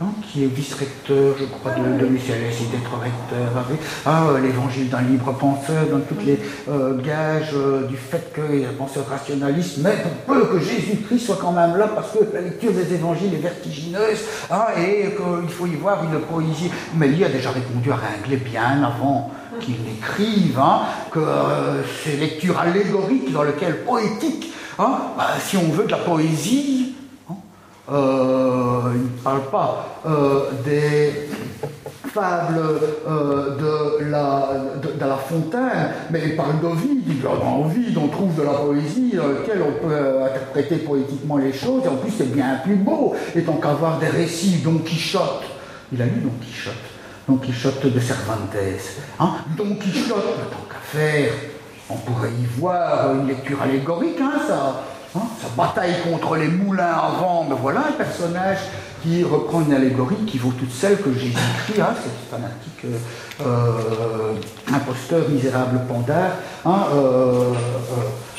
Hein, 0.02 0.08
qui 0.22 0.44
est 0.44 0.48
vice-recteur, 0.48 1.36
je 1.40 1.46
crois, 1.46 1.72
de, 1.72 1.98
de 1.98 2.06
Michel 2.08 2.42
d'être 2.42 3.00
recteur, 3.00 3.66
ah, 4.06 4.26
euh, 4.28 4.42
l'évangile 4.42 4.90
d'un 4.90 5.04
libre 5.04 5.32
penseur, 5.32 5.86
dans 5.90 6.02
toutes 6.02 6.26
les 6.26 6.38
euh, 6.68 7.02
gages 7.02 7.54
euh, 7.54 7.88
du 7.88 7.96
fait 7.96 8.34
qu'il 8.34 8.66
a 8.66 8.70
un 8.72 8.74
penseur 8.74 9.08
rationaliste, 9.08 9.78
mais 9.78 9.96
pour 10.04 10.36
peu 10.36 10.48
que 10.48 10.60
Jésus-Christ 10.60 11.20
soit 11.20 11.38
quand 11.40 11.54
même 11.54 11.78
là, 11.78 11.88
parce 11.88 12.12
que 12.12 12.26
la 12.34 12.42
lecture 12.42 12.74
des 12.74 12.94
évangiles 12.94 13.36
est 13.36 13.42
vertigineuse, 13.42 14.20
hein, 14.52 14.66
et 14.78 15.12
qu'il 15.16 15.50
faut 15.50 15.66
y 15.66 15.76
voir 15.76 16.04
une 16.04 16.20
poésie. 16.20 16.70
Mais 16.96 17.10
il 17.12 17.24
a 17.24 17.30
déjà 17.30 17.52
répondu 17.52 17.90
à 17.90 17.96
Ringlet 17.96 18.36
bien 18.36 18.84
avant 18.84 19.32
qu'il 19.62 19.76
n'écrive, 19.82 20.60
hein, 20.60 20.82
que 21.10 21.22
ces 22.04 22.18
lectures 22.18 22.60
allégoriques 22.60 23.32
dans 23.32 23.44
lesquelles 23.44 23.86
poétique, 23.86 24.52
bah, 24.78 25.38
si 25.40 25.56
on 25.56 25.72
veut 25.72 25.86
de 25.86 25.92
la 25.92 26.00
poésie, 26.00 26.96
euh, 27.91 28.94
il 28.95 29.02
ne 29.02 29.24
parle 29.24 29.44
pas 29.52 30.02
euh, 30.07 30.49
des 30.64 31.30
fables 32.07 32.60
euh, 33.07 33.99
de, 33.99 34.06
la, 34.10 34.49
de, 34.82 35.06
la 35.06 35.18
Fontaine, 35.18 35.91
mais 36.10 36.22
il 36.26 36.36
parle 36.36 36.60
d'Ovide. 36.62 37.03
Il 37.07 37.16
dit 37.18 37.22
dans 37.22 37.60
Ovide, 37.60 37.98
on 37.98 38.07
trouve 38.07 38.34
de 38.36 38.41
la 38.41 38.53
poésie 38.53 39.12
dans 39.16 39.28
laquelle 39.28 39.62
on 39.62 39.88
peut 39.88 40.24
interpréter 40.24 40.78
poétiquement 40.78 41.38
les 41.38 41.53
choses, 41.53 41.84
et 41.86 41.88
en 41.88 41.98
plus 41.98 42.12
c'est 42.12 42.32
bien 42.34 42.60
plus 42.64 42.76
beau, 42.76 43.14
et 43.36 43.44
tant 43.44 43.57
qu'avoir 43.57 43.99
des 43.99 44.07
récits, 44.07 44.62
Don 44.64 44.80
Quichotte. 44.80 45.44
Il 45.94 46.02
a 46.02 46.06
lu 46.06 46.22
Don 46.24 46.32
Quichotte, 46.41 46.74
Don 47.30 47.36
Quichotte 47.36 47.86
de 47.86 47.99
Cervantes. 47.99 48.56
Hein 49.20 49.30
Don 49.56 49.76
Quichotte, 49.76 50.49
tant 50.49 50.66
qu'à 50.68 50.82
faire, 50.82 51.32
on 51.88 51.98
pourrait 51.98 52.32
y 52.32 52.45
voir 52.60 53.14
une 53.14 53.28
lecture 53.28 53.62
allégorique, 53.62 54.20
hein, 54.20 54.40
ça 54.48 54.84
Hein, 55.16 55.28
sa 55.42 55.48
bataille 55.56 55.94
contre 56.04 56.36
les 56.36 56.48
moulins 56.48 56.84
à 56.84 57.12
vent, 57.20 57.46
ben 57.48 57.56
voilà 57.56 57.86
un 57.88 57.92
personnage 57.94 58.58
qui 59.02 59.24
reprend 59.24 59.62
une 59.62 59.72
allégorie 59.72 60.26
qui 60.28 60.38
vaut 60.38 60.52
toute 60.52 60.72
celle 60.72 60.98
que 60.98 61.14
j'ai 61.14 61.30
écrite, 61.30 61.80
hein, 61.80 61.94
c'est 62.04 62.36
fanatique 62.36 62.86
euh, 62.86 63.46
euh, 63.46 64.74
imposteur, 64.74 65.30
misérable 65.30 65.80
pandard, 65.88 66.32
hein, 66.66 66.88
euh, 66.94 67.54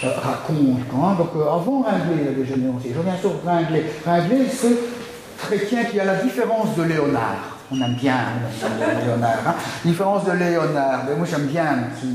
raconte. 0.02 0.86
donc 1.16 1.30
avant 1.34 1.84
a 1.88 1.98
déjà 2.36 2.56
dénoncé. 2.56 2.90
Je 2.92 2.98
reviens 2.98 3.16
sur 3.16 3.32
Ringlé. 3.44 3.84
Ringlé, 4.04 4.46
c'est 4.52 4.76
chrétien 5.38 5.84
qui 5.84 5.98
a 5.98 6.04
la 6.04 6.16
différence 6.16 6.76
de 6.76 6.82
Léonard. 6.82 7.55
On 7.72 7.80
aime 7.80 7.94
bien 7.94 8.16
Léonard. 9.04 9.38
Hein. 9.46 9.54
Différence 9.84 10.24
de 10.24 10.32
Léonard. 10.32 11.00
Mais 11.08 11.16
moi 11.16 11.26
j'aime 11.28 11.46
bien 11.46 11.64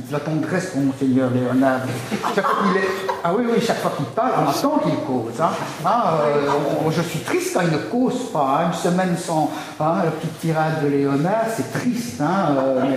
la 0.09 0.19
tendresse 0.19 0.67
pour 0.67 0.81
Monseigneur 0.81 1.29
Léonard. 1.29 1.81
Chaque 2.35 2.45
fois 2.45 2.59
est... 2.77 3.11
Ah 3.23 3.33
oui, 3.37 3.45
oui, 3.47 3.61
chaque 3.63 3.77
fois 3.77 3.91
qu'il 3.95 4.05
parle, 4.07 4.31
on 4.43 4.49
attend 4.49 4.79
qu'il 4.79 4.95
cause. 5.05 5.39
Hein. 5.39 5.51
Ah, 5.85 6.21
euh, 6.23 6.89
je 6.89 7.01
suis 7.01 7.19
triste 7.19 7.53
quand 7.53 7.61
il 7.61 7.71
ne 7.71 7.77
cause 7.77 8.31
pas. 8.31 8.61
Hein. 8.61 8.67
Une 8.67 8.91
semaine 8.91 9.15
sans 9.17 9.51
la 9.79 10.09
petite 10.09 10.39
tirade 10.39 10.83
de 10.83 10.87
Léonard, 10.87 11.45
c'est 11.55 11.71
triste. 11.71 12.19
Euh, 12.21 12.95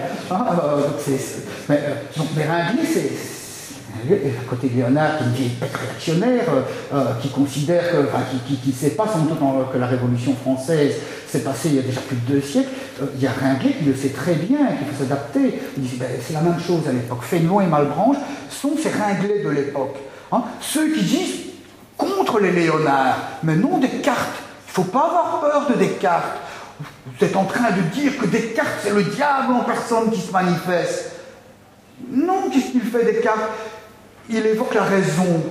mais, 1.68 1.80
euh, 1.80 1.92
c'est 2.88 3.33
côté 4.48 4.70
Léonard, 4.74 5.18
qui 5.18 5.24
une 5.24 5.32
vieille 5.32 5.56
réactionnaire, 5.60 6.44
qui 7.20 7.28
considère 7.28 7.90
que, 7.90 7.96
enfin, 8.08 8.22
qui 8.46 8.68
ne 8.68 8.72
sait 8.72 8.90
pas 8.90 9.06
sans 9.06 9.20
doute 9.20 9.38
que 9.72 9.78
la 9.78 9.86
Révolution 9.86 10.34
française 10.34 10.94
c'est 11.34 11.42
passé 11.42 11.68
il 11.70 11.74
y 11.74 11.78
a 11.80 11.82
déjà 11.82 12.00
plus 12.00 12.14
de 12.14 12.34
deux 12.34 12.40
siècles, 12.40 12.68
euh, 13.02 13.06
il 13.16 13.22
y 13.22 13.26
a 13.26 13.32
Ringuet 13.32 13.72
qui 13.72 13.84
le 13.84 13.96
sait 13.96 14.10
très 14.10 14.34
bien, 14.34 14.68
qui 14.78 14.84
peut 14.84 14.94
s'adapter. 14.96 15.60
Il 15.76 15.82
dit 15.82 15.96
ben, 15.96 16.06
c'est 16.24 16.32
la 16.32 16.42
même 16.42 16.60
chose 16.60 16.86
à 16.88 16.92
l'époque. 16.92 17.22
Fénelon 17.22 17.60
et 17.60 17.66
Malbranche 17.66 18.18
sont 18.48 18.76
ces 18.80 18.90
Ringlets 18.90 19.42
de 19.42 19.48
l'époque. 19.48 19.96
Hein. 20.30 20.44
Ceux 20.60 20.92
qui 20.94 21.02
disent 21.02 21.34
contre 21.96 22.38
les 22.38 22.52
Léonards, 22.52 23.18
mais 23.42 23.56
non 23.56 23.78
Descartes. 23.78 24.42
Il 24.68 24.80
ne 24.80 24.84
faut 24.84 24.92
pas 24.92 25.06
avoir 25.06 25.40
peur 25.40 25.66
de 25.70 25.74
Descartes. 25.74 26.38
Vous 27.06 27.24
êtes 27.24 27.36
en 27.36 27.44
train 27.44 27.72
de 27.72 27.82
dire 28.00 28.16
que 28.16 28.26
Descartes, 28.26 28.78
c'est 28.84 28.94
le 28.94 29.02
diable 29.02 29.54
en 29.54 29.64
personne 29.64 30.12
qui 30.12 30.20
se 30.20 30.30
manifeste. 30.30 31.16
Non, 32.12 32.48
qu'est-ce 32.52 32.70
qu'il 32.70 32.82
fait 32.82 33.04
Descartes? 33.04 33.50
Il 34.28 34.46
évoque 34.46 34.74
la 34.74 34.84
raison. 34.84 35.42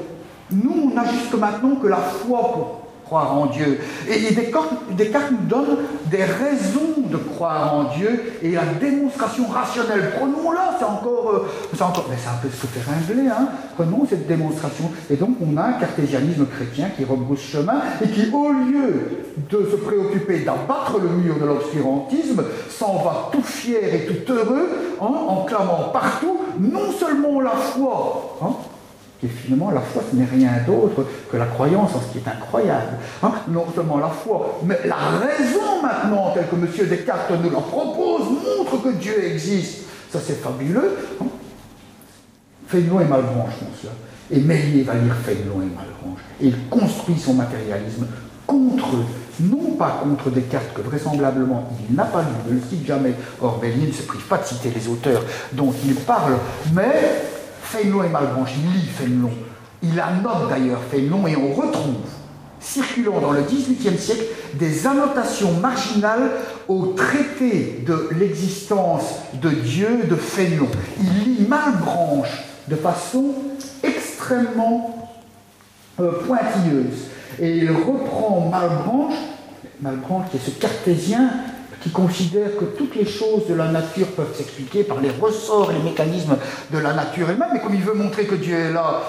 Nous, 0.51 0.89
on 0.91 0.95
n'a 0.95 1.05
jusque 1.05 1.33
maintenant 1.35 1.75
que 1.75 1.87
la 1.87 1.97
foi 1.97 2.82
croire 3.05 3.35
en 3.35 3.47
Dieu. 3.47 3.79
Et 4.09 4.33
Descartes, 4.33 5.31
nous 5.31 5.47
donne 5.47 5.77
des 6.05 6.23
raisons 6.23 7.01
de 7.09 7.17
croire 7.17 7.75
en 7.75 7.83
Dieu 7.95 8.33
et 8.41 8.51
la 8.51 8.65
démonstration 8.65 9.47
rationnelle. 9.47 10.13
Prenons-la, 10.17 10.75
c'est 10.79 10.85
encore, 10.85 11.31
euh, 11.33 11.83
encore, 11.83 12.07
mais 12.09 12.17
c'est 12.17 12.29
un 12.29 12.39
peu 12.41 12.49
ce 12.49 12.65
que 12.65 13.29
hein. 13.29 13.47
Prenons 13.75 14.05
cette 14.09 14.27
démonstration. 14.27 14.91
Et 15.09 15.15
donc 15.15 15.37
on 15.41 15.57
a 15.57 15.63
un 15.63 15.73
cartésianisme 15.73 16.45
chrétien 16.45 16.89
qui 16.95 17.03
rebrousse 17.03 17.41
chemin 17.41 17.81
et 18.03 18.07
qui, 18.07 18.29
au 18.31 18.51
lieu 18.51 19.25
de 19.49 19.69
se 19.69 19.75
préoccuper 19.75 20.39
d'abattre 20.39 20.99
le 21.01 21.09
mur 21.09 21.39
de 21.39 21.45
l'obscurantisme, 21.45 22.43
s'en 22.69 23.03
va 23.03 23.29
tout 23.31 23.43
fier 23.43 23.93
et 23.93 24.05
tout 24.05 24.31
heureux 24.31 24.69
hein, 25.01 25.05
en 25.27 25.43
clamant 25.43 25.89
partout 25.91 26.37
non 26.59 26.91
seulement 26.91 27.41
la 27.41 27.51
foi, 27.51 28.37
hein, 28.41 28.53
et 29.23 29.27
finalement, 29.27 29.71
la 29.71 29.79
foi, 29.79 30.03
ce 30.09 30.15
n'est 30.15 30.25
rien 30.25 30.51
d'autre 30.67 31.05
que 31.31 31.37
la 31.37 31.45
croyance 31.45 31.95
en 31.95 32.01
ce 32.01 32.11
qui 32.11 32.17
est 32.17 32.27
incroyable. 32.27 32.97
Hein. 33.21 33.31
non 33.47 33.65
seulement 33.73 33.97
la 33.97 34.09
foi, 34.09 34.59
mais 34.65 34.79
la 34.85 34.95
raison 34.95 35.81
maintenant, 35.81 36.31
telle 36.33 36.47
que 36.47 36.55
M. 36.55 36.89
Descartes 36.89 37.31
nous 37.41 37.49
la 37.49 37.59
propose, 37.59 38.23
montre 38.29 38.83
que 38.83 38.89
Dieu 38.89 39.23
existe. 39.25 39.83
Ça, 40.11 40.19
c'est 40.19 40.41
fabuleux. 40.41 40.97
Hein. 41.21 41.25
Fénelon 42.67 42.99
et 42.99 43.05
Malbranche 43.05 43.53
font 43.59 43.65
cela. 43.81 43.93
Et 44.29 44.39
Mélier 44.39 44.83
va 44.83 44.95
lire 44.95 45.15
Fénelon 45.23 45.61
et 45.61 45.73
Malbranche. 45.73 46.21
Et 46.41 46.47
il 46.47 46.67
construit 46.69 47.17
son 47.17 47.35
matérialisme 47.35 48.07
contre 48.45 48.95
eux. 48.95 49.05
Non 49.39 49.71
pas 49.77 50.01
contre 50.03 50.31
Descartes, 50.31 50.73
que 50.75 50.81
vraisemblablement 50.81 51.71
il 51.89 51.95
n'a 51.95 52.05
pas 52.05 52.21
lu, 52.21 52.51
ne 52.51 52.55
le 52.55 52.61
cite 52.69 52.85
jamais. 52.85 53.13
Or, 53.41 53.59
Mélier 53.61 53.87
ne 53.87 53.91
se 53.93 54.03
prive 54.03 54.27
pas 54.27 54.37
de 54.37 54.45
citer 54.45 54.71
les 54.75 54.87
auteurs 54.87 55.23
dont 55.53 55.73
il 55.85 55.95
parle, 55.95 56.33
mais 56.73 57.32
Fénelon 57.73 58.03
et 58.03 58.09
Malbranche, 58.09 58.51
il 58.55 58.71
lit 58.71 58.87
Fénelon. 58.87 59.31
Il 59.81 59.99
annote 59.99 60.47
d'ailleurs 60.47 60.81
Fénelon 60.91 61.25
et 61.25 61.35
on 61.35 61.53
retrouve, 61.53 62.05
circulant 62.59 63.19
dans 63.19 63.31
le 63.31 63.41
XVIIIe 63.41 63.97
siècle, 63.97 64.25
des 64.53 64.85
annotations 64.85 65.53
marginales 65.53 66.29
au 66.67 66.93
traité 66.95 67.83
de 67.83 68.09
l'existence 68.19 69.15
de 69.41 69.49
Dieu 69.49 70.03
de 70.07 70.15
Fénelon. 70.15 70.67
Il 71.01 71.23
lit 71.23 71.47
Malbranche 71.47 72.43
de 72.67 72.75
façon 72.75 73.33
extrêmement 73.81 75.09
euh, 75.99 76.11
pointilleuse. 76.27 77.07
Et 77.39 77.57
il 77.57 77.71
reprend 77.71 78.49
Malbranche, 78.51 79.17
Malbranche 79.81 80.29
qui 80.29 80.37
est 80.37 80.45
ce 80.45 80.51
cartésien 80.51 81.31
qui 81.83 81.89
considère 81.89 82.55
que 82.57 82.65
toutes 82.65 82.95
les 82.95 83.05
choses 83.05 83.45
de 83.47 83.53
la 83.53 83.67
nature 83.67 84.07
peuvent 84.07 84.33
s'expliquer 84.33 84.83
par 84.83 85.01
les 85.01 85.09
ressorts 85.09 85.71
et 85.71 85.73
les 85.75 85.83
mécanismes 85.83 86.37
de 86.71 86.77
la 86.77 86.93
nature 86.93 87.29
elle-même, 87.29 87.49
mais 87.53 87.59
comme 87.59 87.75
il 87.75 87.81
veut 87.81 87.93
montrer 87.93 88.25
que 88.25 88.35
Dieu 88.35 88.55
est 88.55 88.71
là, 88.71 89.01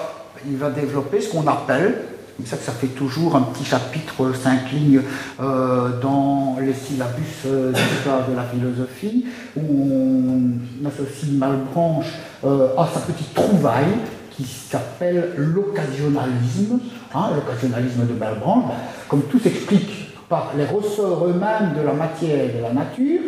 il 0.45 0.57
va 0.57 0.69
développer 0.69 1.21
ce 1.21 1.29
qu'on 1.29 1.47
appelle, 1.47 2.01
c'est 2.37 2.49
ça 2.49 2.57
que 2.57 2.63
ça 2.63 2.73
fait 2.73 2.87
toujours 2.87 3.37
un 3.37 3.43
petit 3.43 3.63
chapitre, 3.63 4.33
cinq 4.33 4.71
lignes 4.73 5.01
euh, 5.39 6.01
dans 6.01 6.57
les 6.59 6.73
syllabus 6.73 7.45
euh, 7.45 7.71
de 7.71 8.35
la 8.35 8.43
philosophie, 8.43 9.25
où 9.55 9.61
on 9.61 10.85
associe 10.85 11.31
Malbranche 11.31 12.07
euh, 12.43 12.75
à 12.77 12.89
sa 12.93 12.99
petite 12.99 13.33
trouvaille 13.33 13.95
qui 14.31 14.43
s'appelle 14.43 15.33
l'occasionalisme, 15.37 16.79
hein, 17.13 17.29
l'occasionnalisme 17.35 18.05
de 18.05 18.13
Malbranche, 18.19 18.73
comme 19.07 19.21
tout 19.23 19.39
s'explique 19.39 20.14
les 20.57 20.65
ressorts 20.65 21.25
eux-mêmes 21.25 21.73
de 21.77 21.85
la 21.85 21.93
matière 21.93 22.45
et 22.45 22.57
de 22.57 22.61
la 22.61 22.73
nature, 22.73 23.21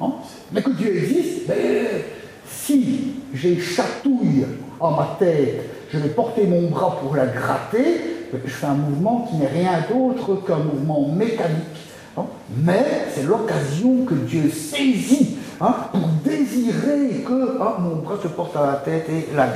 hein, 0.00 0.12
mais 0.52 0.62
que 0.62 0.70
Dieu 0.70 0.96
existe, 0.96 1.46
ben, 1.46 1.56
si 2.46 3.14
j'ai 3.32 3.58
chatouille 3.58 4.46
en 4.80 4.90
ma 4.92 5.16
tête, 5.18 5.62
je 5.92 5.98
vais 5.98 6.08
porter 6.08 6.46
mon 6.46 6.68
bras 6.68 6.98
pour 7.00 7.16
la 7.16 7.26
gratter, 7.26 8.28
ben, 8.32 8.40
je 8.44 8.50
fais 8.50 8.66
un 8.66 8.74
mouvement 8.74 9.28
qui 9.28 9.36
n'est 9.36 9.48
rien 9.48 9.84
d'autre 9.90 10.44
qu'un 10.46 10.58
mouvement 10.58 11.08
mécanique. 11.08 11.84
Hein. 12.16 12.26
mais 12.62 13.06
c'est 13.12 13.24
l'occasion 13.24 14.04
que 14.04 14.14
Dieu 14.14 14.48
saisit 14.48 15.36
hein, 15.60 15.74
pour 15.90 16.08
désirer 16.24 17.24
que 17.26 17.58
mon 17.80 17.96
bras 17.96 18.14
se 18.22 18.28
porte 18.28 18.56
à 18.56 18.66
la 18.66 18.74
tête 18.74 19.08
et 19.08 19.34
la 19.34 19.48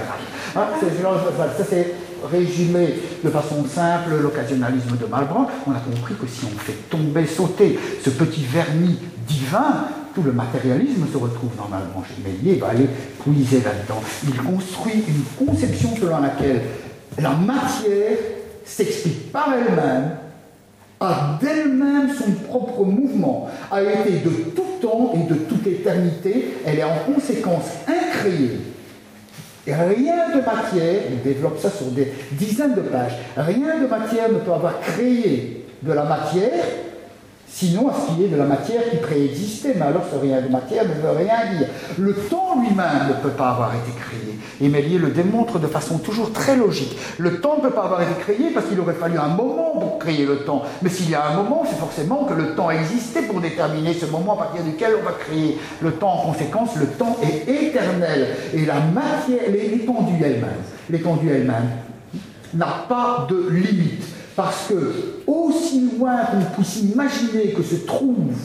ça 0.54 1.64
c'est 1.68 1.94
résumé 2.30 2.94
de 3.24 3.30
façon 3.30 3.64
simple 3.64 4.16
l'occasionnalisme 4.20 4.96
de 4.96 5.06
Malbranche. 5.06 5.50
On 5.66 5.72
a 5.72 5.80
compris 5.80 6.14
que 6.14 6.26
si 6.26 6.44
on 6.44 6.58
fait 6.58 6.88
tomber, 6.90 7.26
sauter 7.26 7.78
ce 8.04 8.10
petit 8.10 8.44
vernis 8.44 8.98
divin, 9.26 9.86
tout 10.14 10.22
le 10.22 10.32
matérialisme 10.32 11.06
se 11.12 11.16
retrouve 11.16 11.50
dans 11.56 11.68
Malbranche. 11.68 12.08
Mélier 12.24 12.58
va 12.58 12.68
aller 12.68 12.88
puiser 13.22 13.60
là-dedans. 13.60 14.02
Il 14.24 14.36
construit 14.42 15.04
une 15.06 15.46
conception 15.46 15.94
selon 15.96 16.20
laquelle 16.20 16.62
la 17.18 17.30
matière 17.30 18.16
s'explique 18.64 19.32
par 19.32 19.52
elle-même 19.54 20.10
a 21.00 21.38
d'elle-même 21.40 22.10
son 22.12 22.32
propre 22.48 22.84
mouvement, 22.84 23.48
a 23.70 23.82
été 23.82 24.18
de 24.24 24.30
tout 24.54 24.62
temps 24.80 25.12
et 25.14 25.32
de 25.32 25.38
toute 25.38 25.66
éternité, 25.66 26.54
elle 26.66 26.78
est 26.80 26.84
en 26.84 26.98
conséquence 27.12 27.66
incréée. 27.86 28.58
Rien 29.72 30.28
de 30.34 30.40
matière, 30.40 31.02
il 31.10 31.22
développe 31.22 31.58
ça 31.58 31.70
sur 31.70 31.86
des 31.88 32.12
dizaines 32.32 32.74
de 32.74 32.80
pages, 32.80 33.18
rien 33.36 33.78
de 33.80 33.86
matière 33.86 34.30
ne 34.30 34.38
peut 34.38 34.52
avoir 34.52 34.80
créé 34.80 35.66
de 35.82 35.92
la 35.92 36.04
matière 36.04 36.64
Sinon, 37.50 37.90
est 37.90 38.28
de 38.28 38.36
la 38.36 38.44
matière 38.44 38.88
qui 38.90 38.96
préexistait, 38.98 39.74
mais 39.76 39.86
alors 39.86 40.02
ce 40.12 40.18
rien 40.18 40.40
de 40.40 40.48
matière 40.48 40.84
ne 40.84 40.92
veut 40.94 41.16
rien 41.16 41.58
dire. 41.58 41.68
Le 41.98 42.14
temps 42.14 42.60
lui-même 42.60 43.08
ne 43.08 43.14
peut 43.14 43.34
pas 43.34 43.50
avoir 43.50 43.74
été 43.74 43.90
créé. 43.98 44.38
Et 44.60 44.68
Mélier 44.68 44.98
le 44.98 45.10
démontre 45.10 45.58
de 45.58 45.66
façon 45.66 45.98
toujours 45.98 46.32
très 46.32 46.56
logique. 46.56 46.96
Le 47.18 47.40
temps 47.40 47.56
ne 47.56 47.62
peut 47.62 47.70
pas 47.70 47.84
avoir 47.84 48.02
été 48.02 48.12
créé 48.20 48.50
parce 48.52 48.66
qu'il 48.66 48.78
aurait 48.80 48.94
fallu 48.94 49.18
un 49.18 49.28
moment 49.28 49.78
pour 49.80 49.98
créer 49.98 50.26
le 50.26 50.40
temps. 50.40 50.62
Mais 50.82 50.90
s'il 50.90 51.10
y 51.10 51.14
a 51.14 51.26
un 51.26 51.36
moment, 51.36 51.64
c'est 51.68 51.78
forcément 51.78 52.24
que 52.24 52.34
le 52.34 52.54
temps 52.54 52.70
existait 52.70 53.22
pour 53.22 53.40
déterminer 53.40 53.94
ce 53.94 54.06
moment 54.06 54.34
à 54.34 54.44
partir 54.44 54.62
duquel 54.64 54.92
on 55.00 55.04
va 55.04 55.12
créer 55.12 55.58
le 55.80 55.92
temps. 55.92 56.12
En 56.12 56.32
conséquence, 56.32 56.76
le 56.76 56.86
temps 56.86 57.16
est 57.22 57.50
éternel. 57.50 58.28
Et 58.52 58.66
la 58.66 58.80
matière, 58.80 59.50
l'étendue 59.50 60.22
elle-même, 60.22 60.62
l'étendue 60.90 61.30
elle-même 61.30 61.70
n'a 62.54 62.84
pas 62.88 63.26
de 63.28 63.48
limite. 63.50 64.17
Parce 64.38 64.68
que, 64.68 65.24
aussi 65.26 65.90
loin 65.98 66.18
qu'on 66.26 66.54
puisse 66.54 66.76
imaginer 66.76 67.50
que 67.50 67.60
se 67.60 67.74
trouve 67.74 68.36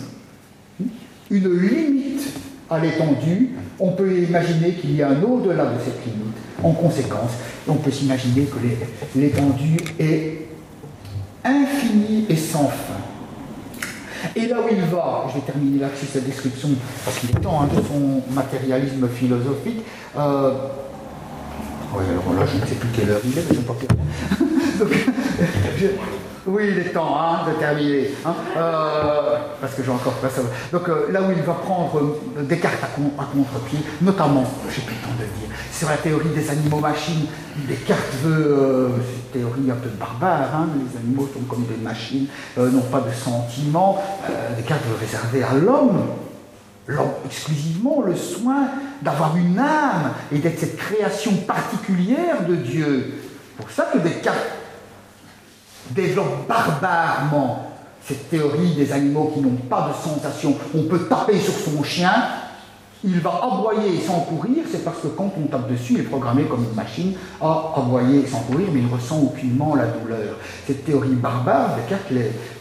une 1.29 1.61
limite 1.61 2.29
à 2.67 2.79
l'étendue, 2.79 3.51
on 3.79 3.91
peut 3.91 4.11
imaginer 4.23 4.71
qu'il 4.73 4.95
y 4.95 5.03
a 5.03 5.09
un 5.09 5.21
au-delà 5.21 5.65
de 5.65 5.79
cette 5.85 6.03
limite. 6.03 6.33
En 6.63 6.71
conséquence, 6.71 7.33
on 7.67 7.75
peut 7.75 7.91
s'imaginer 7.91 8.45
que 8.45 8.57
l'étendue 9.15 9.77
est 9.99 10.47
infinie 11.45 12.25
et 12.27 12.37
sans 12.37 12.69
fin. 12.69 14.31
Et 14.35 14.47
là 14.47 14.61
où 14.61 14.69
il 14.71 14.81
va, 14.89 15.27
je 15.29 15.35
vais 15.35 15.45
terminer 15.45 15.79
là-dessus 15.79 16.07
cette 16.11 16.25
description, 16.25 16.69
parce 17.05 17.19
qu'il 17.19 17.29
est 17.29 17.39
temps 17.39 17.61
hein, 17.61 17.69
de 17.71 17.79
son 17.79 18.33
matérialisme 18.33 19.07
philosophique. 19.09 19.81
Euh, 20.17 20.53
alors 21.99 22.39
là, 22.39 22.45
je 22.51 22.61
ne 22.61 22.65
sais 22.65 22.75
plus 22.75 22.89
quelle 22.89 23.09
heure 23.09 23.21
il 23.23 23.37
est, 23.37 23.43
mais 23.49 23.55
je 23.55 23.59
ne 23.59 23.65
pas 23.65 23.73
oui, 26.45 26.63
il 26.71 26.79
est 26.79 26.89
temps 26.91 27.15
hein, 27.17 27.41
de 27.47 27.53
terminer, 27.57 28.09
hein. 28.25 28.35
euh, 28.57 29.37
parce 29.61 29.75
que 29.75 29.83
j'ai 29.83 29.91
encore 29.91 30.13
pas 30.13 30.29
ça. 30.29 30.41
Donc 30.71 30.89
euh, 30.89 31.11
là 31.11 31.21
où 31.21 31.31
il 31.31 31.41
va 31.41 31.53
prendre 31.53 31.97
euh, 32.37 32.43
Descartes 32.43 32.83
à, 32.83 33.21
à 33.21 33.25
contre-pied, 33.25 33.79
notamment, 34.01 34.43
j'ai 34.69 34.81
plus 34.81 34.95
le 34.95 35.01
temps 35.01 35.15
de 35.17 35.23
le 35.23 35.29
dire, 35.39 35.57
sur 35.71 35.89
la 35.89 35.97
théorie 35.97 36.29
des 36.35 36.49
animaux-machines, 36.49 37.27
Descartes 37.67 38.13
veut, 38.23 38.89
c'est 39.33 39.39
une 39.39 39.41
théorie 39.41 39.71
un 39.71 39.75
peu 39.75 39.89
barbare, 39.97 40.53
hein, 40.53 40.67
les 40.75 40.99
animaux 40.99 41.29
sont 41.33 41.43
comme 41.47 41.65
des 41.65 41.81
machines, 41.81 42.27
n'ont 42.57 42.89
pas 42.91 43.01
de 43.01 43.13
sentiments, 43.13 44.03
Descartes 44.57 44.83
veut 44.85 44.97
réserver 44.99 45.43
à 45.43 45.53
l'homme 45.53 46.01
exclusivement 47.25 48.01
le 48.01 48.15
soin 48.15 48.67
d'avoir 49.01 49.35
une 49.37 49.57
âme 49.57 50.13
et 50.31 50.39
d'être 50.39 50.59
cette 50.59 50.77
création 50.77 51.31
particulière 51.47 52.45
de 52.47 52.55
Dieu. 52.55 53.13
Pour 53.57 53.69
ça 53.69 53.89
que 53.93 53.99
Descartes 53.99 54.51
développe 55.91 56.47
barbarement 56.47 57.71
cette 58.05 58.29
théorie 58.29 58.75
des 58.75 58.91
animaux 58.91 59.31
qui 59.33 59.39
n'ont 59.39 59.55
pas 59.69 59.89
de 59.89 60.09
sensation. 60.09 60.55
On 60.75 60.83
peut 60.83 61.07
taper 61.07 61.39
sur 61.39 61.53
son 61.53 61.83
chien, 61.83 62.13
il 63.03 63.19
va 63.19 63.41
aboyer 63.43 63.99
sans 64.05 64.21
courir, 64.21 64.63
c'est 64.71 64.83
parce 64.83 64.99
que 65.01 65.07
quand 65.07 65.33
on 65.37 65.47
tape 65.47 65.69
dessus, 65.69 65.93
il 65.95 65.99
est 66.01 66.03
programmé 66.03 66.43
comme 66.43 66.63
une 66.63 66.75
machine 66.75 67.13
à 67.41 67.73
aboyer 67.75 68.25
sans 68.27 68.39
courir, 68.39 68.67
mais 68.73 68.79
il 68.79 68.93
ressent 68.93 69.19
aucunement 69.19 69.75
la 69.75 69.87
douleur. 69.87 70.37
Cette 70.65 70.85
théorie 70.85 71.09
barbare, 71.09 71.75
Descartes 71.75 72.11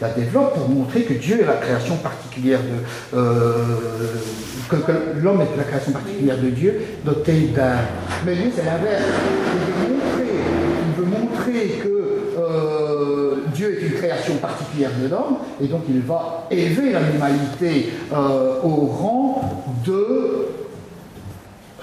la 0.01 0.09
développe 0.09 0.55
pour 0.55 0.67
montrer 0.67 1.03
que 1.03 1.13
Dieu 1.13 1.41
est 1.41 1.45
la 1.45 1.53
création 1.53 1.95
particulière 1.97 2.59
de. 2.59 3.17
Euh, 3.17 3.77
que, 4.69 5.21
l'homme 5.21 5.41
est 5.41 5.57
la 5.57 5.63
création 5.63 5.91
particulière 5.91 6.37
de 6.37 6.49
Dieu, 6.49 6.81
doté 7.05 7.51
d'un. 7.55 7.77
Mais 8.25 8.35
lui, 8.35 8.51
c'est 8.53 8.65
l'inverse. 8.65 9.03
Il 9.87 11.03
veut 11.03 11.09
montrer, 11.09 11.81
que. 11.83 11.87
Euh, 12.37 13.35
Dieu 13.53 13.77
est 13.77 13.85
une 13.85 13.92
création 14.03 14.35
particulière 14.35 14.91
de 15.01 15.07
l'homme, 15.07 15.37
et 15.61 15.67
donc 15.67 15.83
il 15.87 16.01
va 16.01 16.45
élever 16.51 16.91
l'animalité 16.91 17.93
euh, 18.11 18.61
au 18.61 18.85
rang 18.87 19.63
de 19.85 20.47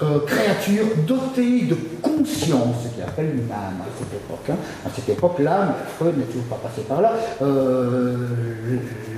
euh, 0.03 0.19
créature 0.25 0.85
dotée 1.07 1.61
de 1.61 1.75
conscience, 2.01 2.75
ce 2.83 2.89
qu'il 2.89 3.03
appelle 3.03 3.31
une 3.33 3.51
âme 3.51 3.81
à 3.81 3.89
cette 3.97 4.13
époque. 4.13 4.49
Hein. 4.51 4.55
À 4.85 4.89
cette 4.93 5.09
époque, 5.09 5.39
l'âme, 5.39 5.73
Freud 5.97 6.15
n'est 6.17 6.25
toujours 6.25 6.45
pas 6.45 6.59
passé 6.67 6.81
par 6.87 7.01
là, 7.01 7.13
euh, 7.41 8.15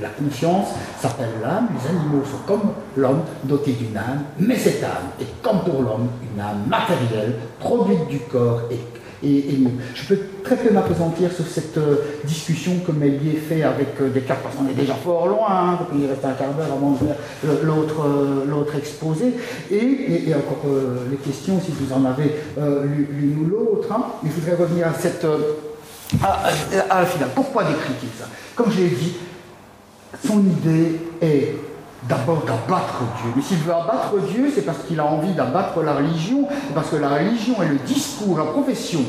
la 0.01 0.09
conscience 0.09 0.67
s'appelle 1.01 1.29
l'âme, 1.41 1.69
les 1.73 1.89
animaux 1.89 2.23
sont 2.23 2.45
comme 2.47 2.71
l'homme, 2.95 3.23
dotés 3.43 3.73
d'une 3.73 3.97
âme, 3.97 4.23
mais 4.39 4.55
cette 4.55 4.83
âme 4.83 5.11
est 5.19 5.41
comme 5.41 5.59
pour 5.59 5.81
l'homme 5.81 6.07
une 6.33 6.39
âme 6.39 6.63
matérielle, 6.67 7.35
produite 7.59 8.07
du 8.07 8.19
corps 8.19 8.61
et 8.71 8.79
et, 9.23 9.57
je 9.95 10.03
peux 10.07 10.19
très 10.43 10.57
peu 10.57 10.71
m'apesantir 10.71 11.31
sur 11.31 11.47
cette 11.47 11.77
euh, 11.77 11.95
discussion 12.25 12.73
que 12.85 12.91
Mélier 12.91 13.41
fait 13.47 13.63
avec 13.63 13.89
euh, 14.01 14.09
Descartes, 14.09 14.41
parce 14.43 14.55
qu'on 14.55 14.67
est 14.67 14.73
déjà 14.73 14.95
fort 14.95 15.27
loin, 15.27 15.47
hein, 15.49 15.79
il 15.95 16.07
reste 16.07 16.25
un 16.25 16.33
quart 16.33 16.53
d'heure 16.53 16.73
avant 16.73 16.91
de 16.91 16.97
faire 16.97 17.15
euh, 17.45 18.45
l'autre 18.45 18.75
exposé. 18.75 19.33
Et, 19.71 20.33
encore 20.35 20.71
les 21.09 21.17
questions, 21.17 21.59
si 21.61 21.71
vous 21.71 21.93
en 21.93 22.05
avez 22.05 22.35
l'une 22.57 23.45
ou 23.45 23.49
l'autre. 23.49 23.91
Hein. 23.91 24.05
il 24.23 24.31
faudrait 24.31 24.55
revenir 24.55 24.87
à 24.87 24.93
cette. 24.93 25.25
À, 26.21 26.43
à, 26.89 27.01
la 27.01 27.05
finale. 27.05 27.29
Pourquoi 27.33 27.63
décrire 27.63 27.95
ça? 28.19 28.27
Comme 28.55 28.71
je 28.71 28.77
l'ai 28.77 28.89
dit, 28.89 29.13
son 30.25 30.39
idée 30.39 30.99
est 31.21 31.55
d'abord 32.07 32.43
d'abattre 32.45 33.03
Dieu. 33.21 33.31
Mais 33.35 33.41
s'il 33.41 33.57
veut 33.57 33.73
abattre 33.73 34.13
Dieu, 34.31 34.51
c'est 34.53 34.61
parce 34.63 34.79
qu'il 34.87 34.99
a 34.99 35.05
envie 35.05 35.33
d'abattre 35.33 35.81
la 35.81 35.93
religion, 35.93 36.47
parce 36.73 36.89
que 36.89 36.97
la 36.97 37.09
religion 37.09 37.61
est 37.61 37.69
le 37.69 37.77
discours, 37.85 38.37
la 38.37 38.45
profession 38.45 39.01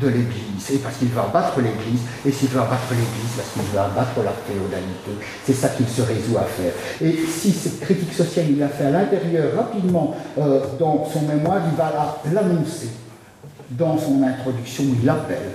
de 0.00 0.08
l'Église, 0.08 0.70
et 0.74 0.78
parce 0.78 0.96
qu'il 0.96 1.08
veut 1.08 1.20
abattre 1.20 1.58
l'Église, 1.58 2.02
et 2.26 2.30
s'il 2.30 2.48
veut 2.48 2.60
abattre 2.60 2.90
l'Église, 2.90 3.32
parce 3.36 3.48
qu'il 3.50 3.62
veut 3.62 3.78
abattre 3.78 4.22
la 4.22 4.32
féodalité. 4.46 5.24
C'est 5.44 5.54
ça 5.54 5.68
qu'il 5.70 5.88
se 5.88 6.02
résout 6.02 6.36
à 6.36 6.42
faire. 6.44 6.72
Et 7.00 7.16
si 7.26 7.52
cette 7.52 7.80
critique 7.80 8.12
sociale, 8.12 8.46
il 8.50 8.58
l'a 8.58 8.68
fait 8.68 8.84
à 8.84 8.90
l'intérieur 8.90 9.56
rapidement 9.56 10.14
euh, 10.38 10.60
dans 10.78 11.06
son 11.06 11.22
mémoire, 11.22 11.60
il 11.70 11.76
va 11.76 12.20
l'annoncer 12.32 12.90
dans 13.70 13.98
son 13.98 14.22
introduction, 14.22 14.84
il 15.02 15.08
appelle 15.08 15.50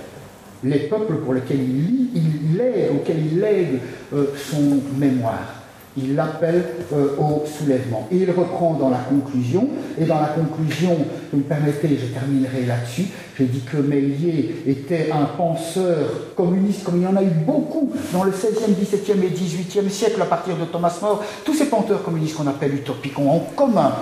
les 0.64 0.80
peuples 0.80 1.16
pour 1.16 1.34
lesquels 1.34 1.60
il 1.60 1.86
lit, 1.86 2.10
il 2.14 2.56
lègue, 2.56 2.90
auxquels 2.92 3.26
il 3.32 3.40
lègue 3.40 3.80
euh, 4.12 4.26
son 4.50 4.80
mémoire 4.96 5.61
il 5.96 6.14
l'appelle 6.14 6.64
euh, 6.92 7.16
au 7.18 7.44
soulèvement. 7.46 8.08
Et 8.10 8.18
il 8.18 8.30
reprend 8.30 8.74
dans 8.74 8.90
la 8.90 8.98
conclusion, 8.98 9.68
et 9.98 10.04
dans 10.04 10.20
la 10.20 10.28
conclusion, 10.28 10.96
vous 11.32 11.38
me 11.38 11.42
permettez, 11.42 11.98
je 12.00 12.06
terminerai 12.06 12.66
là-dessus, 12.66 13.06
j'ai 13.38 13.44
dit 13.44 13.60
que 13.60 13.76
Mélier 13.76 14.62
était 14.66 15.10
un 15.12 15.24
penseur 15.24 16.34
communiste, 16.34 16.84
comme 16.84 16.96
il 16.96 17.02
y 17.02 17.06
en 17.06 17.16
a 17.16 17.22
eu 17.22 17.30
beaucoup 17.46 17.92
dans 18.12 18.24
le 18.24 18.32
16e, 18.32 18.74
17e 18.80 19.22
et 19.22 19.30
18e 19.30 19.88
siècle 19.88 20.20
à 20.22 20.26
partir 20.26 20.56
de 20.56 20.64
Thomas 20.64 20.96
More. 21.02 21.22
Tous 21.44 21.54
ces 21.54 21.66
penseurs 21.66 22.02
communistes 22.02 22.36
qu'on 22.36 22.46
appelle 22.46 22.74
utopiques 22.74 23.18
ont 23.18 23.30
en 23.30 23.38
commun 23.54 23.92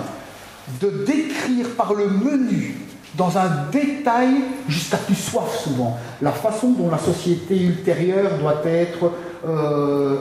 de 0.79 1.05
décrire 1.05 1.69
par 1.75 1.93
le 1.93 2.07
menu 2.07 2.77
dans 3.15 3.37
un 3.37 3.49
détail 3.71 4.35
jusqu'à 4.69 4.97
plus 4.97 5.15
soif 5.15 5.63
souvent, 5.63 5.97
la 6.21 6.31
façon 6.31 6.71
dont 6.71 6.89
la 6.89 6.97
société 6.97 7.61
ultérieure 7.61 8.37
doit 8.39 8.61
être 8.65 9.11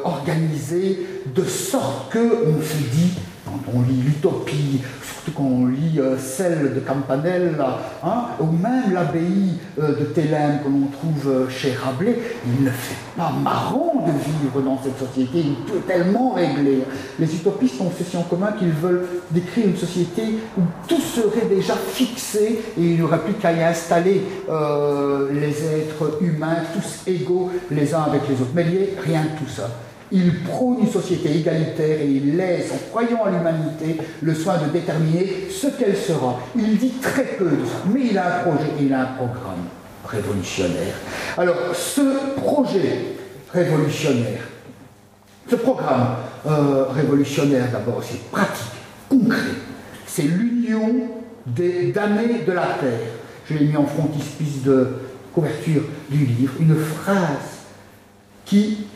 organisée 0.05 1.07
de 1.35 1.45
sorte 1.45 2.13
qu'on 2.13 2.63
se 2.63 2.77
dit, 2.93 3.13
quand 3.51 3.73
on 3.75 3.83
lit 3.83 4.03
l'utopie, 4.03 4.81
surtout 5.03 5.33
quand 5.37 5.45
on 5.45 5.67
lit 5.67 5.99
euh, 5.99 6.17
celle 6.19 6.75
de 6.75 6.81
Campanella, 6.81 7.79
hein, 8.03 8.25
ou 8.41 8.47
même 8.47 8.93
l'abbaye 8.93 9.59
euh, 9.79 9.99
de 9.99 10.05
Thélème 10.07 10.61
que 10.65 10.69
l'on 10.69 10.87
trouve 10.87 11.29
euh, 11.29 11.49
chez 11.49 11.73
Rabelais, 11.73 12.19
il 12.47 12.65
ne 12.65 12.71
fait 12.71 12.97
pas 13.17 13.31
marrant 13.43 14.07
de 14.07 14.13
vivre 14.13 14.61
dans 14.63 14.81
cette 14.83 14.99
société, 14.99 15.45
il 15.45 15.77
est 15.77 15.87
tellement 15.87 16.33
réglé. 16.35 16.85
Les 17.19 17.35
utopistes 17.35 17.81
ont 17.81 17.91
ceci 17.97 18.17
en 18.17 18.23
commun 18.23 18.53
qu'ils 18.59 18.71
veulent 18.71 19.07
décrire 19.31 19.67
une 19.67 19.77
société 19.77 20.23
où 20.57 20.63
tout 20.89 21.01
serait 21.01 21.47
déjà 21.47 21.75
fixé 21.75 22.63
et 22.79 22.83
il 22.83 22.97
n'y 22.97 23.03
aurait 23.03 23.21
plus 23.21 23.35
qu'à 23.35 23.53
y 23.53 23.63
installer 23.63 24.23
les 25.33 25.65
êtres 25.65 26.19
humains, 26.21 26.57
tous 26.75 27.11
égaux 27.11 27.51
les 27.71 27.95
uns 27.95 28.03
avec 28.03 28.23
les 28.29 28.35
autres. 28.35 28.51
Mais 28.55 28.65
il 28.65 28.71
n'y 28.71 28.79
a 28.79 29.03
rien 29.03 29.23
de 29.23 29.39
tout 29.39 29.51
ça. 29.51 29.69
Il 30.13 30.43
prône 30.43 30.81
une 30.81 30.91
société 30.91 31.37
égalitaire 31.37 32.01
et 32.01 32.07
il 32.07 32.37
laisse, 32.37 32.73
en 32.73 32.79
croyant 32.91 33.25
à 33.25 33.31
l'humanité, 33.31 33.97
le 34.23 34.35
soin 34.35 34.59
de 34.59 34.71
déterminer 34.73 35.49
ce 35.51 35.69
qu'elle 35.69 35.97
sera. 35.97 36.41
Il 36.57 36.79
dit 36.79 36.95
très 37.01 37.25
peu 37.25 37.51
mais 37.93 38.09
il 38.11 38.19
a 38.19 38.39
un 38.39 38.41
projet, 38.41 38.71
il 38.81 38.93
a 38.93 39.03
un 39.03 39.07
programme 39.07 39.67
révolutionnaire. 40.05 40.95
Alors, 41.37 41.57
ce 41.75 42.37
projet 42.37 43.17
révolutionnaire, 43.53 44.43
ce 45.49 45.57
programme 45.57 46.17
euh, 46.47 46.85
révolutionnaire 46.91 47.71
d'abord, 47.71 48.03
c'est 48.03 48.31
pratique, 48.31 48.73
concret, 49.09 49.55
c'est 50.07 50.23
l'union 50.23 51.09
des 51.47 51.93
damnés 51.93 52.45
de 52.47 52.53
la 52.53 52.67
terre. 52.81 53.09
Je 53.47 53.55
l'ai 53.55 53.67
mis 53.67 53.77
en 53.77 53.87
frontispice 53.87 54.63
de 54.63 54.89
couverture 55.33 55.83
du 56.09 56.25
livre, 56.25 56.55
une 56.61 56.77
phrase 56.77 57.61
qui 58.45 58.87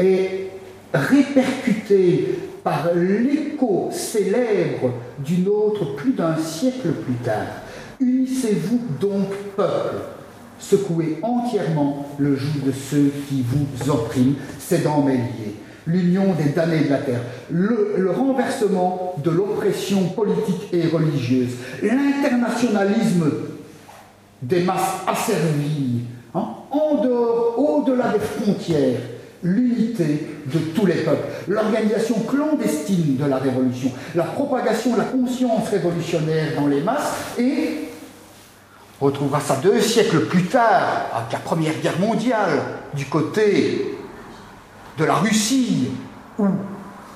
est 0.00 0.50
répercutée 0.92 2.38
par 2.64 2.88
l'écho 2.94 3.88
célèbre 3.92 4.92
d'une 5.18 5.48
autre 5.48 5.94
plus 5.96 6.12
d'un 6.12 6.36
siècle 6.36 6.88
plus 7.04 7.14
tard. 7.24 7.46
Unissez-vous 8.00 8.80
donc, 9.00 9.28
peuple, 9.56 9.96
secouez 10.58 11.18
entièrement 11.22 12.06
le 12.18 12.36
joug 12.36 12.64
de 12.66 12.72
ceux 12.72 13.12
qui 13.28 13.42
vous 13.42 13.90
oppriment, 13.90 14.34
c'est 14.58 14.84
dans 14.84 15.02
mes. 15.02 15.20
L'union 15.86 16.34
des 16.34 16.50
damnés 16.50 16.84
de 16.84 16.90
la 16.90 16.98
terre, 16.98 17.22
le, 17.50 18.10
renversement 18.14 19.14
de 19.24 19.30
l'oppression 19.30 20.08
politique 20.10 20.68
et 20.72 20.86
religieuse, 20.86 21.52
l'internationalisme 21.82 23.24
des 24.42 24.62
masses 24.62 25.00
asservies, 25.06 26.02
hein, 26.34 26.44
en 26.70 27.02
dehors, 27.02 27.58
au-delà 27.58 28.12
des 28.12 28.20
frontières, 28.20 29.00
l'unité 29.42 30.26
de 30.46 30.58
tous 30.74 30.86
les 30.86 30.96
peuples, 30.96 31.26
l'organisation 31.48 32.16
clandestine 32.20 33.16
de 33.16 33.24
la 33.24 33.38
révolution, 33.38 33.90
la 34.14 34.24
propagation 34.24 34.92
de 34.92 34.98
la 34.98 35.04
conscience 35.04 35.68
révolutionnaire 35.68 36.52
dans 36.56 36.66
les 36.66 36.82
masses 36.82 37.38
et 37.38 37.90
on 39.00 39.06
retrouvera 39.06 39.40
ça 39.40 39.56
deux 39.62 39.80
siècles 39.80 40.26
plus 40.26 40.44
tard, 40.44 41.06
avec 41.14 41.32
la 41.32 41.38
Première 41.38 41.72
Guerre 41.80 41.98
mondiale, 41.98 42.60
du 42.92 43.06
côté 43.06 43.96
de 44.98 45.04
la 45.04 45.14
Russie, 45.14 45.88
où 46.38 46.46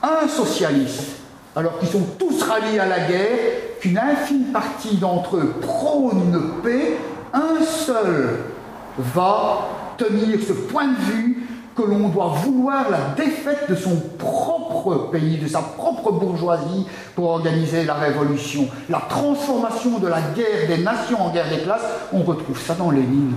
un 0.03 0.27
socialiste, 0.27 1.17
alors 1.55 1.79
qu'ils 1.79 1.91
sont 1.91 2.07
tous 2.19 2.43
ralliés 2.43 2.79
à 2.79 2.87
la 2.87 3.01
guerre, 3.01 3.39
qu'une 3.81 3.99
infime 3.99 4.45
partie 4.45 4.97
d'entre 4.97 5.37
eux 5.37 5.55
prône 5.61 6.53
paix, 6.63 6.97
un 7.35 7.63
seul 7.63 8.39
va 8.97 9.69
tenir 9.99 10.39
ce 10.47 10.55
point 10.55 10.89
de 10.89 11.13
vue 11.13 11.44
que 11.75 11.83
l'on 11.83 12.09
doit 12.09 12.35
vouloir 12.43 12.91
la 12.91 13.15
défaite 13.17 13.69
de 13.69 13.75
son 13.75 13.97
propre 14.19 15.11
pays, 15.11 15.39
de 15.39 15.49
sa 15.49 15.61
propre 15.61 16.13
bourgeoisie 16.13 16.87
pour 17.15 17.31
organiser 17.31 17.85
la 17.85 17.95
révolution. 17.95 18.69
La 18.89 19.03
transformation 19.09 19.99
de 19.99 20.09
la 20.09 20.21
guerre 20.21 20.69
des 20.69 20.83
nations 20.83 21.21
en 21.23 21.31
guerre 21.31 21.49
des 21.49 21.63
classes, 21.63 21.83
on 22.13 22.23
retrouve 22.23 22.61
ça 22.61 22.75
dans 22.75 22.91
lignes. 22.91 23.35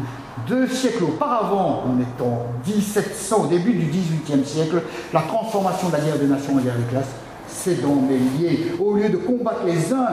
Deux 0.47 0.67
siècles 0.67 1.03
auparavant, 1.03 1.83
on 1.87 1.99
est 1.99 2.23
en 2.23 2.45
1700, 2.65 3.43
au 3.43 3.47
début 3.47 3.73
du 3.73 3.85
XVIIIe 3.85 4.45
siècle, 4.45 4.81
la 5.13 5.21
transformation 5.21 5.89
de 5.89 5.93
la 5.93 5.99
guerre 5.99 6.19
des 6.19 6.27
nations 6.27 6.53
en 6.53 6.59
guerre 6.59 6.77
des 6.77 6.89
classes, 6.89 7.15
c'est 7.57 7.81
dans 7.81 7.95
mes 7.95 8.17
liés. 8.17 8.71
Au 8.79 8.93
lieu 8.93 9.09
de 9.09 9.17
combattre 9.17 9.61
les 9.65 9.91
uns 9.91 10.07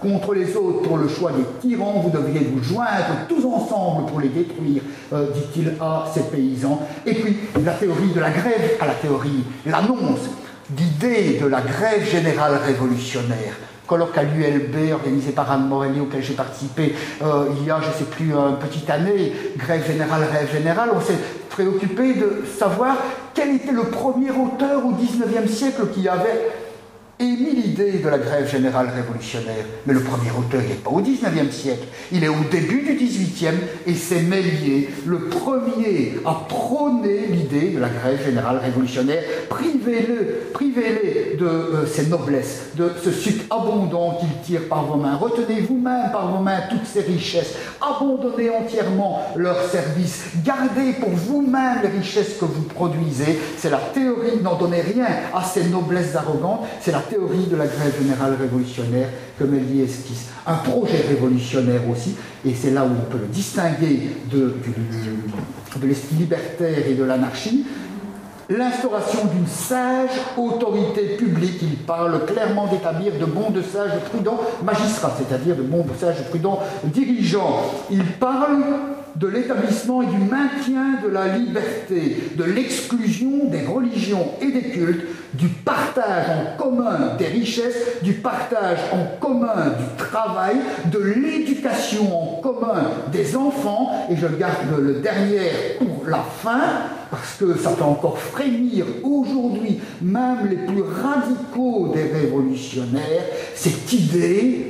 contre 0.00 0.34
les 0.34 0.54
autres 0.56 0.82
pour 0.82 0.98
le 0.98 1.08
choix 1.08 1.32
des 1.32 1.44
tyrans, 1.60 2.02
vous 2.04 2.10
devriez 2.10 2.40
vous 2.40 2.62
joindre 2.62 3.26
tous 3.28 3.44
ensemble 3.46 4.06
pour 4.06 4.20
les 4.20 4.28
détruire, 4.28 4.82
euh, 5.12 5.26
dit-il 5.32 5.74
à 5.80 6.04
ces 6.12 6.22
paysans. 6.24 6.80
Et 7.06 7.14
puis, 7.14 7.36
la 7.64 7.72
théorie 7.72 8.12
de 8.14 8.20
la 8.20 8.30
grève 8.30 8.76
à 8.80 8.86
la 8.86 8.94
théorie, 8.94 9.44
l'annonce 9.66 10.28
d'idée 10.68 11.38
de 11.40 11.46
la 11.46 11.60
grève 11.60 12.08
générale 12.08 12.60
révolutionnaire 12.64 13.54
colloque 13.86 14.16
à 14.16 14.22
l'ULB 14.22 14.92
organisé 14.92 15.32
par 15.32 15.50
Anne 15.50 15.66
Morelli 15.66 15.98
auquel 15.98 16.22
j'ai 16.22 16.34
participé 16.34 16.94
euh, 17.24 17.46
il 17.58 17.66
y 17.66 17.70
a, 17.72 17.80
je 17.80 17.88
ne 17.88 17.92
sais 17.92 18.04
plus, 18.04 18.32
une 18.32 18.56
petite 18.60 18.88
année, 18.88 19.32
grève 19.56 19.84
générale, 19.84 20.28
grève 20.30 20.48
générale, 20.52 20.90
on 20.94 21.00
s'est 21.00 21.18
préoccupé 21.48 22.14
de 22.14 22.44
savoir 22.56 22.96
quel 23.34 23.56
était 23.56 23.72
le 23.72 23.82
premier 23.82 24.30
auteur 24.30 24.86
au 24.86 24.92
XIXe 24.92 25.50
siècle 25.52 25.88
qui 25.92 26.08
avait 26.08 26.50
émis 27.20 27.54
l'idée 27.54 27.98
de 27.98 28.08
la 28.08 28.18
grève 28.18 28.50
générale 28.50 28.88
révolutionnaire. 28.94 29.64
Mais 29.86 29.94
le 29.94 30.00
premier 30.00 30.30
auteur, 30.30 30.62
n'est 30.62 30.74
pas 30.74 30.90
au 30.90 31.00
XIXe 31.00 31.54
siècle, 31.54 31.86
il 32.12 32.24
est 32.24 32.28
au 32.28 32.44
début 32.50 32.82
du 32.82 32.94
XVIIIe 32.94 33.58
et 33.86 33.94
c'est 33.94 34.22
Mélier, 34.22 34.88
le 35.06 35.28
premier 35.28 36.14
à 36.24 36.46
prôner 36.48 37.26
l'idée 37.30 37.70
de 37.70 37.78
la 37.78 37.88
grève 37.88 38.24
générale 38.24 38.58
révolutionnaire. 38.58 39.22
Privez-le, 39.48 40.50
privez-les 40.52 41.36
de 41.36 41.44
euh, 41.44 41.86
ces 41.86 42.06
noblesses, 42.06 42.70
de 42.76 42.90
ce 43.02 43.10
sucre 43.10 43.44
abondant 43.50 44.18
qu'il 44.18 44.28
tire 44.42 44.68
par 44.68 44.84
vos 44.84 44.96
mains. 44.96 45.16
Retenez 45.16 45.60
vous-même 45.60 46.10
par 46.12 46.30
vos 46.30 46.42
mains 46.42 46.60
toutes 46.70 46.86
ces 46.86 47.00
richesses. 47.00 47.54
Abandonnez 47.80 48.50
entièrement 48.50 49.22
leurs 49.36 49.62
services. 49.64 50.24
Gardez 50.44 50.92
pour 50.94 51.10
vous-même 51.10 51.78
les 51.82 51.88
richesses 51.88 52.36
que 52.38 52.44
vous 52.44 52.62
produisez. 52.62 53.38
C'est 53.56 53.70
la 53.70 53.78
théorie, 53.78 54.40
n'en 54.42 54.56
donnez 54.56 54.80
rien 54.80 55.06
à 55.34 55.42
ces 55.44 55.64
noblesses 55.64 56.14
arrogantes. 56.14 56.66
C'est 56.80 56.92
la 56.92 57.00
théorie 57.10 57.46
de 57.50 57.56
la 57.56 57.66
grève 57.66 57.92
générale 58.00 58.36
révolutionnaire 58.40 59.08
que 59.38 59.44
Méliès 59.44 59.90
esquisse. 59.90 60.28
Un 60.46 60.54
projet 60.54 61.04
révolutionnaire 61.08 61.82
aussi, 61.90 62.16
et 62.46 62.54
c'est 62.54 62.70
là 62.70 62.84
où 62.84 62.90
on 62.90 63.10
peut 63.10 63.18
le 63.18 63.26
distinguer 63.26 64.10
de, 64.30 64.54
de 65.76 65.86
l'esprit 65.86 66.16
libertaire 66.16 66.86
et 66.88 66.94
de 66.94 67.04
l'anarchie, 67.04 67.66
l'instauration 68.48 69.26
d'une 69.26 69.46
sage 69.46 70.10
autorité 70.36 71.16
publique. 71.16 71.62
Il 71.62 71.76
parle 71.76 72.24
clairement 72.26 72.66
d'établir 72.66 73.12
de 73.18 73.24
bons, 73.24 73.50
de 73.50 73.62
sages, 73.62 73.92
de 73.94 74.08
prudents 74.08 74.40
magistrats, 74.64 75.16
c'est-à-dire 75.16 75.56
de 75.56 75.62
bons, 75.62 75.84
de 75.84 75.98
sages, 75.98 76.18
de 76.18 76.28
prudents 76.28 76.60
dirigeants. 76.84 77.62
Il 77.90 78.04
parle 78.04 78.62
de 79.16 79.26
l'établissement 79.26 80.02
et 80.02 80.06
du 80.06 80.18
maintien 80.18 81.00
de 81.02 81.08
la 81.08 81.36
liberté, 81.36 82.16
de 82.36 82.44
l'exclusion 82.44 83.46
des 83.46 83.62
religions 83.62 84.32
et 84.40 84.50
des 84.50 84.70
cultes, 84.70 85.06
du 85.34 85.48
partage 85.48 86.26
en 86.28 86.62
commun 86.62 87.16
des 87.18 87.26
richesses, 87.26 88.02
du 88.02 88.14
partage 88.14 88.78
en 88.92 89.18
commun 89.20 89.74
du 89.78 90.04
travail, 90.04 90.56
de 90.90 90.98
l'éducation 90.98 92.38
en 92.38 92.40
commun 92.40 92.82
des 93.12 93.36
enfants, 93.36 94.06
et 94.10 94.16
je 94.16 94.26
garde 94.26 94.56
le 94.80 94.94
dernier 94.94 95.50
pour 95.78 96.08
la 96.08 96.18
fin, 96.18 96.60
parce 97.10 97.36
que 97.38 97.56
ça 97.56 97.70
fait 97.70 97.82
encore 97.82 98.18
frémir 98.18 98.86
aujourd'hui 99.02 99.80
même 100.00 100.48
les 100.48 100.56
plus 100.56 100.82
radicaux 100.82 101.92
des 101.94 102.04
révolutionnaires, 102.04 103.24
cette 103.54 103.92
idée 103.92 104.69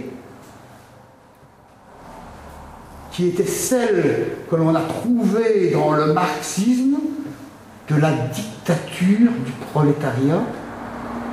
qui 3.13 3.29
était 3.29 3.45
celle 3.45 4.27
que 4.51 4.57
l'on 4.57 4.75
a 4.75 4.81
trouvée 4.81 5.71
dans 5.73 5.93
le 5.93 6.13
marxisme 6.13 6.97
de 7.89 7.97
la 7.97 8.13
dictature 8.13 9.31
du 9.45 9.53
prolétariat. 9.73 10.43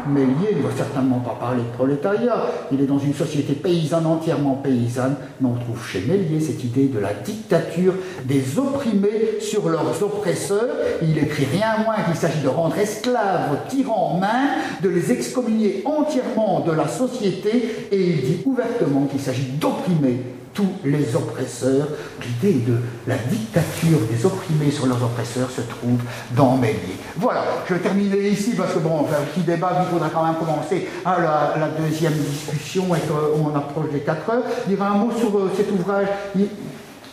Mélier 0.10 0.56
ne 0.56 0.62
va 0.62 0.74
certainement 0.74 1.20
pas 1.20 1.38
parler 1.38 1.64
de 1.64 1.76
prolétariat, 1.76 2.45
il 2.72 2.80
est 2.80 2.86
dans 2.86 2.98
une 2.98 3.14
société 3.14 3.52
paysanne, 3.52 4.06
entièrement 4.06 4.56
paysanne, 4.56 5.18
mais 5.41 5.49
on 5.49 5.56
trouve 5.56 5.86
chez 5.86 5.99
Mélier 5.99 6.40
cette 6.40 6.64
idée 6.64 6.88
de 6.88 6.98
la 6.98 7.14
dictature 7.14 7.94
des 8.24 8.58
opprimés 8.58 9.41
sur 9.41 9.68
leurs 9.68 10.02
oppresseurs. 10.02 10.70
Il 11.02 11.18
écrit 11.18 11.45
rien 11.52 11.84
moins 11.84 11.98
qu'il 12.06 12.16
s'agit 12.16 12.40
de 12.41 12.48
rendre 12.48 12.78
esclaves, 12.78 13.58
tyrans 13.68 14.14
en 14.14 14.18
main, 14.18 14.48
de 14.82 14.88
les 14.88 15.12
excommunier 15.12 15.84
entièrement 15.84 16.62
de 16.62 16.72
la 16.72 16.88
société, 16.88 17.90
et 17.91 18.02
il 18.02 18.22
dit 18.22 18.41
ouvertement 18.45 19.08
qu'il 19.08 19.20
s'agit 19.20 19.52
d'opprimer 19.60 20.22
tous 20.58 20.74
les 20.84 21.16
oppresseurs. 21.16 21.88
L'idée 22.26 22.66
de 22.66 22.78
la 23.06 23.16
dictature 23.16 24.00
des 24.10 24.26
opprimés 24.26 24.72
sur 24.72 24.88
leurs 24.88 25.04
oppresseurs 25.04 25.52
se 25.52 25.62
trouve 25.62 26.00
dans 26.36 26.58
Mélier. 26.58 26.98
Voilà, 27.16 27.44
je 27.70 27.76
vais 27.76 27.80
terminer 27.80 28.30
ici 28.30 28.56
parce 28.58 28.74
que 28.74 28.80
bon, 28.80 29.02
un 29.02 29.26
petit 29.32 29.42
débat, 29.42 29.86
il 29.86 29.94
faudra 29.94 30.10
quand 30.10 30.26
même 30.26 30.36
commencer 30.36 30.88
à 31.06 31.20
la, 31.22 31.68
deuxième 31.80 32.14
discussion 32.14 32.96
et 32.96 33.00
qu'on 33.02 33.56
approche 33.56 33.92
des 33.92 34.00
4 34.00 34.30
heures. 34.32 34.44
Dire 34.68 34.82
un 34.82 34.96
mot 34.96 35.12
sur 35.16 35.38
euh, 35.38 35.52
cet 35.56 35.72
ouvrage. 35.72 36.08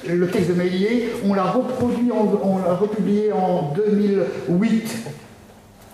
le 0.09 0.29
texte 0.31 0.49
de 0.49 0.55
Mélier, 0.55 1.13
on 1.27 1.35
l'a 1.35 1.45
reproduit, 1.45 2.11
on 2.13 2.59
l'a 2.59 2.75
republié 2.75 3.31
en 3.31 3.73
2008 3.75 5.24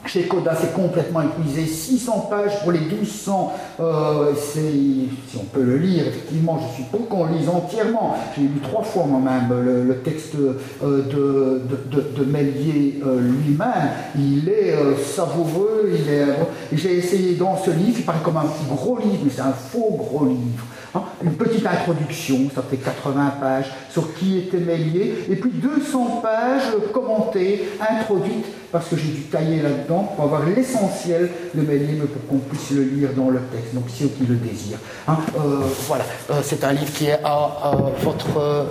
chez 0.07 0.23
Coda, 0.23 0.55
c'est 0.59 0.73
complètement 0.73 1.23
épuisé. 1.23 1.67
600 1.67 2.29
pages 2.31 2.61
pour 2.63 2.73
les 2.73 2.81
1200. 2.81 3.53
Euh, 3.81 4.33
si 4.35 5.11
on 5.39 5.45
peut 5.45 5.63
le 5.63 5.77
lire, 5.77 6.07
effectivement, 6.07 6.59
je 6.59 6.75
suis 6.75 6.85
pour 6.85 7.09
qu'on 7.09 7.27
lise 7.27 7.49
entièrement. 7.49 8.17
J'ai 8.35 8.43
lu 8.43 8.61
trois 8.63 8.83
fois 8.83 9.05
moi-même 9.05 9.49
le, 9.87 9.97
texte 9.99 10.35
euh, 10.35 11.03
de, 11.03 11.63
de, 11.91 12.25
Mélier 12.25 13.01
euh, 13.05 13.21
lui-même. 13.21 13.91
Il 14.17 14.49
est 14.49 14.75
savoureux. 15.05 15.91
Il 15.93 16.13
est, 16.13 16.27
j'ai 16.73 16.99
essayé 16.99 17.35
dans 17.35 17.57
ce 17.57 17.71
livre, 17.71 17.99
il 17.99 18.05
paraît 18.05 18.23
comme 18.23 18.39
un 18.39 18.47
gros 18.69 18.99
livre, 18.99 19.21
mais 19.25 19.31
c'est 19.35 19.43
un 19.43 19.53
faux 19.53 19.97
gros 19.97 20.27
livre 20.27 20.65
Hein, 20.93 21.03
une 21.23 21.35
petite 21.35 21.65
introduction, 21.65 22.51
ça 22.53 22.63
fait 22.63 22.77
80 22.77 23.35
pages, 23.41 23.71
sur 23.91 24.13
qui 24.15 24.39
était 24.39 24.59
Mélier, 24.59 25.25
et 25.31 25.37
puis 25.37 25.51
200 25.51 26.21
pages 26.21 26.73
commentées, 26.93 27.69
introduites, 27.79 28.47
parce 28.73 28.89
que 28.89 28.97
j'ai 28.97 29.09
dû 29.09 29.23
tailler 29.23 29.63
là-dedans 29.63 30.13
pour 30.15 30.25
avoir 30.25 30.45
l'essentiel 30.45 31.31
de 31.55 31.63
Mélier, 31.63 31.99
mais 32.01 32.07
pour 32.07 32.27
qu'on 32.29 32.39
puisse 32.39 32.71
le 32.71 32.83
lire 32.83 33.11
dans 33.17 33.31
le 33.31 33.41
texte, 33.53 33.75
donc 33.75 33.85
ceux 33.89 34.07
qui 34.07 34.27
le 34.27 34.37
désirent. 34.37 34.79
Hein, 35.09 35.17
euh, 35.37 35.63
voilà, 35.87 36.05
euh, 36.31 36.41
c'est 36.43 36.63
un 36.65 36.73
livre 36.73 36.93
qui 36.93 37.07
est 37.07 37.21
à, 37.25 37.73
votre 38.03 38.39
euh, 38.39 38.65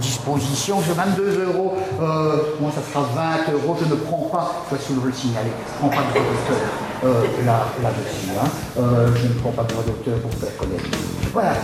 disposition. 0.00 0.78
J'ai 0.86 0.92
22 0.92 1.46
euros, 1.46 1.74
moi 2.60 2.70
ça 2.74 2.82
sera 2.90 3.06
20 3.46 3.52
euros, 3.54 3.76
je 3.80 3.88
ne 3.90 3.96
prends 3.96 4.28
pas, 4.32 4.64
je 4.70 4.94
vais 4.94 5.06
le 5.06 5.12
signaler, 5.12 5.50
je 5.80 5.84
ne 5.84 5.90
prends 5.90 6.02
pas 6.02 6.08
de 6.08 6.14
docteur 6.14 7.44
là, 7.44 7.66
là-dessus. 7.82 8.30
Hein. 8.40 8.48
je 9.14 9.28
ne 9.28 9.34
prends 9.40 9.50
pas 9.50 9.64
de 9.64 9.68
droit 9.68 9.84
d'auteur 9.84 10.18
pour 10.20 10.32
faire 10.32 10.56
connaître. 10.56 10.84
Voilà. 11.32 11.54